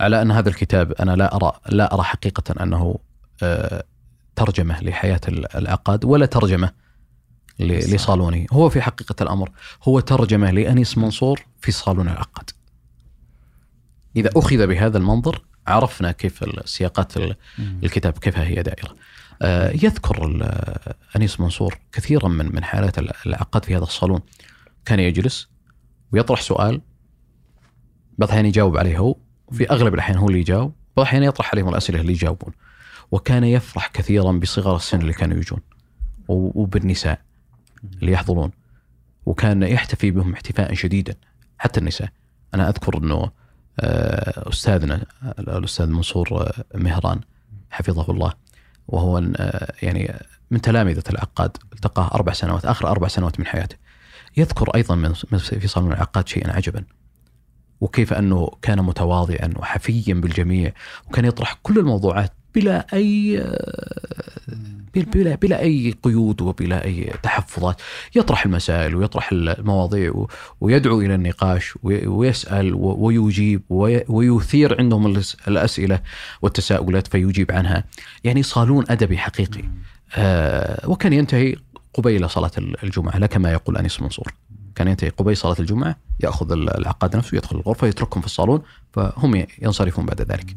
على 0.00 0.22
أن 0.22 0.30
هذا 0.30 0.48
الكتاب 0.48 0.92
أنا 0.92 1.16
لا 1.16 1.36
أرى 1.36 1.52
لا 1.68 1.94
أرى 1.94 2.02
حقيقة 2.02 2.62
أنه 2.62 2.98
آه، 3.42 3.84
ترجمة 4.36 4.80
لحياة 4.82 5.20
ال- 5.28 5.56
العقاد 5.56 6.04
ولا 6.04 6.26
ترجمة 6.26 6.72
ل- 7.58 7.82
صح. 7.82 7.90
لصالونه 7.90 8.46
هو 8.52 8.68
في 8.68 8.80
حقيقة 8.82 9.14
الأمر 9.22 9.50
هو 9.88 10.00
ترجمة 10.00 10.50
لأنيس 10.50 10.98
منصور 10.98 11.40
في 11.60 11.72
صالون 11.72 12.08
العقاد 12.08 12.50
إذا 14.16 14.30
أخذ 14.36 14.66
بهذا 14.66 14.98
المنظر 14.98 15.42
عرفنا 15.66 16.12
كيف 16.12 16.42
السياقات 16.42 17.16
ال- 17.16 17.36
الكتاب 17.58 18.12
كيف 18.18 18.38
هي 18.38 18.62
دائرة. 18.62 18.94
آه، 19.42 19.70
يذكر 19.70 20.46
أنيس 21.16 21.40
منصور 21.40 21.78
كثيرا 21.92 22.28
من 22.28 22.54
من 22.54 22.64
حالات 22.64 22.98
ال- 22.98 23.12
العقاد 23.26 23.64
في 23.64 23.76
هذا 23.76 23.82
الصالون. 23.84 24.20
كان 24.84 25.00
يجلس 25.00 25.48
ويطرح 26.12 26.40
سؤال 26.40 26.80
بعض 28.18 28.28
الاحيان 28.28 28.46
يجاوب 28.46 28.76
عليه 28.76 28.98
هو 28.98 29.16
وفي 29.46 29.70
أغلب 29.70 29.94
الاحيان 29.94 30.18
هو 30.18 30.28
اللي 30.28 30.40
يجاوب. 30.40 30.72
بعض 30.96 31.06
الاحيان 31.06 31.22
يطرح 31.22 31.50
عليهم 31.52 31.68
الأسئلة 31.68 32.00
اللي 32.00 32.12
يجاوبون. 32.12 32.52
وكان 33.10 33.44
يفرح 33.44 33.86
كثيرا 33.86 34.32
بصغار 34.32 34.76
السن 34.76 35.00
اللي 35.00 35.12
كانوا 35.12 35.36
يجون 35.36 35.60
وبالنساء 36.28 37.20
اللي 38.02 38.12
يحضرون. 38.12 38.50
وكان 39.26 39.62
يحتفي 39.62 40.10
بهم 40.10 40.32
احتفاء 40.32 40.74
شديدا 40.74 41.14
حتى 41.58 41.80
النساء. 41.80 42.08
أنا 42.54 42.68
أذكر 42.68 42.98
إنه 42.98 43.30
آه، 43.80 44.48
أستاذنا 44.50 45.04
الأستاذ 45.38 45.86
منصور 45.86 46.28
آه، 46.32 46.64
مهران 46.74 47.20
حفظه 47.70 48.10
الله. 48.12 48.32
وهو 48.88 49.18
آه، 49.36 49.72
يعني 49.82 50.14
من 50.50 50.60
تلامذه 50.60 51.02
العقاد 51.10 51.56
التقاه 51.72 52.14
أربع 52.14 52.32
سنوات 52.32 52.64
آخر 52.64 52.88
أربع 52.88 53.08
سنوات 53.08 53.40
من 53.40 53.46
حياته. 53.46 53.76
يذكر 54.36 54.70
من- 55.32 55.38
في 55.38 55.68
صالون 55.68 55.92
العقاد 55.92 56.28
شيئا 56.28 56.52
عجبا. 56.52 56.84
وكيف 57.80 58.12
أنه 58.12 58.50
كان 58.62 58.82
متواضعا 58.82 59.50
وحفيا 59.56 60.14
بالجميع 60.14 60.72
وكان 61.08 61.24
يطرح 61.24 61.58
كل 61.62 61.78
الموضوعات 61.78 62.32
بلا 62.54 62.86
أي 62.94 63.36
بلا 64.94 65.34
بلا, 65.34 65.60
أي 65.60 65.94
قيود 66.02 66.42
وبلا 66.42 66.84
أي 66.84 67.12
تحفظات. 67.22 67.80
يطرح 68.14 68.44
المسائل 68.44 68.94
ويطرح 68.96 69.28
المواضيع 69.32 70.26
ويدعو 70.60 71.00
إلى 71.00 71.14
النقاش 71.14 71.74
وي- 71.82 72.06
ويسأل 72.06 72.74
و- 72.74 72.96
ويجيب 72.98 73.62
وي- 73.70 74.04
ويثير 74.08 74.78
عندهم 74.80 75.14
الأس- 75.14 75.36
الأسئلة 75.48 76.00
والتساؤلات 76.42 77.06
فيجيب 77.06 77.52
عنها. 77.52 77.84
يعني 78.24 78.42
صالون 78.42 78.84
أدبي 78.90 79.18
حقيقي. 79.18 79.62
آه 80.16 80.88
وكان 80.88 81.12
ينتهي 81.12 81.56
قبيل 81.94 82.30
صلاة 82.30 82.50
الجمعة 82.58 83.18
لا 83.18 83.26
كما 83.26 83.52
يقول 83.52 83.76
أنيس 83.76 84.02
منصور. 84.02 84.34
كان 84.76 84.88
ينتهي 84.88 85.08
قبيل 85.08 85.36
صلاة 85.36 85.56
الجمعة 85.60 85.96
يأخذ 86.20 86.52
العقاد 86.52 87.16
نفسه 87.16 87.36
يدخل 87.36 87.56
الغرفة 87.56 87.86
يتركهم 87.86 88.20
في 88.20 88.26
الصالون 88.26 88.62
فهم 88.92 89.46
ينصرفون 89.62 90.06
بعد 90.06 90.20
ذلك. 90.22 90.56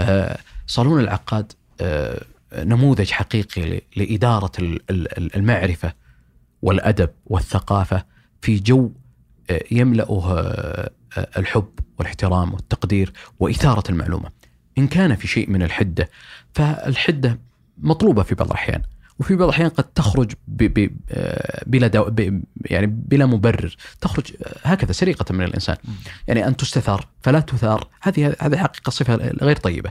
آه، 0.00 0.38
صالون 0.66 1.00
العقاد 1.00 1.52
آه، 1.80 2.24
نموذج 2.56 3.10
حقيقي 3.10 3.80
لإدارة 3.96 4.52
ال- 4.58 4.90
ال- 4.90 5.36
المعرفة 5.36 5.92
والأدب 6.62 7.10
والثقافة 7.26 8.04
في 8.42 8.58
جو 8.58 8.90
آه، 9.50 9.60
يملأه 9.70 10.90
الحب 11.36 11.68
والاحترام 11.98 12.52
والتقدير 12.54 13.12
وإثارة 13.40 13.90
المعلومة. 13.90 14.30
إن 14.78 14.86
كان 14.88 15.14
في 15.16 15.26
شيء 15.28 15.50
من 15.50 15.62
الحدة 15.62 16.08
فالحدة 16.54 17.38
مطلوبة 17.78 18.22
في 18.22 18.34
بعض 18.34 18.46
الأحيان 18.48 18.82
وفي 19.18 19.34
بعض 19.36 19.48
الأحيان 19.48 19.68
قد 19.68 19.84
تخرج 19.84 20.32
ب 20.48 20.62
ب 20.64 20.90
آه، 21.10 21.64
بلا 21.66 21.86
دو 21.86 22.04
ب 22.04 22.42
يعني 22.64 22.86
بلا 22.86 23.26
مبرر. 23.26 23.76
تخرج 24.00 24.32
آه، 24.42 24.56
هكذا 24.62 24.92
سرقه 24.92 25.32
من 25.32 25.44
الإنسان. 25.44 25.76
يعني 26.28 26.46
أن 26.46 26.56
تستثار 26.56 27.06
فلا 27.22 27.40
تثار. 27.40 27.88
هذه 28.02 28.36
هذه 28.40 28.56
حقيقة 28.56 28.90
صفة 28.90 29.14
غير 29.16 29.56
طيبة. 29.56 29.90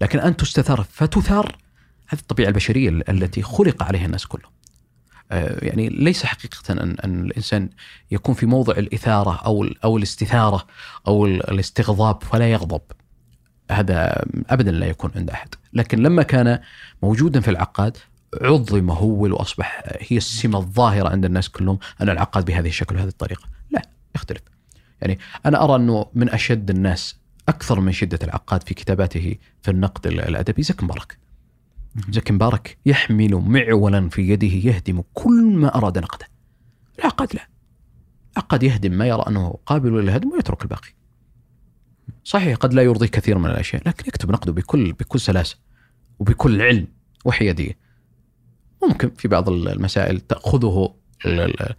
لكن 0.00 0.18
أن 0.18 0.36
تستثار 0.36 0.86
فتثار 0.90 1.56
هذه 2.08 2.20
الطبيعة 2.20 2.48
البشرية 2.48 2.88
ال- 2.88 3.10
التي 3.10 3.42
خلق 3.42 3.82
عليها 3.82 4.06
الناس 4.06 4.26
كلهم. 4.26 4.50
آه، 5.32 5.64
يعني 5.64 5.88
ليس 5.88 6.24
حقيقة 6.24 6.72
أن 6.72 6.96
أن 7.04 7.24
الإنسان 7.24 7.70
يكون 8.10 8.34
في 8.34 8.46
موضع 8.46 8.72
الإثارة 8.72 9.36
أو 9.36 9.62
ال- 9.62 9.84
أو 9.84 9.96
الاستثارة 9.96 10.66
أو 11.06 11.26
ال- 11.26 11.50
الاستغضاب 11.50 12.22
فلا 12.22 12.50
يغضب. 12.52 12.80
هذا 13.70 14.24
ابدا 14.50 14.70
لا 14.70 14.86
يكون 14.86 15.10
عند 15.16 15.30
أحد. 15.30 15.48
لكن 15.72 15.98
لما 16.02 16.22
كان 16.22 16.58
موجودا 17.02 17.40
في 17.40 17.50
العقاد 17.50 17.96
عظم 18.42 18.90
هو 18.90 19.22
وأصبح 19.22 19.82
هي 20.00 20.16
السمة 20.16 20.58
الظاهرة 20.58 21.08
عند 21.08 21.24
الناس 21.24 21.48
كلهم 21.48 21.78
أن 22.00 22.10
العقاد 22.10 22.44
بهذه 22.44 22.68
الشكل 22.68 22.96
وهذه 22.96 23.08
الطريقة. 23.08 23.48
لا 23.70 23.82
يختلف. 24.16 24.42
يعني 25.02 25.18
أنا 25.46 25.64
أرى 25.64 25.76
أنه 25.76 26.06
من 26.14 26.30
أشد 26.30 26.70
الناس 26.70 27.16
أكثر 27.48 27.80
من 27.80 27.92
شدة 27.92 28.18
العقاد 28.22 28.62
في 28.62 28.74
كتاباته 28.74 29.36
في 29.62 29.70
النقد 29.70 30.06
ال- 30.06 30.20
الأدبي 30.20 30.62
زكي 30.62 30.84
مبارك. 30.84 31.18
زكي 32.10 32.32
مبارك 32.32 32.78
يحمل 32.86 33.34
معولا 33.34 34.08
في 34.08 34.28
يده 34.28 34.46
يهدم 34.46 35.02
كل 35.14 35.44
ما 35.44 35.74
أراد 35.74 35.98
نقده. 35.98 36.26
العقاد 36.98 37.34
لا. 37.34 37.48
العقاد 38.32 38.62
يهدم 38.62 38.92
ما 38.92 39.06
يرى 39.06 39.24
أنه 39.28 39.58
قابل 39.66 39.92
للهدم 40.00 40.32
ويترك 40.32 40.62
الباقي. 40.62 40.88
صحيح 42.24 42.56
قد 42.56 42.74
لا 42.74 42.82
يرضي 42.82 43.08
كثير 43.08 43.38
من 43.38 43.50
الأشياء 43.50 43.82
لكن 43.88 44.04
يكتب 44.08 44.30
نقده 44.30 44.52
بكل 44.52 44.92
بكل 44.92 45.20
سلاسة 45.20 45.56
وبكل 46.18 46.62
علم 46.62 46.86
وحيادية. 47.24 47.76
ممكن 48.88 49.10
في 49.18 49.28
بعض 49.28 49.48
المسائل 49.48 50.20
تأخذه 50.20 50.94
ال- 51.26 51.40
ال- 51.40 51.74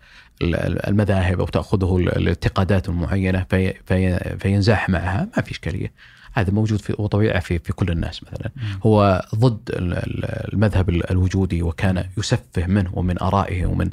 ال- 0.55 0.85
المذاهب 0.87 1.39
أو 1.39 1.45
تأخذه 1.47 1.97
ال- 1.97 2.17
الاعتقادات 2.17 2.89
المعينة 2.89 3.45
في 3.49 3.73
في 3.85 4.19
فينزاح 4.39 4.89
معها. 4.89 5.27
ما 5.37 5.43
في 5.43 5.51
إشكالية. 5.51 5.93
هذا 6.33 6.51
موجود 6.51 6.79
في 6.79 6.95
وطبيعه 6.99 7.39
في 7.39 7.59
في 7.59 7.73
كل 7.73 7.89
الناس 7.91 8.23
مثلا. 8.23 8.51
هو 8.85 9.25
ضد 9.35 9.69
ال- 9.69 9.93
ال- 9.93 10.53
المذهب 10.53 10.89
ال- 10.89 11.11
الوجودي 11.11 11.61
وكان 11.61 12.03
يسفه 12.17 12.67
منه 12.67 12.91
ومن 12.93 13.21
آرائه 13.21 13.65
ومن 13.65 13.89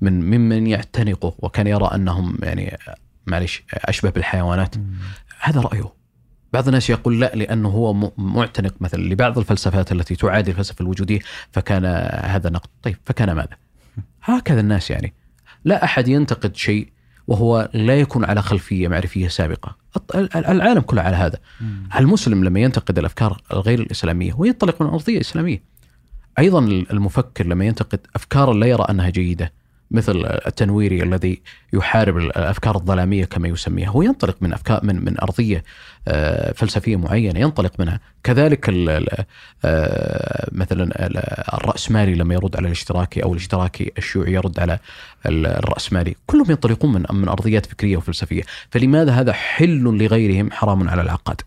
من 0.00 0.20
ممن 0.20 0.66
يعتنقه 0.66 1.34
وكان 1.38 1.66
يرى 1.66 1.90
أنهم 1.94 2.38
يعني 2.42 2.78
معلش 3.26 3.62
أشبه 3.72 4.10
بالحيوانات. 4.10 4.74
هذا 5.40 5.60
رأيه. 5.60 5.92
بعض 6.56 6.66
الناس 6.66 6.90
يقول 6.90 7.20
لا 7.20 7.32
لأنه 7.34 7.68
هو 7.68 8.10
معتنق 8.18 8.74
مثلا 8.80 9.02
لبعض 9.02 9.38
الفلسفات 9.38 9.92
التي 9.92 10.16
تعادل 10.16 10.50
الفلسفة 10.50 10.82
الوجودية 10.82 11.18
فكان 11.52 11.84
هذا 12.24 12.50
نقد 12.50 12.68
طيب 12.82 12.96
فكان 13.06 13.32
ماذا؟ 13.32 13.56
هكذا 14.22 14.60
الناس 14.60 14.90
يعني. 14.90 15.14
لا 15.64 15.84
أحد 15.84 16.08
ينتقد 16.08 16.56
شيء 16.56 16.88
وهو 17.26 17.68
لا 17.74 18.00
يكون 18.00 18.24
على 18.24 18.42
خلفية 18.42 18.88
معرفية 18.88 19.28
سابقة. 19.28 19.76
الط- 19.96 20.16
ال- 20.16 20.36
العالم 20.46 20.80
كله 20.80 21.02
على 21.02 21.16
هذا. 21.16 21.38
المسلم 21.98 22.44
لما 22.44 22.60
ينتقد 22.60 22.98
الأفكار 22.98 23.40
الغير 23.52 23.80
الإسلامية 23.80 24.32
هو 24.32 24.44
ينطلق 24.44 24.82
من 24.82 24.88
أرضية 24.88 25.20
إسلامية. 25.20 25.62
أيضا 26.38 26.58
المفكر 26.58 27.46
لما 27.46 27.64
ينتقد 27.64 28.00
افكارا 28.14 28.54
لا 28.54 28.66
يرى 28.66 28.86
أنها 28.90 29.10
جيدة 29.10 29.52
مثل 29.90 30.24
التنويري 30.46 31.02
الذي 31.02 31.42
يحارب 31.72 32.16
الأفكار 32.16 32.76
الظلامية 32.76 33.24
كما 33.24 33.48
يسميها. 33.48 33.88
هو 33.88 34.02
ينطلق 34.02 34.36
من 34.40 34.52
افكار 34.52 34.84
من 34.84 35.04
من 35.04 35.20
أرضية 35.20 35.64
آه، 36.08 36.52
فلسفية 36.52 36.96
معينة 36.96 37.40
ينطلق 37.40 37.72
منها. 37.80 38.00
كذلك 38.24 38.68
آه، 39.64 40.48
مثلا 40.52 41.06
ال- 41.06 41.54
الرأسمالي 41.54 42.14
لما 42.14 42.34
يرد 42.34 42.56
على 42.56 42.66
الاشتراكي 42.66 43.22
أو 43.22 43.32
الاشتراكي 43.32 43.92
الشيوعي 43.98 44.32
يرد 44.32 44.60
على 44.60 44.78
ال- 45.26 45.46
الرأسمالي. 45.46 46.14
كلهم 46.26 46.50
ينطلقون 46.50 46.92
من 46.92 47.04
من 47.12 47.28
أرضيات 47.28 47.66
فكرية 47.66 47.96
وفلسفية. 47.96 48.42
فلماذا 48.70 49.12
هذا 49.12 49.32
حل 49.32 49.82
لغيرهم 49.82 50.50
حرام 50.52 50.88
على 50.88 51.02
العقاد؟ 51.02 51.40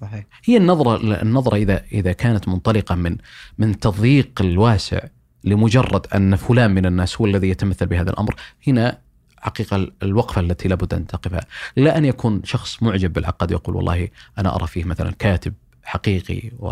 صحيح. 0.00 0.24
هي 0.44 0.56
النظرة 0.56 1.22
النظرة 1.22 1.56
إذا 1.56 1.82
إذا 1.92 2.12
كانت 2.12 2.48
منطلقة 2.48 2.94
من 2.94 3.16
من 3.58 3.80
تضييق 3.80 4.30
الواسع 4.40 4.98
لمجرد 5.44 6.06
أن 6.14 6.36
فلان 6.36 6.70
من 6.70 6.86
الناس 6.86 7.20
هو 7.20 7.26
الذي 7.26 7.48
يتمثل 7.50 7.86
بهذا 7.86 8.10
الأمر 8.10 8.34
هنا 8.66 8.98
حقيقة 9.40 9.86
الوقفة 10.02 10.40
التي 10.40 10.68
لابد 10.68 10.94
أن 10.94 11.06
تقفها. 11.06 11.40
لا 11.76 11.98
أن 11.98 12.04
يكون 12.04 12.40
شخص 12.44 12.82
معجب 12.82 13.12
بالعقاد 13.12 13.50
يقول 13.50 13.76
والله 13.76 14.08
أنا 14.38 14.54
أرى 14.54 14.66
فيه 14.66 14.84
مثلا 14.84 15.10
كاتب 15.18 15.54
حقيقي 15.84 16.42
و 16.58 16.70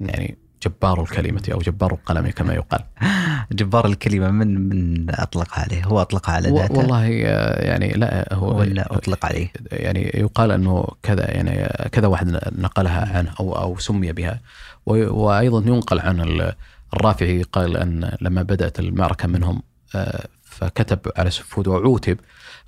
يعني 0.00 0.38
جبار 0.62 1.02
الكلمة 1.02 1.42
أو 1.52 1.58
جبار 1.58 1.92
القلم 1.92 2.30
كما 2.30 2.54
يقال. 2.54 2.80
جبار 3.52 3.86
الكلمة 3.86 4.30
من 4.30 4.68
من 4.68 5.06
أطلق 5.10 5.58
عليه؟ 5.58 5.84
هو 5.84 6.00
أطلق 6.00 6.30
على 6.30 6.48
ذاته؟ 6.50 6.74
والله 6.78 7.22
آه، 7.26 7.64
يعني 7.64 7.92
لا 7.92 8.34
هو 8.34 8.58
ولا 8.58 8.94
أطلق 8.96 9.26
عليه. 9.26 9.52
يعني 9.72 10.10
يقال 10.14 10.50
أنه 10.50 10.86
كذا 11.02 11.30
يعني 11.30 11.68
كذا 11.92 12.06
واحد 12.06 12.40
نقلها 12.58 13.18
عنه 13.18 13.30
أو 13.40 13.52
أو 13.56 13.78
سمي 13.78 14.12
بها. 14.12 14.40
و- 14.86 15.22
وأيضا 15.24 15.58
ينقل 15.70 16.00
عن 16.00 16.52
الرافعي 16.94 17.42
قال 17.42 17.76
أن 17.76 18.16
لما 18.20 18.42
بدأت 18.42 18.80
المعركة 18.80 19.28
منهم 19.28 19.62
آه، 19.94 20.28
فكتب 20.42 20.98
على 21.16 21.30
سفود 21.30 21.68
وعوتب 21.68 22.18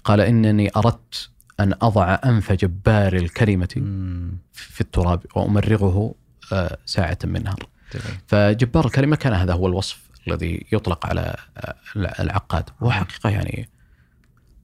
قال 0.04 0.20
إنني 0.20 0.70
أردت 0.76 1.30
أن 1.60 1.74
أضع 1.82 2.18
أنف 2.24 2.52
جبار 2.52 3.12
الكلمة 3.12 3.68
مم. 3.76 4.38
في 4.52 4.80
التراب 4.80 5.22
وأمرغه 5.34 6.14
آه، 6.52 6.78
ساعة 6.86 7.18
من 7.24 7.42
جميل. 7.42 8.18
فجبار 8.26 8.86
الكلمة 8.86 9.16
كان 9.16 9.32
هذا 9.32 9.52
هو 9.52 9.66
الوصف 9.66 10.10
الذي 10.28 10.66
يطلق 10.72 11.06
على 11.06 11.36
آه، 11.56 11.74
العقاد. 11.96 12.70
وهو 12.80 12.90
حقيقه 12.90 13.30
يعني 13.30 13.68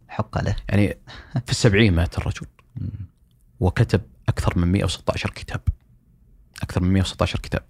حق 0.08 0.44
له. 0.44 0.56
يعني 0.68 0.98
في 1.46 1.50
السبعين 1.50 1.94
مات 1.94 2.18
الرجل. 2.18 2.46
وكتب 3.60 4.00
أكثر 4.28 4.58
من 4.58 4.72
116 4.72 5.30
كتاب. 5.30 5.60
أكثر 6.62 6.82
من 6.82 6.92
116 6.92 7.38
كتاب. 7.38 7.62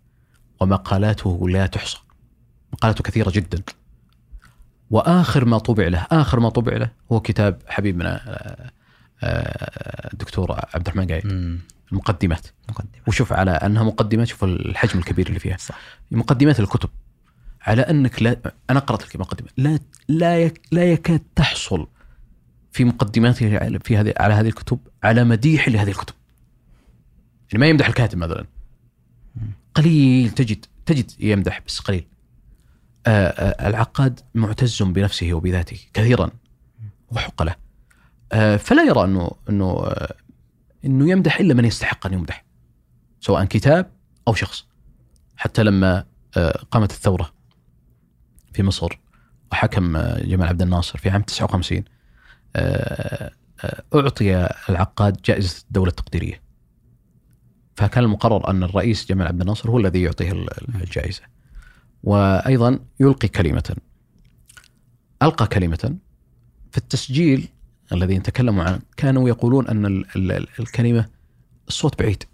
ومقالاته 0.63 1.49
لا 1.49 1.67
تحصى. 1.67 1.99
مقالاته 2.73 3.03
كثيرة 3.03 3.31
جدا. 3.31 3.63
وآخر 4.91 5.45
ما 5.45 5.59
طبع 5.59 5.87
له 5.89 6.07
آخر 6.11 6.41
ما 6.41 6.49
طبع 6.49 6.77
له 6.77 6.91
هو 7.13 7.21
كتاب 7.21 7.63
حبيبنا 7.67 8.21
آه، 8.27 8.71
آه، 9.23 10.11
الدكتور 10.13 10.53
عبد 10.75 10.87
الرحمن 10.87 11.07
قايد. 11.07 11.27
المقدمات 11.93 12.47
مقدمه 12.69 13.03
وشوف 13.07 13.33
على 13.33 13.51
أنها 13.51 13.83
مقدمات 13.83 14.27
شوف 14.27 14.45
الحجم 14.45 14.99
الكبير 14.99 15.27
اللي 15.27 15.39
فيها. 15.39 15.57
صح. 15.57 15.79
مقدمات 16.11 16.61
الكتب. 16.61 16.91
على 17.63 17.83
أنك 17.83 18.23
لا 18.23 18.37
أنا 18.71 18.81
قرأت 18.81 19.15
المقدمه 19.15 19.49
لا 19.57 19.79
لا 20.09 20.39
يك 20.39 20.61
لا 20.73 20.85
يكاد 20.85 21.21
تحصل 21.37 21.87
في 22.73 22.85
مقدماته 22.85 23.79
في 23.79 23.97
هذه 23.97 24.15
على 24.17 24.35
هذه 24.35 24.49
الكتب 24.49 24.79
على 25.03 25.25
مديح 25.25 25.69
لهذه 25.69 25.91
الكتب. 25.91 26.15
يعني 27.53 27.61
ما 27.61 27.67
يمدح 27.67 27.87
الكاتب 27.87 28.19
مثلا. 28.19 28.47
قليل 29.75 30.31
تجد 30.31 30.67
تجد 30.87 31.11
يمدح 31.21 31.61
بس 31.67 31.81
قليل. 31.81 32.07
آه، 33.07 33.29
آه، 33.29 33.69
العقاد 33.69 34.21
معتز 34.35 34.83
بنفسه 34.83 35.35
وبذاته 35.35 35.79
كثيرا 35.95 36.31
وحق 37.11 37.43
له. 37.43 37.57
آه، 38.33 38.57
فلا 38.57 38.83
يرى 38.83 39.05
أنه 39.05 39.31
أنه 39.49 39.93
أنه 40.85 41.11
يمدح 41.11 41.41
إلا 41.41 41.55
من 41.55 41.65
يستحق 41.65 42.07
أن 42.07 42.13
يمدح 42.13 42.45
سواء 43.21 43.45
كتاب 43.45 43.91
أو 44.29 44.35
شخص. 44.35 44.67
حتى 45.37 45.63
لما 45.63 46.05
قامت 46.71 46.91
الثورة 46.91 47.33
في 48.53 48.63
مصر 48.63 48.99
وحكم 49.53 49.99
جمال 49.99 50.49
عبد 50.49 50.63
الناصر 50.63 50.99
في 50.99 51.11
عام 51.11 51.23
59 51.23 51.85
آه، 52.57 53.31
آه، 53.65 53.83
أعطي 53.95 54.49
العقاد 54.69 55.23
جائزة 55.25 55.65
الدولة 55.67 55.91
التقديرية. 55.91 56.42
فكان 57.77 58.05
المقرر 58.05 58.51
أن 58.51 58.63
الرئيس 58.63 59.07
جمال 59.09 59.27
عبد 59.27 59.41
الناصر 59.41 59.71
هو 59.71 59.79
الذي 59.79 60.03
يعطيه 60.03 60.33
ال- 60.33 60.75
الجائزة. 60.83 61.23
وأيضا 62.05 62.79
يلقي 63.01 63.29
كلمة. 63.29 63.77
ألقى 65.23 65.47
كلمة. 65.47 65.97
في 66.73 66.79
التسجيل 66.79 67.49
الذي 67.93 68.19
تكلموا 68.19 68.65
عنه 68.65 68.81
كانوا 68.97 69.29
يقولون 69.29 69.69
أن 69.69 69.87
ال- 69.87 70.07
ال- 70.33 70.47
الكلمة 70.61 71.07
الصوت 71.69 71.99
بعيد. 72.03 72.25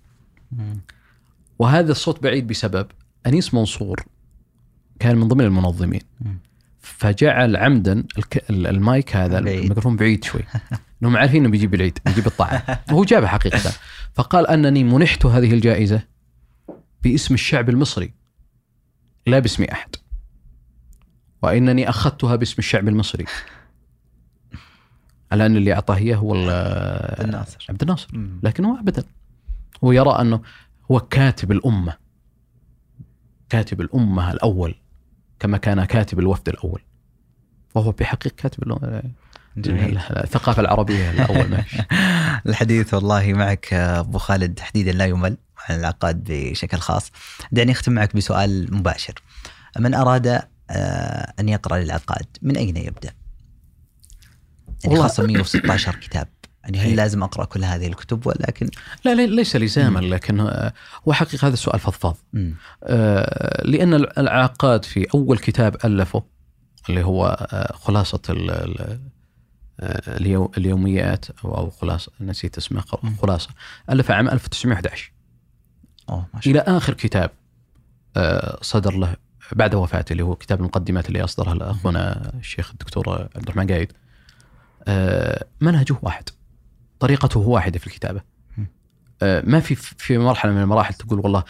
وهذا 1.59 1.93
الصوت 1.93 2.23
بعيد 2.23 2.47
بسبب 2.47 2.87
أنيس 3.27 3.55
منصور 3.55 4.05
كان 5.01 5.17
من 5.19 5.29
ضمن 5.29 5.45
المنظمين. 5.45 6.01
فجعل 6.81 7.57
عمدا 7.57 8.05
المايك 8.51 9.17
هذا 9.17 9.41
بعيد. 9.41 9.59
الميكروفون 9.59 9.97
بعيد 9.97 10.25
شوي. 10.25 10.43
إنهم 11.03 11.17
عارفين 11.17 11.41
إنه 11.41 11.51
بيجيب 11.51 11.75
العيد 11.75 11.99
بيجيب 12.07 12.27
الطاعة. 12.27 12.65
وهو 12.91 13.05
جابها 13.05 13.29
حقيقة. 13.29 13.73
فقال 14.15 14.47
أنني 14.47 14.85
منحت 14.85 15.27
هذه 15.27 15.55
الجائزة 15.55 16.03
باسم 17.03 17.35
الشعب 17.35 17.69
المصري. 17.69 18.13
لا 19.27 19.39
باسم 19.39 19.65
أحد. 19.65 19.97
وإنني 21.43 21.89
أخذتها 21.89 22.37
باسم 22.37 22.55
الشعب 22.59 22.89
المصري. 22.89 23.25
على 25.33 25.47
ان 25.47 25.57
اللي 25.57 25.73
أعطاه 25.73 25.97
إياه 25.97 26.17
هو 26.17 26.35
عبد 26.35 27.21
الناصر. 27.21 27.67
عبد 27.69 27.83
الناصر. 27.83 28.09
لكن 28.43 28.65
هو 28.65 28.79
ابدا. 28.79 29.05
هو 29.85 29.93
يرى 29.93 30.11
أنه 30.11 30.41
هو 30.91 31.01
كاتب 31.01 31.53
الأمة. 31.53 31.97
كاتب 33.49 33.81
الأمة 33.81 34.33
الأول. 34.33 34.75
كما 35.41 35.59
كان 35.59 35.85
كاتب 35.85 36.19
الوفد 36.19 36.49
الأول. 36.49 36.83
وهو 37.75 37.91
بحقيقه 37.91 38.35
كاتب 38.37 38.63
جميل. 39.57 39.99
الثقافة 39.99 40.61
العربية 40.61 41.11
الأول 41.11 41.51
ما 41.51 41.63
في. 41.63 41.85
الحديث 42.49 42.95
والله 42.95 43.33
معك 43.33 43.75
أبو 43.75 44.19
خالد 44.19 44.55
تحديدا 44.55 44.93
لا 44.93 45.07
يمل 45.07 45.37
عن 45.69 45.79
العقاد 45.79 46.25
بشكل 46.29 46.79
خاص. 46.79 47.13
دعني 47.53 47.73
أختم 47.73 47.93
معك 47.93 48.17
بسؤال 48.17 48.75
مباشر. 48.75 49.15
من 49.79 49.95
أراد 49.95 50.43
آه، 50.71 51.33
أن 51.41 51.49
يقرأ 51.49 51.79
للعقاد 51.79 52.27
من 52.43 52.57
أين 52.57 52.77
يبدأ؟ 52.77 53.11
يعني 54.85 54.97
خاصة 54.97 55.27
116 55.27 55.95
كتاب. 55.95 56.29
يعني 56.69 56.81
هل 56.81 56.87
إيه. 56.89 56.95
لازم 56.97 57.23
أقرأ 57.23 57.45
كل 57.45 57.65
هذه 57.65 57.87
الكتب 57.87 58.27
ولكن 58.27 58.71
لا 59.05 59.15
لي- 59.15 59.27
ليس 59.27 59.57
لزاما 59.57 59.99
لكن 60.01 60.41
آه، 60.41 60.73
هو 61.09 61.13
حقيقه 61.13 61.47
هذا 61.49 61.55
السؤال 61.55 61.81
فضفاض. 61.81 62.17
آه، 62.85 63.63
لأن 63.67 63.95
العقاد 63.95 64.85
في 64.85 65.07
أول 65.15 65.39
كتاب 65.39 65.77
ألفه 65.85 66.23
اللي 66.89 67.05
هو 67.05 67.27
آه، 67.53 67.73
خلاصة 67.73 68.21
ال- 68.31 68.51
ال- 68.51 69.01
آه، 69.81 70.17
اليو- 70.17 70.53
اليوميات 70.59 71.25
أو 71.45 71.71
خلاصة 71.71 72.13
نسيت 72.21 72.59
اسمه. 72.59 72.85
خلاصة 73.23 73.49
ألف 73.91 74.11
عام 74.11 74.29
1911 74.29 75.13
أوه 76.11 76.27
ما 76.35 76.41
شاء 76.41 76.53
الله. 76.53 76.63
إلى 76.65 76.77
آخر 76.77 76.95
كتاب 76.95 77.31
آه، 78.17 78.59
صدر 78.63 78.95
له 78.97 79.17
بعد 79.53 79.75
وفاته 79.75 80.13
اللي 80.13 80.23
هو 80.23 80.35
كتاب 80.35 80.59
المقدمات 80.61 81.09
اللي 81.09 81.25
أصدرها 81.25 81.71
أخونا 81.71 82.33
الشيخ 82.39 82.71
الدكتور 82.71 83.09
عبد 83.37 83.43
الرحمن 83.43 83.67
قايد. 83.67 83.93
آه، 84.89 85.45
منهجه 85.61 85.97
واحد. 86.03 86.29
طريقته 87.01 87.41
واحدة 87.41 87.79
في 87.79 87.87
الكتابة. 87.87 88.39
آه، 89.23 89.43
ما 89.47 89.61
في 89.61 89.75
في 89.75 90.19
مرحلة 90.19 90.53
من 90.53 90.61
المراحل 90.61 90.95
تقول 90.95 91.21
والله 91.21 91.45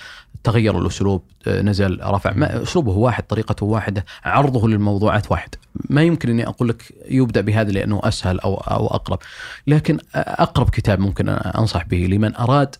تغير 0.44 0.78
الأسلوب 0.78 1.24
آه، 1.46 1.62
نزل 1.62 2.00
رفع 2.02 2.32
ما 2.32 2.62
أسلوبه 2.62 2.92
واحد 2.92 3.22
طريقته 3.22 3.66
واحدة 3.66 4.04
عرضه 4.24 4.68
للموضوعات 4.68 5.30
واحد. 5.30 5.54
ما 5.90 6.02
يمكن 6.02 6.30
إني 6.30 6.46
أقول 6.46 6.68
لك 6.68 6.94
يبدأ 7.10 7.40
بهذا 7.40 7.70
لأنه 7.70 8.00
أسهل 8.04 8.40
أو 8.40 8.54
أو 8.54 8.86
أقرب. 8.86 9.18
لكن 9.66 9.98
أقرب 10.14 10.70
كتاب 10.70 11.00
ممكن 11.00 11.28
أنصح 11.28 11.84
به 11.84 11.96
لمن 11.96 12.36
أراد 12.36 12.76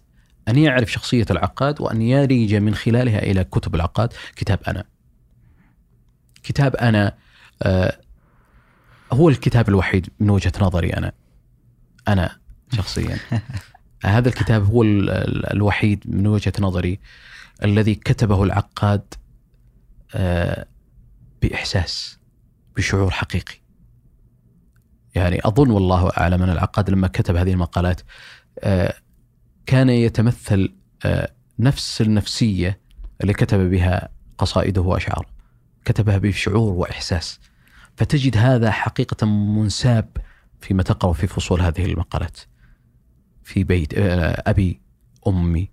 أن 0.49 0.59
يعرف 0.59 0.93
شخصية 0.93 1.27
العقاد 1.31 1.81
وأن 1.81 2.03
يلج 2.03 2.55
من 2.55 2.75
خلالها 2.75 3.19
إلى 3.19 3.45
كتب 3.45 3.75
العقاد 3.75 4.13
كتاب 4.37 4.59
أنا. 4.69 4.85
كتاب 6.43 6.77
أنا 6.77 7.15
آه 7.63 7.99
هو 9.13 9.29
الكتاب 9.29 9.69
الوحيد 9.69 10.09
من 10.21 10.31
وجهة 10.31 10.53
نظري 10.61 10.91
أنا. 10.91 11.13
أنا 12.09 12.37
شخصيا. 12.77 13.19
هذا 14.05 14.29
الكتاب 14.29 14.65
هو 14.65 14.83
ال- 14.83 15.11
ال- 15.11 15.53
الوحيد 15.53 16.05
من 16.07 16.27
وجهة 16.27 16.53
نظري 16.61 17.01
الذي 17.65 17.95
كتبه 17.95 18.45
العقاد 18.45 19.15
آه 20.15 20.67
بإحساس 21.43 22.19
بشعور 22.77 23.11
حقيقي. 23.11 23.55
يعني 25.15 25.41
أظن 25.45 25.71
والله 25.71 26.09
أعلم 26.19 26.43
أن 26.43 26.51
العقاد 26.51 26.91
لما 26.91 27.09
كتب 27.09 27.37
هذه 27.37 27.53
المقالات 27.53 28.01
آه 28.59 28.95
كان 29.67 29.89
يتمثل 29.91 30.75
آه، 31.05 31.33
نفس 31.59 32.01
النفسية 32.01 32.81
اللي 33.21 33.33
كتب 33.33 33.71
بها 33.71 34.09
قصائده 34.39 34.81
وأشعاره. 34.81 35.27
كتبها 35.85 36.19
بشعور 36.19 36.73
وإحساس. 36.73 37.41
فتجد 37.97 38.37
هذا 38.37 38.71
حقيقة 38.71 39.27
منساب 39.27 40.17
فيما 40.61 40.83
تقرأ 40.83 41.13
في 41.13 41.27
فصول 41.27 41.61
هذه 41.61 41.85
المقالات. 41.85 42.39
في 43.49 43.65
بيت 43.65 43.95
آه، 43.99 44.43
أبي 44.47 44.81
أمي 45.27 45.69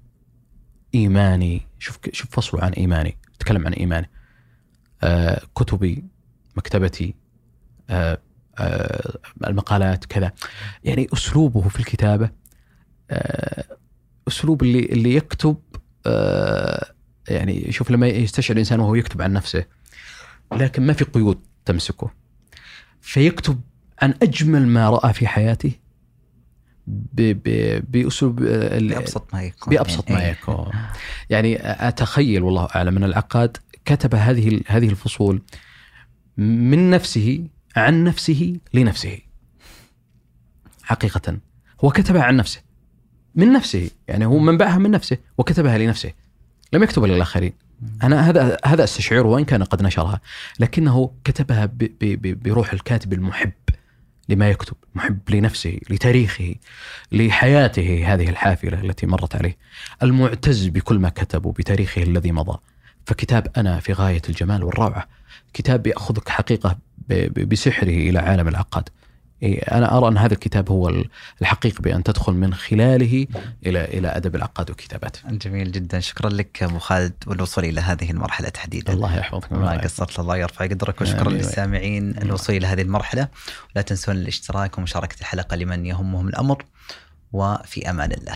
إيماني. 0.95 1.61
شوف 1.79 1.99
شوف 2.11 2.29
فصله 2.35 2.63
عن 2.63 2.71
إيماني 2.71 3.17
تكلم 3.39 3.65
عن 3.65 3.73
إيماني. 3.73 4.09
آه، 5.03 5.41
كتبي 5.55 6.03
مكتبتي 6.57 7.15
آه، 7.89 8.17
آه، 8.57 9.17
المقالات 9.47 10.05
كذا. 10.05 10.31
يعني 10.83 11.07
أسلوبه 11.13 11.69
في 11.69 11.79
الكتابة 11.79 12.29
آه، 13.11 13.63
أسلوب 14.27 14.63
اللي 14.63 14.79
اللي 14.79 15.15
يكتب 15.15 15.57
آه، 16.05 16.91
يعني 17.27 17.71
شوف 17.71 17.91
لما 17.91 18.07
يستشعر 18.07 18.53
الإنسان 18.53 18.79
وهو 18.79 18.95
يكتب 18.95 19.21
عن 19.21 19.33
نفسه 19.33 19.65
لكن 20.53 20.85
ما 20.85 20.93
في 20.93 21.03
قيود 21.05 21.39
تمسكه. 21.65 22.11
فيكتب 23.01 23.61
عن 24.01 24.13
أجمل 24.21 24.67
ما 24.67 24.89
رأى 24.89 25.13
في 25.13 25.27
حياته 25.27 25.71
بأسلوب 26.87 28.43
آه، 28.43 28.79
بأبسط 28.79 29.33
ما 29.33 29.43
يكون. 29.43 29.75
بأبسط 29.75 30.11
ما 30.11 30.19
يعني. 30.19 30.31
يكون. 30.31 30.71
يعني 31.29 31.57
أتخيل 31.87 32.43
والله 32.43 32.67
أعلم 32.75 32.97
أن 32.97 33.03
العقاد 33.03 33.57
كتب 33.85 34.15
هذه 34.15 34.61
هذه 34.67 34.89
الفصول 34.89 35.41
من 36.37 36.89
نفسه 36.89 37.47
عن 37.75 38.03
نفسه 38.03 38.57
لنفسه. 38.73 39.19
حقيقة. 40.83 41.37
هو 41.83 41.89
كتبها 41.91 42.23
عن 42.23 42.35
نفسه. 42.37 42.61
من 43.35 43.53
نفسه. 43.53 43.89
يعني 44.07 44.25
هو 44.25 44.39
منبعها 44.39 44.77
من 44.77 44.91
نفسه 44.91 45.17
وكتبها 45.37 45.77
لنفسه. 45.77 46.11
لم 46.73 46.83
يكتبها 46.83 47.07
للاخرين 47.07 47.53
أنا 48.03 48.29
هذا 48.29 48.57
هذا 48.65 48.83
أستشعره 48.83 49.27
وإن 49.27 49.45
كان 49.45 49.63
قد 49.63 49.81
نشرها. 49.83 50.21
لكنه 50.59 51.11
كتبها 51.23 51.65
ب- 51.65 51.77
ب- 51.77 51.91
ب- 52.21 52.43
بروح 52.43 52.73
الكاتب 52.73 53.13
المحب. 53.13 53.51
لما 54.29 54.49
يكتب 54.49 54.75
محب 54.95 55.19
لنفسه 55.29 55.79
لتاريخه 55.89 56.55
لحياته 57.11 58.13
هذه 58.13 58.29
الحافلة 58.29 58.81
التي 58.81 59.05
مرت 59.07 59.35
عليه. 59.35 59.57
المعتز 60.03 60.67
بكل 60.67 60.99
ما 60.99 61.09
كتب 61.09 61.45
وبتاريخه 61.45 62.03
الذي 62.03 62.31
مضى. 62.31 62.57
فكتاب 63.05 63.47
أنا 63.57 63.79
في 63.79 63.93
غاية 63.93 64.21
الجمال 64.29 64.63
والروعة. 64.63 65.07
كتاب 65.53 65.83
ب- 67.09 67.13
ب- 67.39 67.49
بسحره 67.49 67.89
إلى 67.89 68.19
عالم 68.19 68.47
العقاد. 68.47 68.89
إيه، 69.43 69.59
أنا 69.61 69.97
أرى 69.97 70.07
أن 70.07 70.17
هذا 70.17 70.33
الكتاب 70.33 70.69
هو 70.69 70.89
ال- 70.89 71.09
الحقيقي 71.41 71.81
بأن 71.81 72.03
تدخل 72.03 72.33
من 72.33 72.53
خلاله 72.53 73.27
إلى 73.65 73.85
إلى 73.85 74.07
أدب 74.07 74.35
العقاد 74.35 74.71
وكتاباته. 74.71 75.19
جميل 75.29 75.71
جدا. 75.71 75.99
شكرا 75.99 76.29
لك 76.29 76.63
أبو 76.63 76.79
خالد 76.79 77.13
والوصول 77.27 77.65
إلى 77.65 77.81
هذه 77.81 78.11
المرحلة 78.11 78.49
تحديدا. 78.49 78.93
الله 78.93 79.17
يحفظك. 79.17 79.51
ما 79.51 79.77
قصرت 79.77 80.19
الله 80.19 80.37
يرفع 80.37 80.65
قدرك 80.65 81.01
وشكرا 81.01 81.27
آمين. 81.27 81.37
للسامعين 81.37 82.17
الوصول 82.17 82.55
إلى 82.55 82.67
هذه 82.67 82.81
المرحلة. 82.81 83.27
لا 83.75 83.81
تنسون 83.81 84.15
الاشتراك 84.15 84.77
ومشاركة 84.77 85.15
الحلقة 85.19 85.55
لمن 85.55 85.85
يهمهم 85.85 86.27
الأمر. 86.27 86.65
وفي 87.33 87.89
أمان 87.89 88.11
الله. 88.11 88.35